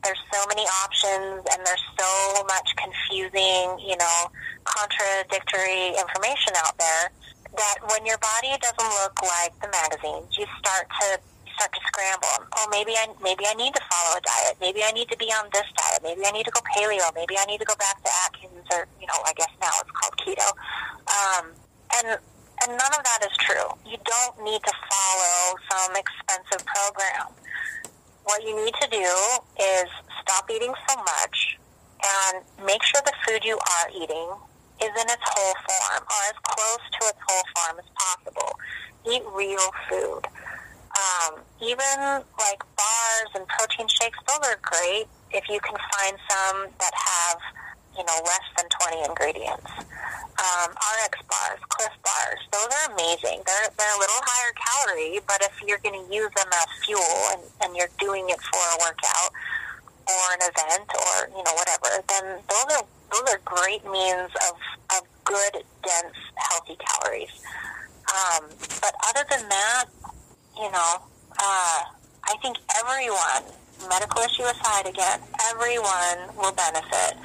There's 0.03 0.21
so 0.34 0.41
many 0.49 0.65
options 0.84 1.45
and 1.49 1.65
there's 1.65 1.86
so 1.97 2.43
much 2.45 2.76
confusing, 2.76 3.80
you 3.80 3.97
know, 3.97 4.17
contradictory 4.65 5.97
information 5.97 6.53
out 6.57 6.78
there 6.78 7.09
that 7.55 7.78
when 7.89 8.05
your 8.05 8.17
body 8.17 8.53
doesn't 8.59 8.91
look 9.01 9.21
like 9.21 9.53
the 9.61 9.69
magazines, 9.71 10.30
you 10.38 10.45
start 10.59 10.89
to 11.01 11.19
start 11.55 11.71
to 11.71 11.82
scramble. 11.88 12.45
Oh, 12.59 12.67
maybe 12.69 12.91
I 12.93 13.07
maybe 13.23 13.47
I 13.47 13.55
need 13.55 13.73
to 13.73 13.82
follow 13.89 14.19
a 14.19 14.21
diet. 14.21 14.57
Maybe 14.59 14.84
I 14.84 14.91
need 14.91 15.07
to 15.09 15.17
be 15.17 15.32
on 15.32 15.47
this 15.53 15.65
diet. 15.73 16.03
Maybe 16.03 16.21
I 16.28 16.32
need 16.32 16.43
to 16.45 16.51
go 16.51 16.59
paleo. 16.76 17.07
Maybe 17.15 17.36
I 17.39 17.45
need 17.45 17.59
to 17.59 17.65
go 17.65 17.76
back 17.80 18.03
to 18.03 18.09
Atkins, 18.28 18.44
or 18.72 18.88
you 18.99 19.07
know, 19.07 19.20
I 19.26 19.34
guess 19.36 19.51
now 19.61 19.72
it's 19.82 19.91
called 19.91 20.16
keto. 20.18 20.49
Um, 21.09 21.51
and 21.97 22.20
and 22.63 22.72
none 22.72 22.93
of 22.95 23.03
that 23.03 23.20
is 23.24 23.36
true. 23.38 23.68
You 23.86 23.97
don't 24.03 24.43
need 24.43 24.61
to 24.63 24.74
follow 24.89 25.57
some 25.70 25.95
expensive 25.95 26.66
program. 26.66 27.34
What 28.24 28.43
you 28.43 28.55
need 28.63 28.74
to 28.82 28.88
do 28.89 29.09
is 29.59 29.88
stop 30.22 30.49
eating 30.49 30.74
so 30.89 30.95
much 30.97 31.57
and 32.01 32.43
make 32.66 32.82
sure 32.84 33.01
the 33.05 33.13
food 33.28 33.43
you 33.43 33.57
are 33.57 33.88
eating 33.93 34.30
is 34.82 34.89
in 34.89 35.07
its 35.07 35.24
whole 35.24 35.55
form 35.68 36.03
or 36.03 36.22
as 36.30 36.38
close 36.43 36.84
to 36.99 37.07
its 37.07 37.22
whole 37.28 37.45
form 37.55 37.80
as 37.80 37.89
possible. 37.95 38.59
Eat 39.11 39.24
real 39.34 39.70
food. 39.89 40.24
Um, 40.95 41.41
even 41.61 42.24
like 42.39 42.63
bars 42.76 43.30
and 43.36 43.45
protein 43.47 43.88
shakes, 43.88 44.18
those 44.28 44.47
are 44.47 44.59
great 44.61 45.07
if 45.32 45.49
you 45.49 45.59
can 45.59 45.76
find 45.76 46.18
some 46.30 46.68
that 46.80 46.93
have, 46.93 47.39
you 47.97 48.03
know, 48.03 48.17
less 48.23 48.47
than 48.57 48.67
20 48.69 49.07
ingredients. 49.07 49.71
Um, 50.35 50.69
RX 50.75 51.15
bars, 51.31 51.59
Clif 51.69 51.95
bars, 52.03 52.39
those 52.51 52.67
are 52.67 52.91
amazing. 52.91 53.39
They're, 53.47 53.71
they're 53.79 53.95
a 53.95 53.99
little 53.99 54.19
higher 54.19 54.51
calorie, 54.51 55.19
but 55.25 55.39
if 55.41 55.55
you're 55.63 55.79
going 55.79 55.95
to 55.95 56.05
use 56.13 56.29
them 56.35 56.51
as 56.51 56.67
fuel 56.83 57.15
and, 57.31 57.41
and 57.63 57.75
you're 57.75 57.91
doing 57.99 58.27
it 58.29 58.39
for 58.51 58.59
a 58.59 58.77
workout 58.83 59.31
or 60.11 60.25
an 60.35 60.41
event 60.43 60.87
or, 60.91 61.15
you 61.31 61.43
know, 61.43 61.55
whatever, 61.55 62.03
then 62.11 62.43
those 62.51 62.67
are, 62.75 62.85
those 63.15 63.25
are 63.31 63.39
great 63.47 63.83
means 63.87 64.29
of, 64.51 64.55
of 64.99 65.01
good, 65.23 65.63
dense, 65.83 66.19
healthy 66.35 66.75
calories. 66.83 67.31
Um, 68.11 68.51
but 68.83 68.93
other 69.07 69.23
than 69.31 69.47
that, 69.49 69.85
you 70.57 70.69
know, 70.71 70.99
uh, 71.39 71.79
I 72.27 72.35
think 72.41 72.57
everyone, 72.75 73.55
medical 73.89 74.21
issue 74.21 74.43
aside 74.43 74.87
again, 74.87 75.19
everyone 75.51 76.35
will 76.35 76.51
benefit 76.51 77.17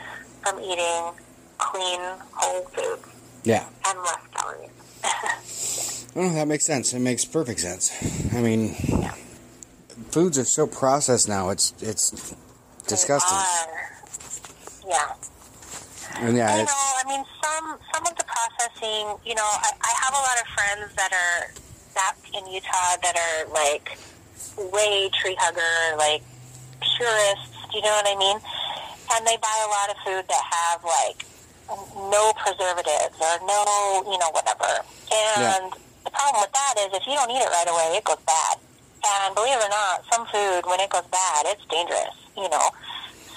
from 0.42 0.60
eating 0.60 1.12
clean, 1.58 2.00
whole 2.32 2.62
food. 2.64 2.98
Yeah. 3.44 3.66
And 3.86 3.98
less 4.00 4.26
calories. 4.34 4.70
Oh, 6.16 6.28
that 6.34 6.48
makes 6.48 6.64
sense. 6.64 6.92
It 6.92 6.98
makes 6.98 7.24
perfect 7.24 7.60
sense. 7.60 7.92
I 8.34 8.40
mean, 8.42 8.74
yeah. 8.88 9.14
foods 10.10 10.38
are 10.38 10.44
so 10.44 10.66
processed 10.66 11.28
now. 11.28 11.50
It's 11.50 11.72
it's 11.80 12.34
disgusting. 12.88 13.38
Yeah. 14.88 15.14
And 16.16 16.36
yeah, 16.36 16.58
you 16.58 16.64
know, 16.64 16.72
I 16.98 17.04
mean, 17.06 17.24
some 17.40 17.78
some 17.94 18.06
of 18.06 18.16
the 18.16 18.24
processing. 18.24 19.16
You 19.24 19.36
know, 19.36 19.46
I, 19.46 19.70
I 19.80 19.92
have 20.02 20.12
a 20.12 20.18
lot 20.18 20.40
of 20.42 20.46
friends 20.48 20.94
that 20.96 21.12
are 21.12 21.54
back 21.94 22.16
in 22.34 22.52
Utah 22.52 22.96
that 23.02 23.14
are 23.16 23.52
like 23.52 23.96
way 24.72 25.10
tree 25.14 25.36
hugger, 25.38 25.96
like 25.96 26.22
purists. 26.80 27.54
Do 27.70 27.76
you 27.78 27.84
know 27.84 27.90
what 27.90 28.08
I 28.08 28.16
mean? 28.18 28.38
And 29.12 29.26
they 29.26 29.36
buy 29.38 29.56
a 29.66 29.70
lot 29.70 29.88
of 29.90 29.96
food 30.06 30.24
that 30.28 30.44
have 30.44 30.84
like 30.84 31.24
no 32.10 32.32
preservatives 32.38 33.16
or 33.20 33.34
no, 33.46 34.02
you 34.10 34.18
know, 34.18 34.30
whatever. 34.30 34.70
And 35.12 35.70
Yeah. 35.70 35.70
the 36.04 36.10
problem 36.10 36.42
with 36.42 36.52
that 36.52 36.74
is 36.78 36.88
if 36.94 37.06
you 37.06 37.14
don't 37.14 37.30
eat 37.30 37.42
it 37.42 37.50
right 37.50 37.68
away, 37.68 37.96
it 37.96 38.04
goes 38.04 38.22
bad. 38.26 38.58
And 39.02 39.34
believe 39.34 39.56
it 39.56 39.64
or 39.64 39.68
not, 39.68 40.02
some 40.12 40.26
food 40.26 40.66
when 40.66 40.78
it 40.80 40.90
goes 40.90 41.06
bad, 41.10 41.46
it's 41.46 41.64
dangerous. 41.66 42.14
You 42.36 42.48
know. 42.48 42.70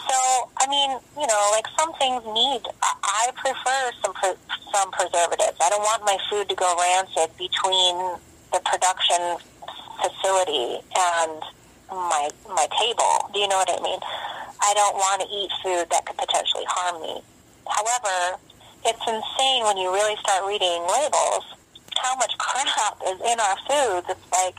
So 0.09 0.49
I 0.61 0.67
mean, 0.67 0.91
you 1.17 1.25
know, 1.27 1.41
like 1.51 1.65
some 1.79 1.93
things 1.95 2.21
need. 2.33 2.61
I 2.83 3.31
prefer 3.35 3.91
some 4.03 4.13
pre- 4.13 4.39
some 4.73 4.91
preservatives. 4.91 5.57
I 5.61 5.69
don't 5.69 5.81
want 5.81 6.03
my 6.05 6.17
food 6.29 6.49
to 6.49 6.55
go 6.55 6.67
rancid 6.77 7.35
between 7.37 7.95
the 8.51 8.59
production 8.65 9.37
facility 10.01 10.81
and 10.95 11.41
my 11.93 12.29
my 12.49 12.67
table. 12.79 13.29
Do 13.33 13.39
you 13.39 13.47
know 13.47 13.57
what 13.57 13.69
I 13.69 13.79
mean? 13.81 13.99
I 14.61 14.73
don't 14.73 14.95
want 14.95 15.21
to 15.21 15.27
eat 15.27 15.51
food 15.61 15.89
that 15.91 16.05
could 16.05 16.17
potentially 16.17 16.65
harm 16.67 17.01
me. 17.01 17.21
However, 17.67 18.39
it's 18.85 19.03
insane 19.07 19.63
when 19.63 19.77
you 19.77 19.91
really 19.93 20.15
start 20.17 20.45
reading 20.47 20.81
labels 20.87 21.45
how 22.03 22.15
much 22.17 22.35
crap 22.37 22.97
is 23.07 23.19
in 23.21 23.39
our 23.39 23.57
foods. 23.67 24.07
It's 24.09 24.27
like 24.31 24.55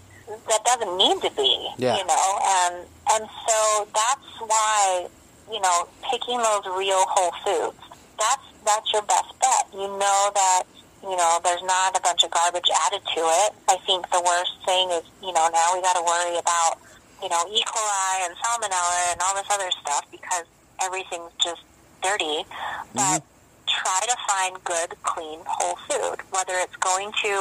that 0.49 0.65
doesn't 0.65 0.97
need 0.97 1.21
to 1.23 1.31
be, 1.37 1.69
Yeah. 1.77 1.97
you 1.99 2.05
know, 2.07 2.29
and 2.43 2.75
and 3.13 3.29
so 3.47 3.89
that's 3.93 4.31
why 4.41 5.07
you 5.53 5.61
know 5.61 5.89
picking 6.11 6.39
those 6.39 6.65
real 6.77 7.05
whole 7.09 7.33
foods. 7.45 7.79
That's 8.19 8.47
that's 8.65 8.93
your 8.93 9.03
best 9.03 9.29
bet. 9.41 9.67
You 9.75 9.89
know 9.89 10.31
that 10.35 10.63
you 11.03 11.17
know 11.17 11.41
there's 11.45 11.63
not 11.65 11.97
a 11.97 12.01
bunch 12.01 12.25
of 12.25 12.31
garbage 12.31 12.71
added 12.87 13.03
to 13.15 13.21
it. 13.45 13.53
I 13.69 13.77
think 13.85 14.09
the 14.11 14.23
worst 14.25 14.53
thing 14.65 14.91
is 14.91 15.05
you 15.23 15.33
know 15.33 15.49
now 15.53 15.75
we 15.75 15.83
got 15.83 15.97
to 15.97 16.03
worry 16.03 16.39
about 16.39 16.79
you 17.25 17.31
know 17.31 17.43
E. 17.49 17.65
coli 17.65 18.27
and 18.29 18.37
salmonella 18.37 19.13
and 19.13 19.21
all 19.25 19.35
this 19.35 19.49
other 19.51 19.71
stuff 19.81 20.05
because 20.13 20.45
everything's 20.83 21.33
just 21.43 21.63
dirty. 22.03 22.45
But 22.93 23.25
mm-hmm. 23.25 23.65
try 23.67 24.01
to 24.05 24.17
find 24.29 24.63
good, 24.65 24.93
clean, 25.03 25.41
whole 25.47 25.77
food. 25.89 26.21
Whether 26.31 26.53
it's 26.61 26.77
going 26.77 27.11
to 27.25 27.33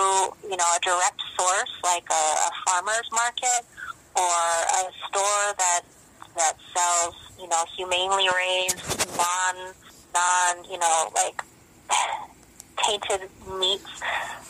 you 0.47 0.55
know 0.55 0.69
a 0.71 0.79
direct 0.81 1.19
source 1.35 1.73
like 1.83 2.07
a, 2.09 2.23
a 2.47 2.51
farmer's 2.65 3.11
market 3.11 3.67
or 4.15 4.39
a 4.79 4.83
store 5.03 5.45
that 5.59 5.81
that 6.37 6.55
sells 6.73 7.15
you 7.37 7.49
know 7.49 7.63
humanely 7.75 8.29
raised, 8.31 8.79
non 9.19 9.73
non 10.15 10.63
you 10.71 10.79
know 10.79 11.11
like 11.13 11.43
tainted 12.87 13.29
meats 13.59 14.01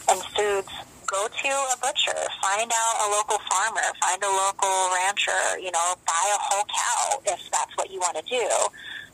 and 0.07 0.21
foods. 0.37 0.69
Go 1.13 1.27
to 1.27 1.47
a 1.47 1.77
butcher, 1.79 2.17
find 2.41 2.71
out 2.73 2.95
a 3.05 3.11
local 3.11 3.37
farmer, 3.47 3.81
find 4.01 4.23
a 4.23 4.27
local 4.27 4.89
rancher, 4.95 5.59
you 5.59 5.69
know, 5.69 5.93
buy 6.07 6.25
a 6.33 6.39
whole 6.41 6.65
cow 6.65 7.21
if 7.31 7.51
that's 7.51 7.77
what 7.77 7.91
you 7.91 7.99
want 7.99 8.17
to 8.17 8.23
do. 8.23 8.49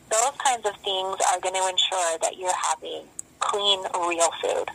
Those 0.09 0.31
kinds 0.37 0.65
of 0.65 0.77
things 0.77 1.17
are 1.29 1.41
going 1.41 1.55
to 1.55 1.67
ensure 1.67 2.17
that 2.21 2.37
you're 2.37 2.55
having 2.69 3.03
clean, 3.39 3.81
real 4.07 4.29
food. 4.41 4.69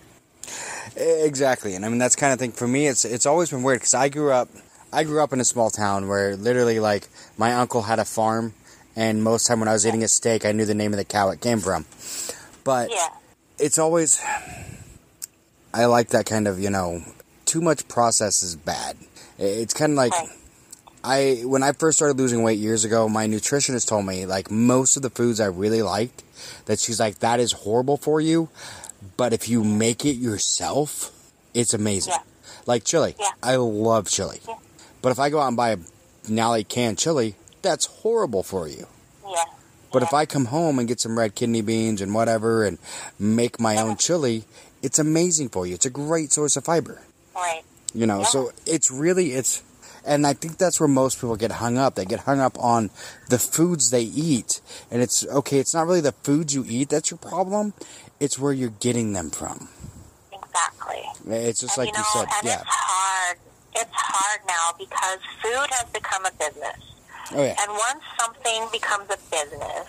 Exactly, 0.96 1.74
and 1.74 1.86
I 1.86 1.88
mean 1.88 1.96
that's 1.96 2.14
kind 2.14 2.34
of 2.34 2.38
thing 2.38 2.52
for 2.52 2.68
me. 2.68 2.88
It's 2.88 3.06
it's 3.06 3.24
always 3.24 3.48
been 3.48 3.62
weird 3.62 3.78
because 3.80 3.94
I 3.94 4.10
grew 4.10 4.30
up, 4.30 4.50
I 4.92 5.04
grew 5.04 5.22
up 5.22 5.32
in 5.32 5.40
a 5.40 5.44
small 5.44 5.70
town 5.70 6.08
where 6.08 6.36
literally 6.36 6.78
like 6.78 7.08
my 7.38 7.54
uncle 7.54 7.80
had 7.80 7.98
a 7.98 8.04
farm, 8.04 8.52
and 8.96 9.24
most 9.24 9.46
time 9.46 9.60
when 9.60 9.68
I 9.68 9.72
was 9.72 9.86
eating 9.86 10.04
a 10.04 10.08
steak, 10.08 10.44
I 10.44 10.52
knew 10.52 10.66
the 10.66 10.74
name 10.74 10.92
of 10.92 10.98
the 10.98 11.06
cow 11.06 11.30
it 11.30 11.40
came 11.40 11.60
from. 11.60 11.86
But 12.64 12.90
Yeah. 12.90 13.08
it's 13.58 13.78
always 13.78 14.20
I 15.74 15.86
like 15.86 16.10
that 16.10 16.24
kind 16.24 16.46
of 16.46 16.60
you 16.60 16.70
know 16.70 17.02
too 17.44 17.60
much 17.60 17.86
process 17.88 18.42
is 18.42 18.56
bad. 18.56 18.96
It's 19.38 19.74
kind 19.74 19.92
of 19.92 19.96
like. 19.96 20.12
I 21.06 21.42
when 21.44 21.62
I 21.62 21.72
first 21.72 21.98
started 21.98 22.16
losing 22.16 22.42
weight 22.42 22.58
years 22.58 22.86
ago, 22.86 23.10
my 23.10 23.26
nutritionist 23.26 23.86
told 23.86 24.06
me 24.06 24.24
like 24.24 24.50
most 24.50 24.96
of 24.96 25.02
the 25.02 25.10
foods 25.10 25.38
I 25.38 25.44
really 25.46 25.82
liked 25.82 26.24
that 26.64 26.78
she's 26.78 26.98
like 26.98 27.18
that 27.18 27.40
is 27.40 27.52
horrible 27.52 27.98
for 27.98 28.22
you, 28.22 28.48
but 29.18 29.34
if 29.34 29.46
you 29.46 29.62
make 29.62 30.06
it 30.06 30.16
yourself, 30.16 31.12
it's 31.52 31.74
amazing. 31.74 32.14
Yeah. 32.14 32.22
Like 32.64 32.84
chili. 32.84 33.16
Yeah. 33.20 33.28
I 33.42 33.56
love 33.56 34.08
chili. 34.08 34.40
Yeah. 34.48 34.54
But 35.02 35.10
if 35.12 35.18
I 35.18 35.28
go 35.28 35.40
out 35.40 35.48
and 35.48 35.58
buy 35.58 35.72
a 35.72 35.76
Nalley 36.24 36.66
canned 36.66 36.96
chili, 36.96 37.34
that's 37.60 37.84
horrible 37.84 38.42
for 38.42 38.66
you. 38.66 38.86
Yeah. 39.28 39.44
But 39.92 40.02
if 40.02 40.14
I 40.14 40.24
come 40.24 40.46
home 40.46 40.78
and 40.78 40.88
get 40.88 41.00
some 41.00 41.18
red 41.18 41.34
kidney 41.34 41.60
beans 41.60 42.00
and 42.00 42.14
whatever 42.14 42.64
and 42.64 42.78
make 43.18 43.60
my 43.60 43.76
own 43.76 43.96
chili, 43.96 44.44
it's 44.84 44.98
amazing 44.98 45.48
for 45.48 45.66
you. 45.66 45.74
It's 45.74 45.86
a 45.86 45.90
great 45.90 46.32
source 46.32 46.56
of 46.56 46.64
fiber. 46.64 47.00
Right. 47.34 47.62
You 47.94 48.06
know, 48.06 48.20
Yeah. 48.20 48.26
so 48.34 48.52
it's 48.66 48.90
really 48.90 49.32
it's 49.32 49.62
and 50.06 50.26
I 50.26 50.34
think 50.34 50.58
that's 50.58 50.78
where 50.80 50.88
most 51.02 51.16
people 51.18 51.34
get 51.36 51.50
hung 51.52 51.78
up. 51.78 51.94
They 51.94 52.04
get 52.04 52.20
hung 52.28 52.38
up 52.38 52.58
on 52.58 52.90
the 53.30 53.38
foods 53.38 53.88
they 53.90 54.02
eat. 54.02 54.60
And 54.90 55.00
it's 55.00 55.24
okay, 55.26 55.58
it's 55.58 55.72
not 55.72 55.86
really 55.86 56.02
the 56.02 56.12
foods 56.12 56.54
you 56.54 56.64
eat 56.68 56.90
that's 56.90 57.10
your 57.10 57.18
problem. 57.18 57.72
It's 58.20 58.38
where 58.38 58.52
you're 58.52 58.76
getting 58.86 59.14
them 59.14 59.30
from. 59.30 59.68
Exactly. 60.32 61.02
It's 61.26 61.60
just 61.60 61.78
and, 61.78 61.86
like 61.86 61.96
you 61.96 62.02
you, 62.02 62.20
know, 62.20 62.20
said. 62.20 62.28
and 62.38 62.46
Yeah. 62.46 62.60
it's 62.60 62.68
hard. 62.70 63.36
It's 63.76 63.90
hard 63.94 64.40
now 64.46 64.66
because 64.78 65.18
food 65.42 65.68
has 65.70 65.86
become 65.92 66.24
a 66.26 66.32
business. 66.32 66.78
Oh 67.32 67.42
yeah. 67.42 67.56
And 67.62 67.70
once 67.72 68.04
something 68.20 68.68
becomes 68.70 69.08
a 69.10 69.18
business, 69.30 69.88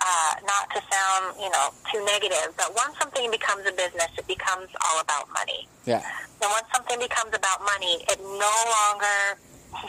uh, 0.00 0.32
not 0.44 0.70
to 0.74 0.80
sound, 0.90 1.36
you 1.40 1.50
know, 1.50 1.70
too 1.92 2.02
negative, 2.04 2.54
but 2.56 2.74
once 2.74 2.96
something 2.98 3.30
becomes 3.30 3.66
a 3.66 3.72
business, 3.72 4.08
it 4.16 4.26
becomes 4.26 4.68
all 4.84 5.00
about 5.00 5.28
money. 5.32 5.68
Yeah. 5.84 6.02
And 6.42 6.50
once 6.50 6.66
something 6.74 6.98
becomes 6.98 7.34
about 7.34 7.60
money, 7.64 8.04
it 8.08 8.18
no 8.20 8.56
longer 8.66 9.38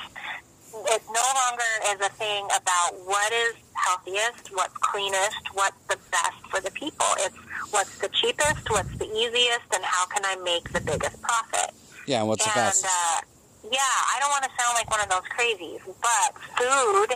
it 0.91 1.01
no 1.11 1.25
longer 1.35 1.71
is 1.91 1.99
a 2.01 2.11
thing 2.15 2.45
about 2.55 2.95
what 3.05 3.31
is 3.31 3.55
healthiest, 3.73 4.53
what's 4.53 4.75
cleanest, 4.77 5.41
what's 5.53 5.79
the 5.87 5.97
best 6.11 6.39
for 6.49 6.61
the 6.61 6.71
people. 6.71 7.07
It's 7.19 7.35
what's 7.71 7.97
the 7.99 8.09
cheapest, 8.09 8.69
what's 8.69 8.95
the 8.97 9.07
easiest, 9.11 9.67
and 9.73 9.83
how 9.83 10.05
can 10.07 10.23
I 10.25 10.35
make 10.43 10.71
the 10.71 10.81
biggest 10.81 11.21
profit. 11.21 11.71
Yeah, 12.07 12.19
and 12.19 12.27
what's 12.27 12.43
the 12.43 12.51
best? 12.53 12.85
uh, 12.85 13.21
yeah, 13.63 13.79
I 13.79 14.17
don't 14.19 14.31
want 14.31 14.43
to 14.43 14.51
sound 14.59 14.75
like 14.75 14.89
one 14.89 15.01
of 15.01 15.09
those 15.09 15.27
crazies, 15.31 15.81
but 15.85 16.29
food 16.57 17.15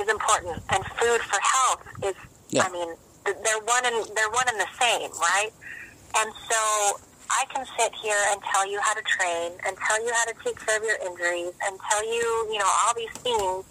is 0.00 0.08
important, 0.08 0.62
and 0.70 0.84
food 0.84 1.20
for 1.22 1.40
health 1.40 1.82
is. 2.02 2.14
Yeah. 2.50 2.64
I 2.64 2.70
mean, 2.70 2.88
they're 3.24 3.64
one 3.64 3.84
and 3.86 4.04
they're 4.16 4.30
one 4.30 4.46
and 4.48 4.60
the 4.60 4.68
same, 4.80 5.10
right? 5.20 5.50
And 6.16 6.32
so 6.50 7.00
I 7.30 7.44
can 7.52 7.66
sit 7.78 7.92
here 8.02 8.20
and 8.30 8.40
tell 8.52 8.70
you 8.70 8.78
how 8.80 8.94
to 8.94 9.02
train, 9.02 9.52
and 9.66 9.76
tell 9.88 10.04
you 10.04 10.12
how 10.12 10.24
to 10.26 10.34
take 10.44 10.58
care 10.64 10.76
of 10.76 10.84
your 10.84 10.98
injuries, 11.04 11.52
and 11.66 11.78
tell 11.90 12.04
you, 12.04 12.48
you 12.52 12.58
know, 12.58 12.70
all 12.84 12.94
these 12.94 13.10
things. 13.22 13.64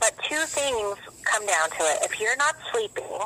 But 0.00 0.12
two 0.28 0.44
things 0.54 0.96
come 1.24 1.46
down 1.46 1.70
to 1.70 1.82
it: 1.82 1.98
if 2.02 2.20
you're 2.20 2.36
not 2.36 2.54
sleeping 2.72 3.18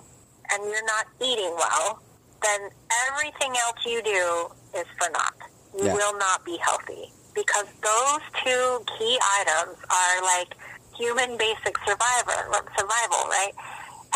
and 0.52 0.64
you're 0.70 0.86
not 0.86 1.06
eating 1.20 1.52
well, 1.56 2.00
then 2.42 2.70
everything 3.08 3.52
else 3.66 3.78
you 3.84 4.02
do 4.02 4.48
is 4.78 4.86
for 4.98 5.10
naught. 5.10 5.34
You 5.76 5.86
Yeah. 5.86 5.94
will 5.94 6.16
not 6.18 6.44
be 6.44 6.56
healthy 6.58 7.12
because 7.34 7.66
those 7.82 8.20
two 8.44 8.84
key 8.98 9.18
items 9.40 9.76
are 9.90 10.22
like 10.22 10.54
human 10.96 11.36
basic 11.36 11.76
survivor 11.86 12.48
survival, 12.78 13.28
right? 13.28 13.52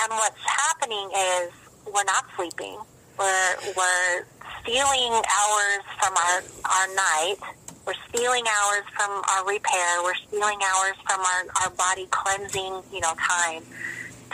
And 0.02 0.10
what's 0.12 0.42
happening 0.44 1.08
is 1.14 1.50
we're 1.86 2.04
not 2.04 2.24
sleeping. 2.36 2.78
We're 3.18 3.56
we're 3.76 4.24
stealing 4.62 5.12
hours 5.12 5.82
from 6.00 6.14
our 6.16 6.42
our 6.64 6.86
night. 6.94 7.36
We're 7.86 7.94
stealing 8.08 8.44
hours 8.48 8.84
from 8.96 9.22
our 9.30 9.46
repair. 9.46 10.02
We're 10.02 10.14
stealing 10.28 10.58
hours 10.62 10.96
from 11.08 11.20
our, 11.20 11.42
our 11.62 11.70
body 11.70 12.06
cleansing, 12.10 12.82
you 12.92 13.00
know, 13.00 13.14
time 13.14 13.62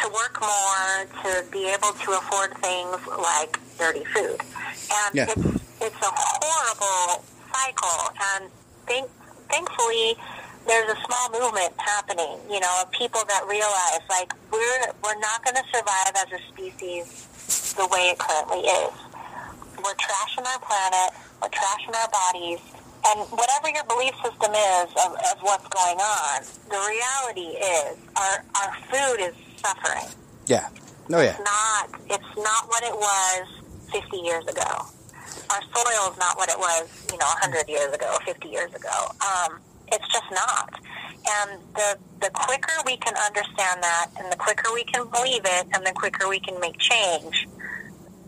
to 0.01 0.09
work 0.09 0.41
more, 0.41 1.05
to 1.23 1.45
be 1.53 1.69
able 1.69 1.93
to 1.93 2.13
afford 2.13 2.57
things 2.59 2.97
like 3.19 3.59
dirty 3.79 4.05
food. 4.05 4.41
And 4.41 5.15
Yeah. 5.15 5.27
it's 5.29 5.63
it's 5.83 6.01
a 6.01 6.13
horrible 6.17 7.25
cycle. 7.53 8.15
And 8.33 8.51
thank, 8.87 9.11
thankfully, 9.51 10.17
there's 10.67 10.89
a 10.91 10.99
small 11.07 11.31
movement 11.41 11.73
happening, 11.79 12.39
you 12.51 12.61
know, 12.61 12.83
of 12.83 12.91
people 12.93 13.21
that 13.29 13.43
realize 13.49 14.01
like 14.09 14.33
we're 14.53 14.87
we're 15.03 15.19
not 15.19 15.45
going 15.45 15.57
to 15.57 15.65
survive 15.73 16.13
as 16.17 16.33
a 16.33 16.41
species 16.53 17.75
the 17.77 17.87
way 17.89 18.11
it 18.11 18.19
currently 18.19 18.61
is. 18.61 18.93
We're 19.79 19.99
trashing 19.99 20.47
our 20.47 20.61
planet. 20.61 21.15
We're 21.41 21.49
trashing 21.49 21.95
our 21.97 22.09
bodies. 22.11 22.61
And 23.05 23.21
whatever 23.31 23.69
your 23.69 23.83
belief 23.85 24.15
system 24.23 24.53
is 24.55 24.89
of, 25.05 25.11
of 25.33 25.37
what's 25.43 25.67
going 25.69 25.99
on, 25.99 26.43
the 26.71 26.79
reality 26.79 27.59
is 27.59 27.99
our, 28.15 28.45
our 28.63 28.73
food 28.91 29.19
is 29.21 29.35
suffering. 29.57 30.07
yeah. 30.47 30.69
Oh 31.13 31.21
yeah. 31.21 31.31
It's 31.31 31.41
not, 31.41 32.01
it's 32.11 32.37
not 32.39 32.69
what 32.69 32.85
it 32.85 32.95
was 32.95 33.49
50 33.93 34.17
years 34.19 34.47
ago. 34.47 34.87
Our 35.51 35.63
soil 35.75 36.13
is 36.13 36.19
not 36.19 36.37
what 36.39 36.49
it 36.49 36.57
was, 36.59 36.89
you 37.11 37.19
know, 37.19 37.27
100 37.43 37.69
years 37.69 37.93
ago, 37.93 38.17
50 38.25 38.49
years 38.49 38.73
ago. 38.73 39.11
Um, 39.21 39.59
it's 39.93 40.09
just 40.09 40.31
not. 40.33 40.75
And 41.29 41.61
the, 41.75 41.99
the 42.21 42.31
quicker 42.31 42.73
we 42.85 42.97
can 42.97 43.15
understand 43.17 43.83
that 43.83 44.09
and 44.19 44.31
the 44.33 44.37
quicker 44.37 44.73
we 44.75 44.85
can 44.85 45.07
believe 45.09 45.43
it 45.45 45.67
and 45.73 45.87
the 45.87 45.93
quicker 45.93 46.29
we 46.29 46.41
can 46.41 46.59
make 46.61 46.77
change, 46.79 47.47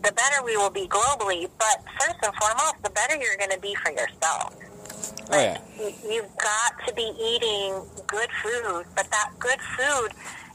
the 0.03 0.11
better 0.13 0.43
we 0.45 0.55
will 0.55 0.69
be 0.69 0.87
globally. 0.87 1.49
But 1.59 1.83
first 1.99 2.15
and 2.23 2.33
foremost, 2.35 2.75
the 2.83 2.91
better 2.91 3.15
you're 3.15 3.37
going 3.37 3.51
to 3.51 3.59
be 3.59 3.75
for 3.75 3.91
yourself. 3.91 4.55
Oh 5.31 5.37
yeah. 5.41 5.57
You- 5.79 5.93
You've 6.09 6.37
got 6.37 6.87
to 6.87 6.93
be 6.93 7.11
eating 7.19 7.81
good 8.07 8.29
food, 8.41 8.85
but 8.95 9.09
that 9.11 9.31
good 9.39 9.59
food 9.59 10.09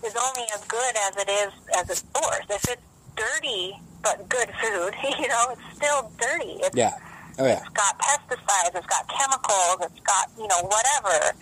is 0.07 0.17
only 0.17 0.47
as 0.55 0.65
good 0.65 0.95
as 1.09 1.17
it 1.19 1.29
is 1.29 1.53
as 1.77 1.91
its 1.91 2.05
source. 2.17 2.47
If 2.49 2.65
it's 2.71 2.83
dirty 3.17 3.75
but 4.03 4.27
good 4.31 4.49
food, 4.63 4.95
you 5.19 5.29
know, 5.29 5.47
it's 5.53 5.77
still 5.77 6.11
dirty. 6.19 6.53
It's, 6.65 6.75
Yeah. 6.77 6.93
Oh 7.41 7.47
yeah. 7.47 7.57
it's 7.57 7.69
got 7.71 7.99
pesticides, 7.99 8.77
it's 8.77 8.87
got 8.87 9.09
chemicals, 9.09 9.81
it's 9.81 10.01
got 10.05 10.29
you 10.37 10.47
know 10.47 10.61
whatever 10.69 11.33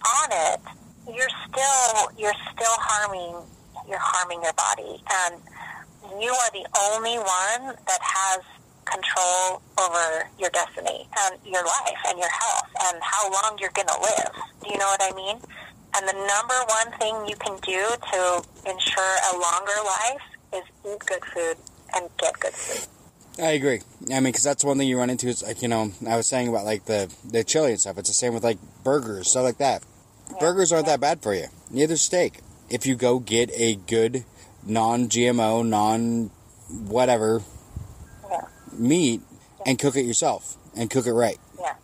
on 0.00 0.28
it. 0.32 0.60
You're 1.12 1.28
still 1.44 2.08
you're 2.16 2.40
still 2.54 2.76
harming 2.80 3.44
you're 3.86 4.00
harming 4.00 4.42
your 4.42 4.54
body, 4.54 5.02
and 5.12 5.36
you 6.20 6.32
are 6.32 6.50
the 6.52 6.64
only 6.88 7.18
one 7.18 7.76
that 7.86 8.00
has 8.00 8.40
control 8.84 9.60
over 9.78 10.28
your 10.38 10.50
destiny 10.50 11.06
and 11.20 11.38
your 11.44 11.64
life 11.64 12.00
and 12.08 12.18
your 12.18 12.30
health 12.30 12.68
and 12.88 12.98
how 13.02 13.30
long 13.30 13.56
you're 13.60 13.74
going 13.74 13.88
to 13.88 14.00
live. 14.00 14.32
Do 14.64 14.70
you 14.70 14.78
know 14.78 14.88
what 14.88 15.02
I 15.02 15.12
mean? 15.14 15.36
And 15.94 16.08
the 16.08 16.16
number 16.26 16.58
one 16.66 16.98
thing 16.98 17.28
you 17.28 17.36
can 17.36 17.56
do 17.60 17.84
to 18.12 18.42
ensure 18.68 19.14
a 19.32 19.38
longer 19.38 19.78
life 19.84 20.24
is 20.54 20.64
eat 20.88 21.00
good 21.06 21.24
food 21.26 21.56
and 21.94 22.08
get 22.18 22.38
good 22.40 22.54
food. 22.54 22.88
I 23.38 23.52
agree. 23.52 23.80
I 24.10 24.14
mean, 24.14 24.24
because 24.24 24.42
that's 24.42 24.62
one 24.64 24.76
thing 24.78 24.88
you 24.88 24.98
run 24.98 25.08
into 25.10 25.26
is 25.28 25.42
like 25.42 25.62
you 25.62 25.68
know 25.68 25.92
I 26.08 26.16
was 26.16 26.26
saying 26.26 26.48
about 26.48 26.64
like 26.64 26.84
the 26.84 27.10
the 27.24 27.42
chili 27.44 27.70
and 27.72 27.80
stuff. 27.80 27.98
It's 27.98 28.08
the 28.10 28.14
same 28.14 28.34
with 28.34 28.44
like 28.44 28.58
burgers, 28.84 29.30
stuff 29.30 29.44
like 29.44 29.58
that. 29.58 29.82
Burgers 30.38 30.72
aren't 30.72 30.86
that 30.86 31.00
bad 31.00 31.22
for 31.22 31.34
you. 31.34 31.46
Neither 31.70 31.96
steak. 31.96 32.40
If 32.70 32.86
you 32.86 32.94
go 32.94 33.18
get 33.18 33.50
a 33.54 33.76
good 33.76 34.24
non-GMO, 34.66 35.66
non 35.66 36.30
whatever 36.68 37.42
Yeah. 38.30 38.40
meat 38.72 39.20
and 39.66 39.78
cook 39.78 39.96
it 39.96 40.04
yourself 40.04 40.56
and 40.74 40.90
cook 40.90 41.06
it 41.06 41.12
right. 41.12 41.38
Yeah. 41.60 41.74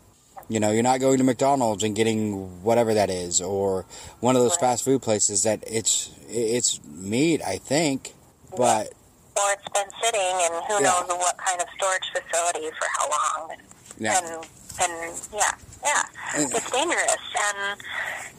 You 0.49 0.61
know, 0.61 0.71
you're 0.71 0.83
not 0.83 1.01
going 1.01 1.19
to 1.19 1.25
McDonald's 1.25 1.83
and 1.85 1.95
getting 1.95 2.63
whatever 2.63 2.95
that 2.95 3.11
is, 3.11 3.41
or 3.41 3.85
one 4.21 4.35
of 4.37 4.43
those 4.43 4.53
Right. 4.53 4.61
fast 4.61 4.85
food 4.85 5.03
places 5.03 5.43
that 5.43 5.63
it's 5.67 6.11
it's 6.29 6.81
meat, 6.85 7.43
I 7.47 7.57
think, 7.59 8.15
but 8.57 8.93
Or 9.39 9.53
it's 9.53 9.69
been 9.73 9.91
sitting 10.03 10.35
and 10.43 10.55
who 10.67 10.75
Yeah. 10.75 10.91
knows 10.91 11.09
what 11.09 11.37
kind 11.39 11.61
of 11.61 11.69
storage 11.77 12.11
facility 12.13 12.71
for 12.79 12.87
how 12.99 13.09
long. 13.09 13.51
And, 13.53 13.63
yeah, 13.99 14.19
and, 14.19 14.45
and 14.83 15.21
yeah, 15.33 15.53
yeah. 15.85 16.03
And- 16.37 16.53
It's 16.53 16.71
dangerous. 16.71 17.17
And 17.47 17.81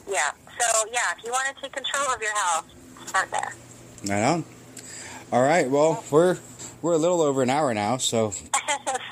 yeah. 0.08 0.32
So 0.60 0.66
yeah, 0.92 1.16
if 1.18 1.24
you 1.24 1.32
want 1.32 1.56
to 1.56 1.62
take 1.62 1.72
control 1.74 2.06
of 2.14 2.22
your 2.22 2.34
health, 2.34 2.66
start 3.08 3.32
there. 3.32 3.54
right 4.08 4.24
on. 4.24 4.44
All 5.32 5.42
right, 5.44 5.70
well, 5.70 6.04
we're 6.12 6.38
we're 6.82 6.94
a 6.94 6.98
little 6.98 7.22
over 7.22 7.42
an 7.44 7.50
hour 7.50 7.74
now, 7.74 7.98
so 7.98 8.32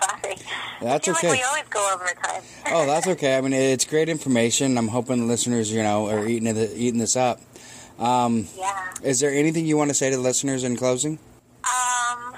Sorry. 0.02 0.36
That's 0.82 1.08
okay. 1.08 1.28
like 1.30 1.38
we 1.40 1.44
always 1.44 1.64
go 1.70 1.92
over 1.94 2.06
time. 2.24 2.42
oh, 2.68 2.86
that's 2.86 3.08
okay. 3.08 3.38
I 3.38 3.42
mean, 3.42 3.54
it's 3.54 3.86
great 3.86 4.10
information. 4.10 4.78
I'm 4.78 4.88
hoping 4.90 5.20
the 5.20 5.26
listeners, 5.26 5.72
you 5.72 5.82
know, 5.84 6.08
are 6.10 6.28
eating 6.28 6.48
it, 6.48 6.72
eating 6.76 7.00
this 7.00 7.16
up. 7.16 7.40
Um, 8.00 8.48
yeah. 8.58 8.90
is 9.04 9.20
there 9.20 9.32
anything 9.32 9.66
you 9.66 9.76
want 9.78 9.90
to 9.90 9.94
say 9.96 10.10
to 10.12 10.16
the 10.18 10.22
listeners 10.22 10.64
in 10.64 10.76
closing? 10.78 11.18
Um, 11.68 12.34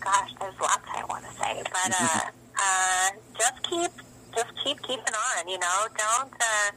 gosh, 0.00 0.32
there's 0.40 0.58
lots 0.60 0.86
I 0.94 1.04
want 1.08 1.24
to 1.24 1.32
say, 1.38 1.62
but 1.64 1.92
uh, 2.00 2.20
uh, 2.60 3.10
just 3.38 3.62
keep, 3.62 3.90
just 4.34 4.52
keep 4.64 4.82
keeping 4.82 5.14
on. 5.14 5.48
You 5.48 5.58
know, 5.58 5.86
don't 5.96 6.32
uh, 6.32 6.70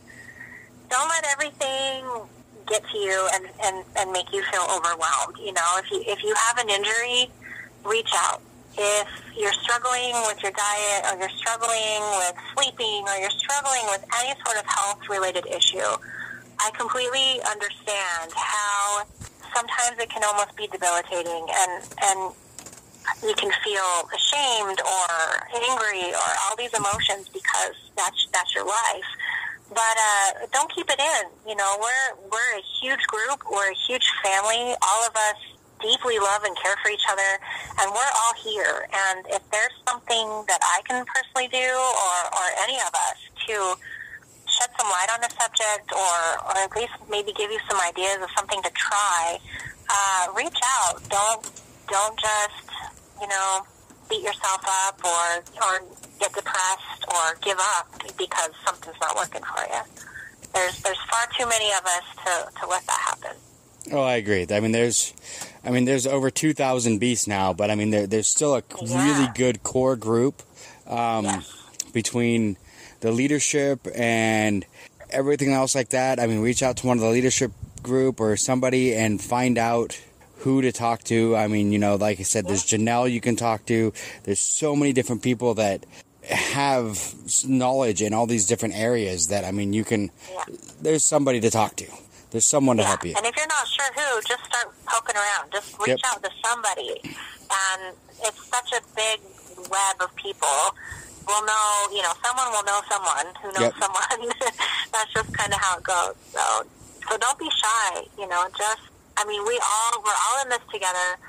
don't 0.89 1.09
let 1.09 1.25
everything 1.31 2.05
get 2.67 2.83
to 2.91 2.97
you 2.97 3.27
and, 3.33 3.45
and, 3.63 3.83
and 3.97 4.11
make 4.11 4.31
you 4.31 4.43
feel 4.51 4.65
overwhelmed. 4.69 5.37
You 5.39 5.53
know, 5.53 5.69
if 5.77 5.89
you 5.91 6.03
if 6.05 6.23
you 6.23 6.33
have 6.35 6.57
an 6.59 6.69
injury, 6.69 7.29
reach 7.85 8.11
out. 8.15 8.41
if 8.77 9.07
you're 9.37 9.53
struggling 9.63 10.13
with 10.27 10.41
your 10.43 10.51
diet 10.51 11.01
or 11.09 11.19
you're 11.19 11.37
struggling 11.37 12.01
with 12.21 12.35
sleeping 12.53 13.03
or 13.07 13.15
you're 13.17 13.31
struggling 13.31 13.85
with 13.89 14.05
any 14.21 14.33
sort 14.45 14.57
of 14.57 14.65
health 14.65 15.01
related 15.09 15.45
issue, 15.47 15.89
I 16.59 16.71
completely 16.77 17.41
understand 17.49 18.31
how 18.35 19.03
sometimes 19.55 19.99
it 19.99 20.09
can 20.09 20.23
almost 20.23 20.55
be 20.55 20.67
debilitating 20.67 21.45
and, 21.49 21.83
and 22.03 22.33
you 23.23 23.33
can 23.35 23.51
feel 23.63 24.09
ashamed 24.13 24.79
or 24.81 25.09
angry 25.55 26.13
or 26.13 26.29
all 26.45 26.55
these 26.57 26.73
emotions 26.73 27.29
because 27.29 27.75
that's 27.95 28.27
that's 28.33 28.53
your 28.53 28.65
life. 28.65 29.09
But 29.69 29.95
uh, 29.97 30.47
don't 30.51 30.73
keep 30.73 30.89
it 30.89 30.99
in. 30.99 31.23
You 31.47 31.55
know, 31.55 31.77
we're 31.79 32.29
we're 32.29 32.57
a 32.57 32.63
huge 32.81 33.01
group. 33.07 33.43
We're 33.49 33.71
a 33.71 33.79
huge 33.87 34.11
family. 34.23 34.75
All 34.81 35.01
of 35.07 35.15
us 35.15 35.39
deeply 35.81 36.19
love 36.19 36.43
and 36.43 36.55
care 36.57 36.75
for 36.83 36.91
each 36.91 37.05
other, 37.09 37.39
and 37.79 37.91
we're 37.91 38.13
all 38.23 38.33
here. 38.35 38.87
And 38.91 39.25
if 39.29 39.41
there's 39.51 39.75
something 39.87 40.43
that 40.47 40.59
I 40.61 40.81
can 40.83 41.05
personally 41.05 41.47
do, 41.47 41.71
or, 41.71 42.17
or 42.35 42.45
any 42.63 42.75
of 42.77 42.91
us, 42.93 43.17
to 43.47 43.75
shed 44.59 44.69
some 44.79 44.89
light 44.89 45.07
on 45.13 45.21
the 45.21 45.29
subject, 45.39 45.91
or, 45.95 46.17
or 46.45 46.57
at 46.57 46.75
least 46.75 46.93
maybe 47.09 47.31
give 47.33 47.49
you 47.51 47.59
some 47.69 47.79
ideas 47.81 48.17
of 48.21 48.29
something 48.37 48.61
to 48.63 48.69
try, 48.71 49.39
uh, 49.89 50.27
reach 50.35 50.59
out. 50.81 50.99
Don't 51.09 51.41
don't 51.89 52.19
just 52.19 52.69
you 53.21 53.27
know 53.27 53.61
beat 54.09 54.21
yourself 54.23 54.61
up 54.85 54.99
or 55.03 55.43
or 55.63 55.81
get 56.19 56.33
depressed 56.33 57.03
or 57.07 57.35
give 57.41 57.57
up 57.77 57.87
because 58.17 58.51
something's 58.65 58.99
not 59.01 59.15
working 59.15 59.41
for 59.43 59.63
you. 59.73 59.81
There's 60.53 60.81
there's 60.81 60.97
far 61.09 61.25
too 61.37 61.47
many 61.47 61.71
of 61.71 61.85
us 61.85 62.03
to, 62.25 62.59
to 62.61 62.67
let 62.67 62.85
that 62.87 62.99
happen. 62.99 63.37
Oh, 63.91 64.01
I 64.01 64.15
agree. 64.15 64.45
I 64.51 64.59
mean, 64.59 64.71
there's, 64.71 65.13
I 65.63 65.71
mean, 65.71 65.85
there's 65.85 66.05
over 66.05 66.29
two 66.29 66.53
thousand 66.53 66.99
beasts 66.99 67.27
now, 67.27 67.53
but 67.53 67.71
I 67.71 67.75
mean, 67.75 67.91
there, 67.91 68.05
there's 68.07 68.27
still 68.27 68.55
a 68.55 68.63
Yeah. 68.81 69.05
really 69.21 69.31
good 69.33 69.63
core 69.63 69.95
group 69.95 70.43
um, 70.85 71.25
Yes. 71.25 71.51
between 71.93 72.57
the 73.01 73.11
leadership 73.11 73.87
and 73.95 74.65
everything 75.09 75.51
else 75.53 75.75
like 75.75 75.89
that. 75.89 76.19
I 76.19 76.27
mean, 76.27 76.41
reach 76.41 76.61
out 76.63 76.77
to 76.77 76.87
one 76.87 76.97
of 76.97 77.01
the 77.01 77.09
leadership 77.09 77.51
group 77.81 78.19
or 78.19 78.35
somebody 78.37 78.93
and 78.95 79.21
find 79.21 79.57
out 79.57 79.99
who 80.39 80.61
to 80.61 80.71
talk 80.71 81.03
to. 81.05 81.35
I 81.35 81.47
mean, 81.47 81.71
you 81.71 81.79
know, 81.79 81.95
like 81.95 82.19
I 82.19 82.23
said, 82.23 82.47
there's 82.47 82.63
Janelle 82.65 83.11
you 83.11 83.21
can 83.21 83.35
talk 83.35 83.65
to. 83.67 83.93
There's 84.23 84.39
so 84.39 84.75
many 84.75 84.93
different 84.93 85.21
people 85.23 85.53
that 85.55 85.85
have 86.23 87.13
knowledge 87.47 88.01
in 88.01 88.13
all 88.13 88.27
these 88.27 88.45
different 88.47 88.75
areas 88.75 89.27
that 89.29 89.45
I 89.45 89.51
mean, 89.51 89.73
you 89.73 89.83
can. 89.83 90.11
Yeah. 90.31 90.43
There's 90.81 91.03
somebody 91.03 91.39
to 91.41 91.49
talk 91.49 91.75
to. 91.77 91.85
There's 92.31 92.45
someone 92.45 92.77
to 92.77 92.83
Yeah, 92.83 92.89
help 92.89 93.05
you. 93.05 93.15
and 93.17 93.25
if 93.25 93.35
you're 93.35 93.47
not 93.47 93.67
sure 93.67 93.91
who, 93.95 94.21
just 94.21 94.43
start 94.45 94.71
poking 94.85 95.15
around. 95.15 95.51
Just 95.51 95.77
reach 95.79 95.87
Yep. 95.89 95.99
out 96.05 96.23
to 96.23 96.29
somebody. 96.45 97.01
And 97.03 97.95
it's 98.23 98.45
such 98.47 98.71
a 98.73 98.81
big 98.95 99.19
web 99.71 99.95
of 99.99 100.15
people. 100.15 100.75
We'll 101.27 101.45
know, 101.45 101.67
you 101.93 102.01
know, 102.01 102.13
someone 102.25 102.49
will 102.51 102.63
know 102.65 102.81
someone 102.89 103.27
who 103.41 103.49
knows 103.53 103.73
Yep. 103.75 103.81
someone. 103.81 104.33
That's 104.93 105.11
just 105.13 105.31
kind 105.33 105.53
of 105.53 105.59
how 105.61 105.77
it 105.77 105.83
goes. 105.83 106.15
So, 106.33 106.43
so 107.09 107.17
don't 107.17 107.37
be 107.39 107.49
shy. 107.49 108.03
You 108.17 108.27
know, 108.27 108.47
just 108.57 108.81
I 109.17 109.25
mean, 109.25 109.43
we 109.45 109.59
all 109.59 110.01
we're 110.01 110.15
all 110.29 110.43
in 110.43 110.49
this 110.49 110.63
together. 110.71 111.19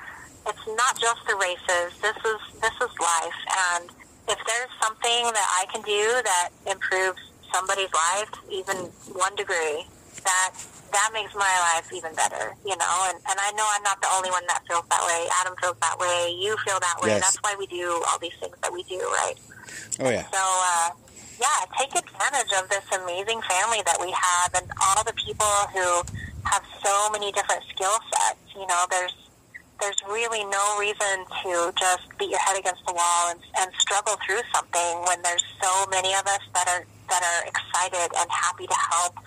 It's 0.47 0.65
not 0.79 0.97
just 0.99 1.21
the 1.27 1.35
races. 1.35 1.93
This 2.01 2.17
is 2.23 2.41
this 2.61 2.75
is 2.81 2.91
life, 2.99 3.39
and 3.75 3.89
if 4.29 4.39
there's 4.47 4.73
something 4.81 5.27
that 5.33 5.47
I 5.59 5.65
can 5.71 5.81
do 5.83 6.21
that 6.23 6.49
improves 6.65 7.19
somebody's 7.53 7.91
life, 7.93 8.31
even 8.49 8.89
one 9.13 9.35
degree, 9.35 9.85
that 10.23 10.51
that 10.93 11.09
makes 11.13 11.33
my 11.35 11.51
life 11.75 11.87
even 11.93 12.15
better, 12.15 12.55
you 12.65 12.75
know. 12.77 12.95
And, 13.07 13.17
and 13.29 13.37
I 13.39 13.51
know 13.55 13.67
I'm 13.75 13.83
not 13.83 14.01
the 14.01 14.09
only 14.15 14.29
one 14.31 14.43
that 14.47 14.61
feels 14.67 14.83
that 14.89 15.03
way. 15.07 15.27
Adam 15.39 15.55
feels 15.61 15.75
that 15.81 15.99
way. 15.99 16.35
You 16.39 16.55
feel 16.65 16.79
that 16.79 16.97
way. 17.01 17.09
Yes. 17.15 17.21
That's 17.21 17.39
why 17.43 17.55
we 17.59 17.67
do 17.67 18.03
all 18.09 18.19
these 18.19 18.35
things 18.39 18.55
that 18.63 18.71
we 18.73 18.83
do, 18.83 18.99
right? 18.99 19.35
Oh 19.99 20.09
yeah. 20.09 20.25
So, 20.31 20.41
uh, 20.41 20.89
yeah, 21.39 21.65
take 21.77 21.89
advantage 21.95 22.51
of 22.61 22.69
this 22.69 22.85
amazing 22.93 23.41
family 23.41 23.81
that 23.85 23.97
we 23.99 24.11
have 24.11 24.53
and 24.55 24.71
all 24.81 25.03
the 25.03 25.13
people 25.13 25.49
who 25.73 26.03
have 26.45 26.63
so 26.83 27.09
many 27.11 27.31
different 27.31 27.63
skill 27.73 27.97
sets. 28.13 28.39
You 28.55 28.67
know, 28.67 28.85
there's 28.89 29.13
there's 29.79 29.97
really 30.07 30.45
no 30.45 30.77
reason 30.79 31.25
to 31.43 31.73
just 31.79 32.05
beat 32.19 32.29
your 32.29 32.39
head 32.39 32.57
against 32.59 32.85
the 32.85 32.93
wall 32.93 33.31
and, 33.31 33.39
and 33.59 33.71
struggle 33.79 34.15
through 34.25 34.41
something 34.53 35.01
when 35.07 35.21
there's 35.23 35.43
so 35.61 35.85
many 35.89 36.13
of 36.13 36.25
us 36.27 36.41
that 36.53 36.67
are 36.69 36.85
that 37.09 37.23
are 37.23 37.47
excited 37.49 38.09
and 38.17 38.29
happy 38.29 38.67
to 38.67 38.77
help 38.91 39.17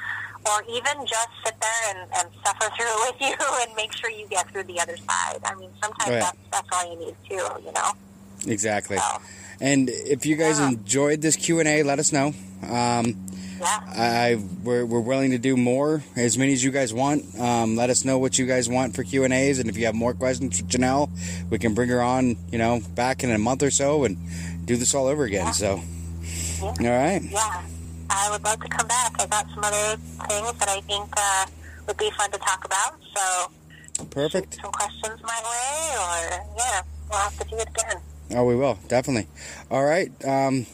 or 0.47 0.63
even 0.71 1.07
just 1.07 1.29
sit 1.45 1.55
there 1.61 1.83
and, 1.97 2.09
and 2.19 2.29
suffer 2.45 2.71
through 2.77 2.95
with 3.07 3.17
you 3.21 3.35
and 3.63 3.75
make 3.77 3.93
sure 3.93 4.11
you 4.11 4.27
get 4.29 4.49
through 4.51 4.65
the 4.65 4.79
other 4.81 4.97
side. 4.97 5.41
I 5.45 5.55
mean, 5.57 5.71
sometimes 5.83 6.11
Oh, 6.11 6.13
yeah. 6.13 6.21
that's, 6.21 6.39
that's 6.53 6.69
all 6.73 6.93
you 6.93 6.99
need 7.07 7.17
too, 7.29 7.47
you 7.65 7.73
know? 7.73 7.93
Exactly. 8.47 8.99
So, 8.99 9.21
And 9.65 9.89
if 9.89 10.27
you 10.27 10.37
guys 10.37 10.59
Yeah. 10.59 10.69
enjoyed 10.69 11.23
this 11.23 11.37
Q 11.37 11.59
and 11.59 11.67
A, 11.67 11.83
let 11.85 11.99
us 11.99 12.13
know. 12.13 12.35
Um, 12.69 13.17
yeah. 13.59 13.81
I 13.97 14.39
we're, 14.63 14.85
we're 14.85 15.01
willing 15.01 15.31
to 15.31 15.39
do 15.39 15.57
more, 15.57 16.05
as 16.17 16.37
many 16.37 16.53
as 16.53 16.63
you 16.63 16.71
guys 16.71 16.93
want. 16.93 17.25
Um, 17.41 17.75
let 17.75 17.89
us 17.89 18.05
know 18.05 18.19
what 18.19 18.39
you 18.39 18.45
guys 18.45 18.69
want 18.69 18.95
for 18.95 19.03
Q 19.05 19.25
and 19.25 19.33
A's, 19.33 19.59
and 19.61 19.71
if 19.71 19.79
you 19.79 19.87
have 19.87 19.95
more 19.95 20.13
questions 20.13 20.61
for 20.61 20.67
Janelle, 20.67 21.09
we 21.49 21.59
can 21.59 21.73
bring 21.73 21.89
her 21.89 22.03
on. 22.03 22.37
You 22.53 22.59
know, 22.59 22.83
back 22.95 23.25
in 23.25 23.31
a 23.31 23.39
month 23.39 23.63
or 23.63 23.71
so 23.71 24.05
and 24.05 24.19
do 24.67 24.77
this 24.77 24.95
all 24.95 25.07
over 25.07 25.25
again. 25.25 25.55
So, 25.55 25.81
all 26.61 26.73
right. 26.79 27.23
Yeah, 27.23 27.63
I 28.11 28.29
would 28.31 28.45
love 28.45 28.61
to 28.61 28.69
come 28.69 28.87
back. 28.87 29.13
I 29.19 29.27
got 29.29 29.47
some 29.55 29.65
other 29.65 29.97
things 30.29 30.53
that 30.59 30.69
I 30.69 30.81
think 30.83 31.09
uh, 31.17 31.47
would 31.87 31.97
be 31.97 32.11
fun 32.19 32.31
to 32.33 32.39
talk 32.39 32.67
about. 32.67 32.97
So, 33.17 34.05
Perfect. 34.11 34.59
some 34.61 34.73
questions 34.73 35.21
my 35.23 35.41
way, 35.49 35.97
or 35.97 36.45
yeah, 36.59 36.83
we'll 37.09 37.19
have 37.21 37.39
to 37.39 37.45
do 37.49 37.57
it 37.57 37.69
again. 37.69 38.03
Oh, 38.31 38.45
we 38.45 38.57
will 38.57 38.79
definitely. 38.89 39.29
All 39.71 39.85
right. 39.85 40.11
Um, 40.25 40.67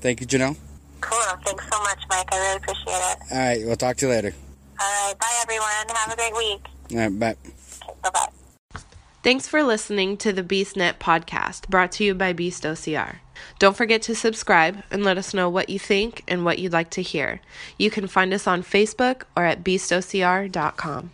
thank 0.00 0.20
you, 0.20 0.26
Janelle. 0.26 0.56
Cool. 1.00 1.18
Thanks 1.44 1.64
so 1.70 1.82
much, 1.82 2.00
Mike. 2.10 2.28
I 2.32 2.38
really 2.38 2.56
appreciate 2.56 2.86
it. 2.86 3.16
All 3.30 3.38
right. 3.38 3.60
We'll 3.64 3.76
talk 3.76 3.96
to 3.98 4.06
you 4.06 4.12
later. 4.12 4.34
All 4.80 5.06
right. 5.08 5.18
Bye, 5.18 5.40
everyone. 5.42 5.68
Have 5.88 6.12
a 6.12 6.16
great 6.16 6.34
week. 6.34 6.66
All 6.92 6.98
right. 6.98 7.18
Bye. 7.18 7.36
Okay, 7.82 7.94
bye 8.02 8.10
bye. 8.12 8.80
Thanks 9.22 9.48
for 9.48 9.62
listening 9.62 10.18
to 10.18 10.32
the 10.34 10.42
BeastNet 10.42 10.98
podcast 10.98 11.68
brought 11.70 11.92
to 11.92 12.04
you 12.04 12.14
by 12.14 12.34
Beast 12.34 12.64
OCR. 12.64 13.16
Don't 13.58 13.76
forget 13.76 14.02
to 14.02 14.14
subscribe 14.14 14.82
and 14.90 15.02
let 15.02 15.16
us 15.16 15.32
know 15.32 15.48
what 15.48 15.70
you 15.70 15.78
think 15.78 16.22
and 16.28 16.44
what 16.44 16.58
you'd 16.58 16.74
like 16.74 16.90
to 16.90 17.02
hear. 17.02 17.40
You 17.78 17.90
can 17.90 18.06
find 18.06 18.34
us 18.34 18.46
on 18.46 18.62
Facebook 18.62 19.22
or 19.34 19.44
at 19.44 19.64
beastocr.com. 19.64 21.10